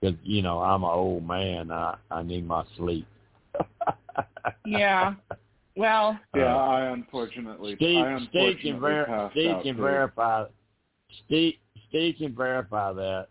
because 0.00 0.16
you 0.22 0.42
know 0.42 0.60
I'm 0.60 0.82
an 0.84 0.90
old 0.90 1.26
man. 1.26 1.70
I 1.70 1.96
I 2.10 2.22
need 2.22 2.46
my 2.46 2.64
sleep. 2.76 3.06
Yeah. 4.66 5.14
Well, 5.76 6.18
Yeah, 6.34 6.54
Uh, 6.54 6.58
I 6.58 6.80
unfortunately, 6.92 7.74
Steve, 7.76 8.04
I 8.04 8.26
Steve 8.30 8.56
can, 8.62 8.80
ver- 8.80 9.06
passed 9.06 9.32
Steve 9.32 9.50
out 9.50 9.62
can 9.64 9.76
verify. 9.76 10.44
Steve, 11.26 11.54
Steve 11.88 12.14
can 12.18 12.34
verify 12.34 12.92
that. 12.92 13.28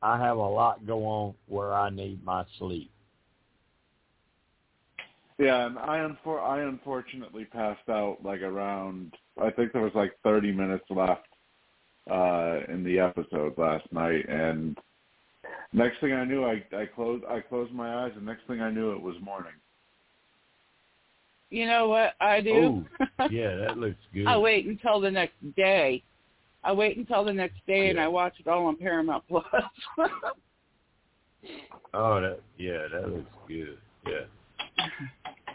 I 0.00 0.18
have 0.18 0.36
a 0.38 0.40
lot 0.40 0.86
go 0.86 1.04
on 1.04 1.34
where 1.46 1.74
I 1.74 1.90
need 1.90 2.24
my 2.24 2.44
sleep. 2.58 2.90
Yeah, 5.38 5.66
and 5.66 5.78
I 5.78 5.98
unfor- 5.98 6.42
I 6.42 6.62
unfortunately 6.62 7.44
passed 7.44 7.88
out 7.88 8.18
like 8.24 8.42
around. 8.42 9.14
I 9.40 9.50
think 9.50 9.72
there 9.72 9.82
was 9.82 9.94
like 9.94 10.12
30 10.24 10.50
minutes 10.52 10.84
left 10.90 11.27
uh 12.10 12.60
in 12.72 12.82
the 12.84 12.98
episode 12.98 13.56
last 13.58 13.90
night, 13.92 14.28
and 14.28 14.76
next 15.72 16.00
thing 16.00 16.12
I 16.12 16.24
knew, 16.24 16.44
I 16.44 16.62
I 16.76 16.86
closed 16.86 17.24
I 17.26 17.40
closed 17.40 17.72
my 17.72 18.04
eyes, 18.04 18.12
and 18.16 18.24
next 18.24 18.46
thing 18.46 18.60
I 18.60 18.70
knew, 18.70 18.92
it 18.92 19.00
was 19.02 19.16
morning. 19.22 19.52
you 21.50 21.66
know 21.66 21.88
what 21.88 22.14
I 22.20 22.40
do? 22.40 22.84
Yeah, 23.30 23.56
that 23.56 23.78
looks 23.78 23.96
good. 24.14 24.26
I 24.26 24.36
wait 24.38 24.66
until 24.66 25.00
the 25.00 25.10
next 25.10 25.34
day. 25.56 26.02
I 26.64 26.72
wait 26.72 26.96
until 26.96 27.24
the 27.24 27.32
next 27.32 27.64
day 27.66 27.88
and 27.90 27.98
I 28.00 28.08
watch 28.08 28.34
it 28.40 28.46
all 28.48 28.66
on 28.66 28.76
Paramount 28.76 29.24
Plus. 29.28 29.44
Oh, 31.94 32.20
that 32.20 32.40
yeah, 32.58 32.86
that 32.92 33.08
looks 33.08 33.30
good. 33.46 33.78
Yeah. 34.06 34.86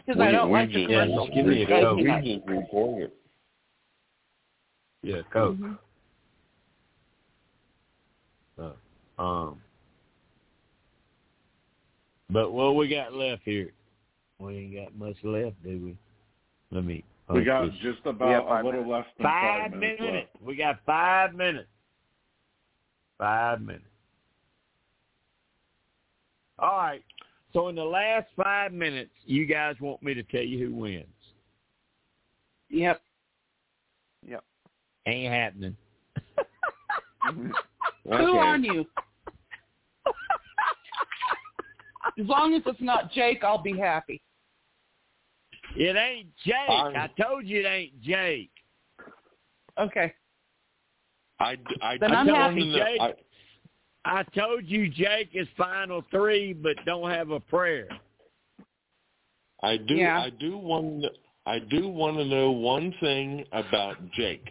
Because 0.06 0.20
I 0.20 0.30
don't 0.32 0.50
like 0.50 0.68
the 0.72 0.86
just, 0.86 1.34
give 1.34 1.46
me 1.46 1.62
a 1.62 1.66
Coke. 1.66 1.96
we 1.96 2.02
nuts. 2.04 2.26
just 2.26 2.46
recorded. 2.48 3.12
Yeah, 5.02 5.20
Coke. 5.32 5.56
Mhm. 5.56 5.78
Uh, 8.60 8.70
um, 9.18 9.60
but 12.30 12.52
what 12.52 12.76
we 12.76 12.88
got 12.88 13.12
left 13.12 13.42
here? 13.44 13.70
We 14.38 14.56
ain't 14.56 14.74
got 14.74 14.96
much 14.96 15.16
left, 15.22 15.62
do 15.62 15.80
we? 15.84 15.96
Let 16.70 16.84
me. 16.84 17.04
We 17.30 17.44
got 17.44 17.66
this. 17.66 17.74
just 17.82 18.04
about 18.06 18.28
Yeah, 18.28 18.40
a 18.40 18.48
five 18.48 18.64
little 18.64 18.84
minutes. 18.84 19.06
less 19.06 19.06
than 19.16 19.24
five 19.24 19.62
five 19.62 19.80
minutes. 19.80 20.00
minutes 20.00 20.28
left. 20.34 20.46
We 20.46 20.56
got 20.56 20.80
five 20.84 21.34
minutes. 21.34 21.68
Five 23.18 23.60
minutes. 23.60 23.84
All 26.58 26.76
right. 26.76 27.04
So 27.52 27.68
in 27.68 27.76
the 27.76 27.84
last 27.84 28.26
five 28.36 28.72
minutes, 28.72 29.12
you 29.24 29.46
guys 29.46 29.76
want 29.80 30.02
me 30.02 30.12
to 30.14 30.22
tell 30.24 30.42
you 30.42 30.66
who 30.66 30.74
wins? 30.74 31.06
Yep. 32.68 33.00
Yep. 34.28 34.44
Ain't 35.06 35.32
happening. 35.32 35.76
Who 38.04 38.12
Okay. 38.12 38.38
on 38.38 38.64
you? 38.64 38.86
as 42.18 42.26
long 42.26 42.54
as 42.54 42.62
it's 42.66 42.80
not 42.80 43.10
Jake, 43.12 43.42
I'll 43.42 43.62
be 43.62 43.76
happy. 43.76 44.20
It 45.76 45.96
ain't 45.96 46.28
Jake. 46.44 46.54
I'm- 46.68 46.94
I 46.96 47.06
told 47.20 47.44
you 47.46 47.60
it 47.60 47.66
ain't 47.66 48.00
Jake. 48.02 48.50
Okay. 49.78 50.14
I, 51.40 51.56
I, 51.82 51.96
Then 51.98 52.12
I 52.14 52.20
I'm 52.20 52.28
happy, 52.28 52.60
wanted 52.60 52.72
to- 52.72 52.78
Jake. 52.78 53.00
I, 53.00 53.14
I 54.04 54.22
told 54.38 54.66
you 54.66 54.88
Jake 54.88 55.30
is 55.34 55.48
final 55.56 56.02
three, 56.10 56.52
but 56.52 56.76
don't 56.84 57.10
have 57.10 57.30
a 57.30 57.40
prayer. 57.40 57.88
I 59.62 59.78
do. 59.78 59.94
Yeah. 59.94 60.20
I 60.20 60.30
do 60.30 60.56
want. 60.58 61.02
to- 61.02 61.12
I 61.46 61.58
do 61.58 61.88
want 61.88 62.16
to 62.18 62.24
know 62.24 62.52
one 62.52 62.92
thing 63.00 63.44
about 63.52 63.96
Jake. 64.12 64.48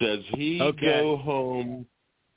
Does 0.00 0.20
he 0.34 0.60
Okay. 0.60 0.86
go 0.86 1.16
home? 1.18 1.86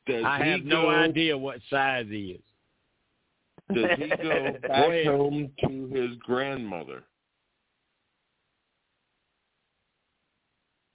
Does 0.06 0.24
I 0.26 0.44
he 0.44 0.52
have 0.52 0.64
no 0.64 0.84
go, 0.84 0.90
idea 0.90 1.38
what 1.38 1.60
size 1.70 2.08
he 2.10 2.40
is. 2.40 3.76
Does 3.76 3.98
he 3.98 4.10
go 4.10 4.52
Go 4.62 4.68
back 4.68 5.06
home 5.06 5.52
to 5.62 5.88
his 5.88 6.18
grandmother? 6.20 7.04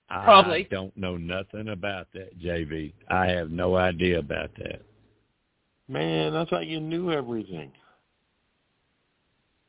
Probably. 0.09 0.67
I 0.71 0.75
don't 0.75 0.97
know 0.97 1.17
nothing 1.17 1.69
about 1.69 2.07
that, 2.15 2.39
JV. 2.41 2.93
I 3.11 3.27
have 3.27 3.51
no 3.51 3.77
idea 3.77 4.19
about 4.19 4.51
that. 4.59 4.83
Man, 5.87 6.35
I 6.35 6.45
thought 6.47 6.67
you 6.67 6.81
knew 6.81 7.13
everything. 7.13 7.73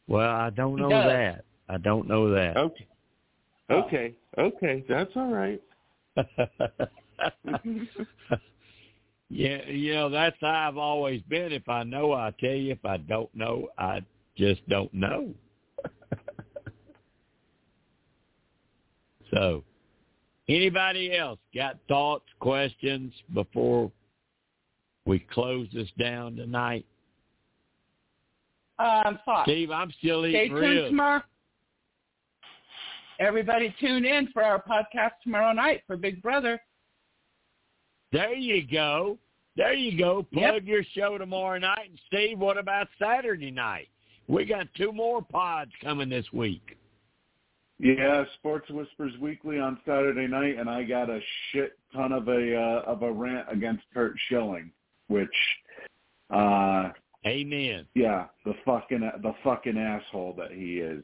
Well, 0.07 0.29
I 0.29 0.49
don't 0.49 0.77
know 0.77 0.89
does. 0.89 1.05
that. 1.05 1.45
I 1.67 1.77
don't 1.77 2.07
know 2.07 2.33
that. 2.33 2.57
Okay. 2.57 2.87
Okay. 3.69 4.15
Okay. 4.37 4.83
That's 4.89 5.11
all 5.15 5.31
right. 5.31 5.61
yeah, 9.29 9.63
you 9.67 9.93
know 9.93 10.09
that's 10.09 10.37
how 10.41 10.67
I've 10.69 10.77
always 10.77 11.21
been. 11.23 11.51
If 11.51 11.69
I 11.69 11.83
know, 11.83 12.13
I 12.13 12.33
tell 12.39 12.49
you. 12.49 12.71
If 12.71 12.83
I 12.83 12.97
don't 12.97 13.33
know, 13.35 13.67
I 13.77 14.01
just 14.35 14.67
don't 14.67 14.91
know. 14.93 15.33
so, 19.31 19.63
anybody 20.47 21.15
else 21.15 21.39
got 21.53 21.77
thoughts, 21.87 22.25
questions 22.39 23.13
before 23.33 23.91
we 25.05 25.19
close 25.19 25.67
this 25.73 25.89
down 25.99 26.35
tonight? 26.35 26.85
Um, 28.79 29.19
thoughts. 29.25 29.49
Steve, 29.49 29.69
I'm 29.69 29.91
still 29.99 30.23
Stay 30.23 30.45
eating 30.45 30.55
tuned 30.55 30.61
ribs. 30.61 30.89
tomorrow. 30.89 31.21
Everybody 33.19 33.75
tune 33.79 34.05
in 34.05 34.29
for 34.33 34.41
our 34.41 34.63
podcast 34.63 35.11
tomorrow 35.21 35.51
night 35.51 35.83
for 35.85 35.97
Big 35.97 36.21
Brother. 36.21 36.59
There 38.11 38.33
you 38.33 38.65
go. 38.65 39.17
There 39.55 39.73
you 39.73 39.97
go. 39.97 40.25
Yep. 40.31 40.51
Plug 40.51 40.65
your 40.65 40.83
show 40.95 41.17
tomorrow 41.17 41.59
night. 41.59 41.89
And 41.89 41.99
Steve, 42.07 42.39
what 42.39 42.57
about 42.57 42.87
Saturday 42.97 43.51
night? 43.51 43.89
We 44.27 44.45
got 44.45 44.67
two 44.75 44.91
more 44.91 45.21
pods 45.21 45.71
coming 45.83 46.09
this 46.09 46.25
week. 46.31 46.77
Yeah, 47.79 48.25
Sports 48.35 48.69
Whispers 48.69 49.13
Weekly 49.21 49.57
on 49.57 49.79
Saturday 49.85 50.27
night, 50.27 50.57
and 50.57 50.69
I 50.69 50.83
got 50.83 51.09
a 51.09 51.19
shit 51.51 51.79
ton 51.93 52.11
of 52.11 52.27
a 52.27 52.55
uh, 52.55 52.91
of 52.91 53.03
a 53.03 53.11
rant 53.11 53.47
against 53.49 53.83
Curt 53.93 54.15
Schilling, 54.27 54.69
which, 55.07 55.29
uh, 56.29 56.89
Amen. 57.25 57.85
yeah, 57.95 58.25
the 58.45 58.53
fucking 58.65 58.99
the 58.99 59.33
fucking 59.45 59.77
asshole 59.77 60.35
that 60.37 60.51
he 60.51 60.79
is. 60.79 61.03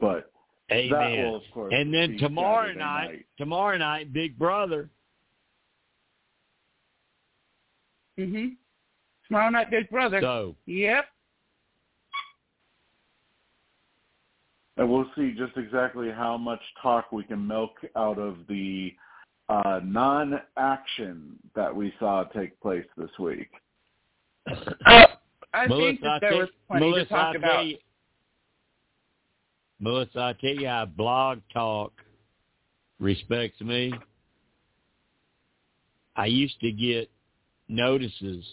But 0.00 0.32
that 0.70 0.76
Amen. 0.76 1.24
will, 1.24 1.36
of 1.36 1.42
course, 1.52 1.74
and 1.76 1.92
then 1.92 2.16
tomorrow 2.16 2.72
night, 2.72 3.06
night. 3.06 3.26
tomorrow 3.36 3.76
night, 3.76 4.12
Big 4.12 4.38
Brother. 4.38 4.88
Mhm. 8.18 8.56
Tomorrow 9.26 9.50
night, 9.50 9.70
Big 9.70 9.88
Brother. 9.90 10.20
So 10.20 10.56
Yep. 10.66 11.06
And 14.76 14.90
we'll 14.90 15.10
see 15.16 15.32
just 15.32 15.56
exactly 15.56 16.10
how 16.10 16.36
much 16.36 16.60
talk 16.82 17.12
we 17.12 17.22
can 17.24 17.46
milk 17.46 17.72
out 17.96 18.18
of 18.18 18.38
the 18.48 18.94
uh, 19.48 19.80
non-action 19.84 21.38
that 21.54 21.74
we 21.74 21.92
saw 21.98 22.24
take 22.24 22.58
place 22.60 22.86
this 22.96 23.10
week. 23.18 23.50
I 24.46 25.66
Melissa, 25.68 25.76
think 25.86 26.00
that 26.00 26.08
I 26.10 26.18
there 26.18 26.30
tell- 26.30 26.38
was 26.40 26.48
plenty 26.66 26.90
Melissa, 26.90 27.04
to 27.04 27.14
talk 27.14 27.34
I 27.34 27.38
about. 27.38 27.66
you- 27.66 27.78
Melissa, 29.80 30.20
I 30.20 30.32
tell 30.34 30.54
you 30.54 30.66
how 30.66 30.86
Blog 30.86 31.40
Talk 31.52 31.92
respects 32.98 33.60
me. 33.60 33.92
I 36.16 36.26
used 36.26 36.58
to 36.60 36.72
get 36.72 37.10
notices 37.68 38.44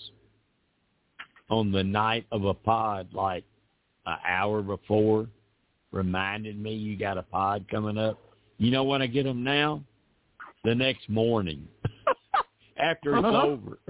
on 1.49 1.71
the 1.71 1.83
night 1.83 2.25
of 2.31 2.45
a 2.45 2.53
pod, 2.53 3.09
like 3.13 3.43
an 4.05 4.17
hour 4.27 4.61
before, 4.61 5.27
reminded 5.91 6.57
me 6.61 6.73
you 6.73 6.97
got 6.97 7.17
a 7.17 7.23
pod 7.23 7.65
coming 7.69 7.97
up. 7.97 8.17
You 8.57 8.71
know 8.71 8.83
when 8.83 9.01
I 9.01 9.07
get 9.07 9.23
them 9.23 9.43
now? 9.43 9.81
The 10.63 10.75
next 10.75 11.09
morning, 11.09 11.67
after 12.77 13.17
it's 13.17 13.25
Uh-huh. 13.25 13.41
over. 13.47 13.77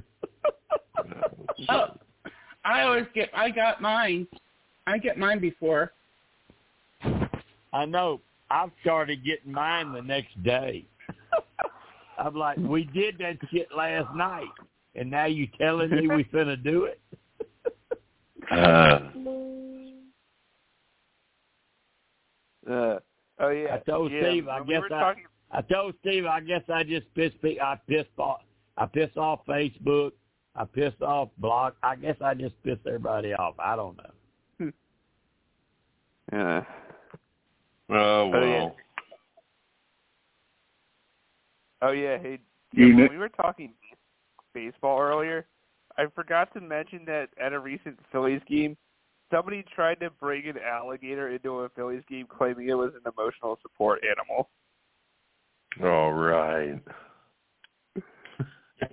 Oh, 1.70 1.88
I 2.64 2.82
always 2.84 3.06
get. 3.14 3.30
I 3.36 3.50
got 3.50 3.82
mine. 3.82 4.28
I 4.88 4.98
get 4.98 5.18
mine 5.18 5.40
before. 5.40 5.92
I 7.74 7.86
know. 7.86 8.22
I've 8.50 8.72
started 8.82 9.24
getting 9.26 9.52
mine 9.52 9.94
the 9.94 10.02
next 10.02 10.42
day. 10.44 10.86
I'm 12.18 12.36
like, 12.36 12.58
we 12.58 12.84
did 12.86 13.18
that 13.20 13.38
shit 13.52 13.68
last 13.76 14.14
night, 14.16 14.50
and 14.96 15.10
now 15.10 15.26
you 15.26 15.48
telling 15.60 15.90
me 15.90 16.08
we 16.08 16.24
finna 16.26 16.62
do 16.62 16.86
it? 16.86 17.00
Uh, 18.52 19.12
Uh, 22.70 23.00
oh 23.40 23.50
yeah. 23.50 23.76
I 23.76 23.78
told 23.90 24.12
yeah, 24.12 24.30
Steve, 24.30 24.48
I 24.50 24.58
when 24.60 24.68
guess 24.68 24.82
were 24.82 24.96
I, 24.96 25.00
talking 25.00 25.24
I 25.52 25.62
told 25.62 25.96
Steve, 26.02 26.26
I 26.26 26.40
guess 26.42 26.62
I 26.74 26.84
just 26.84 27.14
pissed, 27.14 27.36
I 27.62 27.78
pissed 27.88 28.10
off, 28.18 28.42
I 28.78 28.86
pissed 28.86 29.18
off 29.18 29.46
Facebook, 29.48 30.12
I 30.56 30.66
pissed 30.66 31.02
off 31.02 31.30
Blog. 31.38 31.74
I 31.84 31.96
guess 31.96 32.16
I 32.24 32.34
just 32.34 32.62
pissed 32.64 32.86
everybody 32.86 33.34
off. 33.34 33.56
I 33.60 33.76
don't 33.76 33.98
know. 33.98 34.72
Yeah. 36.32 36.64
oh 37.90 38.30
well. 38.30 38.42
yeah. 38.42 38.70
Oh 41.82 41.92
yeah, 41.92 42.18
hey, 42.20 42.40
You 42.72 42.86
yeah, 42.88 42.96
kn- 42.96 42.98
when 43.02 43.10
we 43.10 43.18
were 43.18 43.28
talking 43.28 43.74
baseball 44.54 45.00
earlier, 45.00 45.46
I 45.98 46.06
forgot 46.16 46.54
to 46.54 46.62
mention 46.62 47.06
that 47.06 47.30
at 47.42 47.54
a 47.54 47.60
recent 47.60 48.00
Phillies 48.12 48.42
game, 48.48 48.78
somebody 49.32 49.64
tried 49.76 50.00
to 50.02 50.10
bring 50.10 50.48
an 50.48 50.58
alligator 50.58 51.30
into 51.30 51.60
a 51.60 51.70
Phillies 51.70 52.04
game, 52.10 52.28
claiming 52.28 52.70
it 52.70 52.74
was 52.74 52.92
an 52.94 53.12
emotional 53.12 53.58
support 53.62 54.02
animal. 54.04 54.50
All 55.84 56.14
right. 56.14 56.82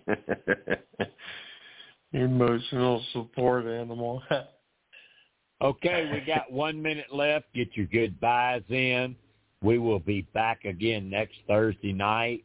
Emotional 2.13 3.03
support 3.13 3.67
animal. 3.67 4.23
Okay, 5.61 6.09
we 6.13 6.21
got 6.21 6.53
one 6.53 6.81
minute 6.81 7.13
left. 7.13 7.53
Get 7.53 7.77
your 7.77 7.87
goodbyes 7.87 8.63
in. 8.69 9.17
We 9.61 9.79
will 9.79 9.99
be 9.99 10.23
back 10.33 10.65
again 10.65 11.11
next 11.11 11.35
Thursday 11.49 11.93
night. 11.93 12.45